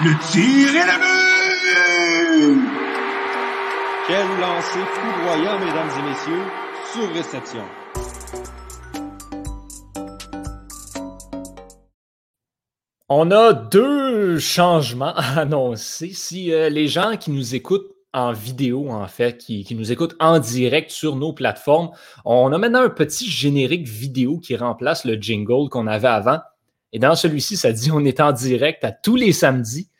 Le 0.00 0.12
tir 0.30 0.76
est 0.76 0.86
le 0.86 0.96
but! 2.54 2.68
Quel 4.06 4.28
lancer 4.40 4.84
foudroyant, 4.92 5.58
mesdames 5.58 5.90
et 5.98 6.02
messieurs, 6.08 6.44
sur 6.92 7.12
réception. 7.12 7.64
On 13.08 13.32
a 13.32 13.52
deux 13.52 14.38
changements 14.38 15.16
à 15.16 15.40
annoncer. 15.40 16.12
Si 16.12 16.52
euh, 16.52 16.68
les 16.68 16.86
gens 16.86 17.16
qui 17.16 17.32
nous 17.32 17.56
écoutent 17.56 17.90
en 18.14 18.32
vidéo, 18.32 18.90
en 18.92 19.08
fait, 19.08 19.36
qui, 19.38 19.66
nous 19.74 19.90
écoutent 19.90 20.14
en 20.20 20.38
direct 20.38 20.92
sur 20.92 21.16
nos 21.16 21.32
plateformes, 21.32 21.90
on 22.24 22.52
a 22.52 22.58
maintenant 22.58 22.82
un 22.82 22.88
petit 22.88 23.28
générique 23.28 23.88
vidéo 23.88 24.38
qui 24.38 24.54
remplace 24.54 25.04
le 25.04 25.14
jingle 25.14 25.68
qu'on 25.68 25.88
avait 25.88 26.06
avant. 26.06 26.38
Et 26.92 26.98
dans 26.98 27.14
celui-ci, 27.14 27.56
ça 27.56 27.72
dit 27.72 27.90
on 27.90 28.04
est 28.04 28.20
en 28.20 28.32
direct 28.32 28.84
à 28.84 28.92
tous 28.92 29.16
les 29.16 29.32
samedis 29.32 29.90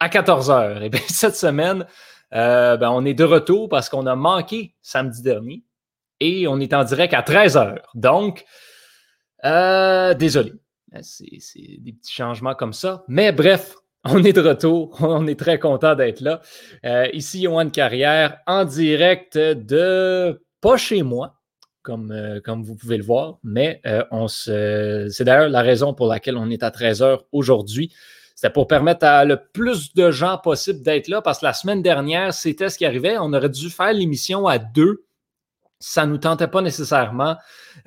à 0.00 0.08
14h. 0.08 0.82
Et 0.82 0.88
bien, 0.88 1.00
cette 1.08 1.36
semaine, 1.36 1.86
euh, 2.34 2.76
ben, 2.76 2.90
on 2.90 3.04
est 3.04 3.14
de 3.14 3.24
retour 3.24 3.68
parce 3.68 3.88
qu'on 3.88 4.06
a 4.06 4.16
manqué 4.16 4.74
samedi 4.82 5.22
dernier 5.22 5.62
et 6.20 6.46
on 6.48 6.60
est 6.60 6.72
en 6.74 6.84
direct 6.84 7.14
à 7.14 7.22
13h. 7.22 7.78
Donc, 7.94 8.44
euh, 9.44 10.14
désolé. 10.14 10.52
C'est 11.00 11.78
des 11.78 11.92
petits 11.92 12.12
changements 12.12 12.54
comme 12.54 12.72
ça. 12.72 13.04
Mais 13.08 13.32
bref, 13.32 13.76
on 14.04 14.22
est 14.24 14.32
de 14.32 14.40
retour. 14.40 14.96
On 15.00 15.26
est 15.26 15.38
très 15.38 15.58
content 15.58 15.94
d'être 15.94 16.20
là. 16.20 16.40
Euh, 16.84 17.08
ici, 17.12 17.42
Johan 17.42 17.70
Carrière, 17.70 18.38
en 18.46 18.64
direct 18.64 19.38
de 19.38 20.42
pas 20.60 20.76
chez 20.76 21.02
moi, 21.02 21.40
comme, 21.82 22.12
euh, 22.12 22.40
comme 22.40 22.62
vous 22.62 22.74
pouvez 22.74 22.96
le 22.96 23.04
voir, 23.04 23.38
mais 23.42 23.80
se, 24.28 25.08
c'est 25.10 25.24
d'ailleurs 25.24 25.48
la 25.48 25.62
raison 25.62 25.94
pour 25.94 26.06
laquelle 26.06 26.36
on 26.36 26.50
est 26.50 26.62
à 26.62 26.70
13h 26.70 27.20
aujourd'hui. 27.32 27.92
C'était 28.34 28.52
pour 28.52 28.66
permettre 28.66 29.06
à 29.06 29.24
le 29.24 29.36
plus 29.52 29.94
de 29.94 30.10
gens 30.10 30.38
possible 30.38 30.82
d'être 30.82 31.08
là 31.08 31.22
parce 31.22 31.40
que 31.40 31.44
la 31.44 31.52
semaine 31.52 31.82
dernière, 31.82 32.34
c'était 32.34 32.68
ce 32.68 32.78
qui 32.78 32.86
arrivait. 32.86 33.16
On 33.18 33.32
aurait 33.32 33.50
dû 33.50 33.70
faire 33.70 33.92
l'émission 33.92 34.46
à 34.46 34.58
deux 34.58 35.04
ça 35.82 36.06
ne 36.06 36.12
nous 36.12 36.18
tentait 36.18 36.48
pas 36.48 36.62
nécessairement. 36.62 37.36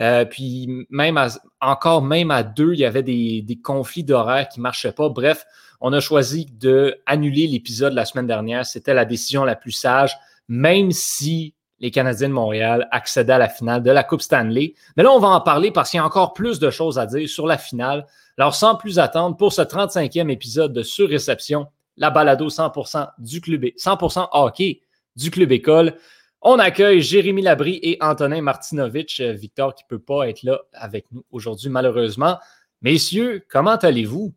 Euh, 0.01 0.25
puis 0.25 0.85
même 0.89 1.17
encore 1.61 2.01
même 2.01 2.29
à 2.29 2.43
deux, 2.43 2.73
il 2.73 2.79
y 2.79 2.85
avait 2.85 3.03
des, 3.03 3.59
conflits 3.63 4.03
d'horaire 4.03 4.49
qui 4.49 4.59
ne 4.59 4.63
marchaient 4.63 4.91
pas. 4.91 5.07
Bref, 5.09 5.45
on 5.79 5.93
a 5.93 6.01
choisi 6.01 6.45
de 6.45 6.97
annuler 7.05 7.47
l'épisode 7.47 7.93
la 7.93 8.05
semaine 8.05 8.27
dernière. 8.27 8.65
C'était 8.65 8.93
la 8.93 9.05
décision 9.05 9.45
la 9.45 9.55
plus 9.55 9.71
sage, 9.71 10.15
même 10.49 10.91
si 10.91 11.54
les 11.79 11.91
Canadiens 11.91 12.29
de 12.29 12.33
Montréal 12.33 12.87
accédaient 12.91 13.33
à 13.33 13.37
la 13.37 13.49
finale 13.49 13.83
de 13.83 13.91
la 13.91 14.03
Coupe 14.03 14.21
Stanley. 14.21 14.73
Mais 14.95 15.03
là, 15.03 15.11
on 15.11 15.19
va 15.19 15.29
en 15.29 15.41
parler 15.41 15.71
parce 15.71 15.91
qu'il 15.91 15.97
y 15.97 16.01
a 16.01 16.05
encore 16.05 16.33
plus 16.33 16.59
de 16.59 16.69
choses 16.69 16.97
à 16.97 17.05
dire 17.05 17.27
sur 17.27 17.47
la 17.47 17.57
finale. 17.57 18.05
Alors, 18.37 18.55
sans 18.55 18.75
plus 18.75 18.99
attendre, 18.99 19.37
pour 19.37 19.53
ce 19.53 19.61
35e 19.61 20.29
épisode 20.29 20.73
de 20.73 20.83
Surréception, 20.83 21.67
la 21.97 22.09
balado 22.09 22.49
100% 22.49 23.09
du 23.17 23.41
club, 23.41 23.65
100% 23.65 24.27
hockey 24.31 24.81
du 25.15 25.31
club 25.31 25.51
école. 25.51 25.95
On 26.41 26.59
accueille 26.59 27.01
Jérémy 27.01 27.41
Labry 27.41 27.79
et 27.81 27.97
Antonin 28.01 28.41
Martinovitch. 28.41 29.19
Euh, 29.19 29.31
Victor 29.31 29.73
qui 29.73 29.83
ne 29.85 29.97
peut 29.97 30.03
pas 30.03 30.29
être 30.29 30.43
là 30.43 30.59
avec 30.73 31.05
nous 31.11 31.23
aujourd'hui, 31.31 31.69
malheureusement. 31.69 32.37
Messieurs, 32.81 33.45
comment 33.49 33.77
allez-vous? 33.77 34.33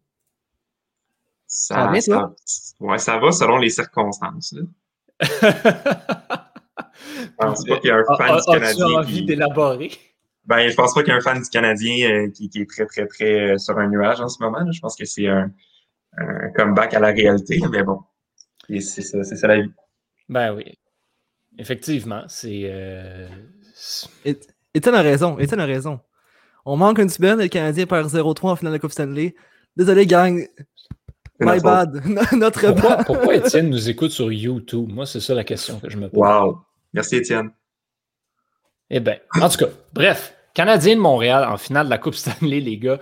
Ça, 1.47 1.93
ça, 2.01 2.33
ouais, 2.81 2.99
ça 2.99 3.19
va 3.19 3.33
selon 3.33 3.57
les 3.57 3.71
circonstances. 3.71 4.55
Je 7.41 7.47
pense 7.47 7.65
pas 7.65 7.79
qu'il 7.79 7.89
y 7.89 7.93
a 7.93 7.97
un 7.97 8.05
fan 8.17 8.37
du 8.37 8.45
Canadien. 8.45 8.87
As-tu 8.87 8.97
envie 8.97 9.25
d'élaborer? 9.25 9.91
Ben, 10.45 10.69
je 10.69 10.75
pense 10.75 10.95
pas 10.95 11.03
qu'il 11.03 11.11
y 11.11 11.13
a 11.13 11.17
un 11.17 11.21
fan 11.21 11.43
du 11.43 11.49
Canadien 11.49 12.11
euh, 12.11 12.31
qui, 12.31 12.51
est 12.55 12.69
très, 12.69 12.87
très, 12.87 13.07
très 13.07 13.53
euh, 13.53 13.59
sur 13.59 13.79
un 13.79 13.89
nuage 13.89 14.21
en 14.21 14.29
ce 14.29 14.43
moment. 14.43 14.71
Je 14.73 14.81
pense 14.81 14.97
que 14.97 15.05
c'est 15.05 15.29
un, 15.29 15.53
comeback 16.57 16.95
à 16.95 17.01
la 17.01 17.09
réalité, 17.09 17.61
mais 17.71 17.83
bon, 17.83 18.01
c'est 18.69 19.03
ça, 19.03 19.23
ça 19.23 19.47
la 19.47 19.61
vie. 19.61 19.71
Ben 20.29 20.55
oui. 20.55 20.79
Effectivement, 21.59 22.25
c'est. 22.29 22.63
Euh... 22.65 23.29
Étienne 24.75 24.95
a 24.95 25.03
raison. 25.03 25.39
Étienne 25.39 25.61
a 25.61 25.67
raison. 25.67 26.01
On 26.65 26.77
manque 26.77 26.99
une 26.99 27.09
semaine 27.09 27.39
et 27.41 27.45
le 27.45 27.49
Canadien 27.49 27.87
perd 27.87 28.09
0-3 28.09 28.51
en 28.51 28.57
finale 28.57 28.73
de 28.73 28.79
Coupe 28.79 28.93
Stanley. 28.93 29.35
Désolé, 29.77 30.07
gang. 30.07 30.47
My 31.41 31.61
bad. 31.61 32.03
Notre 32.33 32.73
pourquoi, 32.73 32.97
pourquoi 33.05 33.37
Étienne 33.37 33.71
nous 33.71 33.89
écoute 33.89 34.11
sur 34.11 34.33
YouTube? 34.33 34.91
Moi, 34.93 35.07
c'est 35.07 35.21
ça 35.21 35.35
la 35.35 35.45
question 35.45 35.79
que 35.79 35.89
je 35.89 35.97
me 35.97 36.09
pose. 36.09 36.19
Wow. 36.19 36.63
Merci, 36.99 37.15
Étienne. 37.15 37.53
Eh 38.91 38.99
bien, 38.99 39.19
en 39.41 39.49
tout 39.49 39.59
cas, 39.59 39.71
bref, 39.93 40.35
Canadien 40.53 40.97
de 40.97 41.01
Montréal 41.01 41.47
en 41.49 41.57
finale 41.57 41.87
de 41.87 41.91
la 41.91 41.99
Coupe 41.99 42.17
Stanley, 42.17 42.59
les 42.59 42.77
gars. 42.77 42.99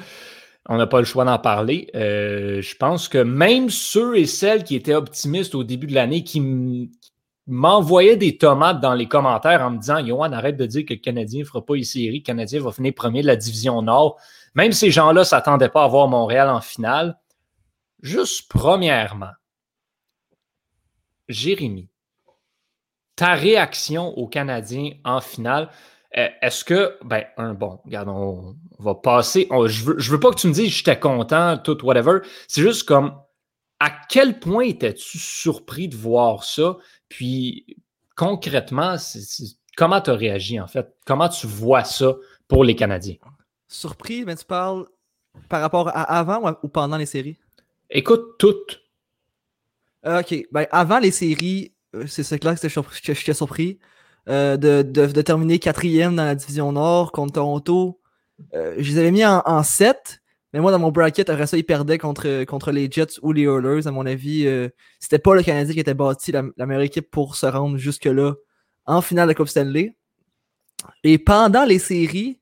On 0.69 0.77
n'a 0.77 0.87
pas 0.87 0.99
le 0.99 1.07
choix 1.07 1.25
d'en 1.25 1.39
parler. 1.39 1.89
Euh, 1.95 2.61
je 2.61 2.77
pense 2.77 3.09
que 3.09 3.17
même 3.17 3.71
ceux 3.71 4.19
et 4.19 4.27
celles 4.27 4.65
qui 4.65 4.75
étaient 4.75 4.95
optimistes 4.95 5.55
au 5.55 5.65
début 5.65 5.87
de 5.87 5.95
l'année, 5.95 6.25
qui, 6.25 6.91
m'envoyait 7.47 8.17
des 8.17 8.37
tomates 8.37 8.81
dans 8.81 8.93
les 8.93 9.09
commentaires 9.09 9.63
en 9.63 9.71
me 9.71 9.79
disant 9.79 10.05
Johan, 10.05 10.33
arrête 10.33 10.59
de 10.59 10.67
dire 10.67 10.85
que 10.85 10.93
le 10.93 11.01
Canadien 11.01 11.41
ne 11.41 11.47
fera 11.47 11.65
pas 11.65 11.77
une 11.77 11.85
série, 11.85 12.19
le 12.19 12.25
Canadien 12.25 12.61
va 12.61 12.73
finir 12.73 12.93
premier 12.93 13.23
de 13.23 13.29
la 13.29 13.37
division 13.37 13.81
Nord. 13.81 14.19
Même 14.55 14.73
ces 14.73 14.91
gens-là 14.91 15.21
ne 15.21 15.25
s'attendaient 15.25 15.71
pas 15.71 15.85
à 15.85 15.89
voir 15.89 16.09
Montréal 16.09 16.51
en 16.51 16.61
finale. 16.61 17.17
Juste 18.03 18.51
premièrement, 18.51 19.31
Jérémy, 21.29 21.89
ta 23.17 23.35
réaction 23.35 24.17
aux 24.17 24.29
Canadiens 24.29 24.93
en 25.05 25.21
finale, 25.21 25.71
euh, 26.17 26.29
est-ce 26.43 26.65
que, 26.65 26.97
ben, 27.03 27.25
un 27.37 27.55
bon, 27.55 27.81
regarde, 27.85 28.09
on, 28.09 28.57
va 28.79 28.95
passer. 28.95 29.49
je, 29.67 29.85
veux, 29.85 29.97
veux 29.99 30.21
pas 30.21 30.31
que 30.31 30.37
tu 30.39 30.47
me 30.47 30.53
dises 30.53 30.69
j'étais 30.69 30.99
content, 30.99 31.57
tout, 31.59 31.83
whatever. 31.85 32.21
C'est 32.47 32.61
juste 32.61 32.87
comme, 32.87 33.19
à 33.81 33.91
quel 34.09 34.39
point 34.39 34.65
étais-tu 34.65 35.19
surpris 35.19 35.89
de 35.89 35.97
voir 35.97 36.45
ça? 36.45 36.77
Puis, 37.09 37.79
concrètement, 38.17 38.97
comment 39.77 40.01
tu 40.01 40.11
as 40.11 40.15
réagi 40.15 40.61
en 40.61 40.67
fait? 40.67 40.95
Comment 41.07 41.29
tu 41.29 41.47
vois 41.47 41.85
ça 41.85 42.15
pour 42.49 42.65
les 42.65 42.77
Canadiens? 42.77 43.17
Surpris, 43.69 44.25
mais 44.25 44.37
tu 44.37 44.45
parles 44.45 44.87
par 45.49 45.61
rapport 45.61 45.89
à 45.89 46.03
avant 46.03 46.57
ou 46.63 46.69
pendant 46.69 46.97
les 46.97 47.07
séries? 47.07 47.39
Écoute, 47.91 48.37
toutes. 48.39 48.83
Euh, 50.07 50.21
ok. 50.21 50.47
Ben, 50.53 50.67
avant 50.71 50.99
les 50.99 51.11
séries, 51.11 51.73
euh, 51.97 52.07
c'est 52.07 52.39
clair 52.39 52.59
que 52.59 52.69
j'étais 53.03 53.35
surpris. 53.35 53.79
Euh, 54.29 54.57
de, 54.57 55.23
terminer 55.23 55.59
quatrième 55.59 56.17
dans 56.17 56.25
la 56.25 56.35
division 56.35 56.73
Nord 56.73 57.13
contre 57.13 57.35
Toronto. 57.35 58.01
je 58.53 58.83
les 58.83 58.99
avais 58.99 59.13
mis 59.13 59.25
en, 59.25 59.43
en 59.45 59.63
7, 59.63 60.21
mais 60.57 60.63
moi, 60.63 60.71
dans 60.71 60.79
mon 60.79 60.91
bracket, 60.91 61.29
après 61.29 61.47
ça, 61.47 61.59
ils 61.59 61.65
perdaient 61.65 61.99
contre, 61.99 62.45
contre 62.45 62.73
les 62.73 62.91
Jets 62.91 63.19
ou 63.21 63.33
les 63.33 63.43
Oilers. 63.43 63.87
À 63.87 63.91
mon 63.91 64.07
avis, 64.07 64.47
euh, 64.47 64.71
c'était 64.99 65.19
pas 65.19 65.35
le 65.35 65.43
Canadien 65.43 65.75
qui 65.75 65.81
était 65.81 65.93
bâti 65.93 66.33
la, 66.33 66.43
meilleure 66.65 66.81
équipe 66.81 67.11
pour 67.11 67.37
se 67.37 67.45
rendre 67.45 67.77
jusque-là 67.77 68.37
en 68.87 69.03
finale 69.03 69.29
de 69.29 69.35
Coupe 69.35 69.49
Stanley. 69.49 69.95
Et 71.05 71.19
pendant 71.19 71.67
les 71.67 71.79
séries, 71.79 72.41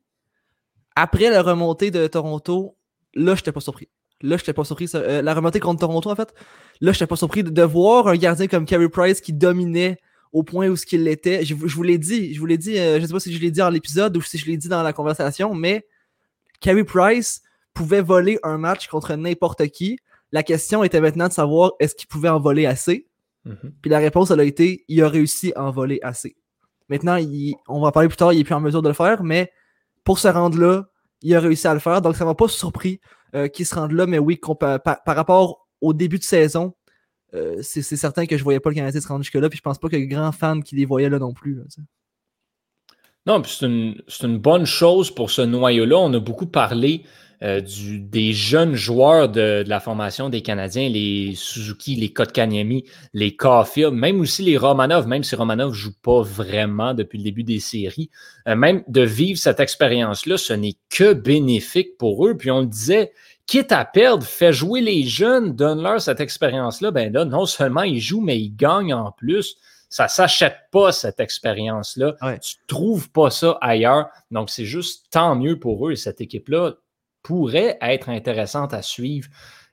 après 0.95 1.29
la 1.29 1.43
remontée 1.43 1.91
de 1.91 2.07
Toronto, 2.07 2.77
là, 3.15 3.35
j'étais 3.35 3.51
pas 3.51 3.59
surpris. 3.59 3.89
Là, 4.23 4.37
j'étais 4.37 4.53
pas 4.53 4.65
surpris. 4.65 4.89
Euh, 4.95 5.23
la 5.23 5.35
remontée 5.35 5.61
contre 5.61 5.81
Toronto, 5.81 6.11
en 6.11 6.15
fait, 6.15 6.35
là, 6.81 6.93
j'étais 6.93 7.07
pas 7.07 7.17
surpris 7.17 7.43
de, 7.43 7.63
voir 7.63 8.09
un 8.09 8.17
gardien 8.17 8.47
comme 8.47 8.65
Carey 8.65 8.89
Price 8.89 9.21
qui 9.21 9.33
dominait 9.33 9.99
au 10.33 10.43
point 10.43 10.69
où 10.69 10.77
ce 10.77 10.87
qu'il 10.87 11.07
était. 11.09 11.45
Je, 11.45 11.55
vous 11.55 11.83
l'ai 11.83 11.99
dit, 11.99 12.35
je 12.35 12.41
vous 12.41 12.47
l'ai 12.47 12.59
dit, 12.59 12.79
euh, 12.79 13.01
je 13.01 13.07
sais 13.07 13.13
pas 13.13 13.21
si 13.21 13.33
je 13.33 13.41
l'ai 13.41 13.51
dit 13.51 13.59
dans 13.59 13.71
l'épisode 13.71 14.17
ou 14.17 14.23
si 14.23 14.39
je 14.39 14.47
l'ai 14.47 14.57
dit 14.57 14.69
dans 14.69 14.83
la 14.83 14.93
conversation, 14.93 15.55
mais 15.55 15.87
Carey 16.61 16.85
Price 16.85 17.43
pouvait 17.73 18.03
voler 18.03 18.39
un 18.43 18.57
match 18.57 18.89
contre 18.89 19.15
n'importe 19.15 19.67
qui. 19.69 19.99
La 20.33 20.43
question 20.43 20.83
était 20.83 21.01
maintenant 21.01 21.29
de 21.29 21.33
savoir 21.33 21.73
est-ce 21.81 21.95
qu'il 21.95 22.09
pouvait 22.09 22.29
en 22.29 22.41
voler 22.41 22.67
assez? 22.67 23.07
Mhm. 23.45 23.75
Puis 23.83 23.91
la 23.91 23.99
réponse, 23.99 24.31
elle 24.31 24.41
a 24.41 24.45
été 24.45 24.85
il 24.89 25.03
a 25.03 25.09
réussi 25.09 25.53
à 25.55 25.65
en 25.65 25.71
voler 25.71 25.99
assez. 26.03 26.37
Maintenant, 26.89 27.19
on 27.69 27.81
va 27.81 27.89
en 27.89 27.93
parler 27.93 28.09
plus 28.09 28.17
tard, 28.17 28.33
il 28.33 28.39
n'est 28.39 28.45
plus 28.45 28.55
en 28.55 28.61
mesure 28.61 28.83
de 28.83 28.89
le 28.89 28.95
faire, 28.95 29.23
mais 29.23 29.53
pour 30.05 30.19
se 30.19 30.29
rendre 30.29 30.59
là, 30.59 30.87
il 31.23 31.35
a 31.35 31.41
réussi 31.41 31.67
à 31.67 31.75
le 31.75 31.81
faire. 31.81 32.03
Donc, 32.03 32.17
ça 32.17 32.25
ne 32.25 32.31
m'a 32.31 32.35
pas 32.35 32.49
surpris 32.49 33.01
euh, 33.35 33.49
qu'il 33.49 33.67
se 33.67 33.75
rende 33.75 33.93
là, 33.93 34.07
mais 34.07 34.19
oui, 34.19 34.39
par, 34.59 34.81
rapport 35.07 35.67
au 35.81 35.93
début 35.93 36.19
de 36.19 36.25
saison, 36.25 36.75
euh, 37.35 37.59
c'est 37.63 37.83
certain 37.83 38.27
que 38.27 38.37
je 38.37 38.43
ne 38.43 38.45
voyais 38.45 38.61
pas 38.61 38.71
le 38.71 38.77
Canadien 38.77 39.01
se 39.01 39.09
rendre 39.09 39.23
jusque-là, 39.23 39.49
puis 39.49 39.57
je 39.57 39.63
pense 39.63 39.79
pas 39.79 39.89
que 39.89 39.97
les 39.97 40.07
grands 40.07 40.33
fans 40.33 40.61
qui 40.61 40.77
les 40.77 40.85
voyaient 40.85 41.11
là 41.11 41.19
non 41.19 41.33
plus. 41.33 41.61
non, 43.27 43.43
puis 43.43 43.57
c'est 43.59 43.67
une, 43.67 44.01
une, 44.23 44.39
bonne 44.39 44.67
chose 44.67 45.13
pour 45.13 45.31
ce 45.31 45.43
noyau-là. 45.43 45.97
On 45.99 46.13
a 46.15 46.21
beaucoup 46.21 46.47
parlé 46.47 47.05
euh, 47.43 47.61
des 47.61 48.33
jeunes 48.33 48.75
joueurs 48.75 49.29
de, 49.29 49.65
la 49.67 49.81
formation 49.81 50.29
des 50.29 50.43
Canadiens, 50.43 50.89
les 50.89 51.35
Suzuki, 51.35 51.97
les 51.97 52.13
Kotkaniemi, 52.13 52.85
les 53.13 53.37
Caulfield, 53.37 53.93
même 53.93 54.21
aussi 54.21 54.43
les 54.43 54.57
Romanov, 54.57 55.07
même 55.07 55.25
si 55.25 55.35
Romanov 55.35 55.71
ne 55.71 55.75
joue 55.75 55.95
pas 56.03 56.23
vraiment 56.23 56.95
depuis 56.95 57.19
le 57.19 57.25
début 57.25 57.45
des 57.45 57.61
séries, 57.61 58.11
euh, 58.49 58.57
même 58.57 58.83
de 58.89 59.03
vivre 59.03 59.39
cette 59.39 59.61
expérience-là, 59.61 60.37
ce 60.37 60.53
n'est 60.53 60.77
que 60.91 61.13
bénéfique 61.13 61.99
pour 61.99 62.27
eux. 62.27 62.37
Puis 62.37 62.51
on 62.51 62.61
le 62.61 62.67
disait, 62.67 63.13
quitte 63.47 63.73
à 63.73 63.85
perdre, 63.85 64.25
fais 64.25 64.53
jouer 64.53 64.81
les 64.81 65.05
jeunes, 65.05 65.55
donne-leur 65.55 66.01
cette 66.01 66.21
expérience-là. 66.21 66.91
Ben 66.91 67.13
là, 67.13 67.25
non 67.25 67.47
seulement 67.47 67.83
ils 67.83 68.01
jouent, 68.01 68.21
mais 68.21 68.39
ils 68.39 68.55
gagnent 68.55 68.95
en 68.95 69.13
plus 69.13 69.57
ça 69.95 70.09
s'achète 70.09 70.57
pas 70.73 70.91
cette 70.91 71.21
expérience-là. 71.21 72.17
Tu 72.21 72.41
Tu 72.41 72.57
trouves 72.67 73.11
pas 73.11 73.31
ça 73.31 73.57
ailleurs. 73.61 74.09
Donc, 74.33 74.51
c'est 74.51 74.65
juste 74.65 75.07
tant 75.13 75.37
mieux 75.37 75.61
pour 75.61 75.87
eux. 75.87 75.93
Et 75.93 75.97
cette 75.97 76.21
équipe-là 76.21 76.75
pourrait 77.25 77.77
être 77.81 78.11
intéressante 78.11 78.73
à 78.73 78.83
suivre. 78.83 79.29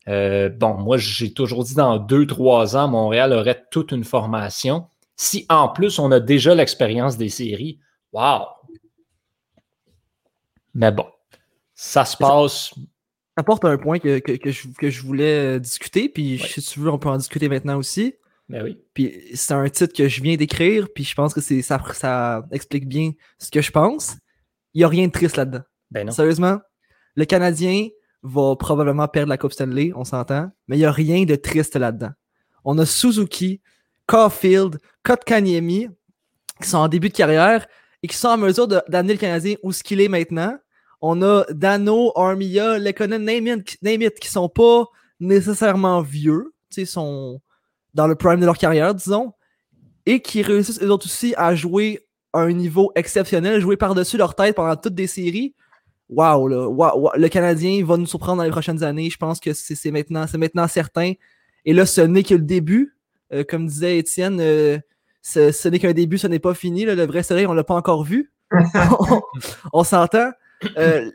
Euh, 0.07 0.49
bon, 0.49 0.73
moi, 0.73 0.97
j'ai 0.97 1.31
toujours 1.31 1.63
dit 1.63 1.75
dans 1.75 1.99
deux, 1.99 2.25
trois 2.25 2.75
ans, 2.75 2.87
Montréal 2.87 3.33
aurait 3.33 3.63
toute 3.69 3.91
une 3.91 4.03
formation. 4.03 4.87
Si 5.15 5.45
en 5.49 5.69
plus 5.69 5.99
on 5.99 6.11
a 6.11 6.19
déjà 6.19 6.55
l'expérience 6.55 7.17
des 7.17 7.29
séries, 7.29 7.77
wow! 8.11 8.45
Mais 10.73 10.91
bon, 10.91 11.05
ça 11.75 12.05
se 12.05 12.17
passe. 12.17 12.73
Ça 12.73 13.41
apporte 13.41 13.65
un 13.65 13.77
point 13.77 13.99
que, 13.99 14.19
je, 14.25 15.01
voulais 15.01 15.59
discuter, 15.59 16.09
puis 16.09 16.39
si 16.39 16.61
tu 16.61 16.79
veux, 16.79 16.89
on 16.89 16.97
peut 16.97 17.09
en 17.09 17.17
discuter 17.17 17.49
maintenant 17.49 17.77
aussi. 17.77 18.15
Ben 18.49 18.63
oui. 18.63 18.79
Puis 18.93 19.13
c'est 19.33 19.53
un 19.53 19.69
titre 19.69 19.93
que 19.95 20.07
je 20.07 20.21
viens 20.21 20.35
d'écrire, 20.35 20.87
puis 20.93 21.03
je 21.03 21.15
pense 21.15 21.33
que 21.33 21.41
c'est 21.41 21.61
ça, 21.61 21.81
ça 21.93 22.45
explique 22.51 22.87
bien 22.87 23.11
ce 23.37 23.51
que 23.51 23.61
je 23.61 23.71
pense. 23.71 24.17
Il 24.73 24.79
n'y 24.79 24.83
a 24.83 24.87
rien 24.87 25.07
de 25.07 25.11
triste 25.11 25.37
là-dedans. 25.37 25.61
Ben 25.91 26.07
non. 26.07 26.11
Sérieusement, 26.11 26.59
le 27.15 27.25
Canadien 27.25 27.87
va 28.23 28.55
probablement 28.55 29.07
perdre 29.07 29.29
la 29.29 29.37
Coupe 29.37 29.53
Stanley, 29.53 29.91
on 29.95 30.03
s'entend, 30.03 30.51
mais 30.67 30.77
il 30.77 30.79
n'y 30.79 30.85
a 30.85 30.91
rien 30.91 31.23
de 31.25 31.35
triste 31.35 31.75
là-dedans. 31.75 32.11
On 32.63 32.77
a 32.77 32.85
Suzuki, 32.85 33.61
Caulfield, 34.05 34.77
Kotkaniemi, 35.03 35.89
qui 36.61 36.69
sont 36.69 36.77
en 36.77 36.87
début 36.87 37.09
de 37.09 37.13
carrière 37.13 37.65
et 38.03 38.07
qui 38.07 38.15
sont 38.15 38.27
en 38.27 38.37
mesure 38.37 38.67
d'amener 38.67 39.13
le 39.13 39.19
Canadien 39.19 39.55
où 39.63 39.71
ce 39.71 39.83
qu'il 39.83 40.01
est 40.01 40.07
maintenant. 40.07 40.57
On 41.01 41.21
a 41.23 41.45
Dano, 41.49 42.11
Armia, 42.15 42.77
Lekonen, 42.77 43.23
name 43.23 44.01
it, 44.01 44.19
qui 44.19 44.29
sont 44.29 44.49
pas 44.49 44.85
nécessairement 45.19 46.01
vieux, 46.01 46.53
ils 46.77 46.87
sont 46.87 47.41
dans 47.93 48.07
le 48.07 48.15
prime 48.15 48.39
de 48.39 48.45
leur 48.45 48.57
carrière, 48.57 48.93
disons, 48.93 49.33
et 50.05 50.21
qui 50.21 50.41
réussissent 50.41 50.81
eux 50.81 50.91
aussi 50.91 51.33
à 51.37 51.55
jouer 51.55 52.05
à 52.33 52.41
un 52.41 52.53
niveau 52.53 52.91
exceptionnel, 52.95 53.59
jouer 53.59 53.77
par-dessus 53.77 54.17
leur 54.17 54.35
tête 54.35 54.55
pendant 54.55 54.75
toutes 54.75 54.95
des 54.95 55.07
séries. 55.07 55.55
Waouh, 56.11 56.47
le 56.49 57.27
Canadien 57.29 57.83
va 57.85 57.95
nous 57.95 58.05
surprendre 58.05 58.37
dans 58.37 58.43
les 58.43 58.51
prochaines 58.51 58.83
années. 58.83 59.09
Je 59.09 59.17
pense 59.17 59.39
que 59.39 59.53
c'est 59.53 59.91
maintenant, 59.91 60.25
maintenant 60.33 60.67
certain. 60.67 61.13
Et 61.63 61.73
là, 61.73 61.85
ce 61.85 62.01
n'est 62.01 62.23
que 62.23 62.35
le 62.35 62.41
début. 62.41 62.97
Euh, 63.33 63.45
comme 63.47 63.65
disait 63.65 63.97
Étienne, 63.97 64.39
euh, 64.41 64.77
ce, 65.21 65.67
n'est 65.69 65.79
qu'un 65.79 65.93
début, 65.93 66.17
ce 66.17 66.27
n'est 66.27 66.39
pas 66.39 66.53
fini. 66.53 66.83
Le 66.83 67.05
vrai 67.05 67.23
soleil, 67.23 67.45
on 67.45 67.51
ne 67.51 67.55
l'a 67.55 67.63
pas 67.63 67.75
encore 67.75 68.03
vu. 68.03 68.33
on, 69.73 69.85
s'entend. 69.85 70.31
Euh, 70.77 71.09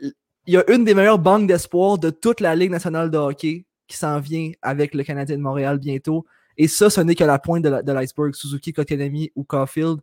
il 0.47 0.53
y 0.53 0.57
a 0.57 0.63
une 0.71 0.83
des 0.83 0.95
meilleures 0.95 1.19
banques 1.19 1.47
d'espoir 1.47 1.99
de 1.99 2.09
toute 2.09 2.39
la 2.39 2.55
Ligue 2.55 2.71
nationale 2.71 3.11
de 3.11 3.17
hockey 3.19 3.65
qui 3.87 3.97
s'en 3.97 4.19
vient 4.19 4.51
avec 4.63 4.95
le 4.95 5.03
Canadien 5.03 5.37
de 5.37 5.43
Montréal 5.43 5.77
bientôt. 5.77 6.25
Et 6.57 6.67
ça, 6.67 6.89
ce 6.89 7.01
n'est 7.01 7.13
que 7.13 7.23
la 7.23 7.37
pointe 7.37 7.63
de 7.63 7.91
l'iceberg. 7.91 8.33
Suzuki, 8.33 8.73
Kotkaniemi 8.73 9.31
ou 9.35 9.43
Caulfield. 9.43 9.99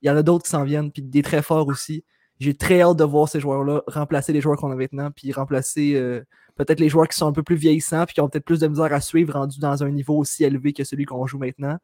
Il 0.00 0.08
y 0.08 0.10
en 0.10 0.16
a 0.16 0.22
d'autres 0.22 0.44
qui 0.44 0.50
s'en 0.50 0.64
viennent, 0.64 0.90
puis 0.90 1.02
des 1.02 1.22
très 1.22 1.42
forts 1.42 1.68
aussi. 1.68 2.02
J'ai 2.38 2.54
très 2.54 2.82
hâte 2.82 2.96
de 2.96 3.04
voir 3.04 3.28
ces 3.28 3.40
joueurs-là 3.40 3.82
remplacer 3.88 4.32
les 4.32 4.40
joueurs 4.40 4.56
qu'on 4.56 4.70
a 4.70 4.76
maintenant, 4.76 5.10
puis 5.10 5.32
remplacer 5.32 5.94
euh, 5.94 6.22
peut-être 6.56 6.80
les 6.80 6.88
joueurs 6.88 7.08
qui 7.08 7.16
sont 7.16 7.26
un 7.26 7.32
peu 7.32 7.42
plus 7.42 7.56
vieillissants, 7.56 8.06
puis 8.06 8.14
qui 8.14 8.20
ont 8.20 8.28
peut-être 8.28 8.44
plus 8.44 8.60
de 8.60 8.68
misère 8.68 8.92
à 8.92 9.00
suivre, 9.00 9.34
rendus 9.34 9.58
dans 9.58 9.82
un 9.82 9.90
niveau 9.90 10.16
aussi 10.16 10.44
élevé 10.44 10.72
que 10.72 10.84
celui 10.84 11.04
qu'on 11.04 11.26
joue 11.26 11.38
maintenant. 11.38 11.78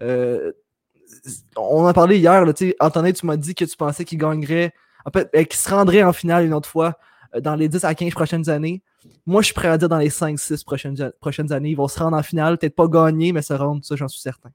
Euh, 0.00 0.52
on 1.56 1.86
en 1.86 1.92
parlé 1.92 2.18
hier, 2.18 2.44
là, 2.44 2.52
Anthony, 2.80 3.12
tu 3.12 3.26
m'as 3.26 3.36
dit 3.36 3.54
que 3.54 3.64
tu 3.64 3.76
pensais 3.76 4.04
qu'il 4.04 4.18
gagnerait, 4.18 4.72
en 5.04 5.10
fait, 5.10 5.28
euh, 5.34 5.44
qu'il 5.44 5.58
se 5.58 5.68
rendrait 5.68 6.02
en 6.02 6.12
finale 6.12 6.46
une 6.46 6.54
autre 6.54 6.68
fois 6.68 6.94
dans 7.40 7.54
les 7.54 7.68
10 7.68 7.84
à 7.84 7.94
15 7.94 8.12
prochaines 8.14 8.48
années. 8.48 8.82
Moi, 9.26 9.42
je 9.42 9.46
suis 9.46 9.54
prêt 9.54 9.68
à 9.68 9.76
dire 9.76 9.88
dans 9.88 9.98
les 9.98 10.08
5-6 10.08 10.64
prochaines, 10.64 11.12
prochaines 11.20 11.52
années, 11.52 11.70
ils 11.70 11.76
vont 11.76 11.88
se 11.88 11.98
rendre 11.98 12.16
en 12.16 12.22
finale, 12.22 12.56
peut-être 12.56 12.74
pas 12.74 12.88
gagner, 12.88 13.32
mais 13.32 13.42
se 13.42 13.52
rendre, 13.52 13.84
ça, 13.84 13.94
j'en 13.94 14.08
suis 14.08 14.20
certain. 14.20 14.50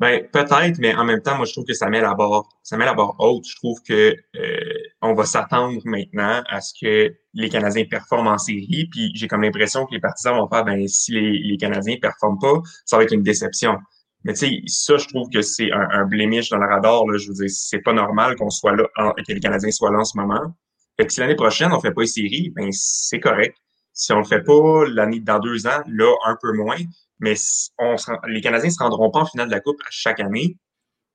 Ben, 0.00 0.26
peut-être, 0.32 0.78
mais 0.78 0.94
en 0.94 1.04
même 1.04 1.20
temps, 1.20 1.36
moi, 1.36 1.44
je 1.44 1.52
trouve 1.52 1.66
que 1.66 1.74
ça 1.74 1.90
met 1.90 2.00
la 2.00 2.14
barre, 2.14 2.48
ça 2.62 2.78
met 2.78 2.86
la 2.86 2.94
barre 2.94 3.16
haute. 3.18 3.44
Je 3.46 3.54
trouve 3.56 3.82
que 3.86 4.16
euh, 4.34 4.74
on 5.02 5.12
va 5.12 5.26
s'attendre 5.26 5.78
maintenant 5.84 6.42
à 6.48 6.62
ce 6.62 6.72
que 6.80 7.14
les 7.34 7.48
Canadiens 7.50 7.84
performent 7.84 8.28
en 8.28 8.38
série. 8.38 8.88
Puis 8.90 9.12
j'ai 9.14 9.28
comme 9.28 9.42
l'impression 9.42 9.84
que 9.84 9.92
les 9.92 10.00
partisans 10.00 10.38
vont 10.38 10.48
faire, 10.48 10.64
ben, 10.64 10.88
si 10.88 11.12
les, 11.12 11.38
les 11.38 11.56
Canadiens 11.58 11.96
performent 12.00 12.38
pas, 12.38 12.62
ça 12.86 12.96
va 12.96 13.02
être 13.02 13.12
une 13.12 13.22
déception. 13.22 13.76
Mais 14.24 14.32
tu 14.32 14.46
sais, 14.46 14.62
ça, 14.68 14.96
je 14.96 15.06
trouve 15.06 15.28
que 15.28 15.42
c'est 15.42 15.70
un, 15.70 15.86
un 15.90 16.06
blemish 16.06 16.48
dans 16.48 16.58
le 16.58 16.66
radar. 16.66 17.06
Là. 17.06 17.18
Je 17.18 17.28
veux 17.28 17.34
dire, 17.34 17.50
c'est 17.50 17.80
pas 17.80 17.92
normal 17.92 18.36
qu'on 18.36 18.48
soit 18.48 18.74
là, 18.74 18.84
que 18.96 19.32
les 19.32 19.40
Canadiens 19.40 19.70
soient 19.70 19.90
là 19.90 19.98
en 19.98 20.04
ce 20.04 20.16
moment. 20.16 20.54
Fait 20.98 21.06
que 21.06 21.12
si 21.12 21.20
l'année 21.20 21.36
prochaine, 21.36 21.72
on 21.72 21.80
fait 21.80 21.92
pas 21.92 22.02
une 22.02 22.06
série, 22.06 22.50
ben, 22.56 22.70
c'est 22.72 23.20
correct. 23.20 23.54
Si 23.92 24.12
on 24.14 24.18
le 24.20 24.24
fait 24.24 24.42
pas 24.42 24.86
l'année 24.88 25.20
dans 25.20 25.40
deux 25.40 25.66
ans, 25.66 25.82
là, 25.88 26.14
un 26.24 26.38
peu 26.40 26.54
moins 26.54 26.78
mais 27.20 27.34
on 27.78 27.96
les 28.28 28.40
Canadiens 28.40 28.68
ne 28.68 28.72
se 28.74 28.78
rendront 28.78 29.10
pas 29.10 29.20
en 29.20 29.26
finale 29.26 29.48
de 29.48 29.52
la 29.52 29.60
Coupe 29.60 29.80
à 29.82 29.90
chaque 29.90 30.20
année. 30.20 30.56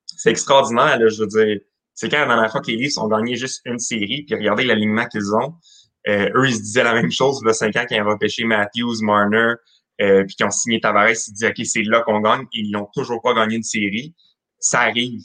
C'est 0.05 0.29
extraordinaire, 0.29 0.99
là, 0.99 1.07
je 1.07 1.21
veux 1.21 1.27
dire. 1.27 1.59
C'est 1.93 2.09
quand 2.09 2.19
la 2.19 2.27
dernière 2.27 2.51
fois 2.51 2.61
que 2.61 2.67
les 2.67 2.77
Leafs 2.77 2.97
ont 2.97 3.07
gagné 3.07 3.35
juste 3.35 3.61
une 3.65 3.79
série, 3.79 4.23
puis 4.23 4.35
regardez 4.35 4.65
l'alignement 4.65 5.05
qu'ils 5.05 5.33
ont. 5.33 5.55
Euh, 6.07 6.29
eux, 6.35 6.47
ils 6.47 6.55
se 6.55 6.61
disaient 6.61 6.83
la 6.83 6.93
même 6.93 7.11
chose, 7.11 7.39
il 7.43 7.49
a 7.49 7.53
cinq 7.53 7.75
ans, 7.77 7.85
quand 7.87 7.95
ils 7.95 8.01
ont 8.01 8.09
repêché 8.09 8.43
Matthews, 8.43 9.01
Marner, 9.01 9.53
euh, 10.01 10.23
puis 10.25 10.35
qu'ils 10.35 10.45
ont 10.45 10.51
signé 10.51 10.79
Tavares, 10.79 11.09
ils 11.09 11.15
se 11.15 11.31
disaient, 11.31 11.49
OK, 11.49 11.65
c'est 11.65 11.83
là 11.83 12.01
qu'on 12.01 12.19
gagne. 12.19 12.45
Ils 12.51 12.69
n'ont 12.71 12.87
toujours 12.93 13.21
pas 13.21 13.33
gagné 13.33 13.55
une 13.55 13.63
série. 13.63 14.13
Ça 14.59 14.81
arrive. 14.81 15.21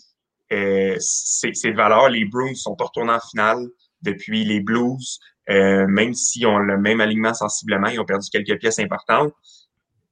Euh, 0.53 0.97
c'est 0.99 1.51
de 1.51 1.77
valeur. 1.77 2.09
Les 2.09 2.25
Bruins 2.25 2.55
sont 2.55 2.77
retournés 2.79 3.13
en 3.13 3.21
finale 3.21 3.67
depuis 4.03 4.45
les 4.45 4.61
Blues, 4.61 5.21
euh, 5.51 5.87
même 5.87 6.15
s'ils 6.15 6.47
ont 6.47 6.59
le 6.59 6.79
même 6.79 7.01
alignement 7.01 7.35
sensiblement, 7.35 7.89
ils 7.89 8.01
ont 8.01 8.05
perdu 8.05 8.29
quelques 8.31 8.59
pièces 8.59 8.79
importantes. 8.79 9.33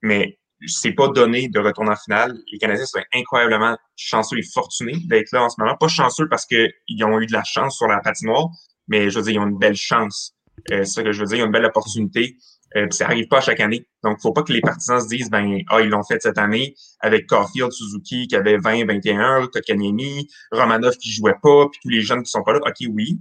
Mais 0.02 0.38
c'est 0.66 0.92
pas 0.92 1.08
donné 1.08 1.48
de 1.48 1.58
retourner 1.60 1.90
en 1.90 1.96
finale. 1.96 2.36
Les 2.52 2.58
Canadiens 2.58 2.86
sont 2.86 3.00
incroyablement 3.14 3.76
chanceux 3.96 4.38
et 4.38 4.42
fortunés 4.42 4.96
d'être 5.06 5.32
là 5.32 5.44
en 5.44 5.50
ce 5.50 5.60
moment. 5.60 5.76
Pas 5.76 5.88
chanceux 5.88 6.28
parce 6.28 6.46
qu'ils 6.46 7.04
ont 7.04 7.20
eu 7.20 7.26
de 7.26 7.32
la 7.32 7.44
chance 7.44 7.76
sur 7.76 7.86
la 7.86 8.00
patinoire, 8.00 8.48
mais 8.88 9.10
je 9.10 9.18
veux 9.18 9.24
dire, 9.24 9.34
ils 9.34 9.38
ont 9.38 9.46
une 9.46 9.58
belle 9.58 9.76
chance. 9.76 10.34
Euh, 10.72 10.84
c'est 10.84 10.94
ça 10.94 11.02
que 11.02 11.12
je 11.12 11.20
veux 11.20 11.26
dire, 11.26 11.38
ils 11.38 11.42
ont 11.42 11.46
une 11.46 11.52
belle 11.52 11.64
opportunité. 11.64 12.36
Euh, 12.76 12.86
ça 12.90 13.06
arrive 13.06 13.28
pas 13.28 13.40
chaque 13.40 13.60
année. 13.60 13.86
Donc, 14.02 14.20
faut 14.20 14.32
pas 14.32 14.42
que 14.42 14.52
les 14.52 14.60
partisans 14.60 15.00
se 15.00 15.08
disent, 15.08 15.30
ben, 15.30 15.60
ah, 15.68 15.80
ils 15.80 15.88
l'ont 15.88 16.02
fait 16.02 16.20
cette 16.20 16.38
année 16.38 16.74
avec 17.00 17.26
Caulfield, 17.26 17.72
Suzuki 17.72 18.28
qui 18.28 18.36
avait 18.36 18.58
20, 18.58 18.86
21, 18.86 19.46
Kotkaniemi, 19.46 20.28
Romanov 20.52 20.96
qui 20.96 21.10
jouait 21.10 21.36
pas, 21.42 21.68
puis 21.70 21.80
tous 21.82 21.88
les 21.88 22.02
jeunes 22.02 22.22
qui 22.22 22.30
sont 22.30 22.42
pas 22.42 22.52
là. 22.52 22.60
OK, 22.66 22.76
oui. 22.90 23.20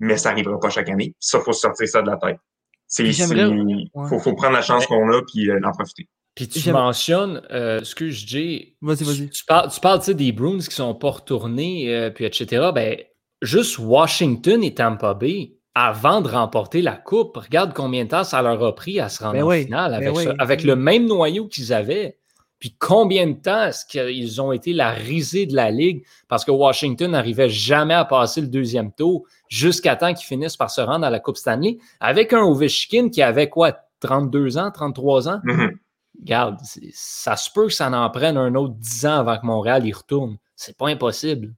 Mais 0.00 0.16
ça 0.16 0.30
arrivera 0.30 0.58
pas 0.58 0.70
chaque 0.70 0.88
année. 0.88 1.14
Ça, 1.20 1.40
faut 1.40 1.52
sortir 1.52 1.86
ça 1.86 2.02
de 2.02 2.08
la 2.08 2.16
tête. 2.16 2.38
C'est, 2.86 3.08
il 3.08 3.88
faut, 4.08 4.18
faut, 4.18 4.34
prendre 4.34 4.52
la 4.52 4.62
chance 4.62 4.86
qu'on 4.86 5.10
a 5.10 5.22
puis 5.22 5.50
euh, 5.50 5.58
en 5.64 5.72
profiter. 5.72 6.08
Puis 6.34 6.48
tu 6.48 6.72
mentionnes, 6.72 7.42
euh, 7.52 7.80
ce 7.84 7.94
que 7.94 8.10
je 8.10 8.26
dis, 8.26 8.76
vas-y, 8.82 9.04
vas-y. 9.04 9.30
Tu, 9.30 9.44
parles, 9.44 9.70
tu 9.70 9.80
parles 9.80 10.14
des 10.14 10.32
Bruins 10.32 10.58
qui 10.58 10.74
sont 10.74 10.94
pas 10.94 11.10
retournés, 11.10 11.94
euh, 11.94 12.10
puis 12.10 12.24
etc. 12.24 12.70
Ben, 12.74 12.96
juste 13.40 13.78
Washington 13.78 14.62
et 14.64 14.74
Tampa 14.74 15.14
Bay, 15.14 15.54
avant 15.76 16.20
de 16.20 16.28
remporter 16.28 16.82
la 16.82 16.96
Coupe, 16.96 17.36
regarde 17.36 17.72
combien 17.72 18.04
de 18.04 18.10
temps 18.10 18.24
ça 18.24 18.42
leur 18.42 18.62
a 18.64 18.74
pris 18.74 18.98
à 18.98 19.08
se 19.08 19.22
rendre 19.22 19.34
ben 19.34 19.44
en 19.44 19.50
finale 19.50 19.96
ben 20.00 20.16
avec, 20.16 20.28
avec 20.38 20.64
le 20.64 20.74
même 20.76 21.06
noyau 21.06 21.46
qu'ils 21.46 21.72
avaient. 21.72 22.18
Puis 22.64 22.74
combien 22.78 23.26
de 23.26 23.34
temps 23.34 23.64
est-ce 23.64 23.84
qu'ils 23.84 24.40
ont 24.40 24.50
été 24.50 24.72
la 24.72 24.92
risée 24.92 25.44
de 25.44 25.54
la 25.54 25.70
Ligue? 25.70 26.02
Parce 26.28 26.46
que 26.46 26.50
Washington 26.50 27.10
n'arrivait 27.10 27.50
jamais 27.50 27.92
à 27.92 28.06
passer 28.06 28.40
le 28.40 28.46
deuxième 28.46 28.90
tour 28.90 29.26
jusqu'à 29.50 29.96
temps 29.96 30.14
qu'ils 30.14 30.24
finissent 30.24 30.56
par 30.56 30.70
se 30.70 30.80
rendre 30.80 31.04
à 31.04 31.10
la 31.10 31.20
Coupe 31.20 31.36
Stanley 31.36 31.76
avec 32.00 32.32
un 32.32 32.40
Ovechkin 32.40 33.10
qui 33.10 33.20
avait 33.20 33.50
quoi, 33.50 33.76
32 34.00 34.56
ans, 34.56 34.70
33 34.70 35.28
ans? 35.28 35.40
Mm-hmm. 35.44 35.76
Regarde, 36.22 36.56
ça 36.94 37.36
se 37.36 37.50
peut 37.50 37.66
que 37.66 37.72
ça 37.74 37.90
en 37.90 38.08
prenne 38.08 38.38
un 38.38 38.54
autre 38.54 38.76
10 38.78 39.04
ans 39.04 39.18
avant 39.18 39.36
que 39.36 39.44
Montréal 39.44 39.86
y 39.86 39.92
retourne. 39.92 40.38
C'est 40.56 40.78
pas 40.78 40.88
impossible. 40.88 41.52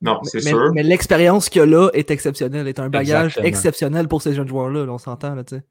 Non, 0.00 0.18
c'est 0.24 0.40
sûr. 0.40 0.72
Mais 0.74 0.82
l'expérience 0.82 1.48
qu'il 1.48 1.60
y 1.60 1.62
a 1.62 1.66
là 1.66 1.90
est 1.92 2.10
exceptionnelle, 2.10 2.66
est 2.66 2.80
un 2.80 2.88
bagage 2.88 3.38
exceptionnel 3.40 4.08
pour 4.08 4.20
ces 4.20 4.34
jeunes 4.34 4.48
joueurs-là, 4.48 4.84
on 4.88 4.98
s'entend, 4.98 5.36
là, 5.36 5.44
tu 5.44 5.58
sais. 5.58 5.62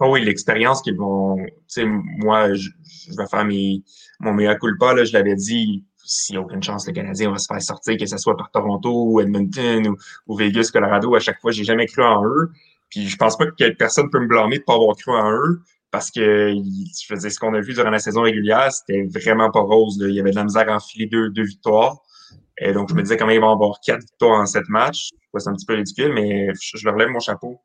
Oh 0.00 0.12
oui, 0.12 0.24
l'expérience 0.24 0.80
qu'ils 0.80 0.96
vont. 0.96 1.36
Tu 1.36 1.52
sais, 1.66 1.84
moi, 1.84 2.54
je, 2.54 2.70
vais 3.16 3.26
faire 3.26 3.44
mes, 3.44 3.82
mon 4.20 4.32
meilleur 4.32 4.58
culpa, 4.58 4.94
là, 4.94 5.04
je 5.04 5.12
l'avais 5.12 5.34
dit, 5.34 5.84
s'il 6.04 6.34
n'y 6.34 6.38
a 6.38 6.42
aucune 6.42 6.62
chance, 6.62 6.86
le 6.86 6.92
Canadien 6.92 7.30
va 7.30 7.38
se 7.38 7.46
faire 7.46 7.60
sortir, 7.60 7.96
que 7.96 8.06
ce 8.06 8.16
soit 8.16 8.36
par 8.36 8.50
Toronto 8.50 8.90
ou 8.90 9.20
Edmonton 9.20 9.94
ou, 10.26 10.36
Vegas, 10.36 10.70
Colorado, 10.72 11.14
à 11.14 11.20
chaque 11.20 11.40
fois, 11.40 11.50
j'ai 11.50 11.64
jamais 11.64 11.86
cru 11.86 12.02
en 12.04 12.24
eux. 12.24 12.50
Puis 12.90 13.08
je 13.08 13.16
pense 13.16 13.36
pas 13.36 13.46
que 13.46 13.70
personne 13.70 14.08
peut 14.10 14.20
me 14.20 14.26
blâmer 14.26 14.58
de 14.58 14.64
pas 14.64 14.74
avoir 14.74 14.96
cru 14.96 15.12
en 15.12 15.32
eux. 15.32 15.62
Parce 15.90 16.10
que 16.10 16.52
je 16.52 17.06
faisais 17.06 17.30
ce 17.30 17.40
qu'on 17.40 17.54
a 17.54 17.60
vu 17.60 17.72
durant 17.72 17.90
la 17.90 17.98
saison 17.98 18.22
régulière, 18.22 18.70
c'était 18.70 19.04
vraiment 19.04 19.50
pas 19.50 19.60
rose. 19.60 19.98
Il 20.06 20.14
y 20.14 20.20
avait 20.20 20.32
de 20.32 20.36
la 20.36 20.44
misère 20.44 20.68
à 20.68 20.76
enfiler 20.76 21.06
deux, 21.06 21.30
deux 21.30 21.44
victoires. 21.44 22.02
Et 22.60 22.72
donc, 22.72 22.88
je 22.88 22.94
me 22.94 23.02
disais 23.02 23.16
comment 23.16 23.30
ils 23.30 23.40
vont 23.40 23.52
avoir 23.52 23.78
quatre 23.84 24.00
victoires 24.00 24.40
en 24.40 24.46
sept 24.46 24.68
matchs. 24.68 25.10
C'est 25.36 25.48
un 25.48 25.54
petit 25.54 25.66
peu 25.66 25.74
ridicule, 25.74 26.12
mais 26.12 26.48
je 26.54 26.84
leur 26.84 26.96
lève 26.96 27.08
mon 27.08 27.20
chapeau. 27.20 27.60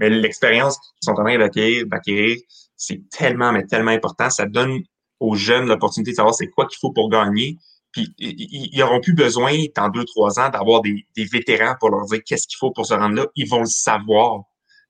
Mais 0.00 0.08
l'expérience 0.08 0.78
qu'ils 0.78 1.06
sont 1.06 1.12
en 1.12 1.24
train 1.24 1.38
d'acquérir, 1.38 2.36
c'est 2.76 3.02
tellement, 3.10 3.52
mais 3.52 3.66
tellement 3.66 3.90
important. 3.90 4.30
Ça 4.30 4.46
donne 4.46 4.80
aux 5.20 5.34
jeunes 5.34 5.66
l'opportunité 5.66 6.12
de 6.12 6.16
savoir 6.16 6.34
c'est 6.34 6.48
quoi 6.48 6.66
qu'il 6.66 6.78
faut 6.80 6.92
pour 6.92 7.10
gagner. 7.10 7.58
Puis 7.92 8.14
ils 8.18 8.78
n'auront 8.78 9.00
plus 9.00 9.14
besoin, 9.14 9.52
dans 9.74 9.88
deux, 9.88 10.04
trois 10.04 10.38
ans, 10.38 10.50
d'avoir 10.50 10.82
des, 10.82 11.06
des, 11.16 11.24
vétérans 11.24 11.74
pour 11.80 11.90
leur 11.90 12.04
dire 12.06 12.20
qu'est-ce 12.24 12.46
qu'il 12.46 12.58
faut 12.58 12.70
pour 12.70 12.86
se 12.86 12.94
rendre 12.94 13.16
là. 13.16 13.26
Ils 13.34 13.48
vont 13.48 13.60
le 13.60 13.66
savoir. 13.66 14.42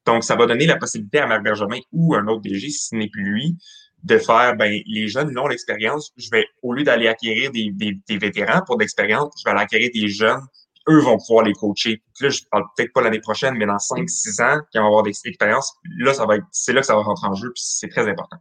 Donc, 0.05 0.25
ça 0.25 0.37
va 0.37 0.47
donner 0.47 0.67
la 0.67 0.77
possibilité 0.77 1.19
à 1.19 1.27
Marc 1.27 1.43
Bergevin 1.43 1.81
ou 1.93 2.15
un 2.15 2.27
autre 2.27 2.43
DG, 2.43 2.69
si 2.71 2.89
ce 2.89 2.97
n'est 2.97 3.09
plus 3.09 3.25
lui, 3.25 3.57
de 4.05 4.19
faire, 4.19 4.57
ben, 4.57 4.81
les 4.87 5.09
jeunes 5.09 5.37
ont 5.39 5.49
l'expérience. 5.49 6.13
Je 6.17 6.29
vais, 6.31 6.47
au 6.63 6.73
lieu 6.73 6.85
d'aller 6.85 7.09
acquérir 7.09 7.51
des, 7.51 7.73
des, 7.73 8.19
vétérans 8.19 8.63
pour 8.67 8.79
l'expérience, 8.79 9.35
je 9.39 9.45
vais 9.45 9.51
aller 9.51 9.63
acquérir 9.65 9.91
des 9.93 10.09
jeunes 10.09 10.41
eux 10.89 11.01
vont 11.01 11.19
pouvoir 11.19 11.45
les 11.45 11.53
coacher. 11.53 12.03
Là, 12.21 12.31
je 12.31 12.41
parle 12.51 12.65
peut-être 12.77 12.93
pas 12.93 13.03
l'année 13.03 13.21
prochaine, 13.21 13.55
mais 13.57 13.67
dans 13.67 13.77
5-6 13.77 14.43
ans, 14.43 14.61
qui 14.73 14.79
vont 14.79 14.87
avoir 14.87 15.03
des 15.03 15.13
expériences, 15.25 15.75
là, 15.99 16.15
ça 16.15 16.27
va 16.27 16.37
être, 16.37 16.47
c'est 16.51 16.73
là 16.73 16.81
que 16.81 16.87
ça 16.87 16.95
va 16.95 17.03
rentrer 17.03 17.27
en 17.29 17.35
jeu, 17.35 17.53
puis 17.55 17.63
c'est 17.63 17.89
très 17.89 18.09
important. 18.09 18.39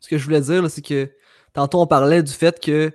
Ce 0.00 0.08
que 0.08 0.18
je 0.18 0.24
voulais 0.24 0.40
dire, 0.40 0.68
c'est 0.70 0.82
que 0.82 1.10
tantôt 1.52 1.80
on 1.80 1.86
parlait 1.86 2.22
du 2.22 2.32
fait 2.32 2.58
que 2.60 2.90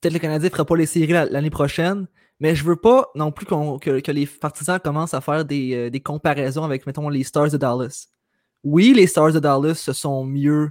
peut-être 0.00 0.12
le 0.12 0.18
Canadien 0.18 0.48
ne 0.48 0.52
fera 0.52 0.64
pas 0.64 0.76
les 0.76 0.86
séries 0.86 1.12
l'année 1.12 1.50
prochaine, 1.50 2.06
mais 2.40 2.54
je 2.54 2.64
veux 2.64 2.76
pas 2.76 3.10
non 3.14 3.32
plus 3.32 3.46
que, 3.46 4.10
les 4.10 4.26
partisans 4.26 4.78
commencent 4.80 5.14
à 5.14 5.20
faire 5.20 5.44
des, 5.44 5.74
euh, 5.74 5.90
des, 5.90 6.00
comparaisons 6.00 6.64
avec, 6.64 6.86
mettons, 6.86 7.08
les 7.08 7.24
Stars 7.24 7.50
de 7.50 7.56
Dallas. 7.56 8.08
Oui, 8.62 8.92
les 8.94 9.06
Stars 9.06 9.32
de 9.32 9.38
Dallas 9.38 9.74
se 9.74 9.92
sont 9.92 10.24
mieux, 10.24 10.70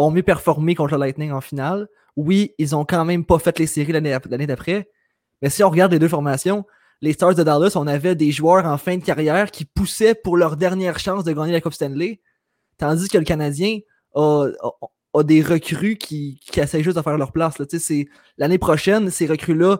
ont 0.00 0.10
mieux 0.10 0.22
performé 0.22 0.74
contre 0.74 0.94
le 0.94 1.00
Lightning 1.00 1.32
en 1.32 1.40
finale. 1.40 1.88
Oui, 2.16 2.54
ils 2.58 2.74
ont 2.74 2.84
quand 2.84 3.04
même 3.04 3.24
pas 3.24 3.38
fait 3.38 3.58
les 3.58 3.66
séries 3.66 3.92
l'année 3.92 4.46
d'après. 4.46 4.88
Mais 5.42 5.50
si 5.50 5.62
on 5.62 5.70
regarde 5.70 5.92
les 5.92 5.98
deux 5.98 6.08
formations, 6.08 6.64
les 7.00 7.12
Stars 7.12 7.34
de 7.34 7.42
Dallas, 7.42 7.72
on 7.76 7.86
avait 7.86 8.14
des 8.14 8.30
joueurs 8.30 8.66
en 8.66 8.76
fin 8.76 8.96
de 8.96 9.04
carrière 9.04 9.50
qui 9.50 9.64
poussaient 9.64 10.14
pour 10.14 10.36
leur 10.36 10.56
dernière 10.56 10.98
chance 10.98 11.24
de 11.24 11.32
gagner 11.32 11.52
la 11.52 11.60
Coupe 11.60 11.72
Stanley. 11.72 12.20
Tandis 12.76 13.08
que 13.08 13.18
le 13.18 13.24
Canadien 13.24 13.78
a, 14.14 14.48
des 15.24 15.42
recrues 15.42 15.96
qui, 15.96 16.40
qui 16.40 16.60
essayent 16.60 16.82
juste 16.82 16.96
de 16.96 17.02
faire 17.02 17.16
leur 17.16 17.32
place. 17.32 17.54
L'année 18.36 18.58
prochaine, 18.58 19.10
ces 19.10 19.26
recrues-là 19.26 19.78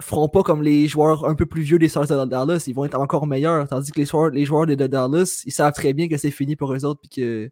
feront 0.00 0.28
pas 0.28 0.42
comme 0.42 0.62
les 0.62 0.88
joueurs 0.88 1.26
un 1.26 1.34
peu 1.34 1.46
plus 1.46 1.62
vieux 1.62 1.78
des 1.78 1.88
Stars 1.88 2.06
de 2.06 2.24
Dallas. 2.24 2.64
Ils 2.66 2.74
vont 2.74 2.84
être 2.84 2.98
encore 2.98 3.26
meilleurs. 3.26 3.68
Tandis 3.68 3.92
que 3.92 4.00
les 4.00 4.06
joueurs, 4.06 4.30
les 4.30 4.44
joueurs 4.44 4.66
de, 4.66 4.74
Dallas, 4.74 5.42
ils 5.44 5.52
savent 5.52 5.72
très 5.72 5.92
bien 5.92 6.08
que 6.08 6.16
c'est 6.16 6.30
fini 6.30 6.56
pour 6.56 6.72
eux 6.72 6.84
autres. 6.84 7.00
Puis 7.00 7.10
que 7.10 7.50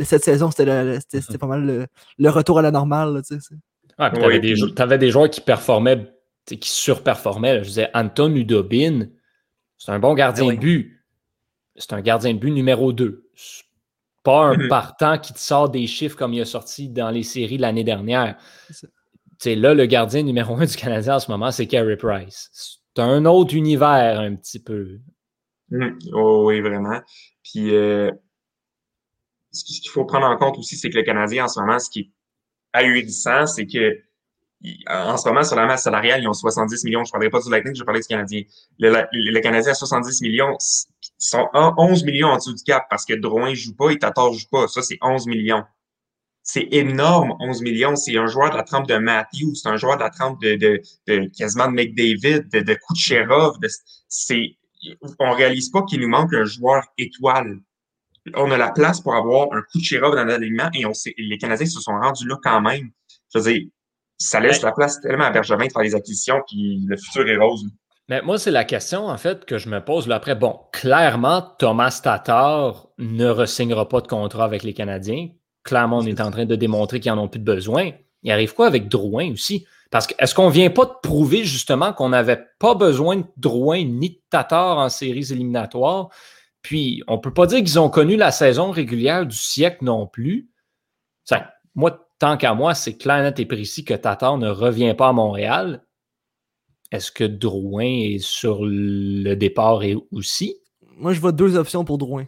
cette 0.00 0.24
saison, 0.24 0.50
c'était 0.50 0.64
mm-hmm. 0.64 1.38
pas 1.38 1.46
mal 1.46 1.88
le, 2.18 2.30
retour 2.30 2.58
à 2.58 2.62
la 2.62 2.70
normale. 2.70 3.22
tu 3.26 3.34
avais, 3.96 4.98
des, 4.98 5.10
joueurs 5.10 5.30
qui 5.30 5.40
performaient, 5.40 6.12
qui 6.46 6.70
surperformaient. 6.70 7.64
Je 7.64 7.68
disais, 7.68 7.90
Anton 7.94 8.34
Udobin, 8.34 9.08
c'est 9.78 9.92
un 9.92 9.98
bon 9.98 10.14
gardien 10.14 10.52
de 10.52 10.58
but. 10.58 11.02
C'est 11.76 11.92
un 11.92 12.00
gardien 12.00 12.34
de 12.34 12.38
but 12.38 12.50
numéro 12.50 12.92
2. 12.92 13.30
Pas 14.22 14.44
un 14.44 14.56
mm-hmm. 14.56 14.68
partant 14.68 15.18
qui 15.18 15.32
te 15.32 15.38
sort 15.38 15.70
des 15.70 15.86
chiffres 15.86 16.16
comme 16.16 16.34
il 16.34 16.42
a 16.42 16.44
sorti 16.44 16.88
dans 16.88 17.10
les 17.10 17.22
séries 17.22 17.58
l'année 17.58 17.84
dernière 17.84 18.36
là, 19.48 19.74
le 19.74 19.86
gardien 19.86 20.22
numéro 20.22 20.54
un 20.56 20.66
du 20.66 20.76
Canadien 20.76 21.16
en 21.16 21.20
ce 21.20 21.30
moment, 21.30 21.50
c'est 21.50 21.66
Carey 21.66 21.96
Price. 21.96 22.50
C'est 22.52 23.02
un 23.02 23.24
autre 23.24 23.54
univers 23.54 24.20
un 24.20 24.34
petit 24.36 24.62
peu. 24.62 24.98
Hum, 25.72 25.98
oh, 26.12 26.44
oui, 26.46 26.60
vraiment. 26.60 27.00
Puis, 27.42 27.74
euh, 27.74 28.10
ce 29.52 29.64
qu'il 29.64 29.90
faut 29.90 30.04
prendre 30.04 30.26
en 30.26 30.36
compte 30.36 30.58
aussi, 30.58 30.76
c'est 30.76 30.90
que 30.90 30.96
le 30.96 31.02
Canadien, 31.02 31.44
en 31.44 31.48
ce 31.48 31.60
moment, 31.60 31.78
ce 31.78 31.90
qui 31.90 32.00
est 32.00 32.10
ahurissant, 32.72 33.46
c'est 33.46 33.66
que 33.66 33.98
en 34.88 35.16
ce 35.16 35.26
moment, 35.26 35.42
sur 35.42 35.56
la 35.56 35.64
masse 35.64 35.84
salariale, 35.84 36.20
ils 36.22 36.28
ont 36.28 36.34
70 36.34 36.84
millions. 36.84 37.02
Je 37.02 37.08
ne 37.08 37.12
parlerai 37.12 37.30
pas 37.30 37.40
du 37.40 37.50
Lightning, 37.50 37.74
je 37.74 37.82
parler 37.82 38.00
du 38.00 38.06
Canadien. 38.06 38.42
Le, 38.78 39.40
Canadien 39.40 39.72
a 39.72 39.74
70 39.74 40.20
millions. 40.20 40.54
Ils 41.02 41.24
sont 41.26 41.48
11 41.54 42.04
millions 42.04 42.28
en 42.28 42.36
dessous 42.36 42.52
du 42.52 42.62
cap 42.62 42.84
parce 42.90 43.06
que 43.06 43.14
Drouin 43.14 43.54
joue 43.54 43.74
pas 43.74 43.90
et 43.90 43.98
Tatar 43.98 44.30
joue 44.34 44.48
pas. 44.50 44.68
Ça, 44.68 44.82
c'est 44.82 44.98
11 45.00 45.26
millions 45.28 45.64
c'est 46.42 46.68
énorme, 46.72 47.34
11 47.40 47.62
millions. 47.62 47.96
C'est 47.96 48.16
un 48.16 48.26
joueur 48.26 48.50
de 48.50 48.56
la 48.56 48.62
trempe 48.62 48.88
de 48.88 48.96
Matthews, 48.96 49.54
c'est 49.54 49.68
un 49.68 49.76
joueur 49.76 49.96
de 49.96 50.02
la 50.02 50.10
trempe 50.10 50.40
de, 50.42 50.54
de, 50.54 50.80
de 51.06 51.30
quasiment 51.36 51.68
de 51.68 51.74
McDavid, 51.74 52.48
de, 52.48 52.60
de 52.60 52.74
Kucherov. 52.74 53.56
C'est, 54.08 54.56
on 55.18 55.32
réalise 55.32 55.70
pas 55.70 55.82
qu'il 55.82 56.00
nous 56.00 56.08
manque 56.08 56.34
un 56.34 56.44
joueur 56.44 56.84
étoile. 56.98 57.60
On 58.36 58.50
a 58.50 58.56
la 58.56 58.70
place 58.70 59.00
pour 59.00 59.14
avoir 59.14 59.48
un 59.52 59.62
Kucherov 59.72 60.14
dans 60.14 60.24
l'alignement 60.24 60.70
et 60.74 60.86
on 60.86 60.94
sait, 60.94 61.14
les 61.16 61.38
Canadiens 61.38 61.66
se 61.66 61.80
sont 61.80 61.92
rendus 61.92 62.26
là 62.26 62.36
quand 62.42 62.60
même. 62.60 62.90
Je 63.32 63.38
veux 63.38 63.52
dire, 63.52 63.68
ça 64.18 64.40
laisse 64.40 64.62
la 64.62 64.72
place 64.72 65.00
tellement 65.00 65.24
à 65.24 65.30
Bergevin 65.30 65.66
de 65.66 65.72
faire 65.72 65.82
des 65.82 65.94
acquisitions, 65.94 66.40
puis 66.46 66.80
le 66.86 66.96
futur 66.96 67.26
est 67.28 67.36
rose. 67.36 67.64
Mais 68.08 68.22
moi, 68.22 68.38
c'est 68.38 68.50
la 68.50 68.64
question, 68.64 69.06
en 69.06 69.16
fait, 69.16 69.44
que 69.44 69.56
je 69.56 69.68
me 69.68 69.82
pose 69.84 70.08
là 70.08 70.16
après. 70.16 70.34
Bon, 70.34 70.58
clairement, 70.72 71.42
Thomas 71.58 72.00
Tatar 72.02 72.88
ne 72.98 73.26
ressignera 73.26 73.88
pas 73.88 74.00
de 74.00 74.08
contrat 74.08 74.44
avec 74.44 74.62
les 74.64 74.74
Canadiens 74.74 75.28
clairement, 75.62 75.98
on 75.98 76.06
est 76.06 76.20
en 76.20 76.30
train 76.30 76.46
de 76.46 76.56
démontrer 76.56 77.00
qu'ils 77.00 77.12
n'en 77.12 77.22
ont 77.22 77.28
plus 77.28 77.40
de 77.40 77.44
besoin. 77.44 77.90
Il 78.22 78.30
arrive 78.30 78.54
quoi 78.54 78.66
avec 78.66 78.88
Drouin 78.88 79.32
aussi? 79.32 79.66
Parce 79.90 80.06
que 80.06 80.14
est-ce 80.18 80.34
qu'on 80.34 80.46
ne 80.46 80.52
vient 80.52 80.70
pas 80.70 80.84
de 80.84 80.92
prouver 81.02 81.44
justement 81.44 81.92
qu'on 81.92 82.10
n'avait 82.10 82.40
pas 82.58 82.74
besoin 82.74 83.16
de 83.16 83.24
Drouin 83.36 83.84
ni 83.84 84.10
de 84.10 84.20
Tatar 84.30 84.78
en 84.78 84.88
séries 84.88 85.32
éliminatoires? 85.32 86.10
Puis, 86.62 87.02
on 87.08 87.16
ne 87.16 87.20
peut 87.20 87.32
pas 87.32 87.46
dire 87.46 87.58
qu'ils 87.58 87.78
ont 87.78 87.88
connu 87.88 88.16
la 88.16 88.30
saison 88.30 88.70
régulière 88.70 89.26
du 89.26 89.36
siècle 89.36 89.84
non 89.84 90.06
plus. 90.06 90.50
Ça, 91.24 91.54
moi, 91.74 92.08
tant 92.18 92.36
qu'à 92.36 92.54
moi, 92.54 92.74
c'est 92.74 92.96
clair, 92.96 93.22
net 93.22 93.38
et 93.40 93.46
précis 93.46 93.84
que 93.84 93.94
Tatar 93.94 94.36
ne 94.38 94.48
revient 94.48 94.94
pas 94.96 95.08
à 95.08 95.12
Montréal. 95.12 95.84
Est-ce 96.92 97.12
que 97.12 97.24
Drouin 97.24 97.84
est 97.84 98.18
sur 98.18 98.60
le 98.64 99.34
départ 99.34 99.80
aussi? 100.10 100.56
Moi, 100.96 101.12
je 101.12 101.20
vois 101.20 101.32
deux 101.32 101.56
options 101.56 101.84
pour 101.84 101.98
Drouin. 101.98 102.26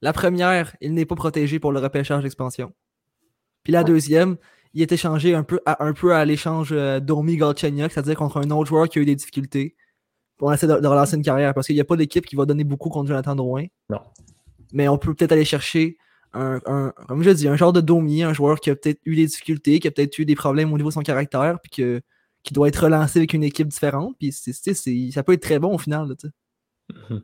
La 0.00 0.12
première, 0.12 0.76
il 0.80 0.94
n'est 0.94 1.04
pas 1.04 1.16
protégé 1.16 1.58
pour 1.58 1.72
le 1.72 1.80
repêchage 1.80 2.22
d'expansion. 2.22 2.72
Puis 3.64 3.72
la 3.72 3.82
deuxième, 3.82 4.36
il 4.72 4.82
est 4.82 4.92
échangé 4.92 5.34
un 5.34 5.42
peu 5.42 5.60
à, 5.66 5.84
un 5.84 5.92
peu 5.92 6.14
à 6.14 6.24
l'échange 6.24 6.70
euh, 6.72 7.00
d'Omi 7.00 7.36
Galchenyuk, 7.36 7.90
c'est-à-dire 7.90 8.16
contre 8.16 8.38
un 8.38 8.50
autre 8.50 8.68
joueur 8.68 8.88
qui 8.88 8.98
a 8.98 9.02
eu 9.02 9.04
des 9.04 9.16
difficultés 9.16 9.76
pour 10.38 10.52
essayer 10.52 10.72
de, 10.80 10.86
relancer 10.86 11.16
une 11.16 11.22
carrière. 11.22 11.52
Parce 11.52 11.66
qu'il 11.66 11.76
n'y 11.76 11.80
a 11.80 11.84
pas 11.84 11.96
d'équipe 11.96 12.24
qui 12.24 12.36
va 12.36 12.46
donner 12.46 12.64
beaucoup 12.64 12.88
contre 12.88 13.08
Jonathan 13.08 13.34
Drouin. 13.34 13.66
Non. 13.90 14.00
Mais 14.72 14.88
on 14.88 14.96
peut 14.96 15.14
peut-être 15.14 15.32
aller 15.32 15.44
chercher 15.44 15.98
un, 16.32 16.60
comme 17.08 17.22
je 17.22 17.30
dis, 17.30 17.48
un 17.48 17.56
genre 17.56 17.72
de 17.72 17.80
Domi, 17.80 18.22
un 18.22 18.32
joueur 18.32 18.60
qui 18.60 18.70
a 18.70 18.76
peut-être 18.76 19.00
eu 19.04 19.16
des 19.16 19.26
difficultés, 19.26 19.80
qui 19.80 19.88
a 19.88 19.90
peut-être 19.90 20.18
eu 20.18 20.24
des 20.24 20.34
problèmes 20.34 20.72
au 20.72 20.76
niveau 20.76 20.90
de 20.90 20.94
son 20.94 21.02
caractère, 21.02 21.58
puis 21.60 21.70
que, 21.70 22.00
qui 22.42 22.54
doit 22.54 22.68
être 22.68 22.84
relancé 22.84 23.18
avec 23.18 23.32
une 23.32 23.44
équipe 23.44 23.68
différente. 23.68 24.14
Puis 24.18 24.32
ça 24.32 25.22
peut 25.22 25.32
être 25.32 25.42
très 25.42 25.58
bon 25.58 25.74
au 25.74 25.78
final. 25.78 26.08
Là, 26.08 27.18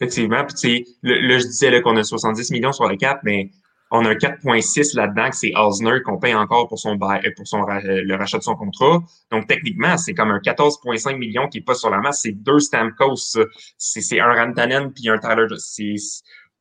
Effectivement. 0.00 0.44
Puis, 0.44 0.86
là, 1.02 1.38
je 1.38 1.46
disais 1.46 1.80
qu'on 1.82 1.96
a 1.96 2.04
70 2.04 2.50
millions 2.50 2.72
sur 2.72 2.88
le 2.88 2.96
cap, 2.96 3.20
mais 3.24 3.50
on 3.90 4.04
a 4.04 4.10
un 4.10 4.14
4,6 4.14 4.96
là-dedans, 4.96 5.30
que 5.30 5.36
c'est 5.36 5.52
Osner 5.54 6.02
qu'on 6.04 6.18
paye 6.18 6.34
encore 6.34 6.68
pour 6.68 6.78
son 6.78 6.98
euh, 7.00 7.30
pour 7.36 7.46
son 7.46 7.62
euh, 7.68 7.80
le 7.82 8.14
rachat 8.16 8.38
de 8.38 8.42
son 8.42 8.56
contrat. 8.56 9.02
Donc, 9.30 9.46
techniquement, 9.46 9.96
c'est 9.96 10.14
comme 10.14 10.30
un 10.30 10.38
14,5 10.38 11.16
millions 11.16 11.48
qui 11.48 11.58
est 11.58 11.62
pas 11.62 11.74
sur 11.74 11.90
la 11.90 11.98
masse. 11.98 12.20
C'est 12.22 12.32
deux 12.32 12.58
Stamkos. 12.58 13.38
C'est 13.78 14.20
un 14.20 14.32
Rantanen 14.32 14.92
puis 14.92 15.08
un 15.08 15.18
Tyler. 15.18 15.46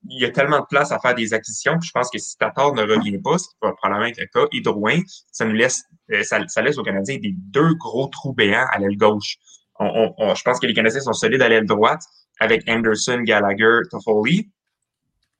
Il 0.07 0.21
y 0.21 0.25
a 0.25 0.29
tellement 0.29 0.59
de 0.59 0.65
place 0.69 0.91
à 0.91 0.99
faire 0.99 1.15
des 1.15 1.33
acquisitions. 1.33 1.79
Puis 1.79 1.87
je 1.87 1.91
pense 1.91 2.11
que 2.11 2.19
si 2.19 2.37
Tatar 2.37 2.73
ne 2.73 2.83
revient 2.83 3.17
pas, 3.17 3.39
ce 3.39 3.47
qui 3.47 3.55
va 3.59 3.73
probablement 3.73 4.05
être 4.05 4.19
le 4.19 4.27
cas, 4.27 4.45
et 4.51 5.03
ça 5.31 5.45
nous 5.45 5.53
laisse, 5.53 5.83
euh, 6.11 6.21
ça, 6.21 6.39
ça 6.47 6.61
laisse 6.61 6.77
aux 6.77 6.83
Canadiens 6.83 7.17
des 7.17 7.33
deux 7.35 7.73
gros 7.73 8.07
trous 8.07 8.33
béants 8.33 8.67
à 8.71 8.77
l'aile 8.77 8.97
gauche. 8.97 9.37
On, 9.79 10.13
on, 10.17 10.35
je 10.35 10.43
pense 10.43 10.59
que 10.59 10.67
les 10.67 10.73
Canadiens 10.73 11.01
sont 11.01 11.13
solides 11.13 11.41
à 11.41 11.49
l'aile 11.49 11.65
droite 11.65 12.01
avec 12.39 12.69
Anderson, 12.69 13.21
Gallagher, 13.23 13.79
Toffoli. 13.89 14.51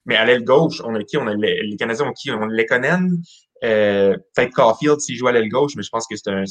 Mais 0.06 0.16
à 0.16 0.26
l'aile 0.26 0.44
gauche, 0.44 0.82
on 0.86 0.94
a 0.96 1.04
qui? 1.04 1.18
On 1.18 1.28
a 1.28 1.34
les, 1.34 1.76
Canadiens 1.78 2.08
ont 2.08 2.14
qui? 2.14 2.32
On 2.32 2.42
a 2.42 2.48
Lekonen, 2.48 3.22
euh, 3.64 4.16
peut-être 4.36 4.54
Caulfield 4.54 5.00
s'il 5.00 5.16
joue 5.16 5.28
à 5.28 5.32
l'aile 5.32 5.50
gauche, 5.50 5.74
mais 5.76 5.84
je 5.84 5.90
pense 5.90 6.06
que 6.08 6.16
c'est 6.16 6.30
un. 6.30 6.44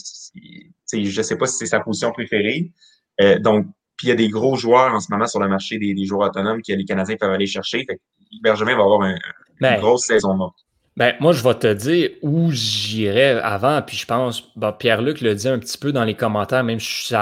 Je 0.93 1.23
sais 1.23 1.37
pas 1.37 1.47
si 1.47 1.57
c'est 1.57 1.67
sa 1.67 1.81
position 1.81 2.13
préférée. 2.13 2.73
Euh, 3.21 3.39
donc, 3.39 3.67
puis 3.97 4.09
il 4.09 4.11
y 4.11 4.13
a 4.13 4.17
des 4.17 4.29
gros 4.29 4.57
joueurs 4.57 4.93
en 4.93 5.01
ce 5.01 5.11
moment 5.11 5.27
sur 5.27 5.41
le 5.41 5.49
marché, 5.49 5.79
des, 5.79 5.95
des 5.95 6.05
joueurs 6.05 6.29
autonomes 6.29 6.61
que 6.63 6.73
les 6.73 6.85
Canadiens 6.85 7.17
peuvent 7.17 7.31
aller 7.31 7.47
chercher. 7.47 7.85
Fait 7.89 8.01
Benjamin 8.43 8.77
va 8.77 8.83
avoir 8.83 9.03
une 9.05 9.19
ben, 9.61 9.81
grosse 9.81 10.07
saison 10.07 10.35
morte. 10.35 10.57
Ben, 10.97 11.15
moi, 11.21 11.33
je 11.33 11.43
vais 11.43 11.55
te 11.55 11.73
dire 11.73 12.11
où 12.23 12.51
j'irais 12.51 13.41
avant, 13.41 13.83
puis 13.83 13.97
je 13.97 14.07
pense, 14.07 14.53
Pierre-Luc 14.79 15.21
le 15.21 15.35
dit 15.35 15.49
un 15.49 15.59
petit 15.59 15.79
peu 15.79 15.93
dans 15.93 16.05
les 16.05 16.15
commentaires, 16.15 16.63
même 16.63 16.79
je 16.79 16.87
suis 16.87 17.15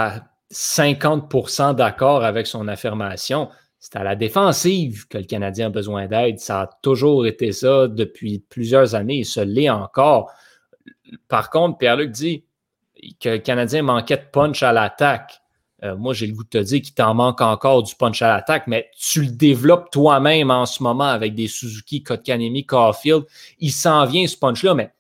50% 0.53 1.75
d'accord 1.75 2.25
avec 2.25 2.47
son 2.47 2.69
affirmation. 2.69 3.49
C'est 3.85 3.97
à 3.97 4.05
la 4.05 4.15
défensive 4.15 5.09
que 5.09 5.19
le 5.19 5.25
Canadien 5.25 5.67
a 5.67 5.71
besoin 5.71 6.07
d'aide. 6.07 6.39
Ça 6.39 6.61
a 6.61 6.67
toujours 6.83 7.27
été 7.27 7.51
ça 7.51 7.89
depuis 7.89 8.39
plusieurs 8.39 8.95
années 8.95 9.19
et 9.19 9.25
ce 9.25 9.41
l'est 9.41 9.71
encore. 9.71 10.31
Par 11.27 11.51
contre, 11.51 11.79
Pierre-Luc 11.79 12.13
dit 12.13 12.45
que 13.19 13.31
le 13.31 13.39
Canadien 13.39 13.83
manquait 13.83 14.19
de 14.19 14.23
punch 14.31 14.63
à 14.63 14.73
l'attaque. 14.73 15.43
Euh, 15.83 15.97
moi, 15.97 16.15
j'ai 16.15 16.29
le 16.29 16.33
goût 16.33 16.45
de 16.45 16.49
te 16.49 16.59
dire 16.59 16.81
qu'il 16.81 16.95
t'en 16.95 17.13
manque 17.13 17.41
encore 17.41 17.83
du 17.83 17.97
punch 17.97 18.23
à 18.23 18.29
l'attaque, 18.29 18.69
mais 18.69 18.89
tu 18.97 19.23
le 19.23 19.33
développes 19.33 19.91
toi-même 19.91 20.53
en 20.53 20.65
ce 20.65 20.81
moment 20.81 21.09
avec 21.09 21.35
des 21.35 21.49
Suzuki, 21.49 22.05
Kotkanemi, 22.05 22.65
Caulfield. 22.65 23.25
Il 23.59 23.73
s'en 23.73 24.07
vient 24.07 24.29
ce 24.29 24.37
punch-là, 24.37 24.75
mais 24.75 24.93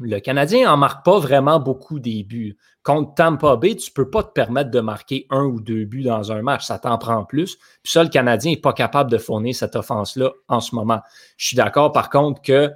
le 0.00 0.18
Canadien 0.18 0.66
n'en 0.66 0.76
marque 0.76 1.04
pas 1.04 1.18
vraiment 1.18 1.60
beaucoup 1.60 2.00
des 2.00 2.24
buts. 2.24 2.56
Contre 2.82 3.14
Tampa 3.14 3.56
Bay, 3.56 3.76
tu 3.76 3.90
ne 3.90 3.94
peux 3.94 4.10
pas 4.10 4.22
te 4.22 4.32
permettre 4.32 4.70
de 4.70 4.80
marquer 4.80 5.26
un 5.30 5.44
ou 5.44 5.60
deux 5.60 5.84
buts 5.84 6.02
dans 6.02 6.32
un 6.32 6.42
match. 6.42 6.64
Ça 6.64 6.78
t'en 6.78 6.98
prend 6.98 7.24
plus. 7.24 7.56
Puis 7.82 7.92
ça, 7.92 8.02
le 8.02 8.10
Canadien 8.10 8.52
n'est 8.52 8.60
pas 8.60 8.72
capable 8.72 9.10
de 9.10 9.18
fournir 9.18 9.54
cette 9.54 9.76
offense-là 9.76 10.32
en 10.48 10.60
ce 10.60 10.74
moment. 10.74 11.00
Je 11.36 11.48
suis 11.48 11.56
d'accord, 11.56 11.92
par 11.92 12.10
contre, 12.10 12.42
que 12.42 12.70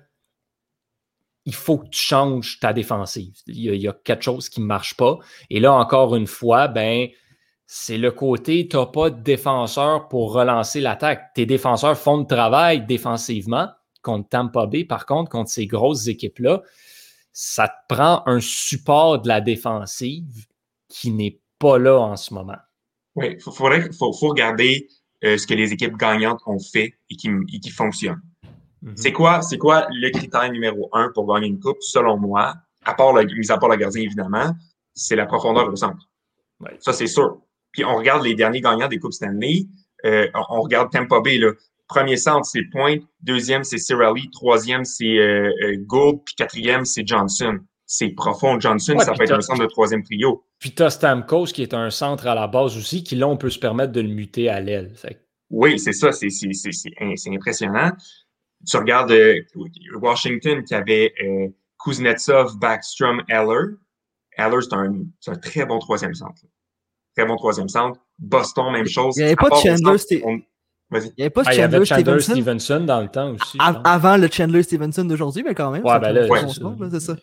il 1.45 1.55
faut 1.55 1.79
que 1.79 1.89
tu 1.89 2.01
changes 2.01 2.61
ta 2.61 2.73
défensive. 2.73 3.35
Il 3.47 3.75
y 3.75 3.89
a, 3.89 3.93
quelque 3.93 4.23
chose 4.23 4.49
qui 4.49 4.61
ne 4.61 4.67
marche 4.67 4.97
pas. 4.97 5.19
Et 5.49 5.61
là, 5.61 5.73
encore 5.73 6.15
une 6.15 6.27
fois, 6.27 6.69
ben, 6.69 7.09
c'est 7.67 7.97
le 7.97 8.11
côté, 8.11 8.69
tu 8.69 8.77
n'as 8.77 8.87
pas 8.87 9.09
de 9.09 9.23
défenseur 9.23 10.09
pour 10.09 10.35
relancer 10.35 10.81
l'attaque. 10.81 11.33
Tes 11.35 11.47
défenseurs 11.47 11.97
font 11.97 12.19
le 12.19 12.27
travail 12.27 12.85
défensivement 12.85 13.69
contre 14.03 14.29
Tampa 14.29 14.67
Bay, 14.67 14.85
par 14.85 15.07
contre, 15.07 15.31
contre 15.31 15.51
ces 15.51 15.67
grosses 15.67 16.07
équipes-là 16.07 16.63
ça 17.41 17.69
te 17.69 17.95
prend 17.95 18.25
un 18.27 18.41
support 18.41 19.23
de 19.23 19.29
la 19.29 19.41
défensive 19.41 20.47
qui 20.89 21.13
n'est 21.13 21.41
pas 21.61 21.79
là 21.79 21.97
en 21.97 22.17
ce 22.17 22.35
moment. 22.35 22.59
Oui, 23.15 23.35
il 23.35 23.41
faut, 23.41 23.53
faut, 23.53 24.13
faut, 24.13 24.29
regarder 24.31 24.89
euh, 25.23 25.39
ce 25.39 25.47
que 25.47 25.55
les 25.55 25.73
équipes 25.73 25.97
gagnantes 25.97 26.41
ont 26.47 26.59
fait 26.59 26.95
et 27.09 27.15
qui, 27.15 27.31
et 27.53 27.61
qui 27.61 27.71
fonctionne. 27.71 28.21
Mm-hmm. 28.83 28.97
C'est 28.97 29.13
quoi, 29.13 29.41
c'est 29.43 29.57
quoi 29.57 29.87
le 29.89 30.11
critère 30.11 30.51
numéro 30.51 30.89
un 30.93 31.13
pour 31.15 31.33
gagner 31.33 31.47
une 31.47 31.61
coupe, 31.61 31.81
selon 31.81 32.17
moi, 32.17 32.57
à 32.85 32.95
part 32.95 33.13
le, 33.13 33.25
mis 33.25 33.53
à 33.53 33.59
part 33.59 33.69
le 33.69 33.77
gardien, 33.77 34.03
évidemment, 34.03 34.53
c'est 34.93 35.15
la 35.15 35.27
profondeur 35.27 35.69
au 35.69 35.77
centre. 35.77 36.09
Ça, 36.81 36.93
c'est 36.93 37.07
sûr. 37.07 37.41
Puis 37.71 37.85
on 37.85 37.99
regarde 37.99 38.25
les 38.25 38.35
derniers 38.35 38.63
gagnants 38.63 38.89
des 38.89 38.99
Coupes 38.99 39.13
Stanley. 39.13 39.67
Euh, 40.05 40.27
on 40.51 40.63
regarde 40.63 40.91
Tampa 40.91 41.21
Bay, 41.21 41.39
là. 41.39 41.53
Premier 41.89 42.19
centre, 42.19 42.45
c'est 42.45 42.65
Point. 42.71 42.97
Deuxième, 43.23 43.65
c'est 43.65 43.79
Cirelli. 43.79 44.31
Troisième, 44.31 44.85
c'est 44.85 45.19
euh, 45.19 45.51
euh, 45.65 45.77
Gould. 45.79 46.21
Puis 46.25 46.35
quatrième, 46.35 46.85
c'est 46.85 47.07
Johnson. 47.07 47.59
C'est 47.87 48.11
profond. 48.11 48.61
Johnson, 48.61 48.99
ça 48.99 49.13
peut 49.13 49.25
être 49.25 49.33
un 49.33 49.41
centre 49.41 49.63
de 49.63 49.67
troisième 49.67 50.03
trio. 50.03 50.45
Puis 50.59 50.73
t'as 50.73 50.91
Stamkos, 50.91 51.47
qui 51.47 51.63
est 51.63 51.73
un 51.73 51.89
centre 51.89 52.27
à 52.27 52.35
la 52.35 52.47
base 52.47 52.77
aussi, 52.77 53.03
qui 53.03 53.17
là, 53.17 53.27
on 53.27 53.39
peut 53.39 53.49
se 53.49 53.59
permettre 53.59 53.93
de 53.93 54.03
le 54.03 54.09
muter 54.09 54.51
à 54.51 54.61
l'aile. 54.61 54.93
Oui, 55.51 55.79
c'est 55.79 55.95
ça. 55.95 56.13
C'est 56.13 56.29
impressionnant. 57.29 57.93
Tu 58.67 58.77
regardes 58.77 59.13
euh, 59.13 59.41
Washington 59.95 60.63
qui 60.65 60.75
avait 60.75 61.15
euh, 61.25 61.49
Kuznetsov, 61.83 62.59
Backstrom, 62.59 63.23
Eller. 63.29 63.77
Eller, 64.37 64.61
c'est 64.61 64.75
un, 64.75 64.93
un, 65.29 65.37
très 65.37 65.65
bon 65.65 65.79
troisième 65.79 66.15
centre. 66.15 66.43
Très 67.17 67.25
bon 67.25 67.37
troisième 67.37 67.69
centre. 67.69 67.99
Boston, 68.19 68.73
même 68.73 68.87
chose. 68.87 69.17
Il 69.17 69.21
n'y 69.21 69.27
avait 69.27 69.37
pas 69.37 69.49
de 69.49 69.55
Chandler. 69.55 70.45
Il 70.91 71.01
n'y 71.19 71.25
avait 71.25 71.31
pas 71.31 71.45
Chandler, 71.45 71.85
Chandler 71.85 72.21
Stevenson. 72.21 72.81
dans 72.81 73.01
le 73.03 73.09
temps 73.09 73.33
aussi. 73.33 73.59
avant 73.61 74.17
le 74.17 74.29
Chandler 74.31 74.63
Stevenson 74.63 75.05
d'aujourd'hui, 75.05 75.43
mais 75.43 75.55
quand 75.55 75.71
même. 75.71 75.85
Ouais, 75.85 75.99
ben 76.01 76.13
là, 76.13 76.27
c'est 76.91 77.01
ça. 77.01 77.17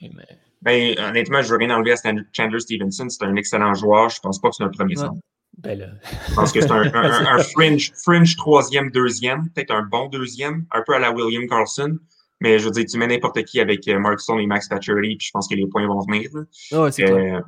Ben, 0.61 0.97
honnêtement, 0.99 1.41
je 1.41 1.49
veux 1.49 1.57
rien 1.57 1.69
enlever 1.71 1.91
à 1.91 1.95
Chandler 2.31 2.59
Stevenson. 2.59 3.07
C'est 3.09 3.23
un 3.23 3.35
excellent 3.35 3.73
joueur. 3.73 4.09
Je 4.09 4.17
ne 4.17 4.21
pense 4.21 4.39
pas 4.39 4.49
que 4.49 4.55
c'est 4.55 4.63
un 4.63 4.69
premier 4.69 4.95
centre. 4.95 5.19
Ben 5.59 5.79
là. 5.79 5.87
je 6.27 6.35
pense 6.35 6.51
que 6.51 6.59
c'est 6.59 6.71
un, 6.71 6.83
un, 6.93 7.37
un, 7.37 7.39
fringe, 7.55 7.93
fringe 8.03 8.35
troisième, 8.35 8.91
deuxième, 8.91 9.49
peut-être 9.51 9.71
un 9.71 9.83
bon 9.83 10.07
deuxième, 10.07 10.65
un 10.71 10.83
peu 10.85 10.93
à 10.93 10.99
la 10.99 11.11
William 11.11 11.47
Carlson. 11.47 11.97
Mais 12.41 12.59
je 12.59 12.65
veux 12.65 12.71
dire, 12.71 12.85
tu 12.85 12.97
mets 12.97 13.07
n'importe 13.07 13.41
qui 13.43 13.61
avec 13.61 13.87
euh, 13.87 13.97
Mark 13.97 14.19
Stone 14.19 14.39
et 14.39 14.47
Max 14.47 14.67
Pacioretty, 14.67 15.15
puis 15.15 15.27
je 15.27 15.31
pense 15.31 15.47
que 15.47 15.55
les 15.55 15.65
points 15.67 15.87
vont 15.87 16.01
venir. 16.01 16.29
Là. 16.33 16.81
Ouais, 16.81 16.91
c'est 16.91 17.09
euh, 17.09 17.39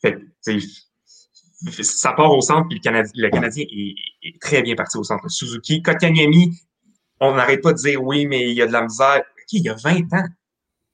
fait, 0.00 0.18
ça 1.82 2.12
part 2.12 2.32
au 2.32 2.40
centre, 2.40 2.68
puis 2.68 2.78
le 2.78 2.82
Canadien, 2.82 3.12
le 3.14 3.30
Canadien 3.30 3.64
est, 3.70 3.94
est, 4.22 4.40
très 4.40 4.62
bien 4.62 4.74
parti 4.74 4.96
au 4.96 5.04
centre. 5.04 5.28
Suzuki, 5.30 5.82
Kotkaniemi, 5.82 6.58
on 7.20 7.34
n'arrête 7.34 7.62
pas 7.62 7.72
de 7.72 7.78
dire 7.78 8.02
oui, 8.02 8.26
mais 8.26 8.50
il 8.50 8.56
y 8.56 8.62
a 8.62 8.66
de 8.66 8.72
la 8.72 8.82
misère. 8.82 9.22
Il 9.52 9.62
y 9.62 9.68
a 9.68 9.74
20 9.74 10.12
ans. 10.14 10.26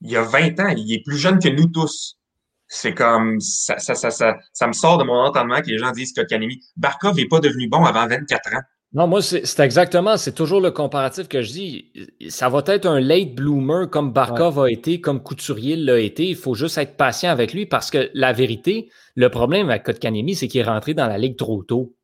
Il 0.01 0.11
y 0.11 0.17
a 0.17 0.23
20 0.23 0.61
ans. 0.61 0.69
Il 0.77 0.93
est 0.93 1.03
plus 1.05 1.17
jeune 1.17 1.39
que 1.39 1.49
nous 1.49 1.69
tous. 1.69 2.19
C'est 2.67 2.93
comme, 2.93 3.41
ça, 3.41 3.79
ça, 3.79 3.95
ça, 3.95 4.11
ça, 4.11 4.37
ça 4.53 4.67
me 4.67 4.73
sort 4.73 4.99
de 4.99 5.05
mon 5.05 5.15
entendement 5.15 5.61
que 5.61 5.69
les 5.69 5.79
gens 5.79 5.91
disent 5.93 6.13
Kotkaniemi. 6.13 6.61
Barkov 6.77 7.17
n'est 7.17 7.29
pas 7.29 7.41
devenu 7.41 7.69
bon 7.69 7.85
avant 7.85 8.07
24 8.07 8.55
ans. 8.55 8.63
Non, 8.95 9.07
moi, 9.07 9.21
c'est 9.21 9.61
exactement, 9.61 10.17
c'est 10.17 10.33
toujours 10.33 10.63
le 10.63 10.71
comparatif 10.71 11.29
que 11.29 11.43
je 11.43 11.53
dis. 11.53 11.93
Ça 12.31 12.49
va 12.49 12.63
être 12.67 12.87
un 12.87 13.01
late 13.01 13.35
bloomer 13.35 13.89
comme 13.91 14.13
Barkov 14.13 14.59
a 14.61 14.71
été, 14.71 15.03
comme 15.03 15.23
Couturier 15.23 15.77
l'a 15.77 15.99
été. 15.99 16.27
Il 16.27 16.37
faut 16.37 16.55
juste 16.55 16.79
être 16.79 16.97
patient 16.97 17.31
avec 17.31 17.53
lui 17.53 17.67
parce 17.67 17.91
que 17.91 18.11
la 18.15 18.33
vérité, 18.33 18.89
le 19.15 19.29
problème 19.29 19.69
avec 19.69 19.83
Kotkaniemi, 19.83 20.35
c'est 20.35 20.49
qu'il 20.49 20.61
est 20.61 20.65
rentré 20.65 20.95
dans 20.95 21.07
la 21.07 21.19
ligue 21.19 21.37
trop 21.37 21.63
tôt. 21.63 21.95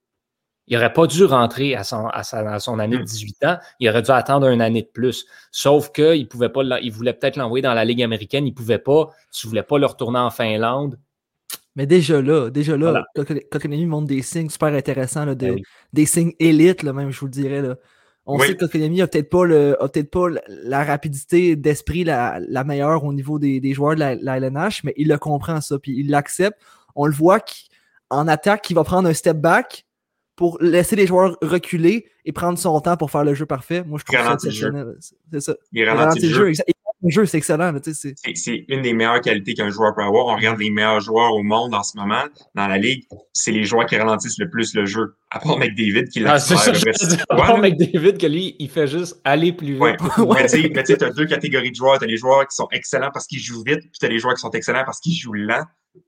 Il 0.67 0.77
n'aurait 0.77 0.93
pas 0.93 1.07
dû 1.07 1.25
rentrer 1.25 1.75
à 1.75 1.85
son, 1.85 2.07
à, 2.09 2.59
son 2.59 2.79
année 2.79 2.99
de 2.99 3.03
18 3.03 3.37
hmm. 3.43 3.47
ans. 3.47 3.59
Il 3.81 3.89
aurait 3.89 4.03
dû 4.03 4.11
attendre 4.11 4.49
une 4.49 4.61
année 4.61 4.83
de 4.83 4.89
plus. 4.89 5.27
Sauf 5.53 5.91
qu'il 5.91 6.29
pouvait 6.29 6.51
pas, 6.51 6.63
il 6.81 6.93
voulait 6.93 7.15
peut-être 7.15 7.37
l'envoyer 7.37 7.63
dans 7.63 7.75
la 7.75 7.85
Ligue 7.87 8.03
américaine. 8.03 8.47
Il 8.47 8.55
pouvait 8.55 8.79
pas. 8.79 9.11
Tu 9.33 9.47
voulais 9.47 9.63
pas 9.63 9.79
le 9.79 9.87
retourner 9.87 10.19
en 10.19 10.31
Finlande. 10.31 10.99
Mais 11.77 11.87
déjà 11.87 12.23
là, 12.23 12.51
déjà 12.51 12.77
là, 12.77 13.05
voilà. 13.15 13.87
montre 13.87 14.07
des 14.07 14.23
signes 14.23 14.49
super 14.49 14.73
intéressants, 14.73 15.25
là, 15.25 15.35
ben 15.35 15.61
des 15.93 16.07
signes 16.07 16.33
élites, 16.39 16.83
là, 16.83 16.93
même, 16.93 17.11
je 17.11 17.19
vous 17.19 17.27
le 17.27 17.33
dirais. 17.33 17.63
Là. 17.63 17.77
On 18.27 18.39
sait 18.39 18.55
que 18.55 18.61
Kotkaniemi 18.61 18.99
n'a 18.99 19.07
peut-être 19.07 19.29
pas, 19.29 19.45
le, 19.45 19.77
peut 19.93 20.05
pas 20.05 20.27
la 20.49 20.85
rapidité 20.85 21.57
d'esprit 21.57 22.05
la, 22.05 22.41
la, 22.49 22.65
meilleure 22.65 23.05
au 23.05 23.13
niveau 23.13 23.39
des, 23.39 23.61
des 23.61 23.75
joueurs 23.75 23.97
de 23.97 24.01
la, 24.01 24.15
la, 24.15 24.39
LNH, 24.39 24.83
mais 24.85 24.95
il 24.97 25.09
le 25.09 25.19
comprend 25.19 25.61
ça, 25.61 25.79
puis 25.79 25.99
il 25.99 26.11
l'accepte. 26.11 26.59
On 26.95 27.07
le 27.07 27.13
voit 27.13 27.41
en 28.11 28.29
attaque, 28.29 28.71
il 28.71 28.75
va 28.75 28.85
prendre 28.85 29.09
un 29.09 29.13
step 29.13 29.37
back 29.37 29.85
pour 30.37 30.59
laisser 30.61 30.97
les 30.97 31.07
joueurs 31.07 31.37
reculer 31.43 32.07
et 32.25 32.33
prendre 32.33 32.59
son 32.59 32.81
temps 32.81 32.97
pour 32.97 33.11
faire 33.11 33.25
le 33.25 33.35
jeu 33.35 33.47
parfait. 33.47 33.85
Moi, 33.85 33.99
je 33.99 34.05
trouve 34.05 34.27
ça 34.27 34.35
exceptionnel. 34.35 34.97
C'est 35.01 35.41
ça. 35.41 35.55
Il 35.73 35.89
ralentit 35.89 36.29
le 36.29 36.35
jeu. 36.35 36.53
Le 37.05 37.11
jeu, 37.11 37.27
c'est 37.27 37.37
excellent. 37.37 37.71
C'est 38.35 38.65
une 38.69 38.81
des 38.81 38.95
meilleures 38.95 39.21
qualités 39.21 39.53
qu'un 39.53 39.69
joueur 39.69 39.95
peut 39.95 40.03
avoir. 40.03 40.27
On 40.27 40.37
regarde 40.37 40.59
les 40.59 40.71
meilleurs 40.71 41.01
joueurs 41.01 41.35
au 41.35 41.43
monde 41.43 41.75
en 41.75 41.83
ce 41.83 41.99
moment 41.99 42.25
dans 42.55 42.67
la 42.67 42.79
ligue. 42.79 43.05
C'est 43.35 43.53
les 43.53 43.65
joueurs 43.65 43.85
qui 43.85 43.97
ralentissent 43.99 44.39
le 44.39 44.49
plus 44.49 44.75
le 44.75 44.87
jeu. 44.87 45.15
À 45.31 45.39
part 45.39 45.59
McDavid 45.59 46.09
qui 46.09 46.21
l'a 46.21 46.33
ah, 46.33 46.39
c'est 46.39 46.57
ça, 46.57 46.73
À 47.29 47.37
part 47.37 47.59
McDavid 47.59 48.17
que 48.17 48.27
lui, 48.27 48.57
il 48.59 48.71
fait 48.71 48.87
juste 48.87 49.21
aller 49.25 49.53
plus 49.53 49.75
vite. 49.75 49.83
Ouais. 50.25 50.47
mais 50.75 50.83
tu 50.83 50.93
sais, 50.93 50.97
tu 50.97 51.05
as 51.05 51.11
deux 51.11 51.27
catégories 51.27 51.71
de 51.71 51.77
joueurs. 51.77 51.99
Tu 51.99 52.05
as 52.05 52.09
les 52.09 52.17
joueurs 52.17 52.49
qui 52.49 52.57
sont 52.57 52.69
excellents 52.73 53.11
parce 53.13 53.27
qu'ils 53.27 53.41
jouent 53.41 53.65
vite, 53.67 53.81
puis 53.81 53.99
tu 54.01 54.07
as 54.07 54.09
les 54.09 54.19
joueurs 54.19 54.35
qui 54.35 54.41
sont 54.41 54.51
excellents 54.51 54.85
parce 54.87 55.01
qu'ils 55.01 55.15
jouent 55.15 55.35
lent. 55.35 55.65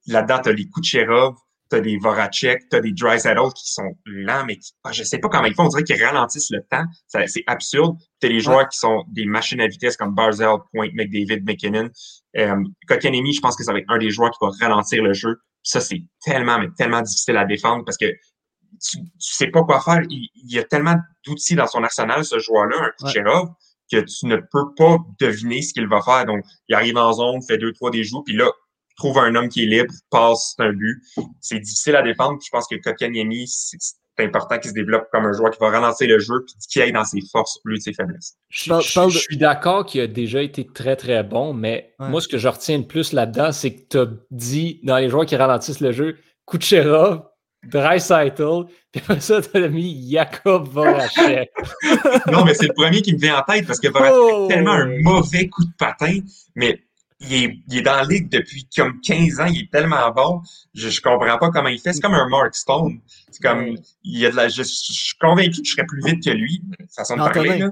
Là-dedans, 0.07 0.41
tu 0.43 0.49
as 0.49 0.53
les 0.53 0.67
Kucherov, 0.69 1.35
t'as 1.69 1.81
des 1.81 1.99
Voracek, 1.99 2.69
t'as 2.71 2.81
des 2.81 2.93
Dry 2.93 3.21
Saddles 3.21 3.53
qui 3.55 3.71
sont 3.73 3.97
lents, 4.05 4.45
mais 4.47 4.57
qui, 4.57 4.73
ah, 4.85 4.93
je 4.93 5.03
sais 5.03 5.19
pas 5.19 5.29
comment 5.29 5.47
ils 5.47 5.55
font, 5.55 5.65
on 5.65 5.69
dirait 5.69 5.85
qu'ils 5.85 6.03
ralentissent 6.03 6.51
le 6.51 6.63
temps. 6.71 6.85
C'est 7.07 7.45
absurde. 7.47 7.97
T'as 8.21 8.29
des 8.29 8.41
joueurs 8.41 8.69
qui 8.69 8.79
sont 8.79 9.05
des 9.09 9.27
machines 9.27 9.61
à 9.61 9.67
vitesse 9.67 9.97
comme 9.97 10.15
Barzell, 10.15 10.57
Point, 10.73 10.91
McDavid, 10.95 11.43
McKinnon. 11.45 11.91
Euh, 12.37 12.57
je 12.89 13.41
pense 13.41 13.57
que 13.57 13.65
ça 13.65 13.73
va 13.73 13.79
être 13.79 13.91
un 13.91 13.99
des 13.99 14.11
joueurs 14.11 14.31
qui 14.31 14.39
va 14.41 14.51
ralentir 14.61 15.03
le 15.03 15.13
jeu. 15.13 15.37
Ça, 15.63 15.81
c'est 15.81 16.03
tellement, 16.25 16.59
mais 16.59 16.69
tellement 16.77 17.03
difficile 17.03 17.37
à 17.37 17.45
défendre 17.45 17.85
parce 17.85 17.97
que 17.97 18.07
tu, 18.07 18.99
tu 18.99 19.09
sais 19.19 19.49
pas 19.49 19.63
quoi 19.65 19.81
faire. 19.81 20.03
Il, 20.09 20.29
y 20.45 20.59
a 20.59 20.65
tellement 20.65 20.97
d'outils 21.27 21.57
dans 21.57 21.67
son 21.67 21.83
arsenal, 21.83 22.25
ce 22.25 22.39
joueur-là, 22.39 22.77
un 22.81 22.91
Kucherov, 23.05 23.49
que 23.91 23.99
tu 23.99 24.27
ne 24.27 24.37
peux 24.37 24.75
pas 24.77 24.99
deviner 25.21 25.63
ce 25.63 25.73
qu'il 25.73 25.89
va 25.89 26.01
faire. 26.03 26.27
Donc, 26.27 26.45
il 26.69 26.75
arrive 26.75 26.97
en 26.97 27.13
zone, 27.13 27.43
fait 27.43 27.59
deux, 27.59 27.73
trois 27.73 27.91
des 27.91 28.05
joues, 28.05 28.23
puis 28.23 28.37
là, 28.37 28.51
trouve 28.97 29.19
un 29.19 29.35
homme 29.35 29.49
qui 29.49 29.63
est 29.63 29.67
libre, 29.67 29.93
passe, 30.11 30.55
un 30.59 30.73
but. 30.73 31.03
C'est 31.41 31.59
difficile 31.59 31.97
à 31.97 32.03
défendre. 32.03 32.39
je 32.45 32.51
pense 32.51 32.67
que 32.67 32.77
Kotkaniemi, 32.77 33.47
c'est 33.47 33.79
important 34.25 34.59
qu'il 34.59 34.71
se 34.71 34.75
développe 34.75 35.09
comme 35.13 35.27
un 35.27 35.33
joueur 35.33 35.51
qui 35.51 35.59
va 35.61 35.69
relancer 35.69 36.07
le 36.07 36.19
jeu 36.19 36.45
puis 36.47 36.55
qui 36.69 36.81
aille 36.81 36.93
dans 36.93 37.05
ses 37.05 37.21
forces 37.31 37.59
plus 37.63 37.79
de 37.79 37.83
ses 37.83 37.93
faiblesses. 37.93 38.37
Je, 38.49 38.81
suis 39.11 39.37
d'accord 39.37 39.85
qu'il 39.85 40.01
a 40.01 40.07
déjà 40.07 40.43
été 40.43 40.67
très, 40.67 40.97
très 40.97 41.23
bon, 41.23 41.53
mais 41.53 41.95
moi, 41.99 42.21
ce 42.21 42.29
que 42.29 42.39
je 42.39 42.49
retiens 42.49 42.79
de 42.79 42.85
plus 42.85 43.13
là-dedans, 43.13 43.53
c'est 43.53 43.75
que 43.75 43.83
tu 43.89 43.99
as 43.99 44.07
dit 44.31 44.81
dans 44.83 44.97
les 44.97 45.09
joueurs 45.09 45.27
qui 45.27 45.37
ralentissent 45.37 45.81
le 45.81 45.93
jeu, 45.93 46.17
Kucherov, 46.47 47.25
Dreisaitl, 47.65 48.67
puis 48.93 49.03
après 49.03 49.21
ça, 49.21 49.43
tu 49.43 49.57
as 49.57 49.69
mis 49.69 50.11
Jakob 50.11 50.69
Voracek. 50.69 51.51
non, 52.31 52.45
mais 52.45 52.55
c'est 52.55 52.69
le 52.69 52.75
premier 52.75 53.03
qui 53.03 53.13
me 53.13 53.19
vient 53.19 53.39
en 53.39 53.43
tête 53.43 53.67
parce 53.67 53.81
que 53.81 53.89
Voracek 53.89 54.15
oh! 54.17 54.47
tellement 54.49 54.73
un 54.73 55.03
mauvais 55.03 55.49
coup 55.49 55.65
de 55.65 55.73
patin, 55.77 56.21
mais 56.55 56.86
il 57.21 57.35
est, 57.35 57.59
il 57.69 57.79
est, 57.79 57.83
dans 57.83 57.97
la 57.97 58.05
ligue 58.05 58.29
depuis 58.29 58.69
comme 58.77 59.01
15 59.01 59.41
ans, 59.41 59.47
il 59.47 59.63
est 59.63 59.71
tellement 59.71 60.11
bon, 60.11 60.43
je, 60.75 60.89
je 60.89 61.01
comprends 61.01 61.39
pas 61.39 61.51
comment 61.51 61.69
il 61.69 61.81
fait. 61.81 61.93
C'est 61.93 62.01
comme 62.01 62.15
un 62.15 62.29
Mark 62.29 62.55
Stone. 62.55 63.01
C'est 63.31 63.43
comme, 63.43 63.75
il 64.05 64.19
y 64.19 64.27
a 64.27 64.31
de 64.31 64.37
la, 64.37 64.49
je, 64.49 64.63
suis 64.63 65.17
convaincu 65.19 65.63
que 65.63 65.67
je 65.67 65.73
serais 65.73 65.87
plus 65.87 66.03
vite 66.05 66.25
que 66.25 66.31
lui, 66.31 66.63
façon 66.95 67.17
de 67.17 67.21
parler, 67.21 67.59
là. 67.59 67.71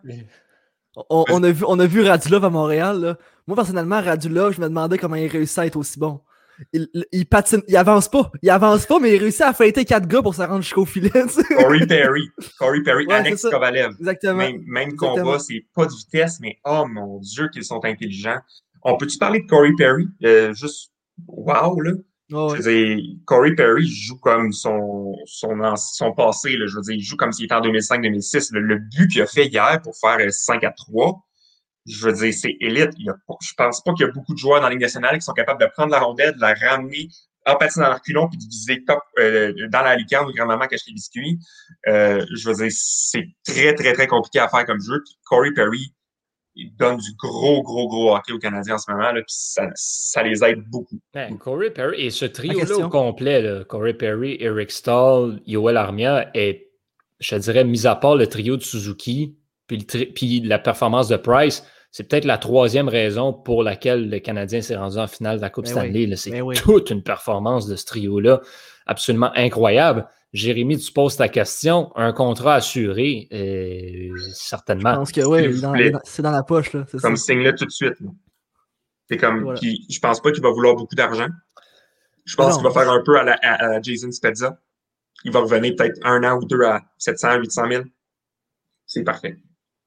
On, 1.11 1.25
on, 1.29 1.43
a 1.43 1.51
vu, 1.51 1.65
on 1.67 1.79
a 1.81 1.87
vu 1.87 2.03
Radulov 2.03 2.45
à 2.45 2.51
Montréal. 2.51 3.01
Là. 3.01 3.19
Moi, 3.49 3.57
personnellement, 3.57 4.01
Radulov, 4.01 4.55
je 4.55 4.61
me 4.61 4.69
demandais 4.69 4.97
comment 4.97 5.17
il 5.17 5.27
réussit 5.27 5.59
à 5.59 5.67
être 5.67 5.77
aussi 5.77 5.99
bon. 5.99 6.21
Il, 6.73 6.89
il, 7.11 7.27
patine, 7.27 7.63
il 7.67 7.77
avance 7.77 8.09
pas. 8.09 8.31
Il 8.43 8.49
avance 8.49 8.87
pas, 8.87 9.01
mais 9.01 9.17
il 9.17 9.19
réussit 9.19 9.43
à 9.43 9.53
fêter 9.53 9.85
quatre 9.85 10.07
gars 10.07 10.23
pour 10.23 10.37
se 10.37 10.43
rendre 10.43 10.63
jusqu'au 10.63 10.85
filet. 10.85 11.11
Corey 11.57 11.85
Perry. 11.87 12.31
Corey 12.59 12.81
Perry, 12.85 13.07
ouais, 13.07 13.15
Alex 13.15 13.43
Kovalev. 13.43 13.97
Exactement. 13.99 14.37
Même, 14.37 14.63
même 14.67 14.95
combat, 14.95 15.41
c'est 15.41 15.65
pas 15.75 15.87
de 15.87 15.93
vitesse, 15.93 16.39
mais 16.41 16.59
oh 16.65 16.87
mon 16.87 17.19
Dieu 17.19 17.49
qu'ils 17.49 17.65
sont 17.65 17.85
intelligents. 17.85 18.39
On 18.85 18.97
peut-tu 18.97 19.18
parler 19.18 19.40
de 19.40 19.47
Corey 19.47 19.73
Perry? 19.77 20.07
Euh, 20.25 20.53
juste, 20.53 20.92
wow, 21.27 21.81
là. 21.81 21.92
Oh, 22.33 22.55
je 22.57 22.62
veux 22.62 22.73
dire, 22.73 23.16
Corey 23.27 23.55
Perry 23.55 23.87
joue 23.87 24.18
comme 24.18 24.53
son, 24.53 25.14
son, 25.27 25.77
son 25.77 26.12
passé. 26.12 26.57
Là, 26.57 26.66
je 26.66 26.77
veux 26.77 26.83
dire, 26.83 26.94
il 26.94 27.03
joue 27.03 27.16
comme 27.16 27.33
s'il 27.33 27.44
était 27.44 27.55
en 27.55 27.61
2005-2006. 27.61 28.49
Le, 28.53 28.79
but 28.79 29.11
qu'il 29.11 29.23
a 29.23 29.27
fait 29.27 29.47
hier 29.47 29.81
pour 29.83 29.94
faire 29.97 30.18
5 30.33 30.64
à 30.64 30.70
3, 30.70 31.20
je 31.87 32.07
veux 32.07 32.12
dire, 32.12 32.33
c'est 32.33 32.57
élite. 32.61 32.92
Il 32.99 33.07
y 33.07 33.11
a, 33.11 33.14
je 33.42 33.53
pense 33.57 33.83
pas 33.83 33.92
qu'il 33.92 34.07
y 34.07 34.09
a 34.09 34.12
beaucoup 34.12 34.33
de 34.33 34.38
joueurs 34.38 34.61
dans 34.61 34.68
la 34.68 34.70
Ligue 34.70 34.83
nationale 34.83 35.16
qui 35.16 35.23
sont 35.23 35.33
capables 35.33 35.61
de 35.61 35.66
prendre 35.66 35.90
la 35.92 36.01
rondelle, 36.01 36.35
de 36.35 36.40
la 36.40 36.55
ramener 36.55 37.09
en 37.47 37.57
patine 37.57 37.83
dans 37.83 37.88
leur 37.88 38.01
culon 38.01 38.29
puis 38.29 38.38
de 38.38 38.44
viser 38.44 38.85
top 38.85 39.03
euh, 39.18 39.53
dans 39.68 39.83
la 39.83 39.97
licorne 39.97 40.29
ou 40.29 40.33
grand-maman 40.33 40.66
cache 40.66 40.87
les 40.87 40.94
biscuits. 40.94 41.38
Euh, 41.88 42.25
je 42.35 42.49
veux 42.49 42.55
dire, 42.55 42.70
c'est 42.70 43.29
très, 43.47 43.75
très, 43.75 43.92
très 43.92 44.07
compliqué 44.07 44.38
à 44.38 44.49
faire 44.49 44.64
comme 44.64 44.81
jeu. 44.81 45.03
Corey 45.25 45.53
Perry, 45.53 45.92
il 46.57 46.75
donne 46.77 46.99
du 46.99 47.14
gros, 47.17 47.62
gros, 47.62 47.88
gros 47.88 48.14
hockey 48.14 48.33
aux 48.33 48.38
Canadiens 48.38 48.75
en 48.75 48.79
ce 48.79 48.90
moment, 48.90 49.12
là, 49.12 49.14
puis 49.14 49.25
ça, 49.29 49.69
ça, 49.75 50.23
les 50.23 50.45
aide 50.45 50.62
beaucoup. 50.69 51.01
Ben, 51.12 51.37
Corey 51.37 51.71
Perry, 51.71 52.01
et 52.01 52.11
ce 52.11 52.25
trio-là 52.25 52.77
au 52.77 52.88
complet, 52.88 53.43
là, 53.43 53.64
Corey 53.64 53.95
Perry, 53.95 54.37
Eric 54.40 54.71
Stahl, 54.71 55.40
Yoel 55.47 55.77
Armia, 55.77 56.31
est, 56.35 56.71
je 57.19 57.37
dirais, 57.37 57.64
mis 57.64 57.87
à 57.87 57.97
part 57.97 58.17
le 58.17 58.27
trio 58.27 58.57
de 58.57 58.62
Suzuki, 58.62 59.37
puis, 59.67 59.79
le 59.79 60.12
puis 60.12 60.40
la 60.40 60.59
performance 60.59 61.09
de 61.09 61.17
Price, 61.17 61.64
c'est 61.90 62.09
peut-être 62.09 62.25
la 62.25 62.38
troisième 62.38 62.88
raison 62.88 63.33
pour 63.33 63.62
laquelle 63.62 64.11
le 64.11 64.19
Canadien 64.19 64.61
s'est 64.61 64.77
rendu 64.77 64.99
en 64.99 65.07
finale 65.07 65.37
de 65.37 65.43
la 65.43 65.51
Coupe 65.51 65.64
ben 65.67 65.71
Stanley. 65.71 66.17
C'est 66.17 66.31
ben 66.33 66.53
toute 66.55 66.90
une 66.90 67.03
performance 67.03 67.67
de 67.67 67.77
ce 67.77 67.85
trio-là, 67.85 68.40
absolument 68.87 69.31
incroyable. 69.37 70.07
Jérémy, 70.35 70.77
tu 70.79 70.92
poses 70.92 71.16
ta 71.16 71.29
question. 71.29 71.90
Un 71.97 72.12
contrat 72.12 72.57
assuré, 72.57 73.29
euh, 73.33 74.14
certainement. 74.35 74.90
Je 74.92 74.97
pense 74.99 75.12
que 75.12 75.20
oui, 75.23 75.61
c'est 76.05 76.23
dans 76.23 76.31
la 76.33 76.42
poche. 76.42 76.73
Là. 76.75 76.85
Comme 77.01 77.16
signe-le 77.16 77.55
tout 77.55 77.64
de 77.64 77.70
suite. 77.70 77.99
là. 78.01 78.11
C'est 79.09 79.16
comme, 79.16 79.42
Voilà. 79.42 79.61
je 79.62 79.99
pense 80.01 80.20
pas 80.20 80.33
qu'il 80.33 80.42
va 80.42 80.51
vouloir 80.51 80.75
beaucoup 80.75 80.94
d'argent. 80.94 81.29
Je 82.25 82.35
pense 82.37 82.57
qu'il 82.57 82.64
va 82.64 82.70
faire 82.73 82.90
un 82.90 83.03
peu 83.05 83.18
à 83.18 83.23
la, 83.23 83.35
à- 83.42 83.64
à 83.64 83.68
la 83.68 83.81
Jason 83.83 84.11
Spezza. 84.11 84.59
Il 85.25 85.31
va 85.33 85.40
revenir 85.40 85.75
peut-être 85.77 86.01
un 86.05 86.25
an 86.25 86.38
ou 86.38 86.44
deux 86.47 86.62
à 86.62 86.81
700, 86.99 87.37
800 87.38 87.62
000. 87.70 87.85
C'est 88.87 89.05
parfait. 89.05 89.38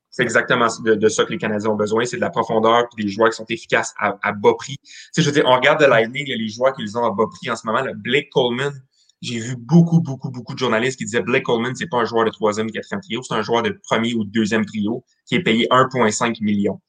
C'est 0.09 0.23
exactement 0.23 0.67
de, 0.83 0.95
de 0.95 1.09
ça 1.09 1.25
que 1.25 1.31
les 1.31 1.37
Canadiens 1.37 1.71
ont 1.71 1.75
besoin. 1.75 2.05
C'est 2.05 2.15
de 2.17 2.21
la 2.21 2.29
profondeur 2.29 2.87
puis 2.95 3.03
des 3.05 3.11
joueurs 3.11 3.29
qui 3.31 3.35
sont 3.37 3.45
efficaces 3.49 3.93
à, 3.97 4.17
à 4.21 4.31
bas 4.31 4.53
prix. 4.57 4.77
Tu 4.83 4.91
sais, 5.11 5.21
je 5.21 5.27
veux 5.27 5.33
dire, 5.33 5.43
on 5.45 5.55
regarde 5.55 5.79
de 5.81 5.85
Lightning, 5.87 6.23
il 6.25 6.29
y 6.29 6.33
a 6.33 6.37
les 6.37 6.47
joueurs 6.47 6.73
qu'ils 6.73 6.97
ont 6.97 7.03
à 7.05 7.11
bas 7.11 7.25
prix 7.29 7.49
en 7.51 7.55
ce 7.55 7.67
moment. 7.67 7.81
Là. 7.81 7.91
Blake 7.95 8.29
Coleman, 8.31 8.71
j'ai 9.21 9.39
vu 9.39 9.55
beaucoup, 9.55 9.99
beaucoup, 9.99 10.29
beaucoup 10.29 10.53
de 10.53 10.59
journalistes 10.59 10.97
qui 10.97 11.05
disaient 11.05 11.21
Blake 11.21 11.43
Coleman, 11.43 11.75
c'est 11.75 11.87
pas 11.87 11.97
un 11.97 12.05
joueur 12.05 12.25
de 12.25 12.29
troisième 12.29 12.69
quatrième 12.69 13.01
trio, 13.01 13.21
c'est 13.23 13.33
un 13.33 13.41
joueur 13.41 13.63
de 13.63 13.77
premier 13.83 14.13
ou 14.13 14.23
deuxième 14.23 14.65
trio 14.65 15.03
qui 15.25 15.35
est 15.35 15.41
payé 15.41 15.67
1,5 15.71 16.43
million. 16.43 16.79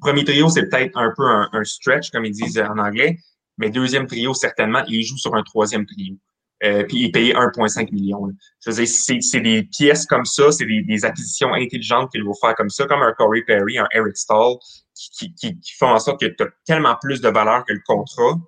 Premier 0.00 0.24
trio, 0.24 0.48
c'est 0.48 0.68
peut-être 0.68 0.96
un 0.96 1.12
peu 1.16 1.24
un, 1.24 1.64
stretch, 1.64 2.10
comme 2.10 2.24
ils 2.24 2.32
disent 2.32 2.58
en 2.58 2.78
anglais, 2.78 3.18
mais 3.58 3.70
deuxième 3.70 4.06
trio, 4.06 4.34
certainement, 4.34 4.84
il 4.88 5.02
joue 5.02 5.16
sur 5.16 5.34
un 5.34 5.42
troisième 5.42 5.86
trio. 5.86 6.16
Euh, 6.64 6.84
puis 6.84 6.98
il 6.98 7.04
est 7.06 7.12
payé 7.12 7.34
1,5 7.34 7.92
million. 7.92 8.26
là. 8.26 8.32
Je 8.64 8.70
veux 8.70 8.76
dire, 8.76 8.88
c'est 8.88 9.40
des 9.40 9.62
pièces 9.62 10.06
comme 10.06 10.24
ça, 10.24 10.50
c'est 10.50 10.66
des, 10.66 10.82
des 10.82 11.04
acquisitions 11.04 11.54
intelligentes 11.54 12.10
qu'il 12.10 12.24
faut 12.24 12.34
faire 12.34 12.56
comme 12.56 12.70
ça, 12.70 12.86
comme 12.86 13.02
un 13.02 13.12
Corey 13.12 13.42
Perry, 13.42 13.78
un 13.78 13.86
Eric 13.92 14.16
Stahl, 14.16 14.54
qui, 14.94 15.32
qui, 15.34 15.60
qui, 15.60 15.72
font 15.78 15.90
en 15.90 16.00
sorte 16.00 16.20
que 16.20 16.26
tu 16.26 16.42
as 16.42 16.48
tellement 16.66 16.96
plus 17.00 17.20
de 17.20 17.28
valeur 17.28 17.64
que 17.64 17.72
le 17.72 17.80
contrat, 17.86 18.40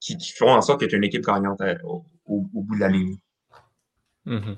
qui, 0.00 0.16
qui 0.16 0.32
font 0.32 0.50
en 0.50 0.62
sorte 0.62 0.80
que 0.80 0.86
tu 0.86 0.94
es 0.94 0.98
une 0.98 1.04
équipe 1.04 1.24
gagnante 1.24 1.60
euh, 1.60 1.76
au- 2.26 2.46
au 2.54 2.62
bout 2.62 2.74
de 2.74 2.80
la 2.80 2.88
ligne. 2.88 3.16
Mhm. 4.24 4.56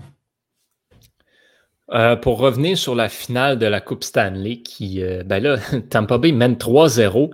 Euh, 1.90 2.16
pour 2.16 2.38
revenir 2.38 2.76
sur 2.76 2.94
la 2.94 3.09
finale 3.09 3.59
de 3.59 3.64
la 3.66 3.81
Coupe 3.81 4.04
Stanley, 4.04 4.61
qui, 4.62 5.02
euh, 5.02 5.22
ben 5.24 5.42
là, 5.42 5.57
Tampa 5.90 6.18
Bay 6.18 6.33
mène 6.33 6.57
3-0. 6.59 7.33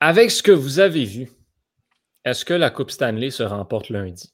Avec 0.00 0.30
ce 0.30 0.42
que 0.42 0.50
vous 0.52 0.80
avez 0.80 1.04
vu, 1.04 1.30
est-ce 2.24 2.44
que 2.44 2.54
la 2.54 2.70
Coupe 2.70 2.90
Stanley 2.90 3.30
se 3.30 3.42
remporte 3.42 3.90
lundi? 3.90 4.32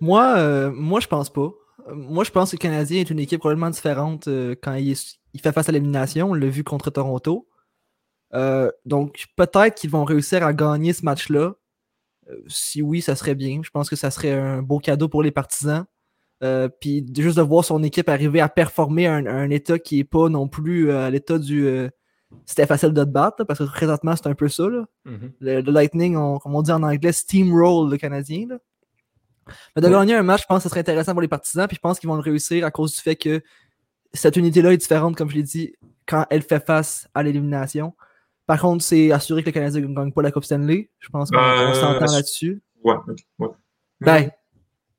Moi, 0.00 0.36
euh, 0.38 0.70
moi, 0.72 1.00
je 1.00 1.08
pense 1.08 1.30
pas. 1.30 1.50
Moi, 1.92 2.24
je 2.24 2.30
pense 2.30 2.50
que 2.50 2.56
le 2.56 2.60
Canadien 2.60 3.00
est 3.00 3.10
une 3.10 3.18
équipe 3.18 3.40
probablement 3.40 3.70
différente 3.70 4.28
euh, 4.28 4.54
quand 4.62 4.74
il, 4.74 4.90
est- 4.92 5.18
il 5.34 5.40
fait 5.40 5.52
face 5.52 5.68
à 5.68 5.72
l'élimination. 5.72 6.30
On 6.30 6.34
l'a 6.34 6.46
vu 6.48 6.64
contre 6.64 6.90
Toronto. 6.90 7.48
Euh, 8.34 8.70
donc, 8.84 9.26
peut-être 9.36 9.74
qu'ils 9.74 9.90
vont 9.90 10.04
réussir 10.04 10.44
à 10.44 10.52
gagner 10.52 10.92
ce 10.92 11.04
match-là. 11.04 11.54
Euh, 12.30 12.36
si 12.46 12.82
oui, 12.82 13.00
ça 13.00 13.16
serait 13.16 13.34
bien. 13.34 13.60
Je 13.62 13.70
pense 13.70 13.88
que 13.88 13.96
ça 13.96 14.10
serait 14.10 14.32
un 14.32 14.62
beau 14.62 14.78
cadeau 14.78 15.08
pour 15.08 15.22
les 15.22 15.30
partisans. 15.30 15.84
Euh, 16.44 16.68
Puis 16.68 17.04
juste 17.16 17.36
de 17.36 17.42
voir 17.42 17.64
son 17.64 17.82
équipe 17.82 18.08
arriver 18.08 18.40
à 18.40 18.48
performer 18.48 19.06
à 19.06 19.14
un, 19.14 19.26
à 19.26 19.32
un 19.32 19.50
état 19.50 19.78
qui 19.78 19.96
n'est 19.96 20.04
pas 20.04 20.28
non 20.28 20.46
plus 20.48 20.90
euh, 20.90 21.06
à 21.06 21.10
l'état 21.10 21.38
du. 21.38 21.66
euh, 21.66 21.88
c'était 22.44 22.66
facile 22.66 22.92
de 22.92 23.02
te 23.02 23.08
battre, 23.08 23.36
là, 23.40 23.44
parce 23.46 23.58
que 23.60 23.64
présentement, 23.64 24.14
c'est 24.14 24.26
un 24.28 24.34
peu 24.34 24.48
ça. 24.48 24.68
Là. 24.68 24.84
Mhm. 25.06 25.32
Le, 25.40 25.60
le 25.62 25.72
Lightning, 25.72 26.16
on- 26.16 26.38
comme 26.38 26.54
on 26.54 26.62
dit 26.62 26.70
en 26.70 26.82
anglais, 26.82 27.10
steamroll 27.12 27.90
le 27.90 27.96
Canadien. 27.96 28.46
là. 28.50 28.58
Mais 29.74 29.80
de 29.82 29.88
gagner 29.88 30.14
un 30.14 30.22
match, 30.22 30.42
je 30.42 30.46
pense 30.46 30.58
que 30.58 30.62
ce 30.64 30.68
serait 30.68 30.80
intéressant 30.80 31.12
pour 31.12 31.22
les 31.22 31.28
partisans, 31.28 31.66
puis 31.66 31.76
je 31.76 31.80
pense 31.80 31.98
qu'ils 31.98 32.08
vont 32.08 32.16
le 32.16 32.20
réussir 32.20 32.66
à 32.66 32.70
cause 32.70 32.94
du 32.94 33.00
fait 33.00 33.16
que 33.16 33.40
cette 34.12 34.36
unité-là 34.36 34.74
est 34.74 34.76
différente, 34.76 35.16
comme 35.16 35.30
je 35.30 35.36
l'ai 35.36 35.42
dit, 35.42 35.72
quand 36.06 36.26
elle 36.28 36.42
fait 36.42 36.64
face 36.64 37.08
à 37.14 37.22
l'élimination. 37.22 37.94
Par 38.48 38.60
contre, 38.60 38.82
c'est 38.82 39.12
assuré 39.12 39.42
que 39.42 39.48
le 39.50 39.52
Canadien 39.52 39.80
ne 39.82 39.94
gagne 39.94 40.10
pas 40.10 40.22
la 40.22 40.32
Coupe 40.32 40.42
Stanley. 40.44 40.90
Je 40.98 41.08
pense 41.10 41.30
qu'on 41.30 41.38
Euh, 41.38 41.72
s'entend 41.74 42.10
là-dessus. 42.12 42.60
Ouais, 42.82 42.94
ok, 43.06 43.18
ouais. 43.40 43.48
Ben, 44.00 44.30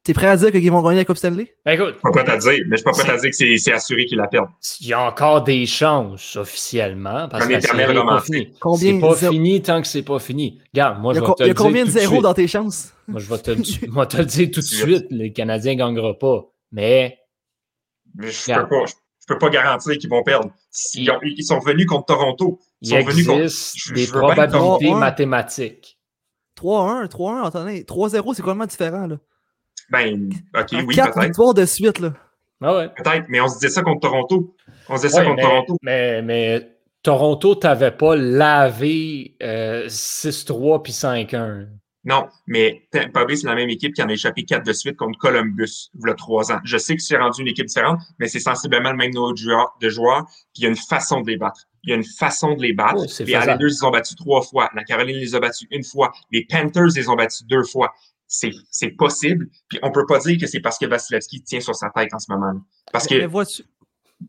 t'es 0.03 0.13
prêt 0.13 0.27
à 0.27 0.38
dire 0.38 0.51
qu'ils 0.51 0.71
vont 0.71 0.81
gagner 0.83 0.97
la 0.97 1.05
Coupe 1.05 1.17
Stanley? 1.17 1.55
Ben 1.65 1.71
écoute, 1.73 1.88
Je 1.88 1.93
suis 1.93 2.01
pas 2.03 2.12
prêt 2.23 2.31
à 2.31 2.38
dire, 2.38 2.51
mais 2.67 2.71
je 2.71 2.75
suis 2.77 2.83
pas 2.83 2.91
prêt 2.91 3.09
à 3.12 3.17
dire 3.17 3.29
que 3.31 3.35
c'est 3.35 3.57
c'est 3.57 3.73
assuré 3.73 4.05
qu'il 4.05 4.17
la 4.19 4.27
perde. 4.27 4.49
il 4.81 4.88
y 4.88 4.93
a 4.93 5.01
encore 5.01 5.43
des 5.43 5.65
chances 5.65 6.35
officiellement. 6.35 7.27
Parce 7.27 7.47
que 7.47 7.53
n'est 7.53 7.59
pas. 7.59 8.23
Combien 8.59 8.93
C'est 8.93 8.99
pas 8.99 9.15
zéro- 9.15 9.33
fini 9.33 9.62
tant 9.63 9.81
que 9.81 9.88
c'est 9.88 10.03
pas 10.03 10.19
fini. 10.19 10.62
Regarde, 10.73 11.01
moi, 11.01 11.13
Il 11.13 11.17
y 11.17 11.19
je 11.19 11.23
a, 11.23 11.25
vais 11.25 11.27
co- 11.31 11.35
te 11.35 11.43
il 11.43 11.45
y 11.47 11.49
le 11.49 11.55
a 11.55 11.55
combien 11.55 11.85
de 11.85 11.89
zéros 11.89 12.21
dans 12.21 12.33
tes 12.35 12.47
chances? 12.47 12.93
Moi, 13.07 13.19
je 13.19 13.27
vais 13.29 13.38
te, 13.39 13.51
le- 13.51 13.91
moi, 13.91 14.05
te 14.05 14.17
le 14.17 14.25
dire 14.25 14.49
tout 14.53 14.59
de 14.62 14.65
suite. 14.65 15.07
Les 15.09 15.33
Canadiens 15.33 15.73
ne 15.73 15.79
gagneront 15.79 16.13
pas. 16.13 16.45
Mais 16.71 17.17
Mais 18.15 18.29
je 18.29 18.53
peux 18.53 18.67
pas, 18.67 18.85
peux 19.29 19.37
pas 19.39 19.49
garantir 19.49 19.97
qu'ils 19.97 20.09
vont 20.09 20.23
perdre. 20.23 20.51
Ils, 20.95 21.09
ont- 21.11 21.19
ils 21.23 21.43
sont 21.43 21.59
venus 21.59 21.85
contre 21.87 22.05
Toronto. 22.07 22.59
Ils 22.81 22.89
il 22.93 23.03
sont 23.03 23.09
venus 23.09 23.27
contre. 23.27 23.47
je- 23.47 23.93
des 23.93 24.05
je 24.05 24.11
probabilités 24.11 24.93
mathématiques. 24.93 25.97
3-1, 26.57 27.07
3-1, 27.07 27.43
attendez. 27.45 27.83
3-0, 27.85 28.33
c'est 28.33 28.41
complètement 28.41 28.65
différent. 28.65 29.07
Là. 29.07 29.17
Ben, 29.89 30.29
ok, 30.57 30.67
oui, 30.85 30.95
4 30.95 31.13
peut-être. 31.13 31.25
victoires 31.25 31.53
de 31.53 31.65
suite. 31.65 31.99
Là. 31.99 32.13
Ah 32.61 32.75
ouais. 32.75 32.89
Peut-être, 32.89 33.25
mais 33.29 33.39
on 33.39 33.47
se 33.47 33.55
disait 33.55 33.69
ça 33.69 33.81
contre 33.81 34.01
Toronto. 34.01 34.55
On 34.89 34.97
se 34.97 35.03
disait 35.03 35.15
ça 35.15 35.23
contre 35.23 35.37
mais, 35.37 35.41
Toronto. 35.43 35.77
mais, 35.81 36.21
mais 36.21 36.75
Toronto 37.01 37.55
t'avait 37.55 37.91
pas 37.91 38.15
lavé 38.17 39.37
euh, 39.41 39.87
6-3 39.87 40.81
puis 40.83 40.91
5-1. 40.91 41.67
Non, 42.05 42.29
mais 42.47 42.88
Tampa 42.91 43.25
Bay, 43.25 43.35
c'est 43.35 43.47
la 43.47 43.55
même 43.55 43.69
équipe 43.69 43.93
qui 43.93 44.01
en 44.01 44.07
a 44.07 44.13
échappé 44.13 44.45
quatre 44.45 44.65
de 44.65 44.71
suite 44.71 44.95
contre 44.95 45.19
Columbus, 45.19 45.89
il 45.95 46.07
y 46.07 46.09
a 46.09 46.13
trois 46.13 46.51
ans. 46.51 46.59
Je 46.63 46.77
sais 46.77 46.95
que 46.95 47.01
c'est 47.01 47.17
rendu 47.17 47.41
une 47.41 47.49
équipe 47.49 47.65
différente, 47.65 47.99
mais 48.19 48.27
c'est 48.29 48.39
sensiblement 48.39 48.91
le 48.91 48.97
même 48.97 49.12
niveau 49.12 49.33
de 49.33 49.38
joueurs, 49.38 49.75
de 49.81 49.89
joueurs, 49.89 50.25
puis 50.25 50.59
il 50.59 50.63
y 50.63 50.65
a 50.67 50.69
une 50.69 50.77
façon 50.77 51.21
de 51.21 51.29
les 51.29 51.38
battre. 51.38 51.65
Il 51.83 51.89
y 51.89 51.93
a 51.93 51.97
une 51.97 52.05
façon 52.05 52.55
de 52.55 52.62
les 52.62 52.73
battre. 52.73 52.99
Oh, 52.99 53.23
les. 53.23 53.31
Islanders, 53.31 53.69
ils 53.69 53.85
ont 53.85 53.91
battu 53.91 54.15
trois 54.15 54.41
fois. 54.41 54.69
La 54.75 54.83
Caroline 54.83 55.17
les 55.17 55.35
a 55.35 55.39
battus 55.39 55.67
une 55.71 55.83
fois. 55.83 56.12
Les 56.31 56.45
Panthers, 56.45 56.88
ils 56.88 56.99
les 56.99 57.09
ont 57.09 57.15
battus 57.15 57.45
deux 57.45 57.63
fois. 57.63 57.93
C'est, 58.27 58.51
possible. 58.97 59.47
Puis 59.67 59.79
on 59.81 59.91
peut 59.91 60.05
pas 60.05 60.19
dire 60.19 60.38
que 60.39 60.45
c'est 60.45 60.59
parce 60.59 60.77
que 60.77 60.85
Vasilevski 60.85 61.41
tient 61.41 61.62
sur 61.62 61.75
sa 61.75 61.89
tête 61.89 62.13
en 62.13 62.19
ce 62.19 62.31
moment. 62.31 62.62
Parce 62.91 63.09
Mais 63.09 63.21
que, 63.21 63.25
vois-tu. 63.25 63.63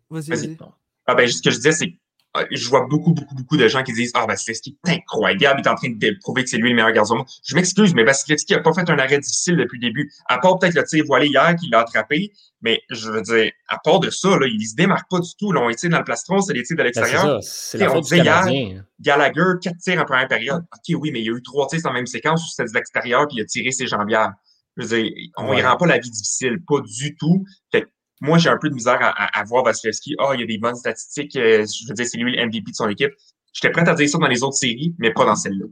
Vas-y, 0.09 0.31
Vas-y. 0.31 0.47
vas-y. 0.47 0.59
ah 1.07 1.15
ben, 1.15 1.29
ce 1.29 1.43
que 1.43 1.51
je 1.51 1.57
disais, 1.57 1.73
c'est 1.73 2.00
euh, 2.37 2.45
je 2.51 2.69
vois 2.69 2.87
beaucoup, 2.89 3.13
beaucoup, 3.13 3.35
beaucoup 3.35 3.57
de 3.57 3.67
gens 3.69 3.83
qui 3.83 3.93
disent 3.93 4.13
Ah, 4.15 4.25
Vasilevski 4.27 4.79
est 4.87 4.93
incroyable, 4.93 5.61
il 5.63 5.67
est 5.67 5.71
en 5.71 5.75
train 5.75 5.91
de 5.91 6.17
prouver 6.21 6.45
que 6.45 6.51
c'est 6.51 6.59
lui 6.59 6.71
le 6.71 6.77
meilleur 6.77 6.93
gardien 6.93 7.15
du 7.15 7.19
monde. 7.19 7.29
Je 7.45 7.55
m'excuse, 7.57 7.95
mais 7.95 8.05
Vasilevski 8.05 8.53
n'a 8.53 8.61
pas 8.61 8.73
fait 8.73 8.89
un 8.89 8.99
arrêt 8.99 9.19
difficile 9.19 9.57
depuis 9.57 9.79
le 9.81 9.89
début. 9.89 10.13
À 10.29 10.39
part 10.39 10.59
peut-être 10.59 10.75
le 10.75 10.85
tir 10.85 11.05
voilé 11.07 11.27
hier 11.27 11.57
qu'il 11.57 11.75
a 11.75 11.81
attrapé, 11.81 12.33
mais 12.63 12.81
je 12.91 13.11
veux 13.11 13.23
dire, 13.23 13.51
à 13.69 13.79
part 13.83 14.01
de 14.01 14.11
ça, 14.11 14.29
là, 14.39 14.47
il 14.47 14.65
se 14.67 14.75
démarque 14.77 15.11
pas 15.11 15.19
du 15.19 15.31
tout. 15.39 15.51
Là, 15.53 15.61
on 15.63 15.71
est 15.71 15.75
tiré 15.75 15.91
dans 15.91 15.99
le 15.99 16.05
plastron, 16.05 16.41
c'est 16.41 16.53
des 16.53 16.63
tirs 16.63 16.77
de 16.77 16.83
Ben, 16.83 16.85
l'extérieur. 16.85 17.41
la 17.75 17.97
on 17.97 18.01
disait 18.01 18.17
hier- 18.19 18.25
Canadien. 18.45 18.85
Gallagher, 19.01 19.45
quatre 19.63 19.79
tirs 19.79 20.01
en 20.01 20.05
première 20.05 20.29
période. 20.29 20.63
OK, 20.73 20.97
oui, 21.01 21.11
mais 21.13 21.21
il 21.21 21.27
y 21.27 21.31
a 21.31 21.33
eu 21.33 21.43
trois 21.43 21.67
tirs 21.67 21.81
dans 21.83 21.91
la 21.91 21.95
même 21.97 22.07
séquence 22.07 22.45
où 22.45 22.49
c'était 22.49 22.69
de 22.71 22.75
l'extérieur, 22.75 23.27
puis 23.27 23.39
il 23.39 23.43
a 23.43 23.45
tiré 23.47 23.71
ses 23.73 23.87
jambières. 23.87 24.33
Je 24.77 24.85
veux 24.87 25.03
dire, 25.03 25.11
on 25.37 25.49
Ouais. 25.51 25.63
ne 25.63 25.67
rend 25.67 25.77
pas 25.77 25.87
la 25.87 25.99
vie 25.99 26.11
difficile, 26.11 26.59
pas 26.67 26.81
du 26.81 27.17
tout. 27.17 27.45
Fait 27.73 27.87
moi, 28.21 28.39
j'ai 28.39 28.49
un 28.51 28.59
peu 28.59 28.69
de 28.69 28.75
misère 28.75 28.99
à, 29.01 29.09
à, 29.11 29.41
à 29.41 29.45
voir 29.45 29.65
Vasilevski. 29.65 30.15
Ah, 30.19 30.31
il 30.35 30.41
y 30.41 30.43
a 30.43 30.47
des 30.47 30.59
bonnes 30.59 30.75
statistiques. 30.75 31.37
euh, 31.37 31.65
je 31.65 31.89
veux 31.89 31.95
dire, 31.95 32.07
c'est 32.07 32.19
lui 32.19 32.37
le 32.37 32.47
MVP 32.47 32.71
de 32.71 32.77
son 32.77 32.89
équipe. 32.89 33.13
J'étais 33.53 33.71
prêt 33.71 33.89
à 33.89 33.95
dire 33.95 34.09
ça 34.09 34.19
dans 34.19 34.27
les 34.29 34.43
autres 34.43 34.57
séries, 34.57 34.95
mais 34.99 35.13
pas 35.13 35.25
dans 35.25 35.37
celle-là. 35.37 35.67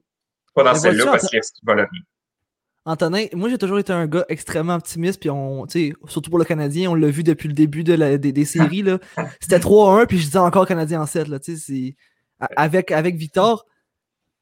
Pas 0.55 0.65
dans 0.65 0.75
celle-là, 0.75 1.05
Vasilevski 1.13 1.61
va 1.65 1.75
rien. 1.75 1.87
Antonin, 2.85 3.27
moi 3.35 3.51
j'ai 3.51 3.59
toujours 3.59 3.79
été 3.79 3.93
un 3.93 4.07
gars 4.07 4.25
extrêmement 4.31 4.75
optimiste, 4.75 5.21
puis 5.21 5.29
on, 5.29 5.67
surtout 6.07 6.31
pour 6.31 6.39
le 6.39 6.47
Canadien, 6.47 6.91
on 6.91 6.95
l'a 6.95 7.11
vu 7.11 7.23
depuis 7.23 7.47
le 7.49 7.53
début 7.53 7.85
de 7.85 7.93
la- 7.93 8.17
des, 8.17 8.33
des 8.33 8.45
séries. 8.47 8.83
C'était 9.41 9.59
3-1, 9.59 10.07
puis 10.07 10.19
je 10.19 10.25
disais 10.25 10.39
encore 10.39 10.67
Canadien 10.67 11.03
en 11.03 11.07
7. 11.07 11.29
Là, 11.29 11.39
avec, 12.57 12.91
avec 12.91 13.17
Victor, 13.17 13.67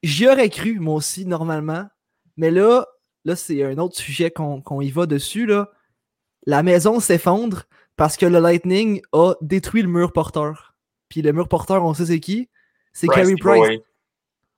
j'y 0.01 0.27
aurais 0.29 0.49
cru, 0.49 0.79
moi 0.79 0.95
aussi, 0.95 1.25
normalement. 1.25 1.87
Mais 2.37 2.49
là, 2.49 2.85
là 3.25 3.35
c'est 3.35 3.63
un 3.63 3.77
autre 3.79 3.97
sujet 3.97 4.31
qu'on 4.31 4.61
qu'on 4.61 4.79
y 4.79 4.91
va 4.91 5.07
dessus. 5.07 5.45
Là. 5.45 5.69
La 6.45 6.63
maison 6.63 7.01
s'effondre 7.01 7.63
parce 7.97 8.15
que 8.15 8.25
le 8.25 8.39
Lightning 8.39 9.01
a 9.11 9.33
détruit 9.41 9.81
le 9.81 9.89
mur 9.89 10.13
porteur. 10.13 10.75
Puis 11.09 11.21
le 11.21 11.33
mur 11.33 11.47
porteur, 11.49 11.83
on 11.83 11.93
sait 11.93 12.05
c'est 12.05 12.19
qui? 12.19 12.49
C'est 12.93 13.07
Carey 13.15 13.35
Price. 13.39 13.79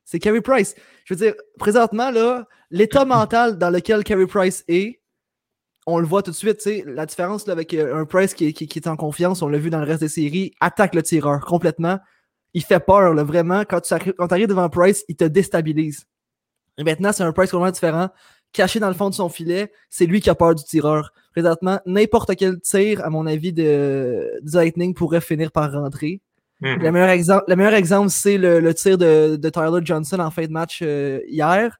C'est 0.05 0.19
Carey 0.19 0.41
Price. 0.41 0.75
Je 1.05 1.13
veux 1.13 1.19
dire, 1.19 1.33
présentement, 1.57 2.11
là, 2.11 2.47
l'état 2.69 3.05
mental 3.05 3.57
dans 3.57 3.69
lequel 3.71 4.03
Carey 4.03 4.27
Price 4.27 4.63
est, 4.67 5.01
on 5.87 5.99
le 5.99 6.05
voit 6.05 6.21
tout 6.21 6.31
de 6.31 6.35
suite. 6.35 6.63
La 6.85 7.05
différence 7.05 7.47
là, 7.47 7.53
avec 7.53 7.73
euh, 7.73 7.95
un 7.99 8.05
Price 8.05 8.33
qui, 8.33 8.47
est- 8.47 8.53
qui- 8.53 8.67
qui 8.67 8.79
est 8.79 8.87
en 8.87 8.95
confiance, 8.95 9.41
on 9.41 9.47
l'a 9.47 9.57
vu 9.57 9.69
dans 9.69 9.79
le 9.79 9.85
reste 9.85 10.01
des 10.01 10.07
séries, 10.09 10.53
attaque 10.59 10.93
le 10.93 11.01
tireur 11.03 11.39
complètement. 11.45 11.99
Il 12.53 12.63
fait 12.63 12.79
peur, 12.79 13.13
là, 13.13 13.23
vraiment. 13.23 13.61
Quand 13.61 13.81
tu 13.81 13.93
arrives, 13.93 14.13
quand 14.17 14.27
tu 14.27 14.33
arrives 14.33 14.47
devant 14.47 14.69
Price, 14.69 15.03
il 15.07 15.15
te 15.15 15.23
déstabilise. 15.25 16.05
Et 16.77 16.83
maintenant, 16.83 17.11
c'est 17.11 17.23
un 17.23 17.31
Price 17.31 17.51
complètement 17.51 17.71
différent. 17.71 18.09
Caché 18.51 18.79
dans 18.79 18.87
le 18.87 18.95
fond 18.95 19.09
de 19.11 19.15
son 19.15 19.29
filet, 19.29 19.71
c'est 19.89 20.07
lui 20.07 20.21
qui 20.21 20.29
a 20.31 20.35
peur 20.35 20.55
du 20.55 20.63
tireur. 20.63 21.13
Présentement, 21.31 21.79
n'importe 21.85 22.35
quel 22.35 22.59
tir, 22.59 23.03
à 23.05 23.09
mon 23.09 23.25
avis, 23.27 23.53
de, 23.53 24.39
du 24.41 24.55
Lightning 24.55 24.93
pourrait 24.93 25.21
finir 25.21 25.51
par 25.51 25.71
rentrer. 25.71 26.21
Mhm. 26.61 26.79
Le 26.81 26.91
meilleur 26.91 27.09
exemple, 27.09 27.43
le 27.47 27.55
meilleur 27.55 27.73
exemple 27.73 28.09
c'est 28.09 28.37
le, 28.37 28.59
le 28.59 28.73
tir 28.73 28.97
de, 28.97 29.37
de 29.37 29.49
Tyler 29.49 29.79
Johnson 29.83 30.19
en 30.19 30.29
fin 30.31 30.45
de 30.45 30.51
match 30.51 30.79
euh, 30.81 31.21
hier. 31.27 31.79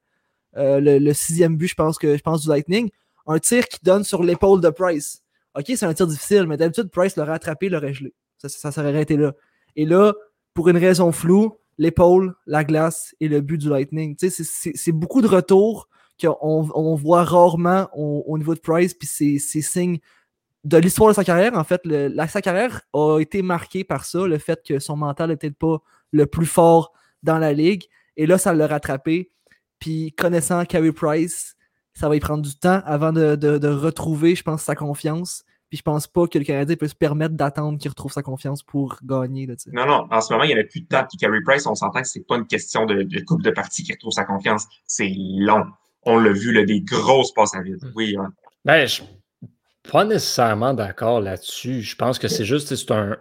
Euh, 0.56 0.80
le, 0.80 0.98
le 0.98 1.12
sixième 1.12 1.56
but, 1.56 1.68
je 1.68 1.74
pense, 1.74 1.98
que, 1.98 2.16
je 2.16 2.22
pense, 2.22 2.42
du 2.42 2.48
Lightning. 2.48 2.90
Un 3.26 3.38
tir 3.38 3.66
qui 3.66 3.78
donne 3.82 4.04
sur 4.04 4.22
l'épaule 4.22 4.60
de 4.60 4.70
Price. 4.70 5.22
Ok, 5.54 5.66
c'est 5.66 5.84
un 5.84 5.92
tir 5.94 6.06
difficile, 6.06 6.46
mais 6.46 6.56
d'habitude, 6.56 6.88
Price 6.90 7.16
l'aurait 7.16 7.32
attrapé, 7.34 7.68
l'aurait 7.68 7.92
gelé. 7.92 8.14
Ça, 8.38 8.48
ça 8.48 8.72
serait 8.72 8.88
arrêté 8.88 9.16
là. 9.16 9.32
Et 9.76 9.84
là, 9.84 10.14
pour 10.54 10.68
une 10.68 10.78
raison 10.78 11.12
floue, 11.12 11.56
l'épaule, 11.76 12.34
la 12.46 12.64
glace 12.64 13.14
et 13.20 13.28
le 13.28 13.40
but 13.42 13.58
du 13.58 13.68
Lightning. 13.68 14.16
Tu 14.16 14.30
sais, 14.30 14.42
c'est- 14.44 14.50
c'est 14.50 14.72
c'est 14.74 14.92
beaucoup 14.92 15.20
de 15.20 15.26
retours 15.28 15.88
qu'on 16.20 16.68
on 16.74 16.94
voit 16.94 17.24
rarement 17.24 17.88
au, 17.94 18.24
au 18.26 18.38
niveau 18.38 18.54
de 18.54 18.60
Price, 18.60 18.94
puis 18.94 19.08
c'est 19.08 19.38
signe 19.38 19.98
de 20.64 20.76
l'histoire 20.76 21.10
de 21.10 21.14
sa 21.14 21.24
carrière. 21.24 21.54
En 21.54 21.64
fait, 21.64 21.82
sa 22.28 22.42
carrière 22.42 22.82
a 22.92 23.18
été 23.18 23.42
marquée 23.42 23.84
par 23.84 24.04
ça, 24.04 24.26
le 24.26 24.38
fait 24.38 24.62
que 24.66 24.78
son 24.78 24.96
mental 24.96 25.30
n'était 25.30 25.50
pas 25.50 25.78
le 26.12 26.26
plus 26.26 26.46
fort 26.46 26.92
dans 27.22 27.38
la 27.38 27.52
ligue. 27.52 27.84
Et 28.16 28.26
là, 28.26 28.38
ça 28.38 28.52
l'a 28.52 28.66
rattrapé. 28.66 29.30
Puis 29.78 30.12
connaissant 30.12 30.64
Carey 30.64 30.92
Price, 30.92 31.56
ça 31.94 32.08
va 32.08 32.16
y 32.16 32.20
prendre 32.20 32.42
du 32.42 32.54
temps 32.54 32.82
avant 32.84 33.12
de, 33.12 33.34
de, 33.34 33.68
retrouver, 33.68 34.34
je 34.34 34.42
pense, 34.42 34.62
sa 34.62 34.74
confiance. 34.74 35.44
Puis 35.70 35.78
je 35.78 35.82
pense 35.82 36.06
pas 36.06 36.26
que 36.26 36.36
le 36.38 36.44
Canadien 36.44 36.76
peut 36.76 36.88
se 36.88 36.94
permettre 36.94 37.34
d'attendre 37.34 37.78
qu'il 37.78 37.88
retrouve 37.88 38.12
sa 38.12 38.22
confiance 38.22 38.62
pour 38.62 38.98
gagner. 39.04 39.46
Là, 39.46 39.54
non, 39.72 39.86
non, 39.86 40.06
en 40.10 40.20
ce 40.20 40.32
moment, 40.32 40.44
il 40.44 40.48
n'y 40.48 40.54
en 40.54 40.60
a 40.60 40.64
plus 40.64 40.80
de 40.80 40.86
temps. 40.86 41.04
Puis 41.08 41.16
Carey 41.16 41.40
Price, 41.44 41.66
on 41.66 41.74
s'entend 41.74 42.02
que 42.02 42.08
c'est 42.08 42.26
pas 42.26 42.36
une 42.36 42.46
question 42.46 42.86
de, 42.86 43.02
de 43.02 43.20
coupe 43.20 43.42
de 43.42 43.50
partie 43.50 43.84
qui 43.84 43.92
retrouve 43.92 44.12
sa 44.12 44.24
confiance. 44.24 44.66
C'est 44.86 45.12
long. 45.16 45.64
On 46.04 46.18
l'a 46.18 46.32
vu, 46.32 46.52
là, 46.52 46.64
des 46.64 46.80
grosses 46.80 47.32
passes 47.32 47.54
à 47.54 47.62
vide. 47.62 47.92
Oui, 47.94 48.16
hein. 48.18 48.32
Ben, 48.64 48.86
je 48.86 49.02
pas 49.90 50.04
nécessairement 50.04 50.74
d'accord 50.74 51.20
là-dessus. 51.20 51.82
Je 51.82 51.96
pense 51.96 52.18
que 52.18 52.28
c'est 52.28 52.44
juste 52.44 52.74
c'est 52.74 52.90
un. 52.90 53.16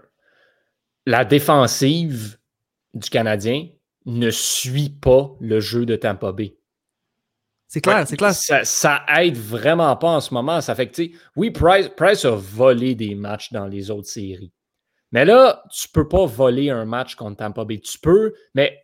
La 1.05 1.25
défensive 1.25 2.37
du 2.93 3.09
Canadien 3.09 3.67
ne 4.05 4.29
suit 4.29 4.89
pas 4.89 5.35
le 5.39 5.59
jeu 5.59 5.85
de 5.85 5.95
Tampa 5.95 6.31
Bay. 6.31 6.55
C'est 7.67 7.81
clair, 7.81 8.07
c'est 8.07 8.17
clair. 8.17 8.33
Ça, 8.33 8.63
ça, 8.63 9.05
aide 9.17 9.37
vraiment 9.37 9.95
pas 9.95 10.09
en 10.09 10.21
ce 10.21 10.33
moment. 10.33 10.59
Ça 10.59 10.73
fait 10.75 10.87
que, 10.87 11.01
oui, 11.35 11.51
Price, 11.51 11.89
Price 11.95 12.25
a 12.25 12.35
volé 12.35 12.95
des 12.95 13.13
matchs 13.13 13.51
dans 13.51 13.67
les 13.67 13.91
autres 13.91 14.07
séries. 14.07 14.51
Mais 15.11 15.23
là, 15.25 15.63
tu 15.71 15.87
peux 15.89 16.07
pas 16.07 16.25
voler 16.25 16.69
un 16.69 16.85
match 16.85 17.15
contre 17.15 17.37
Tampa 17.37 17.65
Bay. 17.65 17.79
Tu 17.79 17.99
peux, 17.99 18.33
mais 18.55 18.83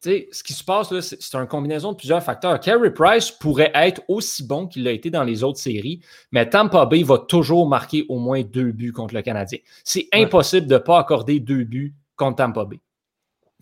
sais, 0.00 0.28
ce 0.32 0.42
qui 0.42 0.52
se 0.52 0.64
passe, 0.64 0.90
là, 0.90 1.02
c'est, 1.02 1.34
une 1.34 1.46
combinaison 1.46 1.92
de 1.92 1.96
plusieurs 1.96 2.22
facteurs. 2.22 2.58
Carey 2.60 2.92
Price 2.92 3.30
pourrait 3.30 3.72
être 3.74 4.02
aussi 4.08 4.46
bon 4.46 4.66
qu'il 4.66 4.84
l'a 4.84 4.92
été 4.92 5.10
dans 5.10 5.24
les 5.24 5.42
autres 5.42 5.58
séries, 5.58 6.00
mais 6.32 6.48
Tampa 6.48 6.86
Bay 6.86 7.02
va 7.02 7.18
toujours 7.18 7.68
marquer 7.68 8.06
au 8.08 8.18
moins 8.18 8.42
deux 8.42 8.72
buts 8.72 8.92
contre 8.92 9.14
le 9.14 9.22
Canadien. 9.22 9.58
C'est 9.84 10.08
impossible 10.12 10.66
de 10.66 10.74
ne 10.74 10.78
pas 10.78 10.98
accorder 10.98 11.40
deux 11.40 11.64
buts 11.64 11.94
contre 12.16 12.36
Tampa 12.36 12.64
Bay. 12.64 12.80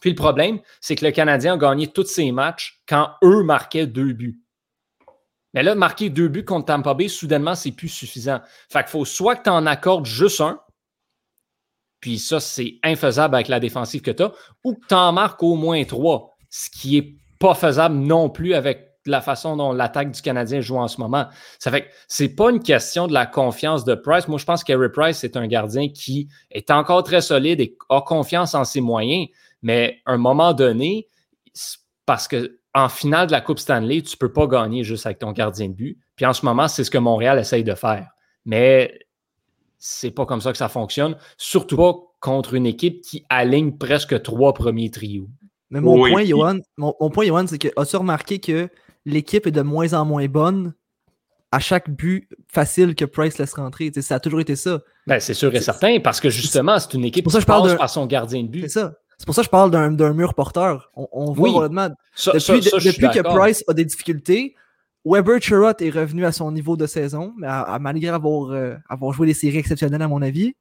Puis 0.00 0.10
le 0.10 0.16
problème, 0.16 0.60
c'est 0.80 0.94
que 0.94 1.04
le 1.04 1.10
Canadien 1.10 1.54
a 1.54 1.56
gagné 1.56 1.86
tous 1.86 2.06
ses 2.06 2.30
matchs 2.32 2.82
quand 2.86 3.10
eux 3.24 3.42
marquaient 3.42 3.86
deux 3.86 4.12
buts. 4.12 4.40
Mais 5.54 5.62
là, 5.62 5.74
marquer 5.74 6.10
deux 6.10 6.28
buts 6.28 6.44
contre 6.44 6.66
Tampa 6.66 6.92
Bay, 6.92 7.08
soudainement, 7.08 7.54
c'est 7.54 7.72
plus 7.72 7.88
suffisant. 7.88 8.40
Fait 8.70 8.80
qu'il 8.80 8.90
faut 8.90 9.06
soit 9.06 9.36
que 9.36 9.44
tu 9.44 9.50
en 9.50 9.64
accordes 9.64 10.04
juste 10.04 10.42
un, 10.42 10.60
puis 12.06 12.20
ça, 12.20 12.38
c'est 12.38 12.78
infaisable 12.84 13.34
avec 13.34 13.48
la 13.48 13.58
défensive 13.58 14.00
que 14.00 14.12
tu 14.12 14.22
as, 14.22 14.32
ou 14.62 14.74
que 14.74 14.86
tu 14.86 14.94
en 14.94 15.10
marques 15.10 15.42
au 15.42 15.56
moins 15.56 15.82
trois, 15.82 16.36
ce 16.50 16.70
qui 16.70 17.00
n'est 17.00 17.16
pas 17.40 17.52
faisable 17.52 17.96
non 17.96 18.30
plus 18.30 18.54
avec 18.54 18.92
la 19.06 19.20
façon 19.20 19.56
dont 19.56 19.72
l'attaque 19.72 20.12
du 20.12 20.22
Canadien 20.22 20.60
joue 20.60 20.76
en 20.76 20.86
ce 20.86 21.00
moment. 21.00 21.26
Ça 21.58 21.72
fait 21.72 21.82
que 21.82 21.88
c'est 22.06 22.28
pas 22.28 22.50
une 22.52 22.62
question 22.62 23.08
de 23.08 23.12
la 23.12 23.26
confiance 23.26 23.84
de 23.84 23.96
Price. 23.96 24.28
Moi, 24.28 24.38
je 24.38 24.44
pense 24.44 24.62
qu'Harry 24.62 24.88
Price 24.88 25.24
est 25.24 25.36
un 25.36 25.48
gardien 25.48 25.88
qui 25.88 26.28
est 26.52 26.70
encore 26.70 27.02
très 27.02 27.22
solide 27.22 27.60
et 27.60 27.76
a 27.88 28.00
confiance 28.02 28.54
en 28.54 28.62
ses 28.62 28.80
moyens, 28.80 29.26
mais 29.60 29.98
à 30.06 30.12
un 30.12 30.16
moment 30.16 30.52
donné, 30.52 31.08
parce 32.04 32.28
que 32.28 32.60
en 32.72 32.88
finale 32.88 33.26
de 33.26 33.32
la 33.32 33.40
Coupe 33.40 33.58
Stanley, 33.58 34.02
tu 34.02 34.16
peux 34.16 34.32
pas 34.32 34.46
gagner 34.46 34.84
juste 34.84 35.06
avec 35.06 35.18
ton 35.18 35.32
gardien 35.32 35.70
de 35.70 35.74
but. 35.74 35.98
Puis 36.14 36.24
en 36.24 36.32
ce 36.32 36.46
moment, 36.46 36.68
c'est 36.68 36.84
ce 36.84 36.90
que 36.92 36.98
Montréal 36.98 37.40
essaye 37.40 37.64
de 37.64 37.74
faire. 37.74 38.10
Mais 38.44 38.96
c'est 39.88 40.10
pas 40.10 40.26
comme 40.26 40.40
ça 40.40 40.50
que 40.50 40.58
ça 40.58 40.68
fonctionne, 40.68 41.16
surtout 41.38 41.76
pas 41.76 41.94
contre 42.20 42.54
une 42.54 42.66
équipe 42.66 43.02
qui 43.02 43.24
aligne 43.28 43.76
presque 43.76 44.20
trois 44.22 44.52
premiers 44.52 44.90
trios. 44.90 45.28
Mais 45.70 45.80
mon 45.80 45.96
point, 45.96 46.24
Johan, 46.24 46.58
mon, 46.76 46.92
point, 47.10 47.46
c'est 47.46 47.58
que 47.58 47.68
as-tu 47.76 47.96
remarqué 47.96 48.40
que 48.40 48.68
l'équipe 49.04 49.46
est 49.46 49.52
de 49.52 49.62
moins 49.62 49.94
en 49.94 50.04
moins 50.04 50.26
bonne 50.26 50.74
à 51.52 51.60
chaque 51.60 51.88
but 51.88 52.28
facile 52.48 52.96
que 52.96 53.04
Price 53.04 53.38
laisse 53.38 53.54
rentrer? 53.54 53.92
ça 54.00 54.16
a 54.16 54.20
toujours 54.20 54.40
été 54.40 54.56
ça. 54.56 54.80
Ben, 55.06 55.20
c'est 55.20 55.34
sûr 55.34 55.54
et 55.54 55.60
certain, 55.60 56.00
parce 56.00 56.20
que 56.20 56.30
justement, 56.30 56.78
c'est 56.80 56.94
une 56.94 57.04
équipe 57.04 57.28
qui 57.28 57.44
passe 57.44 57.44
par 57.76 57.90
son 57.90 58.06
gardien 58.06 58.42
de 58.42 58.48
but. 58.48 58.62
C'est 58.62 58.80
ça. 58.80 58.94
C'est 59.18 59.24
pour 59.24 59.34
ça 59.34 59.42
que 59.42 59.46
je 59.46 59.50
parle 59.50 59.70
d'un 59.70 60.12
mur 60.12 60.34
porteur. 60.34 60.90
On, 60.94 61.32
voit 61.32 61.50
honnêtement, 61.50 61.88
depuis, 61.88 62.60
depuis 62.60 63.08
que 63.10 63.22
Price 63.22 63.64
a 63.68 63.72
des 63.72 63.84
difficultés, 63.84 64.56
Weber 65.06 65.40
Chirot 65.40 65.72
est 65.78 65.90
revenu 65.90 66.26
à 66.26 66.32
son 66.32 66.50
niveau 66.50 66.76
de 66.76 66.86
saison, 66.86 67.32
malgré 67.36 68.08
avoir, 68.08 68.50
euh, 68.50 68.74
avoir 68.88 69.12
joué 69.12 69.28
des 69.28 69.34
séries 69.34 69.58
exceptionnelles, 69.58 70.02
à 70.02 70.08
mon 70.08 70.20
avis. 70.20 70.54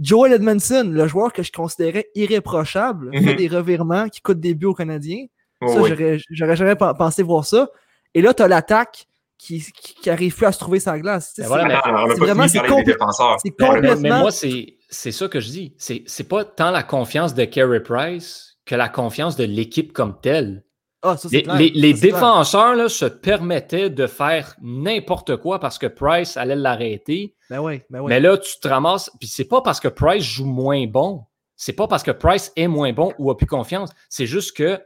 Joel 0.00 0.32
Edmondson, 0.32 0.90
le 0.90 1.06
joueur 1.06 1.30
que 1.30 1.42
je 1.42 1.52
considérais 1.52 2.06
irréprochable, 2.14 3.10
fait 3.12 3.20
mhm. 3.20 3.36
des 3.36 3.48
revirements 3.48 4.08
qui 4.08 4.22
coûtent 4.22 4.40
des 4.40 4.54
buts 4.54 4.66
aux 4.66 4.74
Canadiens. 4.74 5.26
ça, 5.62 5.82
j'aurais 6.30 6.56
jamais 6.56 6.74
pensé 6.74 7.22
voir 7.22 7.44
ça. 7.44 7.68
Et 8.14 8.22
là, 8.22 8.32
tu 8.32 8.42
as 8.42 8.48
l'attaque 8.48 9.06
qui, 9.36 9.62
qui, 9.74 10.08
arrive 10.08 10.34
plus 10.34 10.46
à 10.46 10.52
se 10.52 10.58
trouver 10.58 10.80
sa 10.80 10.98
glace. 10.98 11.32
C'est 11.36 11.44
vraiment 11.44 12.48
c'est 12.48 12.60
complètement. 12.66 14.00
Mais 14.00 14.08
moi, 14.08 14.30
c'est 14.30 15.12
ça 15.12 15.28
que 15.28 15.38
je 15.38 15.48
dis. 15.48 15.74
C'est 15.78 16.28
pas 16.28 16.44
tant 16.46 16.70
la 16.70 16.82
confiance 16.82 17.34
de 17.34 17.44
Carey 17.44 17.82
Price 17.82 18.56
que 18.64 18.74
la 18.74 18.88
confiance 18.88 19.36
de 19.36 19.44
l'équipe 19.44 19.92
comme 19.92 20.18
telle. 20.20 20.64
Ah, 21.02 21.16
les, 21.56 21.94
défenseurs 21.94 22.74
là, 22.74 22.90
se 22.90 23.06
permettaient 23.06 23.88
de 23.88 24.06
faire 24.06 24.54
n'importe 24.60 25.36
quoi 25.36 25.58
parce 25.58 25.78
que 25.78 25.86
Price 25.86 26.36
allait 26.36 26.56
l'arrêter. 26.56 27.34
Ben 27.48 27.62
ben 27.88 28.06
Mais 28.06 28.20
là, 28.20 28.36
tu 28.36 28.60
te 28.60 28.68
ramasses. 28.68 29.10
Puis 29.18 29.28
c'est 29.28 29.46
pas 29.46 29.62
parce 29.62 29.80
que 29.80 29.88
Price 29.88 30.24
joue 30.24 30.44
moins 30.44 30.86
bon. 30.86 31.24
C'est 31.56 31.72
pas 31.72 31.88
parce 31.88 32.02
que 32.02 32.10
Price 32.10 32.52
est 32.56 32.68
moins 32.68 32.92
bon 32.92 33.14
ou 33.18 33.30
a 33.30 33.36
plus 33.36 33.46
confiance. 33.46 33.90
C'est 34.10 34.26
juste 34.26 34.54
que 34.54 34.78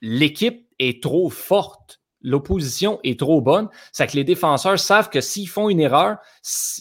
l'équipe 0.00 0.66
est 0.78 1.02
trop 1.02 1.28
forte. 1.28 2.00
L'opposition 2.22 2.98
est 3.04 3.18
trop 3.18 3.42
bonne. 3.42 3.68
C'est 3.92 4.06
que 4.06 4.16
les 4.16 4.24
défenseurs 4.24 4.78
savent 4.78 5.10
que 5.10 5.20
s'ils 5.20 5.48
font 5.48 5.68
une 5.68 5.80
erreur, 5.80 6.18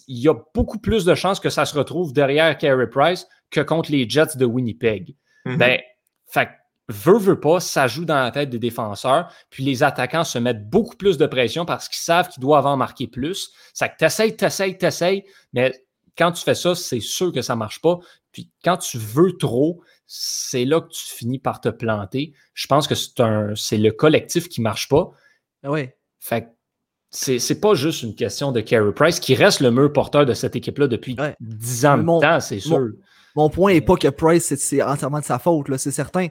il 0.08 0.20
y 0.20 0.30
a 0.30 0.36
beaucoup 0.56 0.80
plus 0.80 1.04
de 1.04 1.16
chances 1.16 1.42
que 1.42 1.50
ça 1.50 1.66
se 1.66 1.78
retrouve 1.78 2.14
derrière 2.14 2.58
Carey 2.58 2.90
Price 2.90 3.28
que 3.52 3.62
contre 3.62 3.92
les 3.92 4.10
Jets 4.10 4.38
de 4.38 4.46
Winnipeg. 4.46 5.16
Mm-hmm. 5.46 5.58
Ben, 5.58 5.80
fait 6.28 6.50
veut, 6.90 7.18
veut 7.18 7.40
pas, 7.40 7.60
ça 7.60 7.88
joue 7.88 8.04
dans 8.04 8.22
la 8.22 8.32
tête 8.32 8.50
des 8.50 8.60
défenseurs. 8.60 9.32
Puis 9.50 9.64
les 9.64 9.84
attaquants 9.84 10.24
se 10.24 10.40
mettent 10.40 10.70
beaucoup 10.70 10.98
plus 10.98 11.18
de 11.18 11.26
pression 11.26 11.66
parce 11.66 11.88
qu'ils 11.88 12.02
savent 12.02 12.30
qu'ils 12.30 12.42
doivent 12.42 12.66
en 12.66 12.76
marquer 12.76 13.08
plus. 13.08 13.52
Ça 13.74 13.88
que 13.88 13.98
t'essayes, 13.98 14.36
t'essayes, 14.36 14.78
t'essayes, 14.78 15.24
mais 15.54 15.74
quand 16.18 16.32
tu 16.32 16.44
fais 16.44 16.56
ça, 16.56 16.76
c'est 16.76 17.00
sûr 17.00 17.32
que 17.32 17.42
ça 17.42 17.56
marche 17.56 17.80
pas. 17.82 18.00
Puis 18.32 18.52
quand 18.64 18.78
tu 18.78 18.98
veux 18.98 19.38
trop, 19.38 19.82
c'est 20.06 20.66
là 20.66 20.82
que 20.82 20.90
tu 20.90 21.06
finis 21.16 21.40
par 21.40 21.62
te 21.62 21.70
planter. 21.70 22.34
Je 22.54 22.68
pense 22.68 22.88
que 22.88 22.96
c'est 22.96 23.20
un, 23.20 23.54
c'est 23.56 23.78
le 23.78 23.92
collectif 23.92 24.50
qui 24.50 24.62
marche 24.62 24.90
pas. 24.90 25.12
Ah 25.64 25.72
oui. 25.72 25.90
Fait 26.20 26.50
c'est, 27.12 27.40
c'est 27.40 27.60
pas 27.60 27.74
juste 27.74 28.04
une 28.04 28.14
question 28.14 28.52
de 28.52 28.62
Carey 28.62 28.92
Price 28.94 29.20
qui 29.20 29.34
reste 29.34 29.62
le 29.62 29.72
mur 29.72 29.92
porteur 29.92 30.28
de 30.28 30.34
cette 30.34 30.56
équipe-là 30.56 30.88
depuis 30.88 31.16
dix 31.40 31.86
ans 31.86 31.98
de 31.98 32.22
temps, 32.22 32.40
c'est 32.40 32.60
sûr. 32.60 32.90
Mon, 33.36 33.50
point 33.50 33.74
n'est 33.74 33.82
pas 33.82 33.96
que 33.96 34.10
Price, 34.10 34.46
c'est, 34.46 34.60
c'est 34.60 34.82
entièrement 34.82 35.20
de 35.20 35.26
sa 35.26 35.40
faute, 35.40 35.70
là, 35.70 35.78
c'est 35.78 35.92
certain. 35.92 36.28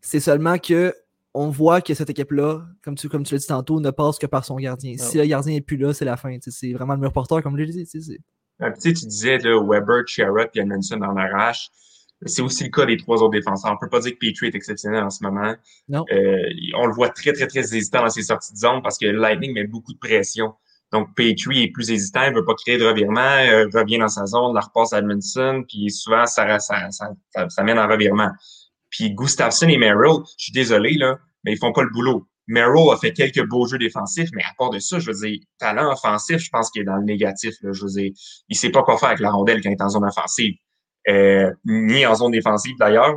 C'est 0.00 0.20
seulement 0.20 0.58
que 0.58 0.94
on 1.34 1.50
voit 1.50 1.80
que 1.80 1.94
cette 1.94 2.10
équipe-là, 2.10 2.62
comme 2.82 2.96
tu, 2.96 3.08
comme 3.08 3.22
tu 3.22 3.34
l'as 3.34 3.40
dit 3.40 3.46
tantôt, 3.46 3.80
ne 3.80 3.90
passe 3.90 4.18
que 4.18 4.26
par 4.26 4.44
son 4.44 4.56
gardien. 4.56 4.94
Ah 4.98 5.02
si 5.02 5.18
le 5.18 5.26
gardien 5.26 5.54
n'est 5.54 5.60
plus 5.60 5.76
là, 5.76 5.92
c'est 5.92 6.04
la 6.04 6.16
fin. 6.16 6.36
C'est 6.40 6.72
vraiment 6.72 6.94
le 6.94 7.00
meilleur 7.00 7.12
porteur, 7.12 7.42
comme 7.42 7.56
je 7.56 7.62
l'ai 7.62 7.84
dit. 7.84 8.18
Ah, 8.60 8.72
tu 8.72 8.92
disais 8.92 9.38
là, 9.38 9.60
Weber, 9.62 10.02
Sherrod 10.06 10.48
et 10.54 10.60
Edmondson 10.60 11.00
en 11.02 11.16
arrache. 11.16 11.68
C'est 12.26 12.42
aussi 12.42 12.64
le 12.64 12.70
cas 12.70 12.84
des 12.84 12.96
trois 12.96 13.22
autres 13.22 13.38
défenseurs. 13.38 13.70
On 13.70 13.74
ne 13.74 13.78
peut 13.78 13.88
pas 13.88 14.00
dire 14.00 14.12
que 14.12 14.18
Petrie 14.18 14.48
est 14.48 14.54
exceptionnel 14.54 15.04
en 15.04 15.10
ce 15.10 15.22
moment. 15.22 15.54
Non. 15.88 16.04
Euh, 16.10 16.42
on 16.76 16.86
le 16.86 16.92
voit 16.92 17.10
très, 17.10 17.32
très, 17.32 17.46
très 17.46 17.60
hésitant 17.60 18.02
dans 18.02 18.10
ses 18.10 18.22
sorties 18.22 18.52
de 18.54 18.58
zone 18.58 18.82
parce 18.82 18.98
que 18.98 19.06
Lightning 19.06 19.52
met 19.52 19.64
beaucoup 19.64 19.92
de 19.92 19.98
pression. 19.98 20.54
Donc, 20.90 21.14
Petrie 21.14 21.64
est 21.64 21.68
plus 21.68 21.90
hésitant, 21.90 22.22
il 22.24 22.34
veut 22.34 22.44
pas 22.44 22.54
créer 22.54 22.78
de 22.78 22.86
revirement, 22.86 23.20
euh, 23.20 23.68
revient 23.72 23.98
dans 23.98 24.08
sa 24.08 24.24
zone, 24.24 24.54
la 24.54 24.60
repasse 24.60 24.94
à 24.94 24.98
Edmondson, 24.98 25.62
puis 25.68 25.90
souvent, 25.90 26.24
ça, 26.24 26.58
ça, 26.58 26.90
ça, 26.90 27.10
ça, 27.48 27.62
mène 27.62 27.78
en 27.78 27.86
revirement. 27.86 28.30
Puis 28.98 29.14
Gustafsson 29.14 29.68
et 29.68 29.78
Merrill, 29.78 30.24
je 30.36 30.44
suis 30.44 30.52
désolé, 30.52 30.94
là, 30.94 31.18
mais 31.44 31.52
ils 31.52 31.58
font 31.58 31.72
pas 31.72 31.84
le 31.84 31.90
boulot. 31.90 32.26
Merrill 32.48 32.90
a 32.92 32.96
fait 32.96 33.12
quelques 33.12 33.46
beaux 33.46 33.64
jeux 33.64 33.78
défensifs, 33.78 34.30
mais 34.32 34.42
à 34.42 34.52
part 34.58 34.70
de 34.70 34.80
ça, 34.80 34.98
je 34.98 35.12
veux 35.12 35.28
dire, 35.28 35.38
talent 35.58 35.92
offensif, 35.92 36.38
je 36.38 36.50
pense 36.50 36.68
qu'il 36.70 36.82
est 36.82 36.84
dans 36.84 36.96
le 36.96 37.04
négatif. 37.04 37.54
Là, 37.62 37.70
je 37.72 37.82
veux 37.82 37.90
dire, 37.90 38.10
il 38.48 38.56
sait 38.56 38.70
pas 38.70 38.82
quoi 38.82 38.98
faire 38.98 39.10
avec 39.10 39.20
la 39.20 39.30
rondelle 39.30 39.62
quand 39.62 39.68
il 39.68 39.74
est 39.74 39.82
en 39.82 39.88
zone 39.90 40.04
offensive, 40.04 40.54
euh, 41.08 41.52
ni 41.64 42.04
en 42.06 42.14
zone 42.16 42.32
défensive 42.32 42.74
d'ailleurs. 42.76 43.14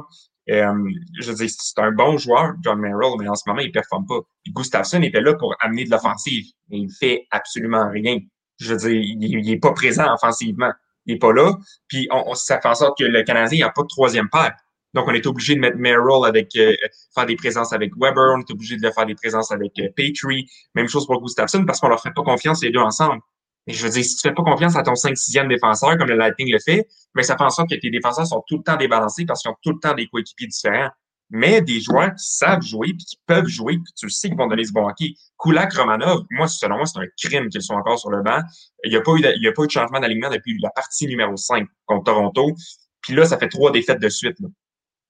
Euh, 0.52 0.72
je 1.20 1.32
veux 1.32 1.36
dire, 1.36 1.50
c'est 1.50 1.80
un 1.80 1.92
bon 1.92 2.18
joueur, 2.18 2.54
John 2.64 2.80
Merrill, 2.80 3.16
mais 3.18 3.28
en 3.28 3.36
ce 3.36 3.44
moment, 3.48 3.62
il 3.62 3.72
performe 3.72 4.06
pas. 4.06 4.20
Gustafsson 4.50 5.02
était 5.02 5.22
là 5.22 5.34
pour 5.34 5.56
amener 5.62 5.86
de 5.86 5.90
l'offensive, 5.90 6.46
mais 6.70 6.78
il 6.78 6.92
fait 6.92 7.26
absolument 7.32 7.90
rien. 7.90 8.20
Je 8.60 8.76
veux 8.76 8.78
dire, 8.78 9.02
il, 9.02 9.24
il 9.24 9.50
est 9.50 9.60
pas 9.60 9.74
présent 9.74 10.14
offensivement. 10.14 10.72
Il 11.08 11.16
est 11.16 11.20
pas 11.20 11.34
là. 11.34 11.56
Puis 11.88 12.08
on, 12.12 12.36
ça 12.36 12.62
fait 12.62 12.68
en 12.68 12.76
sorte 12.76 13.00
que 13.00 13.04
le 13.04 13.24
Canadien 13.24 13.66
n'a 13.66 13.72
pas 13.72 13.82
de 13.82 13.88
troisième 13.88 14.30
paire. 14.30 14.56
Donc, 14.94 15.08
on 15.08 15.14
est 15.14 15.26
obligé 15.26 15.56
de 15.56 15.60
mettre 15.60 15.78
Merrill 15.78 16.26
avec 16.26 16.56
euh, 16.58 16.76
faire 17.16 17.26
des 17.26 17.36
présences 17.36 17.72
avec 17.72 17.94
Weber, 17.96 18.34
on 18.36 18.40
est 18.40 18.52
obligé 18.52 18.76
de 18.78 18.92
faire 18.92 19.06
des 19.06 19.16
présences 19.16 19.52
avec 19.52 19.72
euh, 19.80 19.88
Petrie. 19.96 20.50
Même 20.76 20.88
chose 20.88 21.08
pour 21.08 21.22
Gustafsson 21.22 21.66
parce 21.66 21.80
qu'on 21.80 21.88
leur 21.88 22.02
fait 22.02 22.14
pas 22.14 22.24
confiance 22.24 22.62
les 22.62 22.72
deux 22.72 22.80
ensemble. 22.80 23.22
Et 23.68 23.74
je 23.74 23.84
veux 23.84 23.92
dire, 23.92 24.04
si 24.04 24.16
tu 24.16 24.22
fais 24.28 24.34
pas 24.34 24.44
confiance 24.44 24.76
à 24.76 24.84
ton 24.84 24.94
5-6e 24.94 25.48
défenseur, 25.48 25.98
comme 25.98 26.08
le 26.08 26.16
Lightning 26.16 26.52
le 26.52 26.60
fait, 26.60 26.88
mais 27.16 27.24
ça 27.24 27.38
fait 27.38 27.44
en 27.44 27.50
sorte 27.50 27.70
que 27.70 27.76
tes 27.76 27.90
défenseurs 27.90 28.26
sont 28.26 28.44
tout 28.48 28.58
le 28.58 28.64
temps 28.64 28.76
débalancés 28.76 29.26
parce 29.26 29.42
qu'ils 29.42 29.52
ont 29.52 29.58
tout 29.62 29.72
le 29.72 29.80
temps 29.80 29.94
des 29.94 30.08
coéquipiers 30.08 30.48
différents. 30.48 30.90
mais 31.34 31.62
des 31.62 31.80
joueurs 31.80 32.10
qui 32.10 32.26
savent 32.26 32.62
jouer, 32.62 32.88
puis 32.88 33.06
qui 33.06 33.18
peuvent 33.26 33.48
jouer, 33.48 33.76
puis 33.76 33.94
tu 33.96 34.10
sais 34.10 34.28
qu'ils 34.28 34.38
vont 34.38 34.48
donner 34.48 34.66
ce 34.66 34.74
bon 34.74 34.86
hockey. 34.86 35.14
Kulak, 35.40 35.74
Romanov, 35.74 36.26
moi, 36.32 36.50
selon 36.50 36.76
moi, 36.76 36.86
c'est 36.86 37.00
un 37.00 37.06
crime 37.18 37.48
qu'ils 37.48 37.62
sont 37.62 37.76
encore 37.76 37.98
sur 37.98 38.10
le 38.10 38.22
banc. 38.22 38.42
Il 38.84 38.90
n'y 38.90 38.98
a, 38.98 39.02
pas 39.02 39.14
eu 39.14 39.22
de, 39.22 39.32
il 39.38 39.44
y 39.44 39.48
a 39.48 39.54
pas 39.54 39.64
eu 39.64 39.68
de 39.68 39.72
changement 39.72 40.02
d'alignement 40.02 40.30
depuis 40.30 40.60
la 40.60 40.70
partie 40.72 41.08
numéro 41.08 41.38
5 41.38 41.66
contre 41.86 42.04
Toronto. 42.04 42.54
Puis 43.02 43.16
là, 43.16 43.26
ça 43.26 43.38
fait 43.38 43.48
trois 43.48 43.72
défaites 43.72 44.00
de 44.00 44.10
suite. 44.10 44.38
Là. 44.42 44.50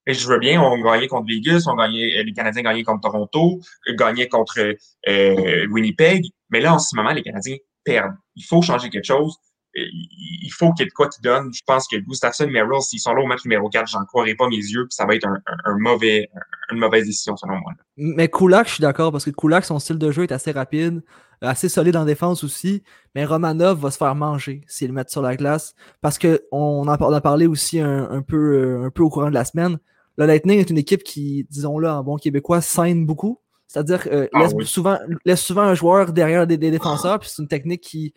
Et 0.08 0.14
je 0.14 0.28
veux 0.28 0.40
bien, 0.40 0.62
on 0.62 0.82
gagnait 0.82 1.08
contre 1.08 1.28
Vegas, 1.28 1.66
on 1.68 1.76
gagnait, 1.76 2.24
les 2.24 2.34
Canadiens 2.34 2.64
gagnaient 2.64 2.84
contre 2.84 3.02
Toronto, 3.02 3.60
gagnaient 3.90 4.28
contre 4.28 4.76
euh, 5.08 5.68
Winnipeg. 5.70 6.26
Mais 6.50 6.60
là, 6.60 6.74
en 6.74 6.80
ce 6.80 6.96
moment, 6.96 7.12
les 7.12 7.22
Canadiens 7.22 7.58
perdent. 7.84 8.16
Il 8.36 8.44
faut 8.44 8.62
changer 8.62 8.90
quelque 8.90 9.06
chose 9.06 9.38
il 9.74 10.52
faut 10.52 10.72
qu'il 10.74 10.84
y 10.84 10.88
ait 10.88 10.90
de 10.90 10.94
quoi 10.94 11.08
qui 11.08 11.22
donne. 11.22 11.52
Je 11.54 11.62
pense 11.66 11.88
que 11.88 11.96
Gustafsson 11.98 12.46
et 12.46 12.52
Merrill, 12.52 12.82
s'ils 12.82 13.00
sont 13.00 13.14
là 13.14 13.24
au 13.24 13.28
match 13.28 13.44
numéro 13.46 13.70
4, 13.70 13.88
j'en 13.88 14.04
croirais 14.06 14.36
pas 14.36 14.48
mes 14.50 14.58
yeux, 14.58 14.86
puis 14.86 14.96
ça 14.96 15.06
va 15.06 15.16
être 15.16 15.28
une 15.28 16.80
mauvaise 16.80 17.06
décision 17.06 17.38
selon 17.38 17.56
moi. 17.56 17.72
Mais 17.96 18.28
Kulak, 18.28 18.68
je 18.68 18.74
suis 18.76 18.82
d'accord, 18.82 19.12
parce 19.12 19.26
que 19.26 19.30
Kulak, 19.30 19.66
son 19.66 19.80
style 19.80 19.98
de 19.98 20.12
jeu 20.12 20.24
est 20.24 20.32
assez 20.32 20.52
rapide, 20.52 21.04
assez 21.42 21.70
solide 21.70 21.96
en 21.96 22.06
défense 22.06 22.44
aussi, 22.44 22.84
mais 23.16 23.26
Romanov 23.26 23.80
va 23.80 23.92
se 23.92 23.98
faire 23.98 24.16
manger 24.16 24.62
s'il 24.68 24.88
le 24.88 24.94
met 24.94 25.04
sur 25.08 25.22
la 25.22 25.36
glace, 25.36 25.74
parce 26.02 26.20
qu'on 26.20 26.88
en 26.88 26.88
a 26.88 27.22
parlé 27.22 27.48
aussi 27.48 27.80
un 27.80 28.22
peu 28.22 28.92
au 29.00 29.10
courant 29.10 29.30
de 29.30 29.36
la 29.36 29.46
semaine. 29.46 29.80
Le 30.18 30.26
Lightning 30.26 30.60
est 30.60 30.70
une 30.70 30.78
équipe 30.78 31.04
qui, 31.04 31.46
disons-le 31.50 31.90
en 31.90 32.04
bon 32.04 32.18
québécois, 32.18 32.62
scène 32.62 33.06
beaucoup. 33.06 33.40
C'est-à-dire 33.68 34.08
euh, 34.12 34.28
ah 34.34 34.40
laisse, 34.40 34.68
souvent, 34.68 35.00
laisse 35.24 35.42
souvent 35.42 35.62
un 35.62 35.74
joueur 35.74 36.12
derrière 36.12 36.46
des, 36.46 36.58
des 36.58 36.72
défenseurs, 36.72 37.20
puis 37.20 37.30
c'est 37.30 37.42
une 37.42 37.48
technique 37.48 37.82
qui 37.82 38.14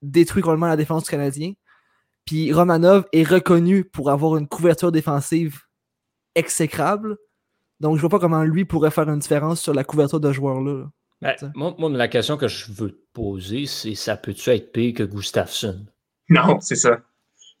détruit 0.00 0.42
complètement 0.42 0.68
la 0.68 0.76
défense 0.76 1.04
du 1.04 1.10
Canadien. 1.10 1.52
Puis 2.24 2.52
Romanov 2.52 3.04
est 3.12 3.28
reconnu 3.28 3.84
pour 3.84 4.10
avoir 4.10 4.36
une 4.36 4.48
couverture 4.48 4.92
défensive 4.92 5.60
exécrable. 6.34 7.18
Donc 7.80 7.96
je 7.96 8.00
vois 8.00 8.10
pas 8.10 8.18
comment 8.18 8.42
lui 8.42 8.64
pourrait 8.64 8.90
faire 8.90 9.08
une 9.08 9.18
différence 9.18 9.60
sur 9.60 9.74
la 9.74 9.84
couverture 9.84 10.20
de 10.20 10.32
joueur-là. 10.32 10.86
Ben, 11.22 11.34
moi, 11.54 11.74
la 11.90 12.08
question 12.08 12.38
que 12.38 12.48
je 12.48 12.72
veux 12.72 12.92
te 12.92 13.04
poser, 13.12 13.66
c'est 13.66 13.94
ça 13.94 14.16
peut-tu 14.16 14.48
être 14.50 14.72
pire 14.72 14.94
que 14.94 15.02
Gustafsson? 15.02 15.84
Non, 16.30 16.58
c'est 16.60 16.76
ça. 16.76 17.00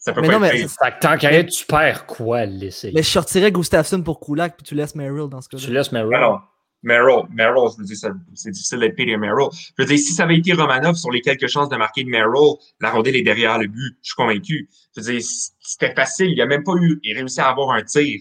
Ça 0.00 0.14
peut 0.14 0.22
pas 0.22 0.48
être 0.48 0.50
pire. 0.50 0.98
tant 0.98 1.18
qu'à 1.18 1.44
tu 1.44 1.66
perds 1.66 2.06
quoi 2.06 2.46
l'essayer? 2.46 2.94
Mais 2.94 3.02
je 3.02 3.10
sortirais 3.10 3.52
Gustafsson 3.52 4.02
pour 4.02 4.18
Kulak, 4.18 4.56
puis 4.56 4.64
tu 4.64 4.74
laisses 4.74 4.94
Merrill 4.94 5.28
dans 5.28 5.42
ce 5.42 5.48
cas-là. 5.50 5.62
Tu 5.62 5.70
laisses 5.70 5.92
Merrill? 5.92 6.14
Alors, 6.14 6.50
Merrill, 6.82 7.26
Merrill, 7.30 7.68
je 7.70 7.82
veux 7.82 7.84
dire, 7.84 7.96
c'est 8.34 8.50
difficile 8.50 8.80
d'être 8.80 8.96
Peter 8.96 9.18
Merrill. 9.18 9.48
Je 9.52 9.82
veux 9.82 9.86
dire, 9.86 9.98
si 9.98 10.14
ça 10.14 10.22
avait 10.22 10.38
été 10.38 10.54
Romanov 10.54 10.96
sur 10.96 11.10
les 11.10 11.20
quelques 11.20 11.48
chances 11.48 11.68
de 11.68 11.76
marquer 11.76 12.04
de 12.04 12.08
Merrill, 12.08 12.54
la 12.80 12.90
rondelle 12.90 13.16
est 13.16 13.22
derrière 13.22 13.58
le 13.58 13.66
but, 13.66 13.98
je 14.02 14.08
suis 14.08 14.14
convaincu. 14.16 14.70
Je 14.96 15.02
veux 15.02 15.12
dire, 15.12 15.22
c'était 15.60 15.94
facile, 15.94 16.30
il 16.30 16.40
a 16.40 16.46
même 16.46 16.64
pas 16.64 16.74
eu, 16.80 16.98
il 17.02 17.14
a 17.14 17.18
réussi 17.20 17.40
à 17.40 17.48
avoir 17.48 17.72
un 17.72 17.82
tir. 17.82 18.20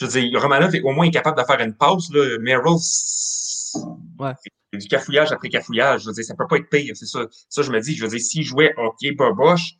Je 0.00 0.06
veux 0.06 0.12
dire, 0.12 0.40
Romanov 0.40 0.72
est 0.76 0.82
au 0.82 0.92
moins 0.92 1.10
capable 1.10 1.36
de 1.36 1.44
faire 1.44 1.58
une 1.58 1.74
passe, 1.74 2.08
là. 2.12 2.38
Merrill, 2.38 2.76
ouais. 4.20 4.32
du 4.72 4.86
cafouillage 4.86 5.32
après 5.32 5.48
cafouillage. 5.48 6.02
Je 6.02 6.06
veux 6.06 6.12
dire, 6.12 6.24
ça 6.24 6.36
peut 6.36 6.46
pas 6.46 6.58
être 6.58 6.70
pire, 6.70 6.94
c'est 6.94 7.06
ça. 7.06 7.26
Ça, 7.48 7.62
je 7.62 7.72
me 7.72 7.80
dis, 7.80 7.96
je 7.96 8.04
veux 8.04 8.10
dire, 8.10 8.20
s'il 8.20 8.44
jouait 8.44 8.72
hockey, 8.76 9.16
pas 9.16 9.32
boche, 9.32 9.72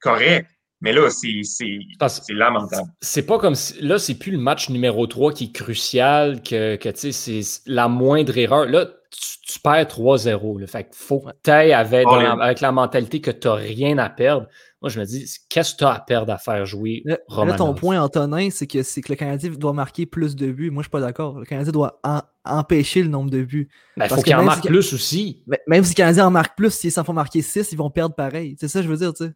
correct. 0.00 0.46
Mais 0.80 0.92
là, 0.92 1.10
c'est 1.10 2.32
lamentable. 2.32 2.88
C'est 3.00 3.26
pas 3.26 3.38
comme 3.38 3.54
si. 3.54 3.80
Là, 3.82 3.98
c'est 3.98 4.14
plus 4.14 4.32
le 4.32 4.38
match 4.38 4.70
numéro 4.70 5.06
3 5.06 5.32
qui 5.32 5.44
est 5.44 5.52
crucial, 5.52 6.42
que, 6.42 6.76
que 6.76 6.88
tu 6.88 7.12
sais, 7.12 7.42
c'est 7.42 7.62
la 7.66 7.88
moindre 7.88 8.36
erreur. 8.38 8.66
Là, 8.66 8.86
tu, 9.10 9.58
perds 9.60 9.86
3-0. 9.86 10.66
Fait 10.66 10.84
qu'il 10.84 10.92
faut 10.94 11.20
que 11.20 11.30
tu 11.42 11.50
ailles 11.50 11.72
avec, 11.72 12.06
avec, 12.06 12.60
la 12.60 12.70
mentalité 12.70 13.20
que 13.20 13.30
tu 13.30 13.48
n'as 13.48 13.54
rien 13.54 13.98
à 13.98 14.08
perdre. 14.08 14.46
Moi, 14.80 14.90
je 14.90 15.00
me 15.00 15.04
dis, 15.04 15.26
qu'est-ce 15.48 15.72
que 15.72 15.78
tu 15.78 15.84
as 15.84 15.94
à 15.94 16.00
perdre 16.00 16.32
à 16.32 16.38
faire 16.38 16.64
jouer 16.64 17.02
Romanov? 17.26 17.48
Là, 17.48 17.56
ton 17.56 17.74
point, 17.74 18.00
Antonin, 18.00 18.48
c'est 18.50 18.68
que, 18.68 18.78
que 18.78 19.08
le 19.08 19.16
Canadien 19.16 19.50
doit 19.50 19.72
marquer 19.72 20.06
plus 20.06 20.36
de 20.36 20.52
buts. 20.52 20.70
Moi, 20.70 20.82
je 20.82 20.84
suis 20.84 20.90
pas 20.90 21.00
d'accord. 21.00 21.40
Le 21.40 21.44
Canadien 21.44 21.72
doit 21.72 22.00
empêcher 22.44 23.02
le 23.02 23.08
nombre 23.08 23.30
de 23.30 23.42
buts. 23.42 23.68
Il 23.96 24.00
ben, 24.00 24.08
faut 24.08 24.22
qu'il 24.22 24.36
en 24.36 24.44
marque 24.44 24.66
plus 24.66 24.92
aussi. 24.92 25.42
Même 25.66 25.82
si 25.82 25.90
le 25.90 25.96
Canadien 25.96 26.28
en 26.28 26.30
marque 26.30 26.56
plus, 26.56 26.70
s'ils 26.70 26.92
s'en 26.92 27.02
font 27.02 27.12
marquer 27.12 27.42
6, 27.42 27.72
ils 27.72 27.78
vont 27.78 27.90
perdre 27.90 28.14
pareil. 28.14 28.54
C'est 28.60 28.68
ça, 28.68 28.80
je 28.80 28.88
veux 28.88 28.96
dire, 28.96 29.12
tu 29.12 29.24
sais. 29.24 29.32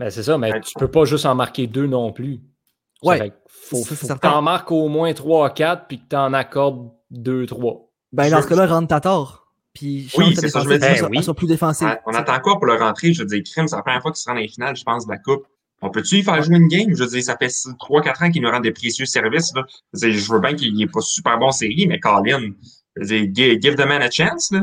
Ben, 0.00 0.08
c'est 0.08 0.22
ça, 0.22 0.38
mais 0.38 0.58
tu 0.62 0.72
peux 0.78 0.88
pas 0.88 1.04
juste 1.04 1.26
en 1.26 1.34
marquer 1.34 1.66
deux 1.66 1.86
non 1.86 2.10
plus. 2.10 2.40
Ouais. 3.02 3.34
faut, 3.46 3.84
faut 3.84 4.14
que 4.14 4.18
tu 4.18 4.26
en 4.26 4.40
marques 4.40 4.72
au 4.72 4.88
moins 4.88 5.12
3 5.12 5.50
4 5.52 5.88
puis 5.88 5.98
que 5.98 6.08
tu 6.08 6.16
en 6.16 6.32
accordes 6.32 6.90
2 7.10 7.44
3. 7.44 7.92
Ben, 8.10 8.30
dans 8.30 8.40
ce 8.40 8.46
cas-là, 8.46 8.66
rentre 8.66 8.88
ta 8.88 9.00
tort. 9.02 9.52
Puis 9.74 10.10
oui, 10.16 10.34
c'est 10.34 10.48
ça, 10.48 10.60
je 10.60 10.68
me 10.68 10.78
dis. 10.78 11.26
Ben, 11.26 11.34
plus 11.34 11.46
défensif. 11.46 11.86
On 12.06 12.14
attend 12.14 12.40
quoi 12.40 12.54
pour 12.54 12.64
le 12.64 12.76
rentrer? 12.76 13.12
Je 13.12 13.20
veux 13.20 13.28
dire, 13.28 13.42
Crime, 13.44 13.68
c'est 13.68 13.76
la 13.76 13.82
première 13.82 14.00
fois 14.00 14.10
qu'il 14.10 14.22
se 14.22 14.26
rend 14.26 14.36
dans 14.36 14.40
les 14.40 14.48
finales, 14.48 14.74
je 14.74 14.84
pense, 14.84 15.04
de 15.06 15.12
la 15.12 15.18
Coupe. 15.18 15.44
On 15.82 15.90
peut-tu 15.90 16.16
y 16.16 16.22
faire 16.22 16.42
jouer 16.42 16.56
une 16.56 16.68
game? 16.68 16.94
Je 16.94 17.04
veux 17.04 17.10
dire, 17.10 17.22
ça 17.22 17.36
fait 17.36 17.48
3-4 17.48 18.24
ans 18.24 18.30
qu'il 18.30 18.40
nous 18.40 18.50
rend 18.50 18.60
des 18.60 18.72
précieux 18.72 19.04
services. 19.04 19.52
Là. 19.54 19.64
Je, 19.92 20.06
veux, 20.06 20.12
je 20.12 20.32
veux 20.32 20.40
bien 20.40 20.54
qu'il 20.54 20.74
n'ait 20.74 20.86
pas 20.86 21.02
super 21.02 21.38
bon 21.38 21.50
série, 21.50 21.86
mais 21.86 22.00
Colin, 22.00 22.52
je 22.96 23.02
veux 23.02 23.26
dire, 23.26 23.60
give, 23.60 23.74
the 23.74 23.86
man 23.86 24.00
a 24.00 24.10
chance. 24.10 24.50
Là. 24.50 24.62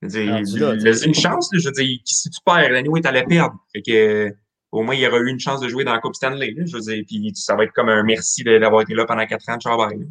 Je 0.00 0.08
veux 0.08 0.76
dire, 0.78 1.04
une 1.04 1.14
chance. 1.14 1.52
Là. 1.52 1.58
Je 1.58 1.66
veux 1.66 1.72
dire, 1.72 1.98
si 2.06 2.30
tu 2.30 2.40
perds, 2.42 2.70
l'année 2.70 2.88
tu 3.02 3.06
allais 3.06 3.24
perdre. 3.24 3.54
Fait 3.74 3.82
que 3.82 4.34
au 4.76 4.82
moins, 4.82 4.94
il 4.94 5.00
y 5.00 5.06
aura 5.06 5.18
eu 5.18 5.28
une 5.28 5.40
chance 5.40 5.60
de 5.60 5.68
jouer 5.68 5.84
dans 5.84 5.92
la 5.92 6.00
Coupe 6.00 6.14
Stanley. 6.14 6.54
je 6.66 6.76
veux 6.76 6.80
dire, 6.80 7.02
puis 7.06 7.32
ça 7.34 7.56
va 7.56 7.64
être 7.64 7.72
comme 7.72 7.88
un 7.88 8.02
merci 8.02 8.44
d'avoir 8.44 8.82
été 8.82 8.94
là 8.94 9.06
pendant 9.06 9.24
quatre 9.26 9.48
ans 9.48 9.56
de 9.56 9.62
Charles 9.62 10.06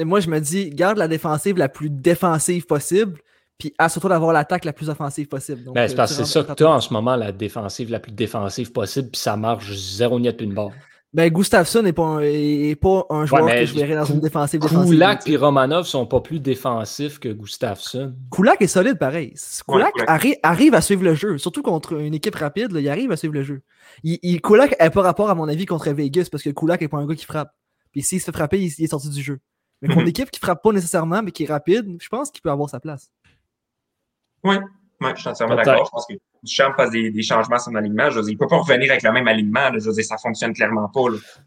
Moi, 0.00 0.20
je 0.20 0.28
me 0.28 0.38
dis, 0.38 0.70
garde 0.70 0.98
la 0.98 1.08
défensive 1.08 1.56
la 1.56 1.68
plus 1.68 1.88
défensive 1.88 2.66
possible, 2.66 3.18
puis 3.58 3.72
assure-toi 3.78 4.10
d'avoir 4.10 4.32
l'attaque 4.32 4.64
la 4.64 4.72
plus 4.72 4.90
offensive 4.90 5.28
possible. 5.28 5.62
Ben, 5.72 5.88
c'est 5.88 5.94
euh, 5.94 5.96
parce 5.96 6.16
que 6.16 6.24
c'est 6.24 6.30
ça 6.30 6.44
que 6.44 6.52
tu 6.52 6.64
as 6.64 6.70
en 6.70 6.80
ce 6.80 6.92
moment, 6.92 7.16
la 7.16 7.32
défensive 7.32 7.90
la 7.90 8.00
plus 8.00 8.12
défensive 8.12 8.70
possible, 8.70 9.08
puis 9.10 9.20
ça 9.20 9.36
marche 9.36 9.72
zéro 9.72 10.20
net 10.20 10.40
une 10.40 10.54
barre. 10.54 10.72
Ben, 11.14 11.30
Gustafsson 11.30 11.82
n'est 11.82 11.92
pas, 11.92 12.06
un, 12.06 12.74
pas 12.80 13.06
un 13.10 13.26
joueur 13.26 13.46
que 13.46 13.66
je 13.66 13.74
verrais 13.74 13.96
dans 13.96 14.06
une 14.06 14.20
défensive 14.20 14.60
défensive. 14.60 14.92
Kulak 14.92 15.28
et 15.28 15.36
Romanov 15.36 15.84
sont 15.84 16.06
pas 16.06 16.20
plus 16.20 16.40
défensifs 16.40 17.18
que 17.18 17.28
Gustafsson. 17.28 18.14
Kulak 18.30 18.62
est 18.62 18.66
solide 18.66 18.98
pareil. 18.98 19.34
Kulak 19.68 19.92
arrive 20.42 20.74
à 20.74 20.80
suivre 20.80 21.04
le 21.04 21.14
jeu, 21.14 21.36
surtout 21.36 21.60
contre 21.60 22.00
une 22.00 22.14
équipe 22.14 22.34
rapide, 22.34 22.70
il 22.74 22.88
arrive 22.88 23.12
à 23.12 23.18
suivre 23.18 23.34
le 23.34 23.42
jeu. 23.42 23.60
Il, 24.02 24.40
Kulak 24.40 24.74
n'a 24.80 24.88
pas 24.88 25.02
rapport, 25.02 25.28
à 25.28 25.34
mon 25.34 25.48
avis, 25.48 25.66
contre 25.66 25.90
Vegas 25.90 26.28
parce 26.32 26.42
que 26.42 26.50
Kulak 26.50 26.80
n'est 26.80 26.88
pas 26.88 26.98
un 26.98 27.06
gars 27.06 27.14
qui 27.14 27.26
frappe. 27.26 27.52
Puis 27.90 28.00
s'il 28.02 28.18
se 28.18 28.24
fait 28.24 28.32
frapper, 28.32 28.58
il, 28.58 28.84
est 28.84 28.86
sorti 28.86 29.10
du 29.10 29.22
jeu. 29.22 29.38
Mais 29.82 29.88
contre 29.88 30.02
une 30.02 30.08
équipe 30.08 30.30
qui 30.30 30.40
frappe 30.40 30.62
pas 30.62 30.72
nécessairement, 30.72 31.22
mais 31.22 31.30
qui 31.30 31.44
est 31.44 31.48
rapide, 31.48 31.98
je 32.00 32.08
pense 32.08 32.30
qu'il 32.30 32.40
peut 32.40 32.50
avoir 32.50 32.70
sa 32.70 32.80
place. 32.80 33.10
Je 35.14 35.20
suis 35.20 35.28
entièrement 35.28 35.56
d'accord. 35.56 35.84
Je 35.86 35.90
pense 35.90 36.06
que 36.06 36.14
Duchamp 36.42 36.72
fasse 36.76 36.90
des, 36.90 37.10
des, 37.10 37.22
changements 37.22 37.56
à 37.56 37.58
son 37.58 37.74
alignement. 37.74 38.10
Je 38.10 38.20
veux 38.20 38.28
il 38.28 38.34
ne 38.34 38.38
peut 38.38 38.46
pas 38.46 38.58
revenir 38.58 38.90
avec 38.90 39.02
le 39.02 39.12
même 39.12 39.28
alignement. 39.28 39.70
Je 39.74 39.86
veux 39.86 39.92
dire, 39.92 40.04
ça 40.04 40.16
fonctionne 40.18 40.52
clairement 40.52 40.88
pas. 40.88 41.00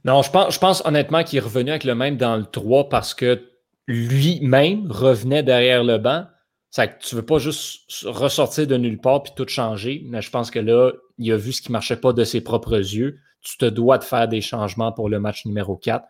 Non, 0.04 0.22
je 0.22 0.32
pense, 0.32 0.54
je 0.54 0.60
pense 0.60 0.86
honnêtement 0.86 1.24
qu'il 1.24 1.38
est 1.38 1.42
revenu 1.42 1.72
avec 1.72 1.84
le 1.84 1.96
même 1.96 2.18
dans 2.18 2.38
le 2.38 2.46
3 2.46 2.90
parce 2.90 3.14
que 3.14 3.42
lui-même 3.88 4.92
revenait 4.92 5.44
derrière 5.44 5.84
le 5.84 5.98
banc. 5.98 6.26
Ça, 6.72 6.88
tu 6.88 7.16
ne 7.16 7.22
veux 7.22 7.26
pas 7.26 7.40
juste 7.40 8.06
ressortir 8.06 8.68
de 8.68 8.76
nulle 8.76 9.00
part 9.00 9.24
puis 9.24 9.34
tout 9.36 9.48
changer. 9.48 10.04
Mais 10.08 10.22
je 10.22 10.30
pense 10.30 10.52
que 10.52 10.60
là, 10.60 10.92
il 11.18 11.32
a 11.32 11.38
vu 11.38 11.54
ce 11.54 11.62
qui 11.62 11.70
ne 11.70 11.74
marchait 11.74 11.96
pas 11.96 12.14
de 12.14 12.24
ses 12.24 12.42
propres 12.42 12.78
yeux. 12.78 13.20
Tu 13.42 13.58
te 13.58 13.66
dois 13.66 13.98
de 13.98 14.04
faire 14.04 14.28
des 14.28 14.42
changements 14.42 14.92
pour 14.92 15.10
le 15.10 15.20
match 15.20 15.46
numéro 15.46 15.78
4. 15.78 16.06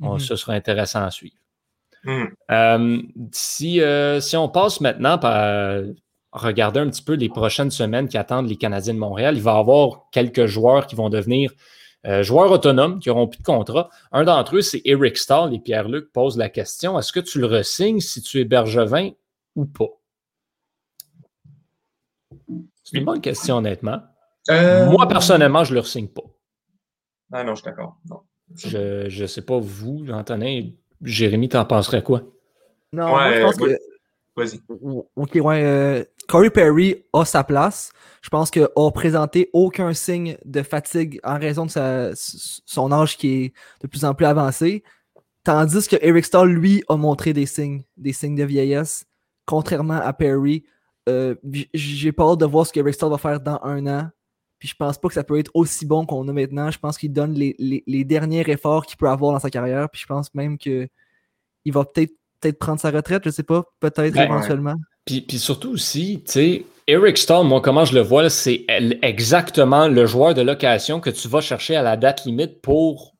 Mm-hmm. 0.00 0.18
ce 0.18 0.36
sera 0.36 0.54
intéressant 0.54 1.04
à 1.04 1.10
suivre. 1.10 1.36
Mm. 2.04 2.24
Euh, 2.50 3.02
si, 3.32 3.80
euh, 3.80 4.20
si 4.20 4.36
on 4.36 4.48
passe 4.48 4.80
maintenant 4.80 5.18
par 5.18 5.82
regarder 6.32 6.80
un 6.80 6.88
petit 6.88 7.02
peu 7.02 7.14
les 7.14 7.28
prochaines 7.28 7.70
semaines 7.70 8.08
qui 8.08 8.16
attendent 8.16 8.48
les 8.48 8.56
Canadiens 8.56 8.94
de 8.94 8.98
Montréal, 8.98 9.36
il 9.36 9.42
va 9.42 9.54
y 9.54 9.58
avoir 9.58 10.08
quelques 10.10 10.46
joueurs 10.46 10.86
qui 10.86 10.94
vont 10.94 11.10
devenir 11.10 11.52
euh, 12.06 12.22
joueurs 12.22 12.50
autonomes, 12.50 12.98
qui 12.98 13.08
n'auront 13.08 13.28
plus 13.28 13.38
de 13.38 13.44
contrat. 13.44 13.90
Un 14.10 14.24
d'entre 14.24 14.56
eux, 14.56 14.62
c'est 14.62 14.82
Eric 14.84 15.16
Stahl 15.16 15.54
et 15.54 15.60
Pierre-Luc 15.60 16.10
posent 16.12 16.36
la 16.36 16.48
question 16.48 16.98
est-ce 16.98 17.12
que 17.12 17.20
tu 17.20 17.38
le 17.38 17.46
resignes 17.46 18.00
si 18.00 18.22
tu 18.22 18.40
es 18.40 18.44
Bergevin 18.44 19.10
ou 19.54 19.66
pas? 19.66 19.90
C'est 22.82 22.98
une 22.98 23.04
bonne 23.04 23.20
question, 23.20 23.58
honnêtement. 23.58 24.00
Euh, 24.50 24.90
Moi, 24.90 25.06
personnellement, 25.06 25.62
je 25.62 25.70
ne 25.70 25.74
le 25.76 25.80
resigne 25.80 26.08
pas. 26.08 26.24
Ah 27.30 27.44
non, 27.44 27.54
je 27.54 27.62
suis 27.62 27.70
d'accord. 27.70 27.96
Je 28.56 29.22
ne 29.22 29.26
sais 29.26 29.42
pas, 29.42 29.58
vous, 29.58 30.04
Antonin, 30.10 30.70
Jérémy, 31.02 31.48
t'en 31.48 31.64
penserais 31.64 32.02
quoi? 32.02 32.22
Non, 32.92 33.08
moi, 33.08 33.32
je 33.32 33.42
pense 33.42 33.56
que 33.56 33.78
Vas-y. 34.34 34.60
Ok, 35.14 35.32
ouais. 35.34 35.62
Euh, 35.62 36.04
Corey 36.28 36.50
Perry 36.50 37.04
a 37.12 37.24
sa 37.24 37.44
place. 37.44 37.92
Je 38.22 38.28
pense 38.28 38.50
qu'il 38.50 38.66
a 38.74 38.90
présenté 38.90 39.50
aucun 39.52 39.92
signe 39.92 40.36
de 40.44 40.62
fatigue 40.62 41.20
en 41.24 41.38
raison 41.38 41.66
de 41.66 42.12
son 42.14 42.92
âge 42.92 43.16
qui 43.16 43.44
est 43.44 43.52
de 43.80 43.86
plus 43.86 44.04
en 44.04 44.14
plus 44.14 44.26
avancé. 44.26 44.84
Tandis 45.44 45.88
que 45.88 45.96
Eric 46.00 46.24
Stahl, 46.24 46.48
lui, 46.48 46.84
a 46.88 46.96
montré 46.96 47.32
des 47.32 47.46
signes, 47.46 47.82
des 47.96 48.12
signes 48.12 48.36
de 48.36 48.44
vieillesse, 48.44 49.04
contrairement 49.44 50.00
à 50.00 50.12
Perry. 50.12 50.64
Euh, 51.08 51.34
j'ai 51.74 52.12
peur 52.12 52.36
de 52.36 52.46
voir 52.46 52.66
ce 52.66 52.72
qu'Eric 52.72 52.94
Stahl 52.94 53.10
va 53.10 53.18
faire 53.18 53.40
dans 53.40 53.58
un 53.64 53.86
an. 53.86 54.10
Puis 54.60 54.68
je 54.68 54.76
pense 54.76 54.98
pas 54.98 55.08
que 55.08 55.14
ça 55.14 55.24
peut 55.24 55.38
être 55.40 55.50
aussi 55.54 55.84
bon 55.84 56.06
qu'on 56.06 56.28
a 56.28 56.32
maintenant. 56.32 56.70
Je 56.70 56.78
pense 56.78 56.96
qu'il 56.96 57.12
donne 57.12 57.32
les, 57.32 57.56
les, 57.58 58.04
derniers 58.04 58.48
efforts 58.48 58.86
qu'il 58.86 58.96
peut 58.96 59.08
avoir 59.08 59.32
dans 59.32 59.40
sa 59.40 59.50
carrière. 59.50 59.90
Puis 59.90 60.02
je 60.02 60.06
pense 60.06 60.32
même 60.34 60.56
qu'il 60.56 60.88
va 61.66 61.84
peut-être 61.84 62.12
peut-être 62.42 62.58
prendre 62.58 62.80
sa 62.80 62.90
retraite, 62.90 63.22
je 63.24 63.30
sais 63.30 63.42
pas, 63.42 63.64
peut-être 63.80 64.14
ben, 64.14 64.24
éventuellement. 64.24 64.74
Puis, 65.04 65.24
surtout 65.38 65.70
aussi, 65.70 66.22
tu 66.24 66.32
sais, 66.32 66.66
Eric 66.86 67.18
Stahl, 67.18 67.44
moi, 67.44 67.60
comment 67.60 67.84
je 67.84 67.94
le 67.94 68.00
vois, 68.00 68.28
c'est 68.30 68.64
exactement 69.02 69.88
le 69.88 70.06
joueur 70.06 70.34
de 70.34 70.42
location 70.42 71.00
que 71.00 71.10
tu 71.10 71.28
vas 71.28 71.40
chercher 71.40 71.76
à 71.76 71.82
la 71.82 71.96
date 71.96 72.24
limite 72.24 72.60
pour 72.60 73.14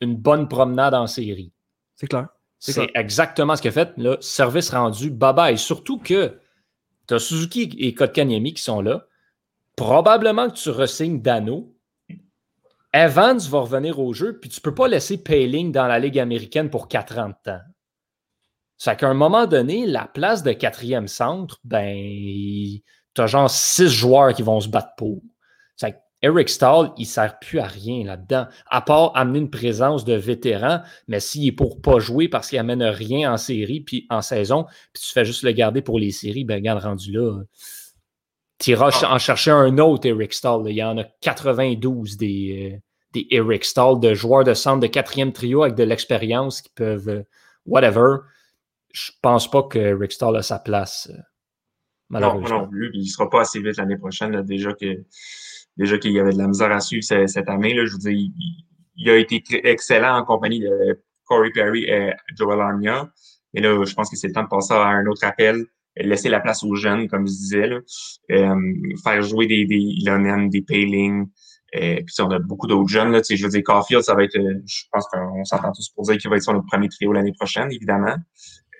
une 0.00 0.16
bonne 0.16 0.48
promenade 0.48 0.94
en 0.94 1.06
série. 1.06 1.52
C'est 1.94 2.06
clair. 2.06 2.28
C'est 2.58 2.90
exactement 2.94 3.56
ce 3.56 3.62
qu'il 3.62 3.70
a 3.70 3.72
fait. 3.72 3.92
Là, 3.96 4.16
service 4.20 4.70
rendu, 4.70 5.10
bye 5.10 5.34
bye. 5.34 5.58
Surtout 5.58 5.98
que 5.98 6.38
tu 7.08 7.14
as 7.14 7.18
Suzuki 7.18 7.74
et 7.78 7.92
Kotkaniemi 7.92 8.54
qui 8.54 8.62
sont 8.62 8.80
là. 8.80 9.06
Probablement 9.76 10.48
que 10.48 10.54
tu 10.54 10.70
resignes 10.70 11.20
Dano. 11.20 11.74
Evans 12.92 13.38
va 13.38 13.60
revenir 13.60 13.98
au 13.98 14.12
jeu, 14.12 14.38
puis 14.38 14.50
tu 14.50 14.60
ne 14.60 14.62
peux 14.62 14.74
pas 14.74 14.86
laisser 14.86 15.16
Payling 15.22 15.72
dans 15.72 15.86
la 15.86 15.98
Ligue 15.98 16.18
américaine 16.18 16.70
pour 16.70 16.88
4 16.88 17.18
ans 17.18 17.28
de 17.28 17.34
temps. 17.42 17.60
C'est 18.84 18.96
qu'à 18.96 19.08
un 19.08 19.14
moment 19.14 19.46
donné, 19.46 19.86
la 19.86 20.08
place 20.08 20.42
de 20.42 20.50
quatrième 20.50 21.06
centre, 21.06 21.60
ben, 21.62 21.94
tu 23.14 23.20
as 23.20 23.26
genre 23.28 23.48
six 23.48 23.86
joueurs 23.86 24.34
qui 24.34 24.42
vont 24.42 24.58
se 24.58 24.68
battre 24.68 24.88
pour. 24.96 25.22
C'est 25.76 25.94
Eric 26.20 26.48
Stahl, 26.48 26.90
il 26.96 27.02
ne 27.02 27.06
sert 27.06 27.38
plus 27.38 27.60
à 27.60 27.66
rien 27.66 28.04
là-dedans, 28.04 28.48
à 28.66 28.80
part 28.80 29.12
amener 29.14 29.38
une 29.38 29.50
présence 29.50 30.04
de 30.04 30.14
vétéran, 30.14 30.80
mais 31.06 31.20
s'il 31.20 31.46
est 31.46 31.52
pour 31.52 31.80
pas 31.80 32.00
jouer 32.00 32.26
parce 32.26 32.48
qu'il 32.48 32.58
amène 32.58 32.82
rien 32.82 33.32
en 33.32 33.36
série 33.36 33.82
puis 33.82 34.04
en 34.10 34.20
saison, 34.20 34.64
puis 34.92 35.04
tu 35.04 35.12
fais 35.12 35.24
juste 35.24 35.44
le 35.44 35.52
garder 35.52 35.80
pour 35.80 36.00
les 36.00 36.10
séries, 36.10 36.42
ben 36.42 36.56
regarde, 36.56 36.82
rendu 36.82 37.12
là, 37.12 37.40
tu 38.58 38.72
iras 38.72 39.00
ah. 39.04 39.14
en 39.14 39.18
chercher 39.20 39.52
un 39.52 39.78
autre 39.78 40.08
Eric 40.08 40.32
Stahl. 40.32 40.64
Il 40.66 40.74
y 40.74 40.82
en 40.82 40.98
a 40.98 41.04
92 41.20 42.16
des, 42.16 42.72
euh, 42.74 42.78
des 43.12 43.28
Eric 43.30 43.64
Stahl, 43.64 44.00
de 44.00 44.12
joueurs 44.12 44.42
de 44.42 44.54
centre 44.54 44.80
de 44.80 44.88
quatrième 44.88 45.32
trio 45.32 45.62
avec 45.62 45.76
de 45.76 45.84
l'expérience 45.84 46.62
qui 46.62 46.70
peuvent, 46.74 47.08
euh, 47.08 47.22
whatever. 47.64 48.16
Je 48.92 49.10
pense 49.22 49.50
pas 49.50 49.62
que 49.64 49.78
Eric 49.78 50.12
Stahl 50.12 50.36
a 50.36 50.42
sa 50.42 50.58
place, 50.58 51.10
euh, 51.12 51.18
malheureusement. 52.08 52.48
Non, 52.48 52.62
non 52.62 52.68
plus. 52.68 52.90
Il 52.94 53.02
ne 53.02 53.06
sera 53.06 53.28
pas 53.28 53.42
assez 53.42 53.60
vite 53.60 53.76
l'année 53.76 53.96
prochaine, 53.96 54.42
déjà 54.42 54.72
que 54.72 55.04
déjà 55.76 55.98
qu'il 55.98 56.12
y 56.12 56.20
avait 56.20 56.32
de 56.32 56.38
la 56.38 56.48
misère 56.48 56.70
à 56.70 56.80
suivre 56.80 57.02
cette, 57.02 57.48
année. 57.48 57.74
Là, 57.74 57.86
je 57.86 57.92
veux 57.92 57.98
dire, 57.98 58.30
il, 58.96 59.10
a 59.10 59.16
été 59.16 59.42
excellent 59.66 60.18
en 60.18 60.24
compagnie 60.24 60.60
de 60.60 61.02
Corey 61.24 61.50
Perry 61.50 61.84
et 61.84 62.12
Joel 62.36 62.60
Armia. 62.60 63.10
Et 63.54 63.60
là, 63.60 63.82
je 63.84 63.94
pense 63.94 64.10
que 64.10 64.16
c'est 64.16 64.28
le 64.28 64.34
temps 64.34 64.44
de 64.44 64.48
passer 64.48 64.74
à 64.74 64.86
un 64.88 65.06
autre 65.06 65.24
appel, 65.24 65.64
laisser 65.96 66.28
la 66.28 66.40
place 66.40 66.62
aux 66.62 66.74
jeunes, 66.74 67.08
comme 67.08 67.26
je 67.26 67.32
disais, 67.32 67.66
là. 67.68 67.80
Euh, 68.32 68.56
faire 69.02 69.22
jouer 69.22 69.46
des, 69.46 69.64
des 69.64 69.76
Ilonen, 69.76 70.50
des 70.50 70.62
Payling, 70.62 71.26
et 71.72 72.00
euh, 72.00 72.02
puis 72.04 72.14
on 72.20 72.30
a 72.30 72.38
beaucoup 72.38 72.66
d'autres 72.66 72.88
jeunes. 72.88 73.12
Là, 73.12 73.22
je 73.28 73.42
veux 73.42 73.50
dire, 73.50 73.62
Caulfield, 73.64 74.02
ça 74.02 74.14
va 74.14 74.24
être, 74.24 74.36
euh, 74.36 74.60
je 74.66 74.84
pense 74.92 75.06
qu'on 75.08 75.44
s'entend 75.44 75.72
tous 75.72 75.88
pour 75.90 76.04
dire 76.04 76.18
qu'il 76.18 76.28
va 76.28 76.36
être 76.36 76.42
sur 76.42 76.52
notre 76.52 76.66
premier 76.66 76.88
trio 76.88 77.12
l'année 77.12 77.32
prochaine, 77.32 77.72
évidemment. 77.72 78.14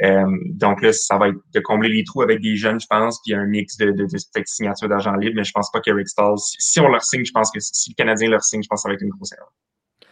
Euh, 0.03 0.27
donc 0.47 0.83
là, 0.83 0.93
ça 0.93 1.17
va 1.17 1.29
être 1.29 1.39
de 1.55 1.61
combler 1.61 1.89
les 1.89 2.05
trous 2.05 2.23
avec 2.23 2.41
des 2.41 2.57
jeunes, 2.57 2.81
je 2.81 2.87
pense, 2.87 3.21
puis 3.25 3.35
un 3.35 3.47
mix 3.47 3.77
de, 3.77 3.93
de, 3.93 4.05
de, 4.05 4.43
signatures 4.45 4.89
d'argent 4.89 5.15
libre, 5.15 5.37
mais 5.37 5.45
je 5.45 5.53
pense 5.53 5.71
pas 5.71 5.81
qu'Eric 5.81 6.09
Stahl, 6.09 6.35
si, 6.39 6.81
on 6.81 6.89
leur 6.89 7.05
signe, 7.05 7.25
je 7.25 7.33
pense 7.33 7.51
que 7.51 7.61
si 7.61 7.91
le 7.91 7.95
Canadien 7.95 8.31
leur 8.31 8.43
signe, 8.43 8.63
je 8.63 8.69
pense 8.69 8.81
que 8.81 8.83
ça 8.83 8.89
va 8.89 8.95
être 8.95 9.03
une 9.03 9.11
grosse 9.11 9.33
erreur. 9.33 9.53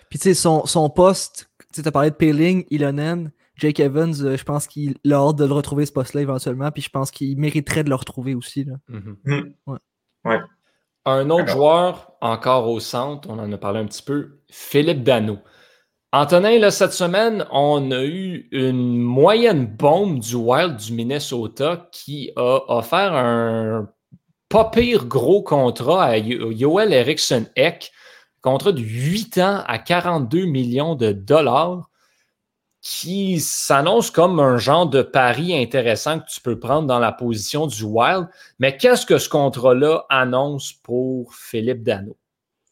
Puis 0.09 0.18
tu 0.18 0.24
sais, 0.24 0.34
son, 0.34 0.64
son 0.66 0.91
poste, 0.91 1.51
tu 1.72 1.82
as 1.84 1.93
parlé 1.93 2.11
de 2.11 2.16
Peeling, 2.16 2.64
Ilonen, 2.70 3.32
Jake 3.57 3.80
Evans, 3.80 4.14
euh, 4.22 4.36
je 4.36 4.45
pense 4.45 4.66
qu'il 4.66 4.97
a 5.11 5.14
hâte 5.14 5.36
de 5.36 5.45
le 5.45 5.53
retrouver 5.53 5.86
ce 5.86 5.93
poste-là 5.93 6.22
éventuellement, 6.22 6.70
puis 6.70 6.82
je 6.82 6.88
pense 6.88 7.11
qu'il 7.11 7.38
mériterait 7.38 7.84
de 7.84 7.91
le 7.91 7.95
retrouver 7.95 8.34
aussi. 8.34 8.64
Là. 8.64 8.74
Mm-hmm. 8.88 9.16
Mm. 9.24 9.53
ouais. 9.66 9.78
ouais. 10.24 10.41
Un 11.07 11.30
autre 11.30 11.49
joueur, 11.49 12.12
encore 12.20 12.68
au 12.68 12.78
centre, 12.78 13.28
on 13.30 13.38
en 13.38 13.51
a 13.51 13.59
parlé 13.59 13.80
un 13.80 13.86
petit 13.86 14.03
peu, 14.03 14.41
Philippe 14.51 15.03
Dano. 15.03 15.38
Antonin, 16.13 16.59
là, 16.59 16.73
cette 16.73 16.93
semaine, 16.93 17.47
on 17.53 17.93
a 17.93 18.03
eu 18.03 18.49
une 18.51 18.99
moyenne 18.99 19.67
bombe 19.67 20.19
du 20.19 20.35
Wild 20.35 20.77
du 20.77 20.93
Minnesota 20.93 21.89
qui 21.93 22.33
a 22.35 22.63
offert 22.67 23.15
un 23.15 23.89
pas 24.49 24.65
pire 24.65 25.07
gros 25.07 25.45
contrat 25.45 26.07
à 26.07 26.21
Joel 26.21 26.93
Eriksson 26.93 27.47
Eck, 27.55 27.93
contrat 28.43 28.73
de 28.73 28.81
8 28.81 29.39
ans 29.39 29.63
à 29.69 29.79
42 29.79 30.47
millions 30.47 30.97
de 30.97 31.13
dollars, 31.13 31.89
qui 32.83 33.39
s'annonce 33.39 34.11
comme 34.11 34.41
un 34.41 34.57
genre 34.57 34.89
de 34.89 35.03
pari 35.03 35.57
intéressant 35.57 36.19
que 36.19 36.27
tu 36.29 36.41
peux 36.41 36.59
prendre 36.59 36.89
dans 36.89 36.99
la 36.99 37.13
position 37.13 37.69
du 37.69 37.85
Wild. 37.85 38.27
Mais 38.59 38.77
qu'est-ce 38.77 39.07
que 39.07 39.19
ce 39.19 39.29
contrat-là 39.29 40.07
annonce 40.09 40.73
pour 40.73 41.33
Philippe 41.37 41.85
Dano? 41.85 42.17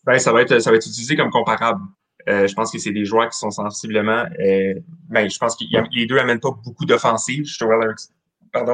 Ben, 0.02 0.18
ça 0.18 0.32
va 0.32 0.42
être 0.42 0.56
utilisé 0.74 1.14
comme 1.14 1.30
comparable. 1.30 1.82
Euh, 2.28 2.46
je 2.46 2.54
pense 2.54 2.70
que 2.70 2.78
c'est 2.78 2.92
des 2.92 3.04
joueurs 3.04 3.30
qui 3.30 3.38
sont 3.38 3.50
sensiblement. 3.50 4.26
Euh, 4.38 4.74
ben, 5.08 5.30
je 5.30 5.38
pense 5.38 5.56
que 5.56 5.64
les 5.92 6.06
deux 6.06 6.16
n'amènent 6.16 6.40
pas 6.40 6.50
beaucoup 6.50 6.84
d'offensives. 6.84 7.46
Joel, 7.46 7.94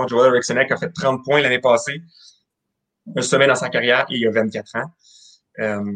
Joel 0.09 0.33
Eriksson 0.33 0.57
a 0.57 0.77
fait 0.77 0.91
30 0.91 1.25
points 1.25 1.41
l'année 1.41 1.61
passée, 1.61 2.03
un 3.17 3.23
sommet 3.23 3.47
dans 3.47 3.55
sa 3.55 3.69
carrière 3.69 4.07
et 4.11 4.17
il 4.17 4.27
a 4.27 4.33
24 4.33 4.77
ans. 4.77 4.91
Euh, 5.61 5.93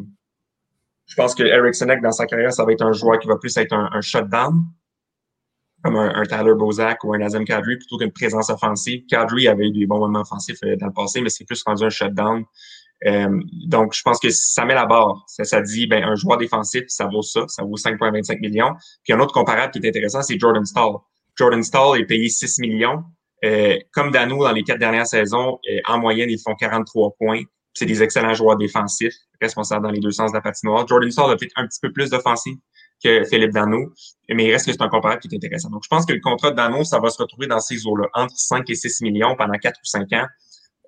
je 1.06 1.14
pense 1.16 1.34
que 1.34 1.42
Eriksson 1.42 1.86
dans 2.00 2.12
sa 2.12 2.26
carrière, 2.26 2.52
ça 2.52 2.64
va 2.64 2.72
être 2.72 2.82
un 2.82 2.92
joueur 2.92 3.18
qui 3.18 3.26
va 3.26 3.36
plus 3.38 3.56
être 3.56 3.72
un, 3.72 4.00
shutdown, 4.02 4.62
comme 5.82 5.96
un, 5.96 6.22
Tyler 6.24 6.54
Bozak 6.54 7.02
ou 7.02 7.14
un 7.14 7.20
Azem 7.22 7.44
Kadri, 7.44 7.76
plutôt 7.76 7.98
qu'une 7.98 8.12
présence 8.12 8.50
offensive. 8.50 9.04
Kadri 9.06 9.48
avait 9.48 9.68
eu 9.68 9.72
des 9.72 9.86
bons 9.86 9.98
moments 9.98 10.20
offensifs 10.20 10.61
dans 10.61 10.86
le 10.86 10.92
passé, 10.92 11.22
mais 11.22 11.30
c'est 11.30 11.44
plus 11.44 11.62
rendu 11.64 11.82
un 11.82 11.90
shutdown. 11.90 12.44
Euh, 13.07 13.40
donc, 13.66 13.94
je 13.94 14.03
pense 14.03 14.18
que 14.18 14.30
ça 14.30 14.64
met 14.64 14.74
la 14.74 14.86
barre. 14.86 15.24
Ça, 15.26 15.44
ça 15.44 15.61
dit, 15.61 15.86
ben, 15.86 16.03
un 16.03 16.14
joueur 16.14 16.38
défensif, 16.38 16.84
ça 16.88 17.07
vaut 17.07 17.22
ça, 17.22 17.44
ça 17.49 17.62
vaut 17.62 17.76
5,25 17.76 18.40
millions. 18.40 18.74
Puis 19.05 19.12
un 19.12 19.20
autre 19.20 19.32
comparable 19.32 19.72
qui 19.72 19.78
est 19.78 19.88
intéressant, 19.88 20.22
c'est 20.22 20.38
Jordan 20.38 20.64
Stall. 20.64 20.94
Jordan 21.36 21.62
Stall 21.62 22.01
est 22.01 22.07
payé 22.07 22.28
6 22.28 22.59
millions. 22.59 23.05
Euh, 23.44 23.78
comme 23.92 24.11
Dano 24.11 24.42
dans 24.42 24.53
les 24.53 24.64
quatre 24.64 24.80
dernières 24.80 25.07
saisons, 25.07 25.59
euh, 25.70 25.80
en 25.86 25.99
moyenne, 25.99 26.28
ils 26.28 26.40
font 26.40 26.55
43 26.55 27.14
points. 27.18 27.42
C'est 27.72 27.86
des 27.86 28.03
excellents 28.03 28.34
joueurs 28.34 28.57
défensifs, 28.57 29.14
responsables 29.40 29.84
dans 29.84 29.92
les 29.92 30.01
deux 30.01 30.11
sens 30.11 30.32
de 30.32 30.36
la 30.36 30.40
patinoire. 30.40 30.86
Jordan 30.88 31.11
Stall 31.11 31.30
a 31.30 31.36
peut-être 31.36 31.53
un 31.55 31.66
petit 31.66 31.78
peu 31.80 31.92
plus 31.92 32.11
d'offensive 32.11 32.57
que 33.03 33.22
Philippe 33.24 33.53
Dano, 33.53 33.92
mais 34.28 34.46
il 34.46 34.53
reste 34.53 34.66
que 34.66 34.72
c'est 34.72 34.82
un 34.82 34.88
comparable 34.88 35.20
qui 35.20 35.28
est 35.28 35.36
intéressant. 35.36 35.70
Donc, 35.70 35.82
je 35.84 35.88
pense 35.88 36.05
que 36.05 36.12
le 36.12 36.18
contrat 36.18 36.51
de 36.51 36.57
Dano, 36.57 36.82
ça 36.82 36.99
va 36.99 37.11
se 37.11 37.22
retrouver 37.22 37.46
dans 37.46 37.61
ces 37.61 37.86
eaux-là, 37.86 38.09
entre 38.14 38.34
5 38.36 38.68
et 38.68 38.74
6 38.74 39.03
millions 39.03 39.36
pendant 39.36 39.57
4 39.57 39.76
ou 39.76 39.84
5 39.84 40.12
ans. 40.14 40.26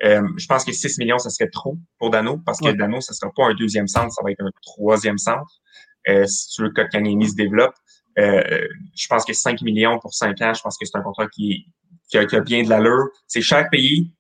Euh, 0.03 0.23
je 0.37 0.47
pense 0.47 0.65
que 0.65 0.73
6 0.73 0.99
millions, 0.99 1.19
ça 1.19 1.31
serait 1.31 1.51
trop 1.51 1.77
pour 1.99 2.11
Dano, 2.11 2.39
parce 2.39 2.59
que 2.59 2.71
Dano, 2.71 3.01
ça 3.01 3.13
ne 3.13 3.17
sera 3.17 3.33
pas 3.35 3.47
un 3.49 3.55
deuxième 3.55 3.87
centre, 3.87 4.13
ça 4.13 4.23
va 4.25 4.31
être 4.31 4.41
un 4.41 4.51
troisième 4.63 5.19
centre. 5.19 5.61
Euh, 6.09 6.27
si 6.27 6.49
tu 6.49 6.63
veux 6.63 6.71
que 6.71 6.83
se 6.83 7.35
développe, 7.35 7.75
euh, 8.19 8.67
je 8.97 9.07
pense 9.09 9.25
que 9.25 9.33
5 9.33 9.61
millions 9.63 9.99
pour 9.99 10.15
5 10.15 10.41
ans, 10.43 10.55
je 10.55 10.63
pense 10.63 10.77
que 10.79 10.87
c'est 10.87 10.97
un 10.97 11.03
contrat 11.03 11.29
qui, 11.29 11.67
qui, 12.09 12.19
a, 12.19 12.41
bien 12.41 12.63
de 12.63 12.71
l'allure. 12.71 13.09
C'est 13.27 13.43
cher 13.43 13.69
payé, 13.71 14.11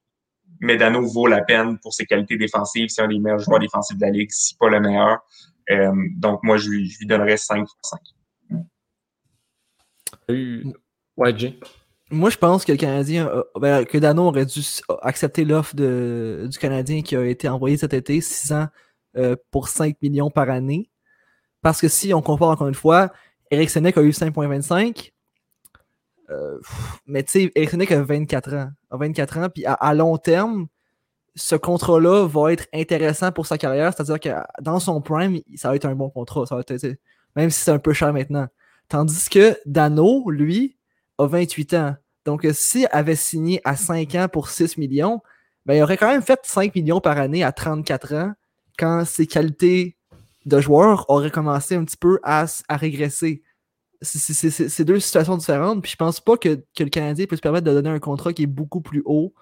mais 0.60 0.76
Dano 0.76 1.06
vaut 1.06 1.26
la 1.26 1.42
peine 1.42 1.78
pour 1.78 1.94
ses 1.94 2.04
qualités 2.04 2.36
défensives. 2.36 2.88
C'est 2.90 3.02
un 3.02 3.08
des 3.08 3.18
meilleurs 3.18 3.38
joueurs 3.38 3.60
défensifs 3.60 3.96
de 3.96 4.04
la 4.04 4.10
Ligue, 4.10 4.30
si 4.30 4.54
pas 4.56 4.68
le 4.68 4.80
meilleur. 4.80 5.18
Euh, 5.70 5.92
donc, 6.16 6.40
moi, 6.42 6.56
je 6.56 6.68
lui, 6.68 6.90
je 6.90 6.98
lui 6.98 7.06
donnerais 7.06 7.36
5 7.36 7.66
pour 7.66 7.78
5. 7.82 8.00
Ouais, 11.16 11.36
Jay. 11.36 11.58
Moi, 12.12 12.30
je 12.30 12.36
pense 12.36 12.64
que 12.64 12.72
le 12.72 12.78
Canadien, 12.78 13.30
ben, 13.54 13.84
que 13.84 13.96
Dano 13.96 14.24
aurait 14.24 14.46
dû 14.46 14.60
accepter 15.02 15.44
l'offre 15.44 15.76
du 15.76 16.58
Canadien 16.58 17.02
qui 17.02 17.14
a 17.14 17.24
été 17.24 17.48
envoyé 17.48 17.76
cet 17.76 17.94
été, 17.94 18.20
6 18.20 18.52
ans 18.52 18.66
euh, 19.16 19.36
pour 19.50 19.68
5 19.68 19.96
millions 20.02 20.30
par 20.30 20.50
année. 20.50 20.90
Parce 21.62 21.80
que 21.80 21.88
si 21.88 22.12
on 22.14 22.22
compare 22.22 22.48
encore 22.48 22.68
une 22.68 22.74
fois, 22.74 23.12
Eric 23.50 23.70
Senek 23.70 23.96
a 23.96 24.02
eu 24.02 24.10
5,25. 24.10 25.12
Euh, 26.30 26.58
mais 27.06 27.22
tu 27.22 27.32
sais, 27.32 27.52
Eric 27.54 27.70
Senek 27.70 27.92
a 27.92 28.02
24 28.02 28.54
ans. 28.54 28.70
A 28.90 28.96
24 28.96 29.38
ans, 29.38 29.48
puis 29.48 29.64
à, 29.66 29.94
long 29.94 30.16
terme, 30.16 30.66
ce 31.36 31.54
contrat-là 31.54 32.26
va 32.26 32.52
être 32.52 32.66
intéressant 32.72 33.30
pour 33.30 33.46
sa 33.46 33.58
carrière. 33.58 33.92
C'est-à-dire 33.92 34.18
que 34.18 34.62
dans 34.62 34.80
son 34.80 35.00
prime, 35.00 35.40
ça 35.56 35.68
va 35.68 35.76
être 35.76 35.86
un 35.86 35.94
bon 35.94 36.10
contrat. 36.10 36.46
Ça 36.46 36.56
va 36.56 36.62
être, 36.62 36.96
même 37.36 37.50
si 37.50 37.60
c'est 37.60 37.70
un 37.70 37.78
peu 37.78 37.92
cher 37.92 38.12
maintenant. 38.12 38.48
Tandis 38.88 39.28
que 39.28 39.56
Dano, 39.66 40.28
lui, 40.30 40.76
a 41.20 41.26
28 41.26 41.74
ans. 41.74 41.96
Donc, 42.24 42.44
euh, 42.44 42.52
s'il 42.52 42.88
avait 42.92 43.16
signé 43.16 43.60
à 43.64 43.76
5 43.76 44.14
ans 44.14 44.26
pour 44.30 44.48
6 44.48 44.76
millions, 44.76 45.20
ben, 45.66 45.74
il 45.74 45.82
aurait 45.82 45.96
quand 45.96 46.08
même 46.08 46.22
fait 46.22 46.40
5 46.42 46.74
millions 46.74 47.00
par 47.00 47.18
année 47.18 47.44
à 47.44 47.52
34 47.52 48.14
ans 48.14 48.32
quand 48.78 49.04
ses 49.04 49.26
qualités 49.26 49.96
de 50.46 50.60
joueur 50.60 51.08
auraient 51.08 51.30
commencé 51.30 51.74
un 51.74 51.84
petit 51.84 51.96
peu 51.96 52.18
à, 52.22 52.46
à 52.68 52.76
régresser. 52.76 53.42
C'est 54.02 54.84
deux 54.84 55.00
situations 55.00 55.36
différentes. 55.36 55.82
Puis 55.82 55.92
je 55.92 55.96
pense 55.96 56.20
pas 56.20 56.36
que, 56.36 56.62
le 56.78 56.88
Canadien 56.88 57.26
peut 57.26 57.36
se 57.36 57.42
permettre 57.42 57.66
de 57.66 57.72
donner 57.72 57.90
un 57.90 57.98
contrat 57.98 58.32
qui 58.32 58.44
est 58.44 58.46
beaucoup 58.46 58.80
plus 58.80 59.02
haut 59.04 59.34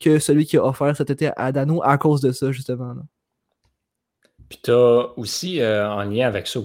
que 0.00 0.18
celui 0.18 0.46
qu'il 0.46 0.58
a 0.58 0.64
offert 0.64 0.96
cet 0.96 1.10
été 1.10 1.30
à 1.36 1.52
Dano 1.52 1.82
à 1.82 1.98
cause 1.98 2.20
de 2.20 2.32
ça, 2.32 2.52
justement. 2.52 2.94
Puis 4.48 4.60
tu 4.62 4.70
as 4.70 5.18
aussi, 5.18 5.60
euh, 5.60 5.90
en 5.90 6.04
lien 6.04 6.26
avec 6.26 6.46
ça, 6.46 6.60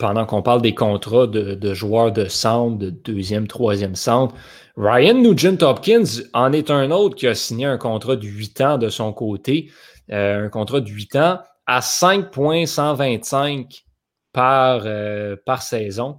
pendant 0.00 0.26
qu'on 0.26 0.42
parle 0.42 0.62
des 0.62 0.74
contrats 0.74 1.28
de, 1.28 1.74
joueurs 1.74 2.10
de 2.10 2.24
centre, 2.24 2.78
de 2.78 2.90
deuxième, 2.90 3.46
troisième 3.46 3.94
centre, 3.94 4.34
Ryan 4.76 5.14
Nugent 5.14 5.62
Hopkins 5.62 6.02
en 6.32 6.52
est 6.52 6.70
un 6.70 6.90
autre 6.90 7.14
qui 7.14 7.28
a 7.28 7.34
signé 7.34 7.66
un 7.66 7.76
contrat 7.76 8.16
de 8.16 8.26
8 8.26 8.60
ans 8.62 8.78
de 8.78 8.88
son 8.88 9.12
côté, 9.12 9.70
euh, 10.10 10.46
un 10.46 10.48
contrat 10.48 10.80
de 10.80 10.88
8 10.88 11.16
ans 11.16 11.40
à 11.66 11.82
5,125 11.82 13.84
par, 14.32 14.84
euh, 14.86 15.36
par 15.44 15.60
saison. 15.62 16.16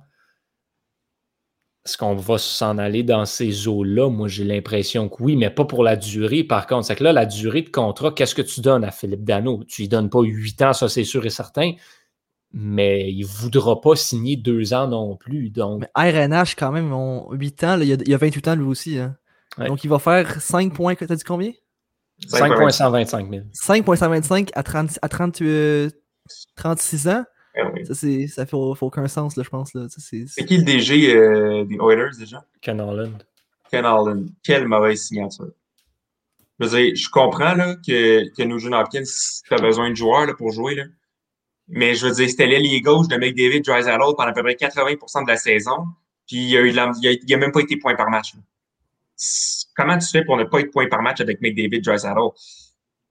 Est-ce 1.83 1.97
qu'on 1.97 2.15
va 2.15 2.37
s'en 2.37 2.77
aller 2.77 3.01
dans 3.01 3.25
ces 3.25 3.67
eaux-là? 3.67 4.11
Moi, 4.11 4.27
j'ai 4.27 4.43
l'impression 4.43 5.09
que 5.09 5.23
oui, 5.23 5.35
mais 5.35 5.49
pas 5.49 5.65
pour 5.65 5.83
la 5.83 5.95
durée. 5.95 6.43
Par 6.43 6.67
contre, 6.67 6.85
c'est 6.85 6.95
que 6.95 7.03
là, 7.03 7.11
la 7.11 7.25
durée 7.25 7.63
de 7.63 7.69
contrat, 7.69 8.11
qu'est-ce 8.11 8.35
que 8.35 8.43
tu 8.43 8.61
donnes 8.61 8.83
à 8.83 8.91
Philippe 8.91 9.23
Dano? 9.23 9.63
Tu 9.67 9.81
lui 9.81 9.89
donnes 9.89 10.11
pas 10.11 10.21
8 10.21 10.61
ans, 10.61 10.73
ça 10.73 10.87
c'est 10.87 11.03
sûr 11.03 11.25
et 11.25 11.31
certain 11.31 11.71
mais 12.53 13.11
il 13.11 13.21
ne 13.21 13.25
voudra 13.25 13.79
pas 13.79 13.95
signer 13.95 14.35
deux 14.35 14.73
ans 14.73 14.87
non 14.87 15.15
plus. 15.15 15.49
Donc, 15.49 15.83
Mais 15.95 16.11
RNH, 16.27 16.55
quand 16.57 16.71
même, 16.71 16.87
ils 16.87 16.93
ont 16.93 17.31
8 17.31 17.63
ans. 17.63 17.75
là, 17.77 17.83
il, 17.83 17.89
y 17.89 17.93
a, 17.93 17.97
il 17.99 18.09
y 18.09 18.13
a 18.13 18.17
28 18.17 18.47
ans, 18.49 18.55
lui 18.55 18.65
aussi. 18.65 18.97
hein. 18.99 19.15
Ouais. 19.57 19.67
Donc, 19.67 19.83
il 19.83 19.89
va 19.89 19.99
faire 19.99 20.41
5 20.41 20.73
points. 20.73 20.95
T'as 20.95 21.15
dit 21.15 21.23
combien? 21.23 21.51
5,125 22.27 23.29
000. 23.29 23.43
5,125 23.53 24.49
à, 24.53 24.63
30, 24.63 24.99
à 25.01 25.09
30, 25.09 25.41
euh, 25.41 25.89
36 26.55 27.07
ans? 27.07 27.23
Eh 27.55 27.63
oui. 27.73 27.85
Ça, 27.85 27.93
c'est, 27.95 28.27
ça 28.27 28.45
fait, 28.45 28.55
aucun 28.55 29.07
sens, 29.07 29.35
là, 29.35 29.43
je 29.43 29.49
pense. 29.49 29.73
Là. 29.73 29.87
C'est, 29.89 30.25
C'est 30.27 30.45
qui 30.45 30.57
le 30.57 30.63
DG 30.63 31.15
euh, 31.15 31.65
des 31.65 31.75
Oilers 31.75 32.15
déjà? 32.17 32.45
Ken 32.61 32.79
Holland. 32.79 33.23
Ken 33.69 33.85
Holland. 33.85 34.29
Quelle 34.43 34.67
mauvaise 34.67 35.01
signature. 35.01 35.47
Je 36.59 36.67
veux 36.67 36.77
dire, 36.77 36.95
je 36.95 37.09
comprends 37.09 37.55
là, 37.55 37.75
que, 37.75 38.29
que 38.35 38.43
Nugent 38.43 38.71
Hopkins, 38.71 39.03
tu 39.47 39.53
as 39.53 39.57
besoin 39.57 39.89
de 39.89 39.95
joueurs 39.95 40.27
là, 40.27 40.33
pour 40.35 40.51
jouer. 40.51 40.75
Là. 40.75 40.83
Mais 41.73 41.95
je 41.95 42.05
veux 42.07 42.13
dire, 42.13 42.29
c'était 42.29 42.47
l'ailier 42.47 42.81
gauche 42.81 43.07
de 43.07 43.15
McDavid 43.15 43.61
Drysdale 43.61 43.97
pendant 43.99 44.29
à 44.29 44.33
peu 44.33 44.43
près 44.43 44.55
80% 44.55 45.23
de 45.23 45.27
la 45.29 45.37
saison. 45.37 45.87
Puis 46.27 46.37
il 46.37 46.49
y 46.49 46.57
a 46.57 46.61
eu 46.61 46.71
de 46.71 46.75
la- 46.75 46.91
il 47.01 47.07
a, 47.07 47.11
il 47.11 47.33
a 47.33 47.37
même 47.37 47.51
pas 47.51 47.61
été 47.61 47.77
point 47.77 47.95
par 47.95 48.09
match. 48.09 48.33
Comment 49.75 49.97
tu 49.97 50.07
fais 50.07 50.23
pour 50.25 50.37
ne 50.37 50.43
pas 50.43 50.59
être 50.59 50.71
point 50.71 50.87
par 50.87 51.01
match 51.01 51.21
avec 51.21 51.41
McDavid 51.41 51.81
Drysdale? 51.81 52.17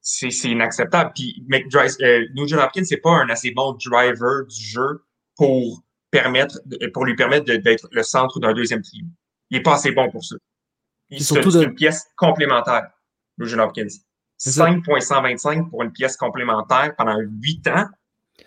C'est 0.00 0.30
c'est 0.30 0.48
inacceptable. 0.50 1.12
Puis 1.14 1.44
McDrys- 1.48 2.02
euh, 2.02 2.26
Nugent 2.34 2.54
Hopkins, 2.58 2.84
c'est 2.84 2.96
pas 2.98 3.11
un 3.12 3.28
assez 3.28 3.50
bon 3.50 3.72
driver 3.84 4.46
du 4.46 4.62
jeu 4.62 5.04
pour 5.36 5.82
permettre 6.11 6.58
pour 6.92 7.04
lui 7.04 7.14
permettre 7.14 7.44
d'être 7.46 7.88
le 7.92 8.02
centre 8.02 8.40
d'un 8.40 8.52
deuxième 8.52 8.82
trio. 8.82 9.04
Il 9.50 9.58
est 9.58 9.62
pas 9.62 9.74
assez 9.74 9.92
bon 9.92 10.11
pour 10.11 10.24
ça. 10.24 10.36
C'est 11.18 11.34
de- 11.40 11.64
une 11.64 11.74
pièce 11.74 12.06
complémentaire, 12.16 12.88
Nugent 13.38 13.58
Hopkins. 13.58 13.86
C'est 14.36 14.52
ça. 14.52 14.64
5,125 14.66 15.68
pour 15.70 15.82
une 15.82 15.92
pièce 15.92 16.16
complémentaire 16.16 16.94
pendant 16.96 17.18
8 17.18 17.66
ans. 17.68 17.86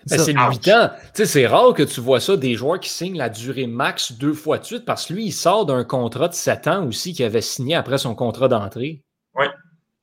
Ben, 0.07 0.17
ça. 0.17 0.25
c'est 0.25 0.37
Ouch. 0.37 0.55
8 0.65 0.67
ans. 0.69 0.89
Tu 0.89 1.09
sais, 1.13 1.25
c'est 1.25 1.47
rare 1.47 1.73
que 1.73 1.83
tu 1.83 2.01
vois 2.01 2.19
ça, 2.19 2.37
des 2.37 2.55
joueurs 2.55 2.79
qui 2.79 2.89
signent 2.89 3.17
la 3.17 3.29
durée 3.29 3.67
max 3.67 4.11
deux 4.13 4.33
fois 4.33 4.57
de 4.57 4.65
suite, 4.65 4.85
parce 4.85 5.05
que 5.05 5.13
lui, 5.13 5.25
il 5.25 5.31
sort 5.31 5.65
d'un 5.65 5.83
contrat 5.83 6.27
de 6.27 6.33
7 6.33 6.67
ans 6.67 6.87
aussi 6.87 7.13
qu'il 7.13 7.25
avait 7.25 7.41
signé 7.41 7.75
après 7.75 7.97
son 7.97 8.15
contrat 8.15 8.47
d'entrée. 8.47 9.03
Ouais. 9.35 9.49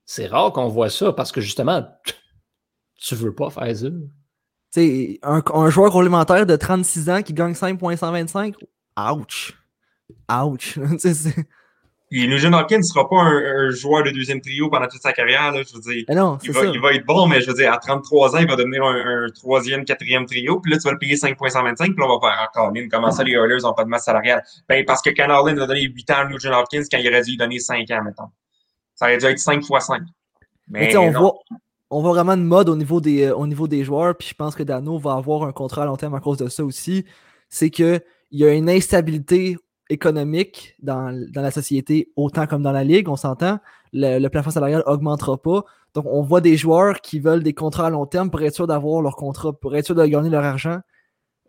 C'est 0.07 0.27
rare 0.27 0.53
qu'on 0.53 0.69
voit 0.69 0.91
ça, 0.91 1.13
parce 1.13 1.33
que 1.33 1.41
justement, 1.41 1.87
tu 3.01 3.15
veux 3.15 3.35
pas 3.35 3.51
faire 3.51 3.77
ça. 3.77 3.87
Tu 3.87 3.99
sais, 4.71 5.19
un, 5.23 5.43
un 5.53 5.71
joueur 5.71 5.91
complémentaire 5.91 6.47
de 6.47 6.57
36 6.57 7.11
ans 7.11 7.23
qui 7.23 7.35
gagne 7.35 7.55
5,125, 7.55 8.55
ouch. 8.99 9.55
Ouch. 10.31 10.79
Nugent 12.11 12.53
Hopkins 12.53 12.79
ne 12.79 12.83
sera 12.83 13.09
pas 13.09 13.21
un, 13.21 13.67
un 13.67 13.71
joueur 13.71 14.03
de 14.03 14.11
deuxième 14.11 14.41
trio 14.41 14.69
pendant 14.69 14.89
toute 14.89 15.01
sa 15.01 15.13
carrière. 15.13 15.53
Là, 15.53 15.63
je 15.63 15.75
veux 15.75 15.81
dire, 15.81 16.05
Mais 16.09 16.15
non, 16.17 16.39
il 16.43 16.51
va, 16.51 16.61
ça. 16.63 16.67
il 16.67 16.81
va 16.81 16.93
être 16.93 17.07
bon, 17.07 17.29
mais 17.29 17.41
je 17.41 17.47
veux 17.47 17.55
dire, 17.55 17.73
à 17.73 17.79
33 17.79 18.35
ans, 18.35 18.39
il 18.41 18.49
va 18.49 18.57
devenir 18.57 18.85
un, 18.85 19.27
un 19.27 19.29
troisième, 19.31 19.85
quatrième 19.85 20.27
trio. 20.27 20.59
Puis 20.61 20.73
là, 20.73 20.79
tu 20.79 20.85
vas 20.85 20.93
le 20.93 20.99
payer 20.99 21.17
5,125. 21.17 21.87
Puis 21.87 21.95
là, 21.97 22.07
on 22.07 22.19
va 22.19 22.29
faire 22.29 22.49
encore, 22.49 22.73
Colin, 22.73 22.89
comment 22.91 23.13
ça, 23.13 23.23
les 23.23 23.33
Oilers 23.33 23.63
n'ont 23.63 23.75
pas 23.75 23.85
de 23.85 23.89
masse 23.89 24.05
salariale? 24.05 24.43
Ben, 24.69 24.85
parce 24.85 25.03
que 25.03 25.11
Ken 25.11 25.31
Harlan 25.31 25.57
a 25.57 25.67
donné 25.67 25.83
8 25.83 26.11
ans 26.11 26.15
à 26.17 26.25
Nugent 26.25 26.51
Hopkins 26.53 26.83
quand 26.91 26.99
il 26.99 27.09
aurait 27.09 27.23
dû 27.23 27.31
lui 27.31 27.37
donner 27.37 27.61
5 27.61 27.89
ans, 27.91 28.03
mettons. 28.05 28.29
Ça 28.97 29.07
aurait 29.07 29.19
dû 29.19 29.27
être 29.27 29.39
5 29.39 29.65
fois 29.65 29.81
5. 29.81 30.03
Mais 30.69 30.97
on 30.97 31.11
voit, 31.11 31.35
on 31.91 32.03
voit 32.03 32.13
vraiment 32.13 32.33
une 32.33 32.45
mode 32.45 32.69
au 32.69 32.77
niveau, 32.77 33.01
des, 33.01 33.25
euh, 33.25 33.35
au 33.35 33.47
niveau 33.47 33.67
des 33.67 33.85
joueurs, 33.85 34.17
puis 34.17 34.29
je 34.29 34.35
pense 34.35 34.55
que 34.55 34.63
Dano 34.63 34.99
va 34.99 35.15
avoir 35.15 35.45
un 35.45 35.53
contrat 35.53 35.83
à 35.83 35.87
long 35.87 35.97
terme 35.97 36.15
à 36.15 36.21
cause 36.21 36.39
de 36.39 36.49
ça 36.49 36.65
aussi. 36.65 37.05
C'est 37.49 37.71
qu'il 37.71 38.01
y 38.31 38.45
a 38.45 38.53
une 38.53 38.71
instabilité 38.71 39.57
économique 39.91 40.75
dans, 40.83 41.13
dans 41.33 41.43
la 41.43 41.51
société, 41.51 42.11
autant 42.17 42.47
comme 42.47 42.63
dans 42.63 42.73
la 42.73 42.85
ligue, 42.85 43.09
on 43.09 43.17
s'entend. 43.17 43.59
Le, 43.93 44.19
le 44.19 44.29
plafond 44.31 44.51
salarial 44.51 44.83
augmentera 44.87 45.37
pas. 45.41 45.65
Donc, 45.95 46.07
on 46.07 46.23
voit 46.23 46.41
des 46.41 46.57
joueurs 46.57 47.01
qui 47.01 47.19
veulent 47.21 47.43
des 47.43 47.53
contrats 47.55 47.87
à 47.89 47.91
long 47.91 48.07
terme 48.07 48.31
pour 48.31 48.41
être 48.43 48.55
sûr 48.55 48.67
d'avoir 48.67 49.03
leur 49.03 49.17
contrat, 49.17 49.53
pour 49.53 49.77
être 49.77 49.87
sûr 49.87 49.95
de 49.95 50.07
gagner 50.07 50.31
leur 50.31 50.45
argent. 50.45 50.79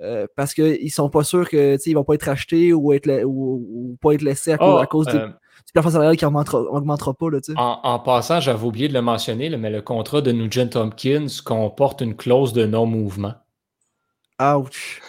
euh, 0.02 0.26
parce 0.36 0.56
qu'ils 0.56 0.90
sont 0.92 1.12
pas 1.12 1.24
sûrs 1.24 1.48
que 1.48 1.76
tu 1.76 1.84
sais, 1.84 1.90
ils 1.92 1.94
vont 1.94 2.04
pas 2.04 2.16
être 2.16 2.28
achetés 2.28 2.74
ou, 2.74 2.92
être 2.92 3.06
la- 3.06 3.24
ou, 3.24 3.64
ou 3.72 3.98
pas 4.02 4.14
être 4.14 4.24
laissés 4.24 4.54
à, 4.54 4.58
cause- 4.58 4.74
Oh, 4.74 4.78
à 4.78 4.88
cause 4.88 5.06
du, 5.08 5.16
euh, 5.16 5.28
du 5.28 5.72
plafond 5.74 5.92
salarial 5.92 6.18
qui 6.18 6.26
augmentera, 6.26 6.60
augmentera 6.60 7.14
pas. 7.14 7.30
Là, 7.30 7.38
en, 7.56 7.80
en 7.84 8.00
passant, 8.00 8.40
j'avais 8.40 8.66
oublié 8.66 8.88
de 8.88 8.94
le 8.96 9.02
mentionner, 9.04 9.48
là, 9.50 9.58
mais 9.58 9.70
le 9.70 9.84
contrat 9.84 10.22
de 10.22 10.32
Nugent 10.32 10.76
Hopkins 10.76 11.28
comporte 11.46 12.02
une 12.02 12.16
clause 12.16 12.52
de 12.54 12.66
non-mouvement. 12.66 13.34
Ouch. 14.42 15.02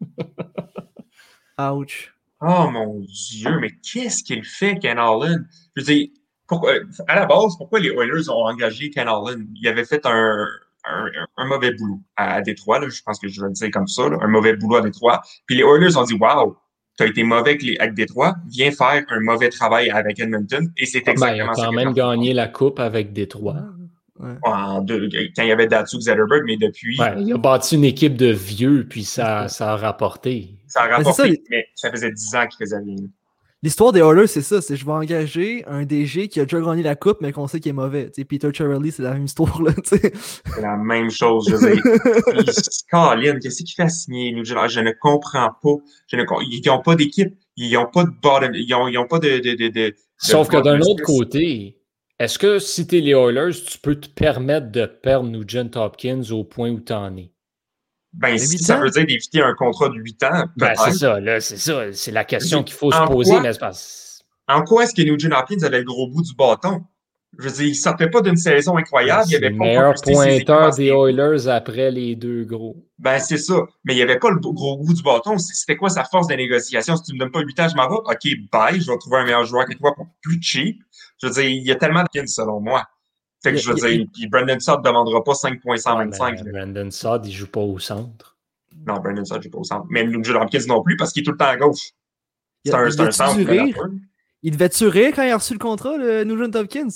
Ouch. 1.58 2.11
Oh 2.44 2.68
mon 2.70 3.00
Dieu, 3.00 3.58
mais 3.60 3.70
qu'est-ce 3.70 4.24
qu'il 4.24 4.44
fait, 4.44 4.78
Ken 4.78 4.98
Harlan? 4.98 5.38
Je 5.76 5.82
veux 5.82 5.94
dire, 5.94 6.08
pourquoi, 6.48 6.72
à 7.06 7.14
la 7.14 7.26
base, 7.26 7.56
pourquoi 7.56 7.78
les 7.78 7.90
Oilers 7.90 8.28
ont 8.28 8.46
engagé 8.46 8.90
Ken 8.90 9.06
Harlan? 9.06 9.38
Il 9.54 9.68
avait 9.68 9.84
fait 9.84 10.04
un, 10.04 10.46
un, 10.84 11.06
un 11.36 11.46
mauvais 11.46 11.72
boulot 11.72 12.00
à, 12.16 12.40
Détroit, 12.42 12.80
là, 12.80 12.88
je 12.88 13.00
pense 13.02 13.18
que 13.20 13.28
je 13.28 13.40
vais 13.40 13.46
le 13.48 13.52
dire 13.52 13.70
comme 13.70 13.86
ça, 13.86 14.08
là, 14.08 14.18
un 14.20 14.28
mauvais 14.28 14.56
boulot 14.56 14.76
à 14.76 14.80
Détroit. 14.80 15.22
Puis 15.46 15.56
les 15.56 15.62
Oilers 15.62 15.96
ont 15.96 16.04
dit, 16.04 16.14
wow, 16.14 16.56
tu 16.98 17.04
as 17.04 17.06
été 17.06 17.22
mauvais 17.22 17.50
avec, 17.50 17.62
les, 17.62 17.76
avec 17.78 17.94
Détroit, 17.94 18.34
viens 18.48 18.70
faire 18.70 19.04
un 19.08 19.20
mauvais 19.20 19.48
travail 19.48 19.90
avec 19.90 20.18
Edmonton. 20.18 20.70
Et 20.76 20.86
c'est 20.86 21.00
Ben, 21.04 21.14
il 21.16 21.22
a 21.22 21.30
exactement 21.30 21.54
ça. 21.54 21.64
quand 21.66 21.72
même 21.72 21.92
gagné 21.92 22.34
la 22.34 22.48
coupe 22.48 22.80
avec 22.80 23.12
Détroit. 23.12 23.62
En 24.42 24.80
deux- 24.82 25.08
quand 25.36 25.42
il 25.42 25.48
y 25.48 25.52
avait 25.52 25.66
Datsuk 25.66 26.00
Zetterberg, 26.02 26.42
mais 26.46 26.56
depuis, 26.56 26.98
Ouais, 27.00 27.14
il 27.20 27.32
a 27.32 27.38
bâti 27.38 27.74
une 27.76 27.84
équipe 27.84 28.16
de 28.16 28.26
vieux, 28.26 28.86
puis 28.88 29.04
ça, 29.04 29.48
ça 29.48 29.72
a 29.72 29.76
rapporté. 29.76 30.54
ça 30.66 30.82
a 30.82 30.96
rapporté, 30.96 31.22
ça, 31.34 31.38
mais 31.50 31.66
ça 31.74 31.90
faisait 31.90 32.12
dix 32.12 32.34
ans 32.34 32.46
qu'il 32.46 32.64
faisait 32.64 32.78
rien. 32.78 32.96
L'histoire 33.64 33.92
des 33.92 34.00
Oilers, 34.00 34.26
c'est 34.26 34.42
ça. 34.42 34.60
C'est 34.60 34.74
je 34.74 34.84
vais 34.84 34.90
engager 34.90 35.64
un 35.68 35.84
DG 35.84 36.26
qui 36.26 36.40
a 36.40 36.44
déjà 36.44 36.60
gagné 36.60 36.82
la 36.82 36.96
coupe, 36.96 37.18
mais 37.20 37.30
qu'on 37.30 37.46
sait 37.46 37.60
qu'il 37.60 37.70
est 37.70 37.72
mauvais. 37.72 38.10
Peter 38.28 38.48
Chiarelli, 38.52 38.90
c'est 38.90 39.04
la 39.04 39.12
même 39.12 39.24
histoire. 39.26 39.62
Là. 39.62 39.70
C'est 39.84 40.12
la 40.60 40.76
même 40.76 41.10
chose, 41.12 41.46
je 41.48 41.54
veux 41.54 41.72
dire. 41.72 41.82
Colin, 42.90 43.38
qu'est-ce 43.38 43.62
qu'il 43.62 43.74
fait 43.76 43.88
signer 43.88 44.34
Je 44.44 44.80
ne 44.80 44.90
comprends 45.00 45.50
pas. 45.62 45.76
Je 46.08 46.16
ne, 46.16 46.24
com- 46.24 46.42
ils 46.50 46.60
n'ont 46.66 46.80
pas 46.82 46.96
d'équipe. 46.96 47.34
Ils 47.56 47.72
n'ont 47.74 47.86
pas 47.86 48.02
de 48.02 48.10
bottom. 48.20 48.50
Ils 48.54 48.68
n'ont 48.68 48.88
ils 48.88 48.98
ont 48.98 49.06
pas 49.06 49.20
de, 49.20 49.38
de, 49.38 49.54
de, 49.54 49.68
de- 49.68 49.94
Sauf 50.18 50.48
que 50.48 50.60
d'un 50.60 50.80
autre 50.80 51.04
côté, 51.04 51.76
est-ce 52.24 52.38
que 52.38 52.58
si 52.58 52.86
tu 52.86 52.98
es 52.98 53.00
les 53.00 53.12
Oilers, 53.12 53.52
tu 53.66 53.78
peux 53.78 53.96
te 53.96 54.08
permettre 54.08 54.70
de 54.70 54.86
perdre 54.86 55.28
Nugent 55.28 55.70
Hopkins 55.76 56.22
au 56.30 56.44
point 56.44 56.70
où 56.70 56.80
tu 56.80 56.92
en 56.92 57.16
es? 57.16 57.30
Ben, 58.12 58.36
si 58.38 58.58
ça 58.58 58.76
veut 58.78 58.90
dire 58.90 59.06
d'éviter 59.06 59.40
un 59.42 59.54
contrat 59.54 59.88
de 59.88 59.94
8 59.94 60.22
ans, 60.24 60.44
Ben, 60.56 60.74
c'est 60.76 60.92
ça, 60.92 61.18
là, 61.18 61.40
c'est 61.40 61.56
ça. 61.56 61.92
C'est 61.92 62.10
la 62.12 62.24
question 62.24 62.62
qu'il 62.62 62.76
faut 62.76 62.92
se 62.92 63.06
poser, 63.06 63.30
quoi? 63.32 63.40
mais 63.40 63.52
c'est 63.52 63.58
pas- 63.58 63.72
en 64.48 64.62
quoi 64.64 64.84
est-ce 64.84 64.94
que 64.94 65.02
Nugent 65.02 65.32
Hopkins 65.32 65.62
avait 65.62 65.78
le 65.78 65.84
gros 65.84 66.08
bout 66.08 66.22
du 66.22 66.34
bâton? 66.34 66.82
Je 67.38 67.44
veux 67.48 67.50
dire, 67.54 67.66
il 67.68 67.74
sortait 67.74 68.10
pas 68.10 68.20
d'une 68.20 68.36
saison 68.36 68.76
incroyable. 68.76 69.24
Il 69.30 69.36
avait 69.36 69.48
le 69.48 69.56
pas 69.56 69.64
meilleur 69.64 69.94
pointeur 69.94 70.74
des. 70.74 70.88
Oilers 70.90 71.48
après 71.48 71.90
les 71.90 72.14
deux 72.14 72.44
gros. 72.44 72.76
Ben, 72.98 73.18
c'est 73.18 73.38
ça. 73.38 73.54
Mais 73.84 73.94
il 73.94 73.96
n'y 73.96 74.02
avait 74.02 74.18
pas 74.18 74.28
le 74.28 74.36
gros 74.38 74.76
bout 74.76 74.92
du 74.92 75.02
bâton. 75.02 75.38
C'était 75.38 75.76
quoi 75.76 75.88
sa 75.88 76.04
force 76.04 76.26
de 76.26 76.34
négociation? 76.34 76.94
Si 76.96 77.04
tu 77.04 77.14
me 77.14 77.20
donnes 77.20 77.30
pas 77.30 77.40
8 77.40 77.58
ans, 77.60 77.68
je 77.70 77.74
m'en 77.76 77.88
vais. 77.88 77.94
OK, 77.94 78.50
bye, 78.52 78.78
je 78.78 78.90
vais 78.90 78.98
trouver 78.98 79.16
un 79.16 79.24
meilleur 79.24 79.46
joueur 79.46 79.64
que 79.64 79.72
toi 79.74 79.94
pour 79.94 80.08
plus 80.20 80.42
cheap. 80.42 80.82
Je 81.22 81.28
veux 81.28 81.32
dire, 81.34 81.44
il 81.44 81.62
y 81.62 81.70
a 81.70 81.76
tellement 81.76 82.02
de 82.02 82.08
kills, 82.08 82.28
selon 82.28 82.60
moi. 82.60 82.84
Fait 83.42 83.52
que 83.52 83.58
je 83.58 83.70
veux 83.70 83.78
Il 83.90 83.98
dire, 83.98 84.06
puis 84.12 84.28
Brandon 84.28 84.58
Saad 84.58 84.80
ne 84.80 84.84
demandera 84.84 85.22
pas 85.22 85.32
5.125. 85.32 85.64
Ouais, 85.64 86.42
mais 86.44 86.52
là. 86.52 86.64
Brandon 86.64 86.90
Saad, 86.90 87.26
il 87.26 87.32
joue 87.32 87.46
pas 87.46 87.60
au 87.60 87.78
centre. 87.78 88.36
Non, 88.86 88.94
Brandon 88.94 89.24
Saad, 89.24 89.42
je 89.42 89.48
pas 89.48 89.58
au 89.58 89.64
centre. 89.64 89.86
Mais 89.88 90.04
Nugent 90.04 90.34
Hopkins 90.34 90.66
non 90.68 90.82
plus, 90.82 90.96
parce 90.96 91.12
qu'il 91.12 91.22
est 91.22 91.24
tout 91.24 91.32
le 91.32 91.38
temps 91.38 91.46
à 91.46 91.56
gauche. 91.56 91.90
C'est 92.64 92.74
un, 92.74 93.10
centre. 93.10 93.38
Il 94.42 94.52
devait-tu 94.52 94.86
rire 94.86 95.12
quand 95.14 95.22
il 95.22 95.30
a 95.30 95.36
reçu 95.36 95.52
le 95.52 95.58
contrat, 95.58 95.96
le 95.96 96.24
Nugent 96.24 96.54
Hopkins? 96.54 96.88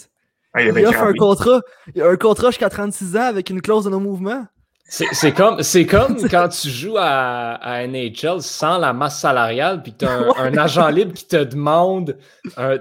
Ah, 0.52 0.62
il 0.62 0.76
Il 0.76 0.86
offre 0.86 1.02
un 1.02 1.12
contrat, 1.12 1.60
un 2.00 2.16
contrat 2.16 2.50
jusqu'à 2.50 2.70
36 2.70 3.16
ans 3.16 3.22
avec 3.22 3.50
une 3.50 3.60
clause 3.60 3.84
de 3.84 3.90
non-mouvement. 3.90 4.46
C'est 4.88 5.06
c'est 5.12 5.32
comme, 5.32 5.62
c'est 5.64 5.84
comme 5.84 6.16
quand 6.28 6.48
tu 6.48 6.68
joues 6.70 6.96
à, 6.96 7.54
à 7.54 7.86
NHL 7.88 8.40
sans 8.40 8.78
la 8.78 8.92
masse 8.92 9.20
salariale, 9.20 9.82
puis 9.82 9.92
tu 9.98 10.04
as 10.04 10.12
un, 10.12 10.28
un 10.38 10.56
agent 10.56 10.88
libre 10.90 11.12
qui 11.12 11.26
te 11.26 11.42
demande 11.42 12.16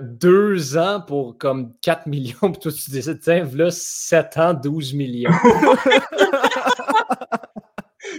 deux 0.02 0.78
ans 0.78 1.02
pour 1.02 1.36
comme 1.38 1.74
4 1.82 2.06
millions, 2.06 2.52
puis 2.52 2.60
toi 2.62 2.72
tu 2.72 2.92
décides, 2.92 3.20
tiens, 3.22 3.48
là, 3.56 3.72
7 3.72 4.38
ans, 4.38 4.54
12 4.54 4.94
millions. 4.94 5.32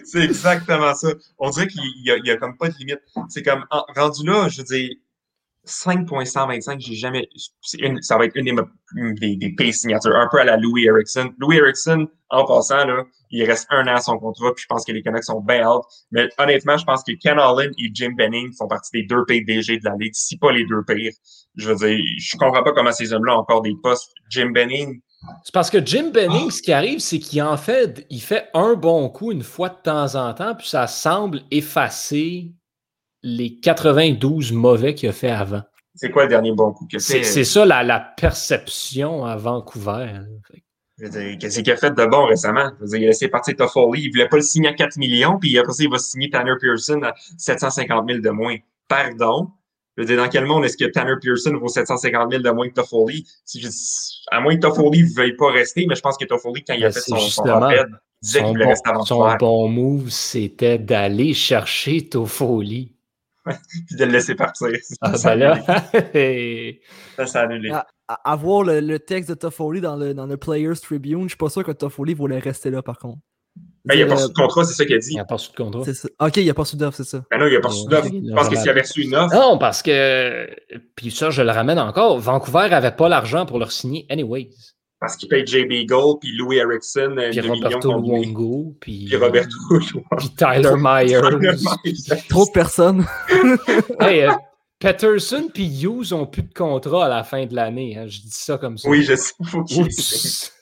C'est 0.04 0.20
exactement 0.24 0.94
ça. 0.94 1.08
On 1.38 1.50
dirait 1.50 1.68
qu'il 1.68 1.82
y 2.04 2.30
a, 2.30 2.36
comme 2.36 2.56
pas 2.56 2.68
de 2.68 2.74
limite. 2.78 3.00
C'est 3.28 3.42
comme, 3.42 3.64
en- 3.70 3.84
rendu 3.94 4.26
là, 4.26 4.48
je 4.48 4.58
veux 4.58 4.64
dire, 4.64 4.90
5.125, 5.66 6.78
j'ai 6.80 6.94
jamais, 6.94 7.28
une, 7.78 8.00
ça 8.02 8.16
va 8.16 8.26
être 8.26 8.36
une 8.36 8.44
des, 8.44 9.12
des, 9.14 9.36
des 9.36 9.50
pires 9.54 9.74
signatures, 9.74 10.14
un 10.14 10.28
peu 10.30 10.38
à 10.40 10.44
la 10.44 10.56
Louis 10.56 10.84
Erickson. 10.86 11.32
Louis 11.38 11.56
Erickson, 11.56 12.08
en 12.30 12.44
passant, 12.44 12.84
là, 12.84 13.02
il 13.30 13.44
reste 13.44 13.66
un 13.70 13.86
an 13.88 13.96
à 13.96 14.00
son 14.00 14.18
contrat, 14.18 14.52
puis 14.54 14.62
je 14.62 14.66
pense 14.68 14.84
que 14.84 14.92
les 14.92 15.02
Canucks 15.02 15.24
sont 15.24 15.40
bien 15.40 15.68
out. 15.68 15.82
Mais 16.10 16.28
honnêtement, 16.38 16.76
je 16.76 16.84
pense 16.84 17.02
que 17.02 17.12
Ken 17.20 17.38
Holland 17.38 17.72
et 17.78 17.90
Jim 17.92 18.12
Benning 18.16 18.52
font 18.56 18.68
partie 18.68 18.90
des 18.92 19.02
deux 19.04 19.24
pires 19.26 19.42
DG 19.46 19.78
de 19.78 19.84
la 19.84 19.94
Ligue, 19.98 20.14
si 20.14 20.36
pas 20.38 20.52
les 20.52 20.64
deux 20.66 20.82
pires. 20.86 21.12
Je 21.56 21.70
veux 21.70 21.76
dire, 21.76 21.98
je 22.18 22.36
comprends 22.36 22.62
pas 22.62 22.72
comment 22.72 22.92
ces 22.92 23.12
hommes-là 23.12 23.36
ont 23.36 23.40
encore 23.40 23.62
des 23.62 23.74
postes. 23.82 24.12
Jim 24.30 24.50
Benning, 24.54 25.00
C'est 25.44 25.52
parce 25.54 25.70
que 25.70 25.84
Jim 25.84 26.10
Benning, 26.12 26.50
ce 26.50 26.62
qui 26.62 26.72
arrive, 26.72 27.00
c'est 27.00 27.18
qu'il 27.18 27.42
en 27.42 27.56
fait, 27.56 28.06
il 28.10 28.20
fait 28.20 28.48
un 28.54 28.74
bon 28.74 29.08
coup 29.08 29.32
une 29.32 29.42
fois 29.42 29.68
de 29.70 29.76
temps 29.82 30.14
en 30.14 30.32
temps, 30.34 30.54
puis 30.54 30.68
ça 30.68 30.86
semble 30.86 31.42
effacer 31.50 32.52
les 33.22 33.58
92 33.58 34.52
mauvais 34.52 34.94
qu'il 34.94 35.08
a 35.08 35.12
fait 35.12 35.30
avant. 35.30 35.62
c'est 35.94 36.10
quoi 36.10 36.24
le 36.24 36.28
dernier 36.28 36.52
bon 36.52 36.72
coup 36.72 36.86
que 36.90 36.98
C'est 36.98 37.24
c'est? 37.24 37.42
ça 37.44 37.64
la, 37.64 37.82
la 37.82 37.98
perception 37.98 39.24
à 39.24 39.34
Vancouver. 39.36 40.12
Fait 40.98 41.06
que- 41.06 41.12
Je 41.12 41.18
veux 41.18 41.24
dire, 41.28 41.38
qu'est-ce 41.38 41.60
qu'il 41.60 41.72
a 41.72 41.76
fait 41.76 41.90
de 41.94 42.06
bon 42.06 42.26
récemment? 42.26 42.70
Je 42.78 42.84
veux 42.84 42.90
dire, 42.90 42.98
il 43.00 43.04
a 43.04 43.08
laissé 43.08 43.28
partir 43.28 43.54
Toffoli. 43.56 44.02
Il 44.02 44.10
voulait 44.10 44.28
pas 44.28 44.36
le 44.36 44.42
signer 44.42 44.68
à 44.70 44.72
4 44.74 44.96
millions, 44.96 45.38
puis 45.38 45.58
après 45.58 45.72
ça, 45.72 45.82
il 45.82 45.90
va 45.90 45.98
signer 45.98 46.30
Tanner 46.30 46.54
Pearson 46.60 47.00
à 47.02 47.14
750 47.38 48.08
000 48.08 48.20
de 48.20 48.30
moins. 48.30 48.56
Pardon? 48.88 49.50
Je 49.96 50.02
veux 50.02 50.06
dire, 50.06 50.16
dans 50.18 50.28
quel 50.28 50.44
monde 50.44 50.64
est-ce 50.64 50.76
que 50.76 50.84
Tanner 50.84 51.14
Pearson 51.22 51.56
vaut 51.58 51.68
750 51.68 52.30
000 52.30 52.42
de 52.42 52.50
moins 52.50 52.68
que 52.68 52.74
Toffoli? 52.74 53.26
Si 53.44 53.60
je, 53.60 53.68
à 54.30 54.40
moins 54.40 54.54
que 54.54 54.60
Toffoli 54.60 55.02
ne 55.02 55.14
veuille 55.14 55.36
pas 55.36 55.50
rester, 55.50 55.86
mais 55.88 55.94
je 55.94 56.02
pense 56.02 56.16
que 56.18 56.24
Toffoli, 56.26 56.62
quand 56.64 56.74
il 56.74 56.84
a 56.84 56.88
Ben, 56.88 56.92
fait 56.92 57.00
son, 57.00 57.18
son 57.18 57.42
rappel, 57.42 57.86
disait 58.22 58.40
qu'il 58.40 58.48
voulait 58.48 58.64
bon, 58.64 58.70
rester 58.70 58.90
avant 58.90 59.04
son 59.04 59.24
faire, 59.26 59.38
bon 59.38 59.68
move, 59.68 60.10
c'était 60.10 60.78
d'aller 60.78 61.32
chercher 61.34 62.08
Toffoli. 62.08 62.92
puis 63.86 63.96
de 63.96 64.04
le 64.04 64.12
laisser 64.12 64.34
partir. 64.34 64.68
Ah, 65.00 65.16
ça, 65.16 65.36
ben 65.36 65.38
là, 65.38 65.82
ça, 67.16 67.26
ça 67.26 67.40
a 67.40 67.44
annulé. 67.44 67.70
À, 67.70 67.86
à- 68.08 68.32
à 68.32 68.36
voir 68.36 68.62
le, 68.62 68.80
le 68.80 68.98
texte 68.98 69.28
de 69.30 69.34
Toffoli 69.34 69.80
dans 69.80 69.96
le, 69.96 70.14
dans 70.14 70.26
le 70.26 70.36
Players 70.36 70.76
Tribune, 70.82 71.22
je 71.24 71.28
suis 71.28 71.36
pas 71.36 71.48
sûr 71.48 71.64
que 71.64 71.72
Toffoli 71.72 72.14
voulait 72.14 72.38
rester 72.38 72.70
là 72.70 72.82
par 72.82 72.98
contre. 72.98 73.18
Ben, 73.86 73.94
il 73.94 74.02
a 74.02 74.06
pas 74.06 74.12
Euh, 74.12 74.16
reçu 74.16 74.28
de 74.28 74.32
contrat, 74.34 74.64
c'est 74.64 74.74
ça 74.74 74.84
qu'il 74.84 74.94
a 74.96 74.98
dit. 74.98 75.10
il 75.10 75.14
n'y 75.14 75.20
a 75.20 75.24
pas 75.24 75.36
reçu 75.36 75.50
de 75.50 75.56
contrat. 75.56 75.82
c'est 75.84 75.94
ça. 75.94 76.08
Ok, 76.20 76.36
il 76.36 76.50
a 76.50 76.54
pas 76.54 76.62
reçu 76.62 76.76
d'offre, 76.76 76.96
c'est 76.96 77.04
ça. 77.04 77.22
Ben 77.30 77.38
non, 77.38 77.46
il 77.46 77.56
a 77.56 77.60
pas 77.60 77.68
reçu 77.68 77.86
d'offre. 77.88 78.08
Je 78.12 78.32
a 78.32 78.34
pense 78.34 78.48
que 78.48 78.56
s'il 78.56 78.68
avait 78.68 78.80
reçu 78.82 79.02
une 79.02 79.14
offre, 79.14 79.34
Non, 79.34 79.58
parce 79.58 79.80
que, 79.82 80.46
puis 80.94 81.10
ça, 81.10 81.30
je 81.30 81.40
le 81.42 81.50
ramène 81.50 81.78
encore, 81.78 82.18
Vancouver 82.18 82.68
n'avait 82.68 82.90
pas 82.90 83.08
l'argent 83.08 83.46
pour 83.46 83.58
leur 83.58 83.72
signer 83.72 84.04
anyways. 84.10 84.50
parce 85.00 85.16
qu'il 85.16 85.28
paye 85.28 85.46
JB 85.46 85.86
Gold, 85.88 86.18
puis 86.20 86.36
Louis 86.36 86.56
Erickson, 86.56 87.14
euh, 87.18 87.30
Puis 87.30 87.40
2 87.40 87.48
millions 87.48 87.54
Roberto 87.90 88.76
puis, 88.80 89.04
Puis 89.06 89.16
Roberto 89.16 89.56
puis 90.18 90.30
Tyler 90.36 90.74
Myers. 90.76 91.20
Trop 92.28 92.44
de 92.44 92.52
personnes. 92.52 93.06
hey, 94.00 94.22
euh, 94.24 94.32
Peterson 94.78 95.48
puis 95.52 95.82
Hughes 95.82 96.12
ont 96.12 96.26
plus 96.26 96.42
de 96.42 96.52
contrat 96.52 97.06
à 97.06 97.08
la 97.08 97.24
fin 97.24 97.46
de 97.46 97.54
l'année. 97.54 97.96
hein. 97.96 98.06
Je 98.06 98.20
dis 98.20 98.30
ça 98.30 98.58
comme 98.58 98.76
ça. 98.78 98.88
Oui, 98.88 99.02
je 99.02 99.14
sais. 99.14 99.32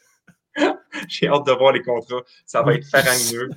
J'ai 1.09 1.27
hâte 1.29 1.47
de 1.47 1.53
voir 1.53 1.73
les 1.73 1.83
contrats. 1.83 2.23
Ça 2.47 2.62
va 2.62 2.75
être 2.75 2.87
faramineux. 2.87 3.51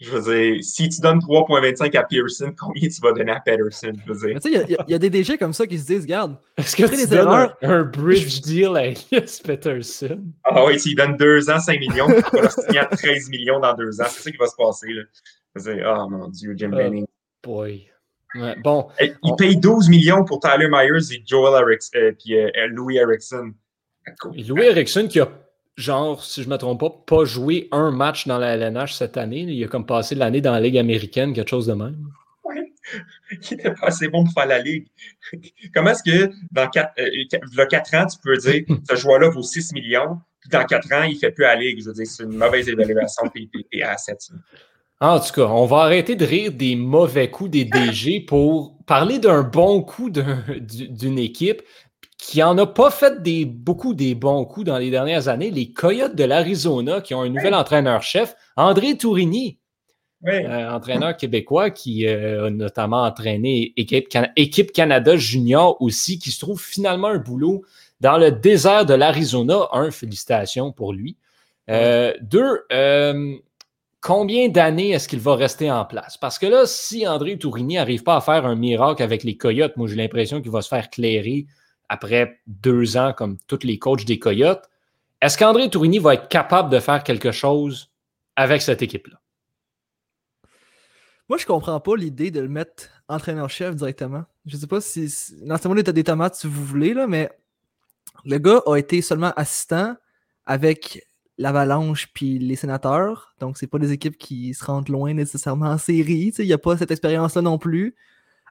Je 0.00 0.10
veux 0.10 0.34
dire, 0.34 0.64
si 0.64 0.88
tu 0.88 1.00
donnes 1.00 1.20
3,25 1.20 1.96
à 1.96 2.02
Pearson, 2.02 2.52
combien 2.58 2.88
tu 2.88 3.00
vas 3.00 3.12
donner 3.12 3.30
à 3.32 3.38
Peterson? 3.40 3.92
Je 4.04 4.12
veux 4.12 4.18
Mais 4.26 4.34
dire, 4.34 4.40
tu 4.40 4.50
sais, 4.50 4.50
il 4.50 4.54
y 4.54 4.58
a- 4.58 4.64
il 4.64 4.70
y, 4.72 4.74
a- 4.76 4.84
il 4.88 4.90
y 4.90 4.94
a 4.94 4.98
des 4.98 5.10
DG 5.10 5.38
comme 5.38 5.52
ça 5.52 5.64
qui 5.66 5.78
se 5.78 5.86
disent, 5.86 6.02
regarde, 6.02 6.36
Est-ce 6.58 6.74
que 6.76 6.82
tu 6.86 6.96
les 6.96 7.06
donnes 7.06 7.18
erreurs- 7.20 7.56
un, 7.62 7.70
un 7.70 7.82
bridge 7.84 8.40
deal 8.42 8.76
à 8.76 8.86
Elias 8.86 9.40
Peterson? 9.44 10.20
ah 10.44 10.64
oui, 10.66 10.78
s'il 10.80 10.96
donne 10.96 11.16
2 11.16 11.48
ans, 11.50 11.60
5 11.60 11.78
millions, 11.78 12.08
tu 12.08 12.36
vas 12.36 12.42
le 12.42 12.48
signer 12.48 12.78
à 12.80 12.86
13 12.86 13.30
millions 13.30 13.60
dans 13.60 13.74
2 13.74 14.00
ans. 14.00 14.06
C'est 14.08 14.22
ça 14.24 14.30
qui 14.32 14.36
va 14.38 14.46
se 14.48 14.56
passer. 14.56 14.88
Là. 14.92 15.02
Je 15.54 15.62
veux 15.62 15.74
dire, 15.76 15.94
oh 15.96 16.08
mon 16.10 16.28
Dieu, 16.28 16.52
Jim 16.56 16.70
Benning. 16.70 17.06
Boy. 17.44 17.88
Ouais, 18.34 18.56
bon, 18.62 18.88
il 19.00 19.14
on- 19.22 19.36
paye 19.36 19.56
12 19.56 19.88
millions 19.88 20.24
pour 20.24 20.40
Tyler 20.40 20.68
Myers 20.70 21.12
et 21.14 21.22
Joel 21.26 21.62
Erickson, 21.62 21.90
euh, 21.98 22.12
puis 22.18 22.36
euh, 22.36 22.50
Louis 22.68 22.96
Erickson. 22.96 23.52
Louis 24.48 24.64
Erickson 24.64 25.06
qui 25.08 25.20
a, 25.20 25.28
genre, 25.76 26.24
si 26.24 26.42
je 26.42 26.48
ne 26.48 26.54
me 26.54 26.58
trompe 26.58 26.80
pas, 26.80 26.90
pas 27.18 27.24
joué 27.24 27.68
un 27.72 27.90
match 27.90 28.26
dans 28.26 28.38
la 28.38 28.56
LNH 28.56 28.94
cette 28.94 29.16
année. 29.16 29.40
Il 29.40 29.62
a 29.64 29.68
comme 29.68 29.86
passé 29.86 30.14
l'année 30.14 30.40
dans 30.40 30.52
la 30.52 30.60
Ligue 30.60 30.78
américaine, 30.78 31.32
quelque 31.34 31.50
chose 31.50 31.66
de 31.66 31.74
même. 31.74 31.96
Il 33.30 33.54
était 33.54 33.70
pas 33.72 33.86
assez 33.86 34.08
bon 34.08 34.24
pour 34.24 34.32
faire 34.34 34.46
la 34.46 34.58
ligue. 34.58 34.86
Comment 35.74 35.90
est-ce 35.90 36.02
que 36.02 36.30
dans 36.50 36.68
4, 36.68 36.92
euh, 36.98 37.66
4 37.66 37.94
ans, 37.94 38.06
tu 38.06 38.18
peux 38.22 38.36
dire 38.36 38.64
ce 38.90 38.96
joueur-là 38.96 39.30
vaut 39.30 39.42
6 39.42 39.72
millions, 39.72 40.18
puis 40.40 40.50
dans 40.50 40.64
4 40.64 40.92
ans, 40.92 41.02
il 41.04 41.14
ne 41.14 41.18
fait 41.18 41.30
plus 41.30 41.42
la 41.44 41.54
ligue? 41.54 41.80
Je 41.80 41.86
veux 41.86 41.94
dire, 41.94 42.06
c'est 42.06 42.24
une 42.24 42.36
mauvaise 42.36 42.68
évaluation 42.68 43.24
de 43.26 43.30
tes 43.70 43.82
assets. 43.82 44.16
ça. 44.18 44.34
En 45.02 45.18
tout 45.18 45.32
cas, 45.32 45.46
on 45.46 45.66
va 45.66 45.78
arrêter 45.78 46.14
de 46.14 46.24
rire 46.24 46.52
des 46.52 46.76
mauvais 46.76 47.28
coups 47.30 47.50
des 47.50 47.64
DG 47.64 48.20
pour 48.20 48.76
parler 48.86 49.18
d'un 49.18 49.42
bon 49.42 49.82
coup 49.82 50.10
d'un- 50.10 50.44
du- 50.60 50.88
d'une 50.88 51.18
équipe 51.18 51.60
qui 52.18 52.40
en 52.42 52.56
a 52.56 52.66
pas 52.66 52.90
fait 52.92 53.20
des, 53.20 53.44
beaucoup 53.44 53.94
des 53.94 54.14
bons 54.14 54.44
coups 54.44 54.66
dans 54.66 54.78
les 54.78 54.90
dernières 54.90 55.26
années. 55.26 55.50
Les 55.50 55.72
Coyotes 55.72 56.14
de 56.14 56.22
l'Arizona 56.22 57.00
qui 57.00 57.14
ont 57.14 57.22
un 57.22 57.28
nouvel 57.28 57.52
entraîneur-chef, 57.52 58.36
André 58.56 58.96
Tourigny, 58.96 59.58
euh, 60.46 60.70
entraîneur 60.70 61.16
québécois 61.16 61.70
qui 61.70 62.06
euh, 62.06 62.46
a 62.46 62.50
notamment 62.50 63.02
entraîné 63.02 63.72
équipe, 63.76 64.08
Can- 64.08 64.28
équipe 64.36 64.70
Canada 64.70 65.16
Junior 65.16 65.76
aussi, 65.82 66.20
qui 66.20 66.30
se 66.30 66.38
trouve 66.38 66.62
finalement 66.62 67.08
un 67.08 67.18
boulot 67.18 67.62
dans 68.00 68.18
le 68.18 68.30
désert 68.30 68.86
de 68.86 68.94
l'Arizona. 68.94 69.66
Un, 69.72 69.90
félicitations 69.90 70.70
pour 70.70 70.92
lui. 70.92 71.16
Euh, 71.70 72.12
deux, 72.20 72.60
euh, 72.72 73.34
combien 74.02 74.48
d'années 74.48 74.90
est-ce 74.90 75.08
qu'il 75.08 75.20
va 75.20 75.36
rester 75.36 75.70
en 75.70 75.86
place? 75.86 76.18
Parce 76.18 76.38
que 76.38 76.46
là, 76.46 76.66
si 76.66 77.06
André 77.06 77.38
Tourigny 77.38 77.76
n'arrive 77.76 78.02
pas 78.02 78.16
à 78.16 78.20
faire 78.20 78.44
un 78.44 78.56
miracle 78.56 79.02
avec 79.02 79.22
les 79.22 79.38
Coyotes, 79.38 79.76
moi 79.78 79.88
j'ai 79.88 79.96
l'impression 79.96 80.42
qu'il 80.42 80.50
va 80.50 80.60
se 80.60 80.68
faire 80.68 80.90
clairer 80.90 81.46
après 81.88 82.40
deux 82.46 82.96
ans 82.98 83.14
comme 83.16 83.38
tous 83.46 83.60
les 83.62 83.78
coachs 83.78 84.04
des 84.04 84.18
Coyotes. 84.18 84.68
Est-ce 85.22 85.38
qu'André 85.38 85.70
Tourigny 85.70 86.00
va 86.00 86.14
être 86.14 86.28
capable 86.28 86.68
de 86.68 86.80
faire 86.80 87.04
quelque 87.04 87.32
chose 87.32 87.90
avec 88.36 88.60
cette 88.60 88.82
équipe-là? 88.82 89.18
moi 91.28 91.38
je 91.38 91.46
comprends 91.46 91.80
pas 91.80 91.96
l'idée 91.96 92.30
de 92.30 92.40
le 92.40 92.48
mettre 92.48 92.90
entraîneur-chef 93.08 93.74
directement. 93.74 94.24
Je 94.44 94.54
sais 94.58 94.66
pas 94.66 94.82
si. 94.82 95.08
moment-là, 95.40 95.82
t'as 95.82 95.92
des 95.92 96.04
tomates 96.04 96.34
si 96.34 96.46
vous 96.46 96.62
voulez, 96.62 96.92
là, 96.92 97.06
mais 97.06 97.30
le 98.26 98.36
gars 98.36 98.60
a 98.66 98.76
été 98.76 99.00
seulement 99.00 99.32
assistant 99.34 99.96
avec 100.44 101.06
l'Avalanche 101.38 102.08
puis 102.12 102.38
les 102.38 102.56
sénateurs. 102.56 103.34
Donc, 103.40 103.58
c'est 103.58 103.66
pas 103.66 103.78
des 103.78 103.92
équipes 103.92 104.18
qui 104.18 104.54
se 104.54 104.64
rendent 104.64 104.88
loin 104.88 105.14
nécessairement 105.14 105.66
en 105.66 105.78
série. 105.78 106.32
Il 106.38 106.46
n'y 106.46 106.52
a 106.52 106.58
pas 106.58 106.76
cette 106.76 106.90
expérience-là 106.90 107.42
non 107.42 107.58
plus. 107.58 107.94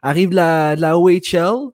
Arrive 0.01 0.32
la, 0.32 0.75
la 0.75 0.97
OHL. 0.97 1.71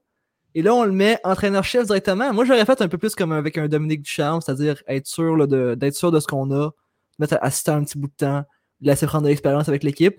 Et 0.56 0.62
là, 0.62 0.74
on 0.74 0.84
le 0.84 0.92
met 0.92 1.20
entraîneur-chef 1.24 1.86
directement. 1.86 2.34
Moi, 2.34 2.46
j'aurais 2.46 2.66
fait 2.66 2.82
un 2.82 2.88
peu 2.88 2.98
plus 2.98 3.16
comme 3.16 3.32
avec 3.32 3.58
un 3.58 3.68
Dominique 3.68 4.02
Ducharme, 4.02 4.42
c'est-à-dire 4.42 4.82
être 4.88 5.08
sûr 5.08 5.48
d'être 5.48 5.96
sûr 5.96 6.12
de 6.12 6.20
ce 6.20 6.28
qu'on 6.28 6.52
a, 6.52 6.72
mettre 7.20 7.38
assistant 7.42 7.76
un 7.76 7.84
petit 7.84 7.98
bout 7.98 8.08
de 8.08 8.14
temps, 8.14 8.44
laisser 8.82 9.06
prendre 9.06 9.26
de 9.26 9.30
l'expérience 9.30 9.70
avec 9.70 9.84
l'équipe. 9.84 10.18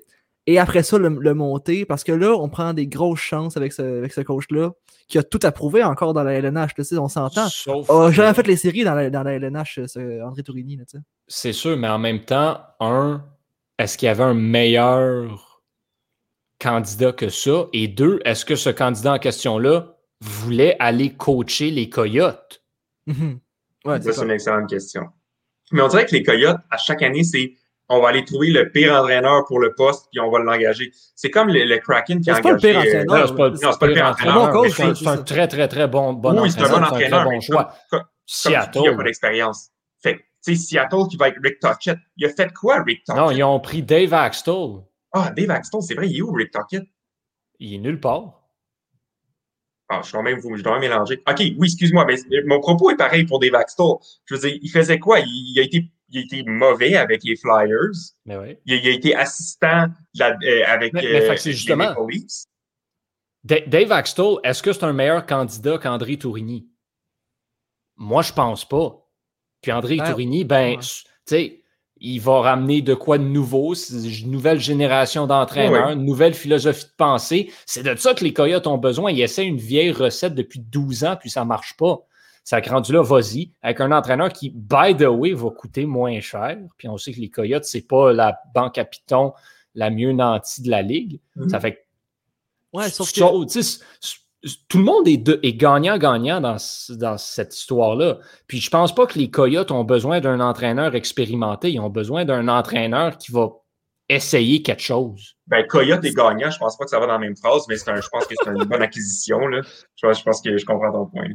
Et 0.51 0.59
après 0.59 0.83
ça, 0.83 0.97
le, 0.97 1.11
le 1.11 1.35
monter, 1.35 1.85
parce 1.85 2.05
que 2.05 2.13
là, 2.13 2.33
on 2.35 2.49
prend 2.49 2.73
des 2.73 2.87
grosses 2.87 3.21
chances 3.21 3.59
avec 3.59 3.75
ce, 3.75 3.83
avec 3.83 4.15
ce 4.15 4.23
coach-là, 4.23 4.71
qui 5.07 5.19
a 5.19 5.23
tout 5.23 5.41
approuvé 5.43 5.85
encore 5.85 6.15
dans 6.15 6.23
la 6.23 6.33
LNH. 6.33 6.75
tu 6.75 6.85
sais, 6.85 6.97
on 6.97 7.09
s'entend. 7.09 7.49
Sauf 7.51 7.85
Oh, 7.91 8.07
que- 8.07 8.13
jamais 8.13 8.33
fait 8.33 8.47
les 8.47 8.57
séries 8.57 8.83
dans 8.83 8.95
la, 8.95 9.11
dans 9.11 9.23
la 9.23 9.35
LNH, 9.35 9.81
ce 9.87 10.23
André 10.23 10.43
Tourigny. 10.43 10.77
Là, 10.77 10.85
tu 10.87 10.97
sais. 10.97 11.05
C'est 11.27 11.53
sûr, 11.53 11.77
mais 11.77 11.89
en 11.89 11.99
même 11.99 12.25
temps, 12.25 12.63
un, 12.81 13.23
est-ce 13.79 13.99
qu'il 13.99 14.07
y 14.07 14.09
avait 14.09 14.23
un 14.25 14.33
meilleur 14.33 15.61
candidat 16.59 17.13
que 17.13 17.29
ça? 17.29 17.67
Et 17.75 17.87
deux, 17.89 18.21
est-ce 18.25 18.45
que 18.47 18.57
ce 18.57 18.71
candidat 18.71 19.13
en 19.15 19.19
question-là 19.19 19.97
voulait 20.23 20.77
aller 20.81 21.13
coacher 21.15 21.71
les 21.71 21.91
Coyotes? 21.91 22.63
Ouais, 23.07 24.01
Ça, 24.01 24.13
c'est 24.13 24.23
une 24.25 24.31
excellente 24.31 24.69
question. 24.71 25.03
Mais 25.73 25.83
on 25.83 25.89
dirait 25.89 26.07
que 26.07 26.15
les 26.15 26.23
Coyotes, 26.23 26.57
à 26.71 26.79
chaque 26.79 27.03
année, 27.03 27.23
c'est 27.25 27.53
on 27.89 28.01
va 28.01 28.09
aller 28.09 28.25
trouver 28.25 28.49
le 28.51 28.71
pire 28.71 28.95
entraîneur 28.95 29.45
pour 29.47 29.61
le 29.61 29.75
poste, 29.75 30.07
puis 30.11 30.21
on 30.21 30.31
va 30.31 30.39
l'engager. 30.41 30.93
C'est 31.15 31.31
comme 31.31 31.49
le, 31.49 31.65
le 31.65 31.79
Kraken 31.79 32.21
qui 32.21 32.31
a 32.31 32.35
C'est 32.37 32.43
pas 32.43 32.51
le 32.51 32.55
engagé. 32.57 32.73
pire 32.73 32.81
euh, 32.81 33.03
entraîneur. 33.03 33.19
Non, 33.21 33.27
c'est 33.27 33.37
pas, 33.37 33.51
Non, 33.51 33.73
c'est 33.73 33.79
pas 33.79 33.87
le 33.87 33.93
pire 33.95 34.07
entraîneur, 34.07 34.37
entraîneur, 34.43 34.95
c'est 34.97 35.07
un- 35.07 35.13
un 35.13 35.17
très, 35.23 35.49
très, 35.49 35.69
très 35.69 35.89
bon, 35.89 36.13
bon 36.13 36.43
oui, 36.43 36.51
c'est 36.51 36.61
un 36.61 36.65
entraîneur. 36.65 36.91
bon 36.91 36.97
c'est 36.99 37.05
un 37.05 37.09
entraîneur, 37.09 37.21
très 37.21 37.29
mais 37.31 37.37
bon 37.37 37.41
choix. 37.41 37.65
comme- 37.65 37.73
comme- 37.91 38.01
comme 38.01 38.09
tu 38.27 38.49
dis, 38.49 38.55
Seattle. 38.55 38.79
il 38.85 38.91
n'a 38.91 38.97
pas 38.97 39.03
d'expérience. 39.05 39.69
Fait 40.03 40.15
que, 40.17 40.19
tu 40.45 40.55
sais, 40.55 40.57
Seattle 40.57 41.09
qui 41.11 41.17
va 41.17 41.29
être 41.29 41.39
Rick 41.43 41.61
Tocchet, 41.61 41.97
il 42.19 42.27
a 42.27 42.29
fait 42.29 42.53
quoi, 42.53 42.83
Rick 42.83 43.05
Tocchet? 43.05 43.19
Non, 43.21 43.31
ils 43.31 43.43
ont 43.43 43.59
pris 43.61 43.83
Dave 43.83 44.13
Axtell. 44.15 44.83
Ah, 45.13 45.31
Dave 45.35 45.51
Axton, 45.51 45.81
c'est 45.81 45.95
vrai, 45.95 46.09
il 46.09 46.19
est 46.19 46.23
où, 46.23 46.31
Rick 46.33 46.51
Tocchet? 46.53 46.83
Il 47.59 47.75
est 47.75 47.79
nulle 47.79 47.99
part. 47.99 48.35
Ah, 49.89 50.03
je 50.05 50.13
dois 50.13 50.23
même, 50.23 50.39
vous- 50.39 50.55
je 50.57 50.63
dois 50.63 50.73
même 50.79 50.83
mélanger. 50.91 51.23
OK, 51.27 51.39
oui, 51.39 51.57
excuse-moi, 51.63 52.05
mais 52.05 52.17
mon 52.45 52.61
propos 52.61 52.91
est 52.91 52.97
pareil 52.97 53.25
pour 53.25 53.39
Dave 53.39 53.55
Axton. 53.55 53.99
Je 54.27 54.35
veux 54.35 54.41
dire, 54.41 54.59
il 54.61 54.71
faisait 54.71 54.99
quoi? 54.99 55.21
Il, 55.21 55.27
il 55.55 55.59
a 55.59 55.63
été, 55.63 55.91
il 56.11 56.19
a 56.19 56.23
été 56.23 56.43
mauvais 56.45 56.97
avec 56.97 57.23
les 57.25 57.37
Flyers. 57.37 57.93
Mais. 58.25 58.61
Il, 58.67 58.75
a- 58.75 58.77
il 58.77 58.89
a 58.89 58.91
été 58.93 59.15
assistant 59.15 59.87
la- 60.15 60.37
euh, 60.43 60.63
avec 60.67 60.93
Mais- 60.93 61.03
mais 61.03 61.23
euh, 61.23 61.27
fait 61.31 61.37
c'est 61.37 61.51
les 61.53 61.77
Leafs. 62.09 62.45
Da- 63.45 63.61
Dave 63.67 63.93
Axtell, 63.93 64.37
est-ce 64.45 64.63
que 64.63 64.73
c'est 64.73 64.85
un 64.85 64.93
meilleur 64.93 65.25
candidat 65.27 65.79
qu'André 65.79 66.17
Tourigny? 66.19 66.67
Moi, 67.97 68.23
je 68.23 68.33
pense 68.33 68.67
pas. 68.69 69.05
Puis 69.61 69.73
André 69.73 69.97
Ben, 69.97 70.11
Tourigny, 70.11 70.45
ben, 70.45 70.77
ouais. 70.77 70.79
tu 70.79 70.87
sais, 71.27 71.63
il 72.01 72.21
va 72.21 72.41
ramener 72.43 72.81
de 72.81 72.95
quoi 72.95 73.19
de 73.19 73.25
nouveau, 73.25 73.75
une 73.75 74.31
nouvelle 74.31 74.61
génération 74.61 75.27
d'entraîneurs, 75.27 75.89
Ouais. 75.89 75.93
une 75.95 76.05
nouvelle 76.05 76.35
philosophie 76.35 76.85
de 76.85 76.93
pensée. 76.97 77.53
C'est 77.67 77.83
de 77.83 77.97
ça 77.97 78.15
que 78.15 78.23
les 78.23 78.33
Coyotes 78.33 78.69
ont 78.69 78.79
besoin. 78.79 79.11
Ils 79.11 79.21
essaient 79.23 79.47
une 79.47 79.57
vieille 79.57 79.91
recette 79.91 80.35
depuis 80.37 80.61
12 80.61 81.03
ans, 81.05 81.17
puis 81.17 81.29
ça 81.31 81.45
marche 81.45 81.77
pas. 81.77 81.99
Ça 82.49 82.57
a 82.57 82.61
rendu 82.71 82.93
là, 82.95 83.03
vas-y, 83.03 83.53
avec 83.61 83.79
un 83.83 83.93
entraîneur 83.93 84.33
qui, 84.33 84.49
by 84.49 84.97
the 84.97 85.03
way, 85.07 85.35
va 85.35 85.51
coûter 85.51 85.85
moins 85.85 86.19
cher. 86.21 86.57
Puis 86.79 86.89
on 86.89 86.97
sait 86.97 87.13
que 87.13 87.21
les 87.21 87.29
Coyotes, 87.29 87.65
c'est 87.65 87.87
pas 87.87 88.13
la 88.15 88.39
banque 88.55 88.79
à 88.79 88.87
Python 88.87 89.35
la 89.75 89.91
mieux 89.91 90.13
nantie 90.13 90.63
de 90.63 90.71
la 90.71 90.81
ligue. 90.81 91.21
Mhm. 91.37 91.51
Ça 91.51 91.61
fait 91.61 91.75
que 91.75 91.79
Ouais, 92.73 92.89
sauf 92.89 93.13
que. 93.13 93.21
Tout 94.69 94.79
le 94.79 94.85
monde 94.85 95.07
est, 95.09 95.19
de- 95.19 95.41
est 95.43 95.53
gagnant-gagnant 95.53 96.41
dans, 96.41 96.57
dans 96.91 97.19
cette 97.19 97.55
histoire-là. 97.55 98.19
Puis 98.47 98.61
je 98.61 98.71
pense 98.71 98.95
pas 98.95 99.07
que 99.07 99.19
les 99.19 99.31
Coyotes 99.31 99.71
ont 99.71 99.85
besoin 99.85 100.21
d'un 100.21 100.41
entraîneur 100.41 100.95
expérimenté. 100.95 101.73
Ils 101.73 101.81
ont 101.81 101.91
besoin 101.91 102.25
d'un 102.25 102.49
entraîneur 102.49 103.19
qui 103.19 103.31
va 103.33 103.49
essayer 104.09 104.63
quelque 104.63 104.81
chose. 104.83 105.37
Ben, 105.49 105.67
Coyote 105.67 106.03
est 106.05 106.15
gagnant, 106.15 106.51
je 106.51 106.59
pense 106.59 106.79
pas 106.79 106.85
que 106.85 106.91
ça 106.91 106.99
va 106.99 107.07
dans 107.07 107.13
la 107.13 107.19
même 107.19 107.37
phrase, 107.37 107.65
mais 107.69 107.77
c'est 107.77 107.91
un, 107.91 108.01
je 108.01 108.09
pense 108.09 108.27
que 108.27 108.35
c'est 108.43 108.51
une 108.51 108.65
bonne 108.65 108.81
acquisition, 108.81 109.39
là. 109.49 109.61
Je, 109.97 110.07
pense- 110.07 110.19
je 110.21 110.23
pense 110.25 110.41
que 110.41 110.57
je 110.57 110.65
comprends 110.65 110.93
ton 110.93 111.07
point. 111.07 111.27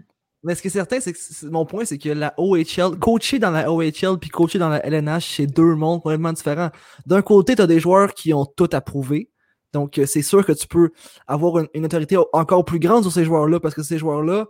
Mais 0.43 0.55
ce 0.55 0.61
qui 0.61 0.67
est 0.67 0.71
certain, 0.71 0.99
c'est 0.99 1.13
que 1.13 1.45
mon 1.47 1.65
point, 1.65 1.85
c'est 1.85 1.97
que 1.97 2.09
la 2.09 2.33
OHL, 2.37 2.97
coacher 2.99 3.39
dans 3.39 3.51
la 3.51 3.71
OHL 3.71 4.17
puis 4.19 4.29
coacher 4.29 4.59
dans 4.59 4.69
la 4.69 4.85
LNH, 4.85 5.35
c'est 5.37 5.47
deux 5.47 5.75
mondes 5.75 6.01
complètement 6.01 6.33
différents. 6.33 6.69
D'un 7.05 7.21
côté, 7.21 7.55
tu 7.55 7.61
as 7.61 7.67
des 7.67 7.79
joueurs 7.79 8.13
qui 8.13 8.33
ont 8.33 8.45
tout 8.45 8.69
approuvé. 8.73 9.29
Donc, 9.71 9.97
euh, 9.97 10.05
c'est 10.05 10.21
sûr 10.21 10.45
que 10.45 10.51
tu 10.51 10.67
peux 10.67 10.91
avoir 11.27 11.59
une, 11.59 11.67
une 11.73 11.85
autorité 11.85 12.17
encore 12.33 12.65
plus 12.65 12.79
grande 12.79 13.03
sur 13.03 13.11
ces 13.11 13.23
joueurs-là 13.23 13.59
parce 13.59 13.73
que 13.73 13.83
ces 13.83 13.97
joueurs-là, 13.97 14.47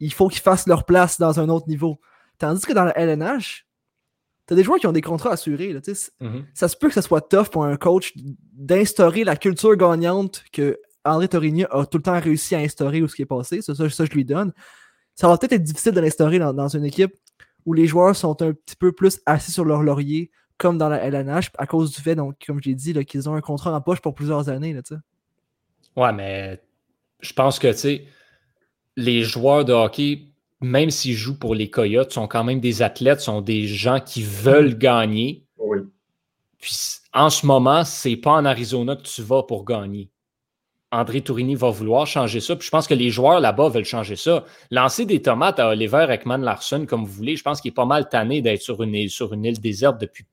il 0.00 0.12
faut 0.12 0.28
qu'ils 0.28 0.42
fassent 0.42 0.66
leur 0.66 0.84
place 0.84 1.18
dans 1.18 1.38
un 1.40 1.48
autre 1.48 1.68
niveau. 1.68 1.98
Tandis 2.38 2.66
que 2.66 2.72
dans 2.72 2.84
la 2.84 2.96
LNH, 2.98 3.64
tu 4.46 4.54
as 4.54 4.56
des 4.56 4.64
joueurs 4.64 4.78
qui 4.78 4.86
ont 4.86 4.92
des 4.92 5.00
contrats 5.02 5.30
assurés. 5.30 5.72
là, 5.72 5.80
Mhm. 6.20 6.44
ça 6.54 6.68
se 6.68 6.76
peut 6.76 6.88
que 6.88 6.94
ce 6.94 7.00
soit 7.00 7.20
tough 7.20 7.48
pour 7.48 7.64
un 7.64 7.76
coach 7.76 8.12
d'instaurer 8.52 9.24
la 9.24 9.36
culture 9.36 9.76
gagnante 9.76 10.42
que 10.52 10.78
André 11.04 11.28
Torigny 11.28 11.64
a 11.70 11.86
tout 11.86 11.98
le 11.98 12.02
temps 12.02 12.18
réussi 12.20 12.54
à 12.54 12.58
instaurer 12.58 13.02
ou 13.02 13.08
ce 13.08 13.14
qui 13.16 13.22
est 13.22 13.26
passé. 13.26 13.62
Ça, 13.62 13.74
ça, 13.74 13.88
ça, 13.88 14.04
je 14.04 14.10
lui 14.10 14.24
donne. 14.24 14.52
Ça 15.18 15.26
va 15.26 15.36
peut-être 15.36 15.54
être 15.54 15.64
difficile 15.64 15.90
de 15.90 16.00
l'instaurer 16.00 16.38
dans, 16.38 16.52
dans 16.52 16.68
une 16.68 16.84
équipe 16.84 17.12
où 17.66 17.72
les 17.72 17.88
joueurs 17.88 18.14
sont 18.14 18.40
un 18.40 18.52
petit 18.52 18.76
peu 18.76 18.92
plus 18.92 19.18
assis 19.26 19.50
sur 19.50 19.64
leur 19.64 19.82
laurier, 19.82 20.30
comme 20.58 20.78
dans 20.78 20.88
la 20.88 20.98
LNH, 20.98 21.50
à 21.58 21.66
cause 21.66 21.90
du 21.90 22.00
fait, 22.00 22.14
donc, 22.14 22.36
comme 22.46 22.62
je 22.62 22.68
l'ai 22.68 22.76
dit, 22.76 22.94
qu'ils 23.04 23.28
ont 23.28 23.34
un 23.34 23.40
contrat 23.40 23.74
en 23.74 23.80
poche 23.80 23.98
pour 23.98 24.14
plusieurs 24.14 24.48
années. 24.48 24.72
Là. 24.72 24.80
Ouais, 25.96 26.12
mais 26.12 26.62
je 27.18 27.32
pense 27.32 27.58
que, 27.58 27.66
tu 27.72 27.78
sais, 27.78 28.04
les 28.94 29.24
joueurs 29.24 29.64
de 29.64 29.72
hockey, 29.72 30.28
même 30.60 30.90
s'ils 30.90 31.16
jouent 31.16 31.38
pour 31.40 31.56
les 31.56 31.68
Coyotes, 31.68 32.12
sont 32.12 32.28
quand 32.28 32.44
même 32.44 32.60
des 32.60 32.82
athlètes, 32.82 33.20
sont 33.20 33.40
des 33.40 33.66
gens 33.66 33.98
qui 33.98 34.22
veulent 34.22 34.78
gagner. 34.78 35.44
Oui. 35.56 35.78
Puis 36.58 36.76
en 37.12 37.28
ce 37.28 37.44
moment, 37.44 37.84
c'est 37.84 38.16
pas 38.16 38.34
en 38.34 38.44
Arizona 38.44 38.94
que 38.94 39.02
tu 39.02 39.22
vas 39.22 39.42
pour 39.42 39.64
gagner. 39.64 40.12
André 40.90 41.20
Tourigny 41.20 41.54
va 41.54 41.70
vouloir 41.70 42.06
changer 42.06 42.40
ça. 42.40 42.56
Puis 42.56 42.66
je 42.66 42.70
pense 42.70 42.86
que 42.86 42.94
les 42.94 43.10
joueurs 43.10 43.40
là-bas 43.40 43.68
veulent 43.68 43.84
changer 43.84 44.16
ça. 44.16 44.44
Lancer 44.70 45.04
des 45.04 45.20
tomates 45.20 45.58
à 45.58 45.68
Oliver 45.68 46.06
Ekman 46.08 46.40
Larson 46.40 46.86
comme 46.86 47.04
vous 47.04 47.12
voulez, 47.12 47.36
je 47.36 47.42
pense 47.42 47.60
qu'il 47.60 47.70
est 47.70 47.74
pas 47.74 47.84
mal 47.84 48.08
tanné 48.08 48.40
d'être 48.40 48.62
sur 48.62 48.82
une, 48.82 48.94
île- 48.94 49.10
sur 49.10 49.32
une 49.34 49.44
île 49.44 49.60
déserte 49.60 50.00
depuis 50.00 50.24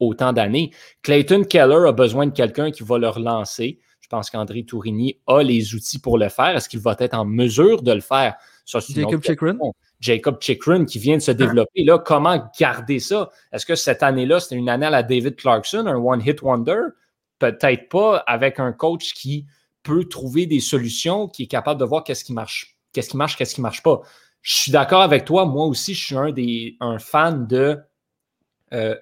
autant 0.00 0.32
d'années. 0.32 0.70
Clayton 1.02 1.44
Keller 1.44 1.88
a 1.88 1.92
besoin 1.92 2.26
de 2.26 2.32
quelqu'un 2.32 2.70
qui 2.70 2.82
va 2.82 2.98
le 2.98 3.08
relancer. 3.08 3.80
Je 4.00 4.08
pense 4.08 4.30
qu'André 4.30 4.64
Tourigny 4.64 5.20
a 5.26 5.42
les 5.42 5.74
outils 5.74 5.98
pour 5.98 6.16
le 6.16 6.30
faire. 6.30 6.56
Est-ce 6.56 6.68
qu'il 6.68 6.80
va 6.80 6.96
être 6.98 7.14
en 7.14 7.26
mesure 7.26 7.82
de 7.82 7.92
le 7.92 8.00
faire? 8.00 8.36
Ça, 8.64 8.78
Jacob 8.80 9.22
Chikrin? 9.22 9.58
Jacob 10.00 10.40
Chikrin 10.40 10.84
qui 10.86 10.98
vient 10.98 11.16
de 11.16 11.22
se 11.22 11.32
développer. 11.32 11.84
Là, 11.84 11.98
comment 11.98 12.50
garder 12.58 13.00
ça? 13.00 13.30
Est-ce 13.52 13.66
que 13.66 13.74
cette 13.74 14.02
année-là, 14.02 14.40
c'était 14.40 14.54
une 14.54 14.68
année 14.70 14.86
à 14.86 14.90
la 14.90 15.02
David 15.02 15.36
Clarkson, 15.36 15.84
un 15.86 15.96
one-hit 15.96 16.40
wonder? 16.40 16.80
Peut-être 17.38 17.88
pas 17.88 18.18
avec 18.26 18.60
un 18.60 18.72
coach 18.72 19.12
qui 19.12 19.44
peut 19.82 20.04
trouver 20.04 20.46
des 20.46 20.60
solutions, 20.60 21.28
qui 21.28 21.44
est 21.44 21.46
capable 21.48 21.80
de 21.80 21.84
voir 21.84 22.04
qu'est-ce 22.04 22.24
qui 22.24 22.32
marche, 22.32 22.76
qu'est-ce 22.92 23.10
qui 23.10 23.16
marche, 23.16 23.36
qu'est-ce 23.36 23.54
qui 23.54 23.60
marche 23.60 23.82
pas. 23.82 24.00
Je 24.42 24.54
suis 24.54 24.72
d'accord 24.72 25.02
avec 25.02 25.24
toi. 25.24 25.46
Moi 25.46 25.66
aussi, 25.66 25.94
je 25.94 26.04
suis 26.06 26.16
un, 26.16 26.30
des, 26.30 26.76
un 26.80 26.98
fan 26.98 27.46
de 27.46 27.78
euh, 28.72 28.94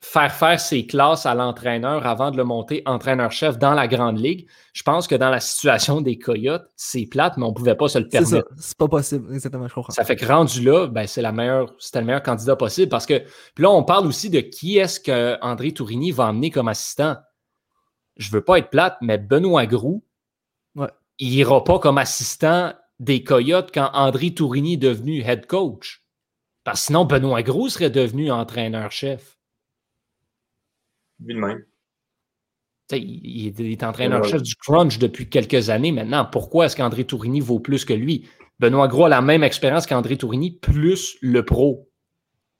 faire 0.00 0.32
faire 0.32 0.60
ses 0.60 0.86
classes 0.86 1.24
à 1.24 1.34
l'entraîneur 1.34 2.06
avant 2.06 2.30
de 2.30 2.36
le 2.36 2.44
monter 2.44 2.82
entraîneur-chef 2.84 3.56
dans 3.58 3.72
la 3.72 3.88
grande 3.88 4.18
ligue. 4.20 4.46
Je 4.74 4.82
pense 4.82 5.06
que 5.06 5.14
dans 5.14 5.30
la 5.30 5.40
situation 5.40 6.02
des 6.02 6.18
Coyotes, 6.18 6.66
c'est 6.76 7.06
plate, 7.06 7.36
mais 7.38 7.44
on 7.44 7.50
ne 7.50 7.54
pouvait 7.54 7.74
pas 7.74 7.88
se 7.88 7.98
le 7.98 8.08
C'est 8.10 8.22
ça. 8.24 8.30
permettre. 8.30 8.48
C'est 8.58 8.76
pas 8.76 8.88
possible. 8.88 9.32
Exactement, 9.32 9.66
je 9.66 9.74
comprends. 9.74 9.92
Ça 9.92 10.04
fait 10.04 10.16
que 10.16 10.26
rendu 10.26 10.62
là, 10.62 10.88
ben, 10.88 11.06
c'est 11.06 11.22
la 11.22 11.32
meilleure, 11.32 11.72
c'était 11.78 12.00
le 12.00 12.06
meilleur 12.06 12.22
candidat 12.22 12.56
possible 12.56 12.90
parce 12.90 13.06
que 13.06 13.18
puis 13.54 13.62
là, 13.62 13.70
on 13.70 13.82
parle 13.82 14.06
aussi 14.06 14.28
de 14.28 14.40
qui 14.40 14.76
est-ce 14.76 15.00
que 15.00 15.38
André 15.40 15.72
Tourigny 15.72 16.10
va 16.12 16.26
emmener 16.26 16.50
comme 16.50 16.68
assistant. 16.68 17.16
Je 18.16 18.30
veux 18.30 18.42
pas 18.44 18.58
être 18.58 18.70
plate, 18.70 18.96
mais 19.00 19.18
Benoît 19.18 19.66
Groux, 19.66 20.04
Ouais. 20.76 20.88
il 21.18 21.34
ira 21.34 21.62
pas 21.64 21.78
comme 21.78 21.98
assistant 21.98 22.72
des 23.00 23.24
Coyotes 23.24 23.70
quand 23.72 23.90
André 23.92 24.32
Tourigny 24.32 24.74
est 24.74 24.78
devenu 24.78 25.20
head 25.22 25.46
coach. 25.46 26.04
Parce 26.62 26.80
que 26.80 26.86
sinon, 26.86 27.04
Benoît 27.04 27.42
Groux 27.42 27.68
serait 27.68 27.90
devenu 27.90 28.30
entraîneur-chef. 28.30 29.38
Vu 31.20 31.34
de 31.34 31.38
même. 31.38 31.64
Tu 32.88 32.96
sais, 32.96 33.02
Il 33.02 33.20
il 33.26 33.46
est, 33.48 33.58
il 33.58 33.72
est 33.72 33.82
entraîneur-chef 33.82 34.42
du 34.42 34.54
Crunch 34.56 34.98
depuis 34.98 35.28
quelques 35.28 35.70
années 35.70 35.92
maintenant. 35.92 36.24
Pourquoi 36.24 36.66
est-ce 36.66 36.76
qu'André 36.76 37.04
Tourigny 37.04 37.40
vaut 37.40 37.60
plus 37.60 37.84
que 37.84 37.92
lui? 37.94 38.28
Benoît 38.60 38.88
Gros 38.88 39.06
a 39.06 39.08
la 39.08 39.20
même 39.22 39.42
expérience 39.42 39.86
qu'André 39.86 40.16
Tourigny, 40.16 40.52
plus 40.52 41.16
le 41.20 41.44
pro. 41.44 41.90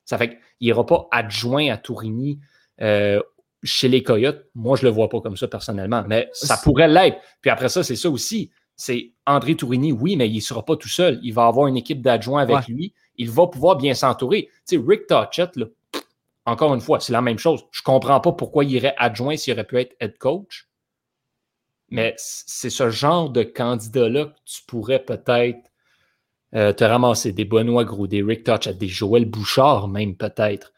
Ça 0.05 0.19
fait 0.19 0.31
qu'il 0.31 0.39
n'ira 0.69 0.85
pas 0.85 1.09
adjoint 1.13 1.71
à 1.71 1.77
Tourigny 1.77 2.41
euh, 2.81 3.21
chez 3.65 3.89
les 3.89 4.03
Coyotes. 4.03 4.47
Moi, 4.55 4.77
je 4.77 4.85
ne 4.85 4.91
le 4.91 4.95
vois 4.95 5.09
pas 5.09 5.21
comme 5.21 5.37
ça 5.37 5.49
personnellement, 5.49 6.05
mais 6.07 6.29
ça 6.33 6.57
pourrait 6.63 6.89
l'être. 6.89 7.19
Puis 7.41 7.51
après 7.51 7.69
ça, 7.69 7.83
c'est 7.83 7.97
ça 7.97 8.11
aussi. 8.11 8.51
C'est 8.77 9.13
André 9.27 9.57
Tourigny, 9.57 9.93
oui, 9.93 10.17
mais 10.17 10.29
il 10.29 10.37
ne 10.37 10.41
sera 10.41 10.65
pas 10.65 10.77
tout 10.77 10.89
seul. 10.89 11.19
Il 11.23 11.33
va 11.33 11.47
avoir 11.47 11.67
une 11.69 11.77
équipe 11.77 12.03
d'adjoints 12.03 12.43
avec 12.43 12.57
Ouais. 12.57 12.63
lui. 12.69 12.95
Il 13.17 13.31
va 13.31 13.47
pouvoir 13.47 13.77
bien 13.77 13.95
s'entourer. 13.95 14.49
Tu 14.69 14.77
sais, 14.77 14.83
Rick 14.87 15.07
Touchett, 15.07 15.55
là, 15.57 15.67
encore 16.45 16.75
une 16.75 16.81
fois, 16.81 17.01
c'est 17.01 17.13
la 17.13 17.23
même 17.23 17.39
chose. 17.39 17.65
Je 17.71 17.81
ne 17.81 17.85
comprends 17.85 18.21
pas 18.21 18.33
pourquoi 18.33 18.65
il 18.65 18.73
irait 18.73 18.95
adjoint 18.99 19.37
s'il 19.37 19.53
aurait 19.55 19.65
pu 19.65 19.79
être 19.79 19.95
head 20.01 20.19
coach. 20.19 20.69
Mais 21.91 22.15
c'est 22.17 22.71
ce 22.71 22.91
genre 22.91 23.31
de 23.31 23.45
candidat-là 23.45 24.27
que 24.27 24.39
tu 24.45 24.63
pourrais 24.67 24.99
peut-être 25.05 25.61
euh, 26.55 26.73
te 26.73 26.85
ramasser. 26.85 27.33
Des 27.33 27.45
Benoît 27.45 27.85
Gros, 27.85 28.07
des 28.09 28.23
Rick 28.23 28.45
Touchett, 28.45 28.77
des 28.77 28.89
Joël 28.89 29.25
Bouchard 29.25 29.89
même 29.89 30.17
peut-être. 30.17 30.73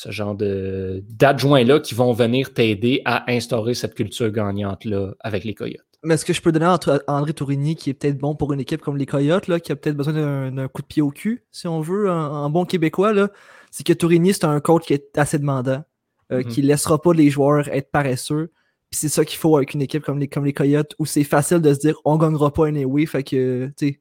Ce 0.00 0.12
genre 0.12 0.36
de- 0.36 1.02
d'adjoints-là 1.08 1.80
qui 1.80 1.96
vont 1.96 2.12
venir 2.12 2.54
t'aider 2.54 3.02
à 3.04 3.28
instaurer 3.32 3.74
cette 3.74 3.94
culture 3.94 4.30
gagnante-là 4.30 5.14
avec 5.18 5.42
les 5.42 5.54
Coyotes. 5.54 5.82
Mais 6.04 6.16
ce 6.16 6.24
que 6.24 6.32
je 6.32 6.40
peux 6.40 6.52
donner 6.52 6.66
à 6.66 6.78
André 7.08 7.32
Tourigny, 7.32 7.74
qui 7.74 7.90
est 7.90 7.94
peut-être 7.94 8.16
bon 8.16 8.36
pour 8.36 8.52
une 8.52 8.60
équipe 8.60 8.80
comme 8.80 8.96
les 8.96 9.06
Coyotes, 9.06 9.48
là, 9.48 9.58
qui 9.58 9.72
a 9.72 9.76
peut-être 9.76 9.96
besoin 9.96 10.14
d'un 10.14 10.52
d'un 10.52 10.68
coup 10.68 10.82
de 10.82 10.86
pied 10.86 11.02
au 11.02 11.10
cul, 11.10 11.42
si 11.50 11.66
on 11.66 11.80
veut, 11.80 12.08
en, 12.08 12.48
bon 12.48 12.64
québécois, 12.64 13.12
là, 13.12 13.28
c'est 13.72 13.84
que 13.84 13.92
Tourigny, 13.92 14.32
c'est 14.32 14.44
un 14.44 14.60
coach 14.60 14.84
qui 14.86 14.92
est 14.94 15.18
assez 15.18 15.40
demandant, 15.40 15.82
euh, 16.30 16.38
Mhm. 16.38 16.44
qui 16.44 16.62
laissera 16.62 17.02
pas 17.02 17.12
les 17.12 17.28
joueurs 17.28 17.66
être 17.66 17.90
paresseux. 17.90 18.52
Puis 18.90 19.00
c'est 19.00 19.08
ça 19.08 19.24
qu'il 19.24 19.38
faut 19.38 19.56
avec 19.56 19.74
une 19.74 19.82
équipe 19.82 20.04
comme 20.04 20.20
les, 20.20 20.28
comme 20.28 20.44
les 20.44 20.52
Coyotes, 20.52 20.94
où 21.00 21.06
c'est 21.06 21.24
facile 21.24 21.58
de 21.60 21.74
se 21.74 21.80
dire 21.80 21.96
on 22.04 22.16
gagnera 22.18 22.52
pas 22.52 22.68
anyway, 22.68 23.04
fait 23.06 23.24
que, 23.24 23.66
tu 23.76 23.88
sais, 23.88 24.00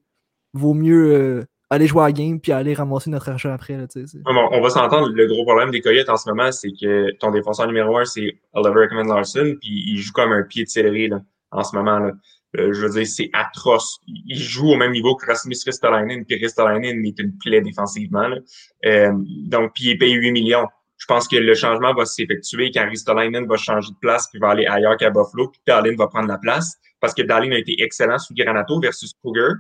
vaut 0.53 0.75
mieux 0.75 1.11
euh, 1.15 1.45
aller 1.69 1.87
jouer 1.87 2.03
à 2.03 2.05
la 2.05 2.11
game 2.11 2.39
puis 2.39 2.51
aller 2.51 2.73
ramasser 2.73 3.09
notre 3.09 3.29
argent 3.29 3.51
après, 3.51 3.77
là, 3.77 3.85
bon, 4.23 4.49
on 4.51 4.61
va 4.61 4.69
s'entendre, 4.69 5.09
le 5.09 5.27
gros 5.27 5.43
problème 5.43 5.71
des 5.71 5.81
Coyotes 5.81 6.09
en 6.09 6.17
ce 6.17 6.29
moment, 6.29 6.51
c'est 6.51 6.71
que 6.71 7.11
ton 7.17 7.31
défenseur 7.31 7.67
numéro 7.67 7.97
un, 7.97 8.05
c'est 8.05 8.39
Oliver 8.53 8.85
Ekman 8.85 9.07
Larson, 9.07 9.55
puis 9.59 9.83
il 9.87 9.97
joue 9.97 10.13
comme 10.13 10.31
un 10.31 10.43
pied 10.43 10.63
de 10.63 10.69
céleri 10.69 11.09
là, 11.09 11.21
en 11.51 11.63
ce 11.63 11.75
moment. 11.75 11.99
Là. 11.99 12.11
Euh, 12.57 12.73
je 12.73 12.81
veux 12.81 12.89
dire, 12.89 13.05
c'est 13.05 13.29
atroce. 13.33 13.99
Il 14.07 14.39
joue 14.39 14.69
au 14.69 14.77
même 14.77 14.91
niveau 14.91 15.15
que 15.15 15.25
Rasmus 15.25 15.57
Ristolainen, 15.65 16.25
puis 16.25 16.37
Ristolainen 16.37 17.05
est 17.05 17.19
une 17.19 17.37
plaie 17.37 17.61
défensivement. 17.61 18.27
Là. 18.27 18.37
Euh, 18.85 19.11
donc, 19.15 19.73
puis 19.73 19.85
il 19.85 19.89
est 19.91 19.97
payé 19.97 20.13
8 20.13 20.31
millions. 20.31 20.67
Je 20.97 21.05
pense 21.05 21.27
que 21.27 21.35
le 21.35 21.53
changement 21.53 21.93
va 21.93 22.05
s'effectuer 22.05 22.71
quand 22.71 22.87
Ristolainen 22.89 23.45
va 23.45 23.57
changer 23.57 23.91
de 23.91 23.97
place 24.01 24.27
puis 24.31 24.39
va 24.39 24.49
aller 24.49 24.65
ailleurs 24.65 24.97
qu'à 24.97 25.09
Buffalo, 25.09 25.49
puis 25.49 25.61
Darlin 25.67 25.95
va 25.95 26.07
prendre 26.07 26.27
la 26.27 26.39
place, 26.39 26.75
parce 26.99 27.13
que 27.13 27.21
Darlin 27.21 27.51
a 27.51 27.57
été 27.57 27.75
excellent 27.83 28.17
sous 28.17 28.33
Granato 28.33 28.79
versus 28.79 29.13
Cougar. 29.21 29.51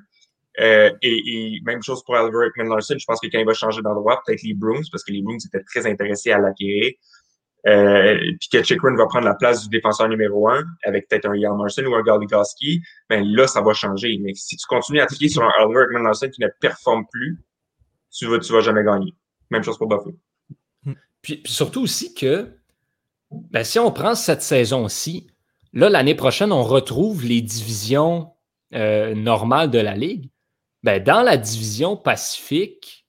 Euh, 0.59 0.89
et, 1.01 1.59
même 1.65 1.83
chose 1.83 2.03
pour 2.03 2.15
Oliver 2.15 2.47
Ekman 2.47 2.69
Larson. 2.69 2.95
Je 2.97 3.05
pense 3.05 3.19
que 3.19 3.27
quand 3.27 3.39
il 3.39 3.45
va 3.45 3.53
changer 3.53 3.81
d'endroit, 3.81 4.21
peut-être 4.25 4.41
les 4.43 4.53
Bruins, 4.53 4.81
parce 4.91 5.03
que 5.03 5.11
les 5.11 5.21
Bruins 5.21 5.37
étaient 5.37 5.63
très 5.63 5.85
intéressés 5.85 6.31
à 6.31 6.39
l'acquérir. 6.39 6.93
Euh, 7.65 8.17
puis 8.39 8.49
que 8.51 8.63
Chikrin 8.63 8.95
va 8.95 9.07
prendre 9.07 9.25
la 9.25 9.35
place 9.35 9.63
du 9.63 9.69
défenseur 9.69 10.07
numéro 10.07 10.47
un, 10.47 10.63
avec 10.85 11.09
peut-être 11.09 11.27
un 11.27 11.39
Jan 11.39 11.55
Marson 11.57 11.83
ou 11.83 11.95
un 11.95 12.01
Goligoski, 12.01 12.81
ben 13.09 13.25
là, 13.25 13.45
ça 13.45 13.61
va 13.61 13.73
changer. 13.73 14.17
Mais 14.21 14.33
si 14.35 14.55
tu 14.55 14.65
continues 14.67 15.01
à 15.01 15.05
trier 15.05 15.27
sur 15.27 15.43
un 15.43 15.51
Oliver 15.63 15.83
Ekman 15.89 16.03
Larson 16.03 16.29
qui 16.29 16.41
ne 16.41 16.47
performe 16.61 17.05
plus, 17.11 17.39
tu 18.11 18.25
vas, 18.27 18.39
tu 18.39 18.53
vas 18.53 18.61
jamais 18.61 18.83
gagner. 18.83 19.13
Même 19.49 19.63
chose 19.63 19.77
pour 19.77 19.87
Buffalo. 19.87 20.17
Puis, 21.21 21.37
puis 21.37 21.53
surtout 21.53 21.81
aussi 21.81 22.13
que 22.13 22.57
ben, 23.31 23.63
si 23.63 23.79
on 23.79 23.91
prend 23.91 24.15
cette 24.15 24.41
saison-ci, 24.41 25.27
là, 25.73 25.89
l'année 25.89 26.15
prochaine, 26.15 26.51
on 26.51 26.63
retrouve 26.63 27.25
les 27.25 27.41
divisions 27.41 28.31
euh, 28.73 29.13
normales 29.13 29.69
de 29.69 29.79
la 29.79 29.95
Ligue. 29.95 30.29
Ben, 30.87 31.03
dans 31.03 31.21
la 31.21 31.35
division 31.35 31.97
Pacifique, 31.97 33.05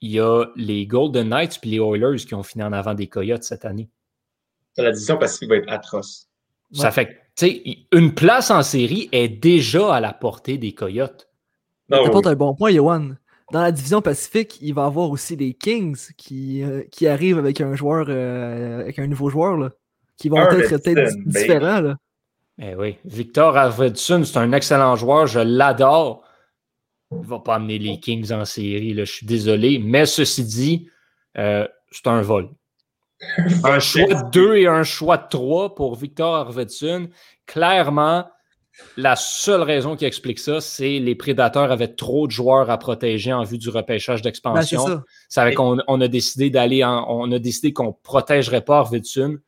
il 0.00 0.12
y 0.12 0.18
a 0.18 0.46
les 0.56 0.86
Golden 0.86 1.28
Knights 1.28 1.60
et 1.62 1.66
les 1.66 1.76
Oilers 1.76 2.16
qui 2.24 2.34
ont 2.34 2.42
fini 2.42 2.64
en 2.64 2.72
avant 2.72 2.94
des 2.94 3.06
Coyotes 3.06 3.42
cette 3.44 3.66
année. 3.66 3.90
La 4.78 4.92
division 4.92 5.18
Pacifique 5.18 5.50
va 5.50 5.56
être 5.56 5.70
atroce. 5.70 6.26
Ça 6.72 6.84
Ouais. 6.86 6.90
fait 6.90 7.06
que, 7.06 7.10
tu 7.36 7.46
sais, 7.48 7.62
une 7.92 8.14
place 8.14 8.50
en 8.50 8.62
série 8.62 9.10
est 9.12 9.28
déjà 9.28 9.96
à 9.96 10.00
la 10.00 10.14
portée 10.14 10.56
des 10.56 10.72
Coyotes. 10.72 11.28
Non, 11.90 12.02
T'apportes 12.02 12.24
oui. 12.24 12.32
un 12.32 12.36
bon 12.36 12.54
point, 12.54 12.70
Yohan. 12.70 13.10
Dans 13.52 13.60
la 13.60 13.72
division 13.72 14.00
Pacifique, 14.00 14.56
il 14.62 14.72
va 14.72 14.84
y 14.84 14.86
avoir 14.86 15.10
aussi 15.10 15.36
les 15.36 15.52
Kings 15.52 15.98
qui, 16.16 16.62
euh, 16.62 16.84
qui 16.90 17.06
arrivent 17.08 17.38
avec 17.38 17.60
un 17.60 17.74
joueur, 17.74 18.06
euh, 18.08 18.80
avec 18.80 18.98
un 18.98 19.06
nouveau 19.06 19.28
joueur, 19.28 19.58
là, 19.58 19.68
qui 20.16 20.30
vont 20.30 20.40
être 20.40 20.70
peut-être 20.70 21.12
différents. 21.26 21.82
Là. 21.82 21.96
Eh 22.58 22.74
oui, 22.74 22.96
Victor 23.04 23.54
Arvidsson, 23.54 24.24
c'est 24.24 24.38
un 24.38 24.52
excellent 24.52 24.96
joueur, 24.96 25.26
je 25.26 25.40
l'adore. 25.40 26.24
Il 27.12 27.18
ne 27.20 27.24
va 27.26 27.38
pas 27.38 27.54
amener 27.54 27.78
les 27.78 27.98
Kings 28.00 28.32
en 28.32 28.44
série, 28.44 28.92
là, 28.94 29.04
je 29.04 29.12
suis 29.12 29.26
désolé. 29.26 29.78
Mais 29.78 30.04
ceci 30.06 30.44
dit, 30.44 30.88
euh, 31.38 31.66
c'est 31.90 32.06
un 32.06 32.20
vol. 32.20 32.50
Un 33.64 33.80
choix 33.80 34.06
de 34.22 34.30
2 34.30 34.56
et 34.58 34.66
un 34.68 34.84
choix 34.84 35.16
de 35.16 35.26
3 35.28 35.74
pour 35.74 35.96
Victor 35.96 36.36
Arvidsson. 36.36 37.08
Clairement, 37.46 38.28
la 38.96 39.16
seule 39.16 39.62
raison 39.62 39.96
qui 39.96 40.04
explique 40.04 40.38
ça, 40.38 40.60
c'est 40.60 41.00
les 41.00 41.16
prédateurs 41.16 41.72
avaient 41.72 41.92
trop 41.94 42.26
de 42.28 42.30
joueurs 42.32 42.70
à 42.70 42.78
protéger 42.78 43.32
en 43.32 43.42
vue 43.42 43.58
du 43.58 43.70
repêchage 43.70 44.18
Ben, 44.22 44.22
c'est 44.22 44.28
d'expansion. 44.28 44.86
ça. 44.86 45.02
c'est 45.28 45.40
avec 45.40 45.56
qu'on 45.56 45.78
on 45.88 46.00
a 46.00 46.06
décidé 46.06 46.48
d'aller 46.50 46.84
en- 46.84 47.04
on 47.08 47.32
a 47.32 47.40
décidé 47.40 47.72
qu'on 47.72 47.92
protégerait 47.92 48.64
pas 48.64 48.78
Arvidsson. 48.78 49.38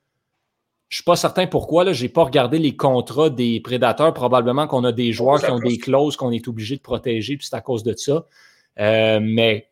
Je 0.90 0.96
suis 0.96 1.04
pas 1.04 1.16
certain 1.16 1.46
pourquoi. 1.46 1.84
Là, 1.84 1.92
j'ai 1.94 2.08
pas 2.10 2.24
regardé 2.24 2.58
les 2.58 2.76
contrats 2.76 3.30
des 3.30 3.60
prédateurs. 3.60 4.12
Probablement 4.12 4.66
qu'on 4.66 4.84
a 4.84 4.92
des 4.92 5.12
joueurs 5.12 5.38
ça 5.40 5.46
qui 5.46 5.52
ont 5.52 5.58
des 5.60 5.78
clauses 5.78 6.16
qu'on 6.16 6.32
est 6.32 6.46
obligé 6.48 6.76
de 6.76 6.82
protéger, 6.82 7.36
puis 7.38 7.46
c'est 7.48 7.56
à 7.56 7.60
cause 7.62 7.82
de 7.84 7.94
ça. 7.96 8.26
Euh, 8.78 9.20
mais 9.22 9.70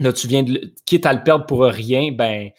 là, 0.00 0.12
tu 0.12 0.26
viens 0.26 0.42
de 0.42 0.52
le- 0.54 0.72
quitte 0.86 1.06
à 1.06 1.12
le 1.12 1.22
perdre 1.22 1.44
pour 1.46 1.62
rien, 1.62 2.12
ben 2.12 2.50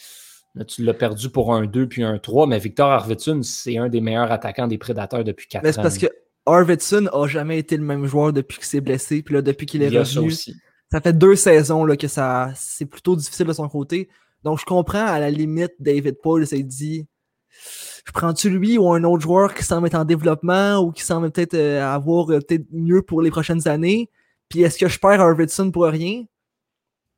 là, 0.56 0.64
tu 0.66 0.84
l'as 0.84 0.94
perdu 0.94 1.30
pour 1.30 1.54
un 1.54 1.66
2 1.66 1.88
puis 1.90 2.04
un 2.04 2.20
3. 2.20 2.46
Mais 2.48 2.60
Victor 2.60 2.92
Arvidsson, 2.92 3.42
c'est 3.44 3.78
un 3.78 3.90
des 3.90 4.02
meilleurs 4.02 4.32
attaquants 4.32 4.68
des 4.68 4.78
prédateurs 4.78 5.24
depuis 5.24 5.48
4 5.48 5.62
ans. 5.62 5.64
Mais 5.66 5.74
c'est 5.74 5.82
parce 5.82 5.98
que 5.98 6.08
Arvidsson 6.46 7.10
a 7.12 7.26
jamais 7.28 7.58
été 7.58 7.76
le 7.76 7.84
même 7.84 8.06
joueur 8.06 8.34
depuis 8.34 8.58
qu'il 8.58 8.68
s'est 8.68 8.82
blessé. 8.82 9.24
Puis 9.24 9.34
là, 9.34 9.42
depuis 9.42 9.66
qu'il 9.66 9.82
est 9.82 9.88
Il 9.88 9.94
y 9.94 9.98
a 9.98 10.06
ça 10.06 10.20
revenu, 10.20 10.28
aussi. 10.32 10.54
ça 10.92 11.02
fait 11.02 11.14
deux 11.18 11.36
saisons 11.36 11.86
là, 11.86 11.98
que 11.98 12.08
ça 12.08 12.52
c'est 12.56 12.86
plutôt 12.86 13.16
difficile 13.16 13.48
de 13.48 13.54
son 13.54 13.68
côté. 13.68 14.10
Donc 14.44 14.60
je 14.60 14.66
comprends 14.66 15.06
à 15.08 15.20
la 15.20 15.32
limite 15.32 15.72
David 15.80 16.18
Paul 16.22 16.46
s'est 16.46 16.62
dit 16.62 17.08
je 18.06 18.12
prends-tu 18.12 18.50
lui 18.50 18.78
ou 18.78 18.92
un 18.92 19.04
autre 19.04 19.24
joueur 19.24 19.54
qui 19.54 19.64
semble 19.64 19.88
être 19.88 19.96
en 19.96 20.06
développement 20.06 20.80
ou 20.80 20.92
qui 20.92 21.04
semble 21.04 21.32
peut-être 21.32 21.54
euh, 21.54 21.84
avoir 21.84 22.30
euh, 22.32 22.40
peut-être 22.40 22.66
mieux 22.72 23.02
pour 23.02 23.22
les 23.22 23.32
prochaines 23.32 23.68
années? 23.68 24.10
Puis 24.50 24.62
est-ce 24.62 24.78
que 24.78 24.88
je 24.88 25.00
perds 25.00 25.22
Arvidsson 25.22 25.72
pour 25.72 25.86
rien? 25.86 26.24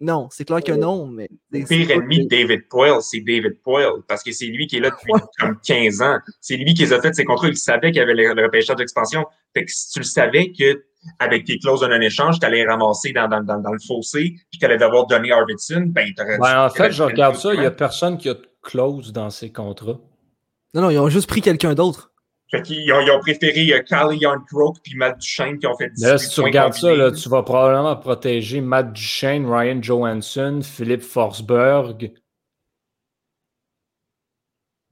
Non, 0.01 0.27
c'est 0.29 0.43
clair 0.43 0.61
que 0.61 0.73
non, 0.73 1.07
mais. 1.07 1.29
Le 1.51 1.63
pire 1.63 1.89
ennemi 1.89 2.25
de 2.25 2.29
David 2.29 2.67
Poyle, 2.67 3.01
c'est 3.01 3.21
David 3.21 3.61
Poyle, 3.63 4.01
parce 4.07 4.23
que 4.23 4.31
c'est 4.33 4.47
lui 4.47 4.67
qui 4.67 4.77
est 4.77 4.79
là 4.81 4.89
depuis 4.89 5.13
comme 5.39 5.57
15 5.65 6.01
ans. 6.01 6.17
C'est 6.41 6.57
lui 6.57 6.73
qui 6.73 6.83
les 6.83 6.93
a 6.93 7.01
fait 7.01 7.13
ses 7.13 7.23
contrats. 7.23 7.47
Il 7.47 7.55
savait 7.55 7.91
qu'il 7.91 7.99
y 7.99 8.01
avait 8.01 8.13
le, 8.13 8.33
le 8.33 8.43
repêchage 8.43 8.75
d'expansion. 8.75 9.25
Fait 9.53 9.63
que 9.63 9.71
si 9.71 9.91
tu 9.91 9.99
le 9.99 10.05
savais 10.05 10.51
que 10.51 10.83
avec 11.19 11.45
tes 11.45 11.57
clauses 11.59 11.81
de 11.81 11.87
non-échange, 11.87 12.39
tu 12.39 12.45
allais 12.45 12.65
ramasser 12.65 13.13
dans, 13.13 13.27
dans, 13.27 13.41
dans, 13.41 13.59
dans 13.59 13.71
le 13.71 13.79
fossé, 13.79 14.35
puis 14.51 14.59
tu 14.59 14.65
allais 14.65 14.77
devoir 14.77 15.07
donner 15.07 15.31
Arvidsson, 15.31 15.85
ben, 15.87 16.11
t'aurais 16.15 16.39
Ben, 16.39 16.65
en 16.65 16.69
fait, 16.69 16.91
je 16.91 17.03
regarde 17.03 17.35
ça, 17.35 17.53
il 17.53 17.59
n'y 17.59 17.65
a 17.65 17.71
personne 17.71 18.17
qui 18.17 18.29
a 18.29 18.33
de 18.33 18.45
clause 18.61 19.13
dans 19.13 19.29
ses 19.29 19.51
contrats. 19.51 19.99
Non, 20.75 20.81
non, 20.81 20.89
ils 20.89 20.99
ont 20.99 21.07
juste 21.07 21.29
pris 21.29 21.41
quelqu'un 21.41 21.73
d'autre. 21.73 22.11
Fait 22.51 22.61
qu'ils 22.61 22.91
ont, 22.91 22.99
ils 22.99 23.09
ont 23.09 23.19
préféré 23.19 23.73
euh, 23.73 23.81
Carly 23.81 24.17
Yarncroke 24.19 24.77
puis 24.83 24.95
Matt 24.95 25.17
Duchesne 25.17 25.57
qui 25.57 25.65
ont 25.65 25.75
fait 25.75 25.89
18 25.89 26.05
Là, 26.05 26.17
si 26.17 26.29
tu 26.29 26.41
regardes 26.41 26.73
ça, 26.73 26.93
là, 26.93 27.11
tu 27.11 27.29
vas 27.29 27.43
probablement 27.43 27.95
protéger 27.95 28.59
Matt 28.59 28.91
Duchesne, 28.91 29.45
Ryan 29.45 29.81
Johansson, 29.81 30.59
Philippe 30.61 31.01
Forsberg. 31.01 32.11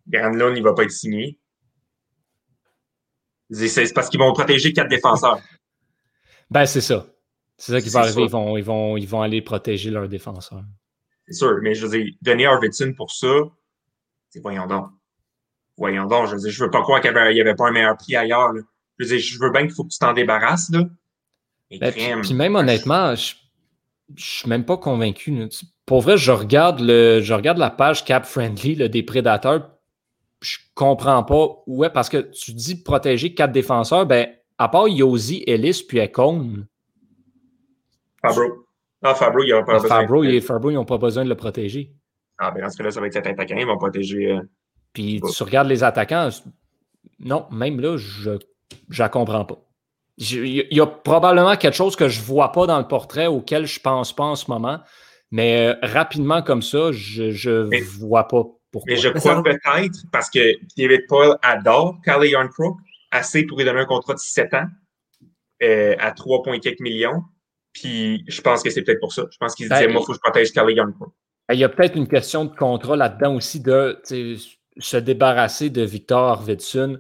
Granlund, 0.08 0.58
il 0.58 0.64
va 0.64 0.74
pas 0.74 0.84
être 0.84 0.92
signé. 0.92 1.38
C'est 3.52 3.94
parce 3.94 4.10
qu'ils 4.10 4.20
vont 4.20 4.34
protéger 4.34 4.74
quatre 4.74 4.90
défenseurs. 4.90 5.40
Ben, 6.50 6.68
c'est 6.68 6.82
ça. 6.82 7.08
C'est 7.58 7.72
ça 7.72 7.82
qui 7.82 7.90
va 7.90 8.02
arriver. 8.02 8.24
Ils 8.24 8.30
vont, 8.30 8.58
ils, 8.58 8.64
vont, 8.64 8.96
ils 8.96 9.08
vont 9.08 9.24
aller 9.24 9.42
protéger 9.42 9.90
leurs 9.90 10.08
défenseurs. 10.08 10.62
C'est 11.26 11.34
sûr, 11.34 11.58
mais 11.64 11.74
je 11.74 11.88
veux 11.88 11.98
dire, 11.98 12.14
donner 12.22 12.46
Arvidsson 12.46 12.94
pour 12.96 13.12
ça, 13.12 13.34
c'est 14.30 14.40
voyons 14.40 14.68
donc. 14.68 14.90
Voyons 15.78 16.06
donc, 16.06 16.28
je 16.28 16.34
veux 16.34 16.40
dire, 16.40 16.52
je 16.52 16.64
veux 16.64 16.70
pas 16.70 16.82
croire 16.82 17.02
qu'il 17.02 17.12
y 17.12 17.42
avait, 17.42 17.56
pas 17.56 17.68
un 17.70 17.72
meilleur 17.72 17.98
prix 17.98 18.16
ailleurs. 18.16 18.54
là. 18.54 18.62
Je 19.00 19.06
veux 19.06 19.10
dire, 19.10 19.20
je 19.20 19.40
veux 19.40 19.52
bien 19.52 19.62
qu'il 19.64 19.72
faut 19.74 19.84
que 19.84 19.90
tu 19.90 20.00
t'en 20.00 20.14
débarrasses, 20.14 20.70
là. 20.72 20.84
Ben, 21.80 21.92
puis, 21.92 22.34
même 22.36 22.56
honnêtement, 22.56 23.16
je, 23.16 23.34
je 24.16 24.24
suis 24.24 24.50
même 24.50 24.64
pas 24.66 24.78
convaincu. 24.78 25.32
là. 25.32 25.48
Pour 25.88 26.02
vrai, 26.02 26.18
je 26.18 26.32
regarde, 26.32 26.80
le, 26.80 27.20
je 27.22 27.34
regarde 27.34 27.58
la 27.58 27.72
page 27.72 28.06
Cap 28.06 28.26
Friendly 28.26 28.76
là, 28.76 28.88
des 28.88 29.02
prédateurs. 29.02 29.72
Je 30.42 30.58
comprends 30.76 31.24
pas. 31.24 31.64
Ouais, 31.66 31.90
parce 31.90 32.10
que 32.10 32.18
tu 32.18 32.54
dis 32.54 32.84
protéger 32.84 33.34
quatre 33.34 33.52
défenseurs, 33.52 34.06
ben, 34.06 34.28
à 34.60 34.68
part 34.70 34.88
Yosi, 34.88 35.44
Ellis 35.48 35.84
puis 35.88 35.98
Ekon, 35.98 36.66
Fabro. 38.22 38.66
Ah, 39.02 39.16
Fabro, 39.16 39.42
il 39.42 39.48
n'y 39.48 39.54
aura 39.54 39.66
pas 39.66 39.74
besoin. 39.80 40.42
Fabro 40.42 40.70
ils 40.70 40.74
n'ont 40.76 40.86
pas 40.86 40.98
besoin 40.98 41.24
de 41.26 41.30
le 41.30 41.36
protéger. 41.36 41.92
Ah, 42.38 42.52
ben 42.52 42.62
dans 42.62 42.70
ce 42.70 42.78
cas-là, 42.78 42.92
ça 42.92 43.02
va 43.02 43.08
être 43.08 43.14
cet 43.14 43.28
attaquant, 43.28 43.56
ils 43.58 43.66
vont 43.66 43.78
protéger. 43.78 44.32
euh, 44.32 44.42
Puis 44.94 45.22
tu 45.36 45.44
regardes 45.44 45.68
les 45.68 45.84
attaquants, 45.84 46.30
non, 47.20 47.46
même 47.52 47.80
là, 47.80 47.98
je 47.98 48.32
ne 48.32 48.40
la 48.98 49.10
comprends 49.10 49.46
pas. 49.46 49.58
Il 50.18 50.68
y, 50.72 50.80
a 50.80 50.86
probablement 50.86 51.56
quelque 51.58 51.76
chose 51.76 51.96
que 51.96 52.08
je 52.08 52.20
ne 52.20 52.26
vois 52.26 52.52
pas 52.52 52.68
dans 52.68 52.78
le 52.78 52.88
portrait 52.88 53.26
auquel 53.26 53.66
je 53.66 53.80
ne 53.80 53.82
pense 53.82 54.16
pas 54.16 54.26
en 54.26 54.36
ce 54.36 54.50
moment, 54.52 54.80
mais 55.32 55.70
euh, 55.70 55.76
rapidement 55.82 56.44
comme 56.44 56.62
ça, 56.62 56.92
je 56.92 57.24
ne 57.50 57.84
vois 58.00 58.28
pas 58.28 58.44
pourquoi. 58.72 58.94
Mais 58.94 58.96
je 58.96 59.08
Mais 59.08 59.16
crois 59.16 59.42
peut-être, 59.42 60.04
parce 60.12 60.30
que 60.30 60.40
David 60.78 61.08
Paul 61.08 61.36
adore 61.42 61.98
Carly 62.06 62.30
Yarncroke, 62.30 62.78
assez 63.10 63.44
pour 63.44 63.58
lui 63.58 63.66
donner 63.66 63.82
un 63.82 63.86
contrat 63.86 64.14
de 64.14 64.20
7 64.20 64.54
ans 64.54 64.68
euh, 65.64 65.96
à 66.00 66.12
3, 66.12 66.44
quelques 66.62 66.80
millions. 66.80 67.24
Puis 67.72 68.24
je 68.28 68.42
pense 68.42 68.62
que 68.62 68.70
c'est 68.70 68.84
peut-être 68.84 69.00
pour 69.00 69.14
ça. 69.14 69.24
Je 69.32 69.38
pense 69.38 69.56
qu'il 69.56 69.66
se 69.66 69.70
Ben, 69.70 69.78
disait, 69.78 69.92
moi, 69.92 70.02
il 70.02 70.06
faut 70.06 70.12
que 70.12 70.18
je 70.18 70.22
protège 70.22 70.52
Carly 70.52 70.76
Yarncroke. 70.76 71.14
Il 71.52 71.58
y 71.60 71.64
a 71.64 71.70
peut-être 71.70 71.96
une 71.96 72.08
question 72.08 72.46
de 72.46 72.56
contrat 72.56 72.96
là-dedans 72.96 73.36
aussi 73.36 73.60
de 73.60 74.00
se 74.78 74.98
débarrasser 74.98 75.70
de 75.70 75.82
Victor 75.84 76.24
Arvidsson 76.24 77.00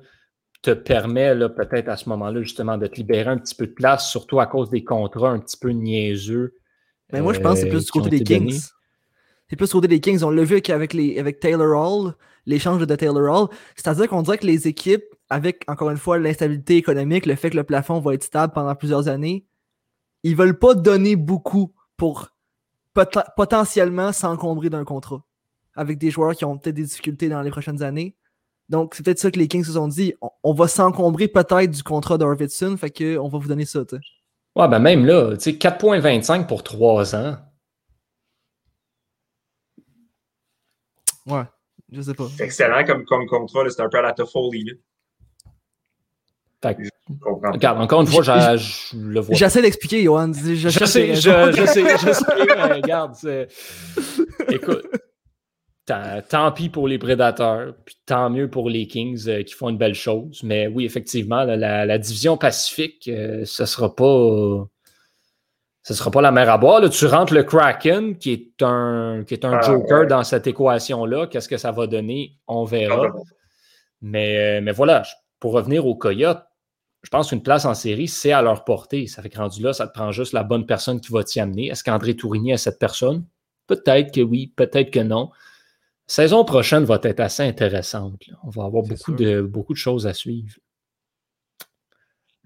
te 0.61 0.71
permet 0.71 1.35
peut-être 1.49 1.89
à 1.89 1.97
ce 1.97 2.07
moment-là 2.09 2.41
justement 2.41 2.77
de 2.77 2.87
te 2.87 2.95
libérer 2.95 3.29
un 3.29 3.37
petit 3.37 3.55
peu 3.55 3.67
de 3.67 3.73
place, 3.73 4.09
surtout 4.09 4.39
à 4.39 4.45
cause 4.45 4.69
des 4.69 4.83
contrats 4.83 5.31
un 5.31 5.39
petit 5.39 5.57
peu 5.57 5.69
niaiseux. 5.69 6.53
Mais 7.11 7.21
moi, 7.21 7.33
je 7.33 7.39
pense 7.41 7.55
que 7.55 7.59
c'est 7.61 7.67
euh, 7.67 7.71
plus 7.71 7.85
du 7.85 7.91
côté 7.91 8.09
des 8.09 8.23
Kings. 8.23 8.61
C'est 9.49 9.55
plus 9.55 9.67
du 9.67 9.73
côté 9.73 9.87
des 9.87 9.99
Kings. 9.99 10.23
On 10.23 10.29
l'a 10.29 10.43
vu 10.43 10.61
avec, 10.69 10.93
les, 10.93 11.19
avec 11.19 11.39
Taylor 11.39 11.75
Hall, 11.77 12.13
l'échange 12.45 12.85
de 12.87 12.95
Taylor 12.95 13.41
Hall. 13.41 13.49
C'est-à-dire 13.75 14.07
qu'on 14.07 14.21
dirait 14.21 14.37
que 14.37 14.47
les 14.47 14.67
équipes, 14.67 15.03
avec 15.29 15.63
encore 15.67 15.89
une 15.89 15.97
fois 15.97 16.17
l'instabilité 16.17 16.77
économique, 16.77 17.25
le 17.25 17.35
fait 17.35 17.49
que 17.49 17.57
le 17.57 17.63
plafond 17.63 17.99
va 17.99 18.13
être 18.13 18.23
stable 18.23 18.53
pendant 18.53 18.73
plusieurs 18.73 19.09
années, 19.09 19.45
ils 20.23 20.35
veulent 20.35 20.57
pas 20.57 20.75
donner 20.75 21.17
beaucoup 21.17 21.73
pour 21.97 22.29
pot- 22.93 23.19
potentiellement 23.35 24.13
s'encombrer 24.13 24.69
d'un 24.69 24.85
contrat 24.85 25.23
avec 25.75 25.97
des 25.97 26.11
joueurs 26.11 26.35
qui 26.35 26.45
ont 26.45 26.57
peut-être 26.57 26.75
des 26.75 26.83
difficultés 26.83 27.29
dans 27.29 27.41
les 27.41 27.51
prochaines 27.51 27.81
années. 27.83 28.15
Donc, 28.69 28.95
c'est 28.95 29.03
peut-être 29.03 29.19
ça 29.19 29.29
que 29.31 29.39
les 29.39 29.47
Kings 29.47 29.63
se 29.63 29.73
sont 29.73 29.87
dit. 29.87 30.13
On, 30.21 30.29
on 30.43 30.53
va 30.53 30.67
s'encombrer 30.67 31.27
peut-être 31.27 31.71
du 31.71 31.83
contrat 31.83 32.17
d'Arvidsson, 32.17 32.75
fait 32.77 32.91
qu'on 32.91 33.27
va 33.27 33.37
vous 33.37 33.47
donner 33.47 33.65
ça. 33.65 33.83
tu 33.85 33.95
sais. 33.97 34.01
Ouais, 34.55 34.67
ben 34.67 34.79
même 34.79 35.05
là, 35.05 35.35
tu 35.35 35.51
sais, 35.51 35.51
4,25 35.53 36.45
pour 36.45 36.63
3 36.63 37.15
ans. 37.15 37.37
Ouais, 41.25 41.43
je 41.91 42.01
sais 42.01 42.13
pas. 42.13 42.27
C'est 42.37 42.43
excellent 42.43 42.83
comme, 42.85 43.05
comme 43.05 43.25
contrat. 43.27 43.63
C'est 43.69 43.81
un 43.81 43.89
peu 43.89 43.97
à 43.97 44.01
la 44.01 44.13
Toffoli. 44.13 44.63
là. 44.65 44.73
Fait 46.61 46.75
que, 46.75 46.83
regarde, 47.51 47.81
encore 47.81 48.01
une 48.01 48.07
fois, 48.07 48.21
je 48.23 48.95
le 48.97 49.19
vois. 49.19 49.35
J'essaie 49.35 49.61
d'expliquer, 49.61 50.03
Johan. 50.03 50.31
Je, 50.33 50.53
Je 50.55 50.85
sais, 50.85 51.15
je, 51.15 51.21
sais, 51.65 51.97
je 51.97 52.13
sais, 52.13 52.25
mais 52.37 52.73
regarde, 52.73 53.15
écoute, 54.49 54.85
tant, 55.85 56.21
tant 56.27 56.51
pis 56.51 56.69
pour 56.69 56.87
les 56.87 56.97
prédateurs, 56.97 57.73
puis 57.85 57.95
tant 58.05 58.29
mieux 58.29 58.49
pour 58.49 58.69
les 58.69 58.87
Kings 58.87 59.27
euh, 59.27 59.43
qui 59.43 59.53
font 59.53 59.69
une 59.69 59.77
belle 59.77 59.95
chose. 59.95 60.41
Mais 60.43 60.67
oui, 60.67 60.85
effectivement, 60.85 61.43
la, 61.43 61.85
la 61.85 61.97
division 61.97 62.37
Pacifique, 62.37 63.07
euh, 63.07 63.43
ce 63.45 63.65
sera 63.65 63.95
pas. 63.95 64.65
Ce 65.85 65.93
sera 65.93 66.11
pas 66.11 66.21
la 66.21 66.31
mer 66.31 66.49
à 66.49 66.57
boire. 66.57 66.79
Là, 66.79 66.87
tu 66.87 67.05
rentres 67.07 67.33
le 67.33 67.43
Kraken, 67.43 68.17
qui 68.17 68.31
est 68.31 68.61
un, 68.63 69.25
qui 69.27 69.33
est 69.33 69.43
un 69.43 69.55
Ah, 69.57 69.61
joker 69.61 69.99
ouais. 70.01 70.07
dans 70.07 70.23
cette 70.23 70.47
équation-là. 70.47 71.27
Qu'est-ce 71.27 71.49
que 71.49 71.57
ça 71.57 71.73
va 71.73 71.87
donner? 71.87 72.37
On 72.47 72.63
Ah, 72.65 72.69
verra. 72.69 73.07
ben, 73.09 73.13
Mais, 74.01 74.37
euh, 74.37 74.61
mais 74.63 74.71
voilà, 74.71 75.03
pour 75.41 75.51
revenir 75.51 75.85
aux 75.85 75.95
Coyotes, 75.95 76.41
je 77.01 77.09
pense 77.09 77.27
qu'une 77.29 77.43
place 77.43 77.65
en 77.65 77.73
série, 77.73 78.07
c'est 78.07 78.31
à 78.31 78.41
leur 78.41 78.63
portée. 78.63 79.07
Ça 79.07 79.21
fait 79.21 79.29
que 79.29 79.37
rendu 79.37 79.61
là, 79.61 79.73
ça 79.73 79.85
te 79.87 79.93
prend 79.93 80.13
juste 80.13 80.31
la 80.31 80.43
bonne 80.43 80.65
personne 80.65 81.01
qui 81.01 81.11
va 81.11 81.21
t'y 81.25 81.41
amener. 81.41 81.67
Est-ce 81.67 81.83
qu'André 81.83 82.15
Tourigny 82.15 82.51
est 82.53 82.57
cette 82.57 82.79
personne? 82.79 83.25
Peut-être 83.67 84.13
que 84.13 84.21
oui, 84.21 84.53
peut-être 84.55 84.89
que 84.89 85.01
non. 85.01 85.31
Saison 86.15 86.45
prochaine 86.45 86.83
va 86.83 86.99
être 87.01 87.19
assez 87.21 87.41
intéressante. 87.41 88.27
là. 88.27 88.35
On 88.43 88.49
va 88.49 88.65
avoir 88.65 88.83
beaucoup 88.83 88.95
sûr. 89.11 89.15
de, 89.15 89.41
beaucoup 89.41 89.73
de 89.73 89.79
choses 89.79 90.05
à 90.05 90.13
suivre. 90.13 90.53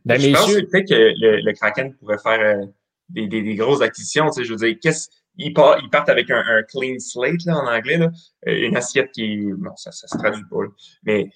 Ben, 0.05 0.18
je 0.18 0.32
pense 0.32 0.47
messieurs, 0.47 0.68
peut-être 0.72 0.88
que 0.88 0.93
le, 0.93 1.41
le 1.41 1.53
Kraken 1.53 1.93
pourrait 1.95 2.18
faire 2.18 2.39
euh, 2.39 2.65
des, 3.09 3.28
des, 3.28 3.41
des 3.41 3.55
grosses 3.55 3.82
acquisitions. 3.82 4.28
Tu 4.30 4.39
sais, 4.39 4.43
je 4.45 4.51
veux 4.53 4.57
dire, 4.65 4.78
qu'est-ce, 4.82 5.09
ils, 5.36 5.53
part- 5.53 5.80
ils 5.84 5.89
partent 5.89 6.07
avec 6.07 6.32
un, 6.32 6.41
un 6.47 6.63
clean 6.63 6.97
slate 6.99 7.43
là, 7.45 7.57
en 7.57 7.68
anglais, 7.68 7.97
là, 7.97 8.09
euh, 8.47 8.68
une 8.68 8.78
assiette 8.78 9.11
qui. 9.11 9.51
Bon, 9.57 9.76
ça, 9.76 9.91
ça 9.91 10.07
se 10.07 10.18
traduit 10.18 10.45
pas, 10.49 10.63
là, 10.63 10.70
mais 11.03 11.30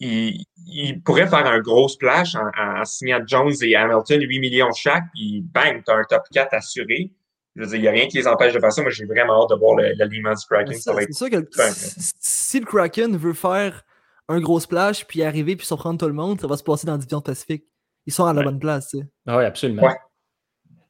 ils, 0.00 0.42
ils 0.66 1.02
pourraient 1.02 1.28
faire 1.28 1.44
un 1.46 1.60
gros 1.60 1.88
splash 1.88 2.34
en, 2.34 2.46
en, 2.58 2.80
en 2.80 2.84
signant 2.86 3.20
Jones 3.26 3.52
et 3.60 3.76
Hamilton 3.76 4.22
8 4.22 4.38
millions 4.38 4.72
chaque, 4.72 5.04
puis 5.12 5.42
bang, 5.42 5.82
tu 5.84 5.92
as 5.92 5.96
un 5.96 6.04
top 6.04 6.22
4 6.32 6.54
assuré. 6.54 7.12
Je 7.56 7.62
veux 7.62 7.66
dire, 7.68 7.76
il 7.76 7.82
n'y 7.82 7.88
a 7.88 7.92
rien 7.92 8.06
qui 8.08 8.16
les 8.16 8.26
empêche 8.26 8.52
de 8.52 8.58
faire 8.60 8.72
ça. 8.72 8.82
Moi, 8.82 8.90
j'ai 8.90 9.04
vraiment 9.04 9.42
hâte 9.44 9.50
de 9.50 9.54
voir 9.56 9.76
l'alignement 9.76 10.32
du 10.32 10.44
Kraken. 10.48 10.74
C'est 10.74 11.12
sûr 11.12 11.30
que 11.30 11.36
fin, 11.54 11.70
si- 11.70 12.12
si 12.18 12.60
le 12.60 12.66
Kraken 12.66 13.16
veut 13.16 13.32
faire 13.32 13.84
un 14.28 14.40
gros 14.40 14.58
splash, 14.58 15.04
puis 15.06 15.22
arriver, 15.22 15.54
puis 15.54 15.66
surprendre 15.66 15.98
tout 16.00 16.06
le 16.08 16.14
monde, 16.14 16.40
ça 16.40 16.46
va 16.46 16.56
se 16.56 16.62
passer 16.64 16.86
dans 16.86 16.92
la 16.94 16.98
division 16.98 17.20
Pacifique. 17.20 17.64
Ils 18.06 18.12
sont 18.12 18.24
à 18.26 18.32
la 18.32 18.40
Ouais. 18.40 18.44
bonne 18.46 18.58
place. 18.58 18.88
tu 18.90 18.98
sais. 18.98 19.06
Ah 19.26 19.38
oui, 19.38 19.44
absolument. 19.44 19.82
Ouais. 19.84 19.94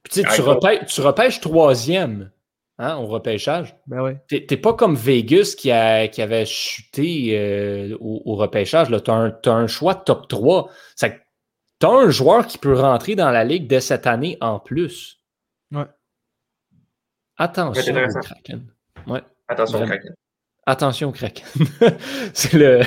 Puis, 0.02 0.12
tu, 0.14 0.20
sais, 0.22 0.34
tu, 0.36 0.42
gros. 0.42 0.54
repêches, 0.54 0.86
tu 0.86 1.00
repêches 1.00 1.40
troisième 1.40 2.30
hein, 2.78 2.96
au 2.96 3.06
repêchage. 3.06 3.76
Ben 3.86 4.02
ouais. 4.02 4.22
T'es 4.28 4.56
pas 4.56 4.72
comme 4.74 4.94
Vegas 4.96 5.54
qui, 5.58 5.70
a, 5.70 6.08
qui 6.08 6.22
avait 6.22 6.44
chuté 6.46 7.38
euh, 7.38 7.96
au, 8.00 8.22
au 8.24 8.36
repêchage. 8.36 8.88
Tu 8.88 9.10
as, 9.10 9.52
un 9.52 9.66
choix 9.66 9.94
de 9.94 10.00
top 10.04 10.28
3. 10.28 10.70
Tu 10.98 11.06
tu 11.80 11.86
as 11.86 11.90
un 11.90 12.08
joueur 12.10 12.46
qui 12.46 12.56
peut 12.58 12.74
rentrer 12.78 13.14
dans 13.16 13.30
la 13.30 13.44
ligue 13.44 13.66
dès 13.66 13.80
cette 13.80 14.06
année 14.06 14.38
en 14.40 14.58
plus. 14.60 15.20
Attention 17.36 17.94
au 17.94 18.20
Kraken. 18.20 18.66
Ouais. 19.06 19.22
Attention, 19.48 19.78
Vraiment. 19.78 19.94
Kraken. 19.94 20.14
Attention 20.66 21.08
au 21.08 21.12
Kraken. 21.12 21.46
c'est 22.34 22.54
le, 22.54 22.82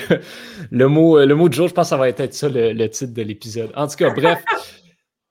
le, 0.71 0.87
mot, 0.87 1.23
le 1.23 1.35
mot 1.35 1.49
de 1.49 1.53
jour, 1.53 1.67
je 1.67 1.73
pense 1.73 1.87
que 1.87 1.89
ça 1.89 1.97
va 1.97 2.09
être 2.09 2.33
ça 2.33 2.49
le, 2.49 2.73
le 2.73 2.89
titre 2.89 3.13
de 3.13 3.21
l'épisode. 3.21 3.71
En 3.75 3.87
tout 3.87 3.95
cas, 3.95 4.09
bref. 4.11 4.43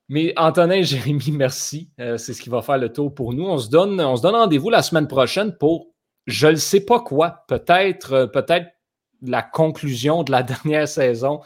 Mais 0.08 0.32
Antonin 0.36 0.82
Jérémy, 0.82 1.32
merci. 1.32 1.90
Euh, 2.00 2.16
c'est 2.16 2.32
ce 2.32 2.40
qui 2.40 2.48
va 2.48 2.62
faire 2.62 2.78
le 2.78 2.92
tour 2.92 3.12
pour 3.12 3.32
nous. 3.32 3.44
On 3.44 3.58
se 3.58 3.68
donne, 3.68 4.00
on 4.00 4.16
se 4.16 4.22
donne 4.22 4.36
rendez-vous 4.36 4.70
la 4.70 4.82
semaine 4.82 5.08
prochaine 5.08 5.56
pour 5.56 5.88
je 6.26 6.48
ne 6.48 6.56
sais 6.56 6.80
pas 6.80 7.00
quoi. 7.00 7.44
Peut-être 7.48 8.12
euh, 8.12 8.26
peut-être 8.26 8.68
la 9.22 9.42
conclusion 9.42 10.22
de 10.22 10.30
la 10.30 10.42
dernière 10.44 10.86
saison 10.86 11.40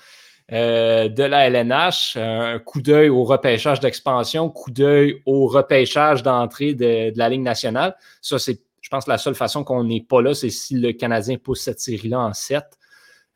euh, 0.53 1.09
de 1.09 1.23
la 1.23 1.47
LNH. 1.47 2.17
Un 2.17 2.59
coup 2.59 2.83
d'œil 2.83 3.09
au 3.09 3.25
repêchage 3.25 3.81
d'expansion, 3.81 4.49
coup 4.49 4.71
d'œil 4.71 5.23
au 5.27 5.47
repêchage 5.47 6.23
d'entrée 6.23 6.75
de, 6.75 7.13
la 7.17 7.29
Ligue 7.29 7.43
nationale. 7.43 7.97
Ça, 8.21 8.39
c'est, 8.39 8.61
je 8.81 8.89
pense, 8.89 9.07
la 9.07 9.19
seule 9.19 9.37
façon 9.37 9.63
qu'on 9.63 9.85
n'est 9.85 10.03
pas 10.03 10.23
là, 10.23 10.35
c'est 10.35 10.51
si 10.51 10.77
le 10.77 10.93
Canadien 10.93 11.37
pousse 11.37 11.61
cette 11.61 11.81
série-là 11.81 12.19
en 12.19 12.33
7. 12.33 12.65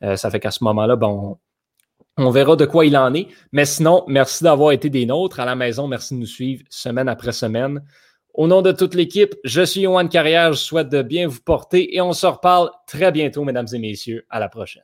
Euh, 0.03 0.15
ça 0.17 0.29
fait 0.29 0.41
qu'à 0.41 0.51
ce 0.51 0.63
moment-là, 0.65 0.97
bon, 0.97 1.37
on 2.17 2.29
verra 2.31 2.55
de 2.55 2.65
quoi 2.65 2.85
il 2.85 2.97
en 2.97 3.13
est. 3.13 3.27
Mais 3.53 3.65
sinon, 3.65 4.03
merci 4.07 4.43
d'avoir 4.43 4.73
été 4.73 4.89
des 4.89 5.05
nôtres 5.05 5.39
à 5.39 5.45
la 5.45 5.55
maison. 5.55 5.87
Merci 5.87 6.15
de 6.15 6.19
nous 6.19 6.25
suivre 6.25 6.63
semaine 6.69 7.07
après 7.07 7.31
semaine. 7.31 7.81
Au 8.33 8.47
nom 8.47 8.61
de 8.61 8.73
toute 8.73 8.95
l'équipe, 8.95 9.33
je 9.45 9.61
suis 9.61 9.81
Yohan 9.81 10.09
Carrière. 10.09 10.51
Je 10.51 10.59
souhaite 10.59 10.89
de 10.89 11.01
bien 11.01 11.27
vous 11.27 11.39
porter 11.39 11.95
et 11.95 12.01
on 12.01 12.11
se 12.11 12.27
reparle 12.27 12.69
très 12.87 13.13
bientôt, 13.13 13.45
mesdames 13.45 13.67
et 13.71 13.79
messieurs. 13.79 14.25
À 14.29 14.41
la 14.41 14.49
prochaine. 14.49 14.83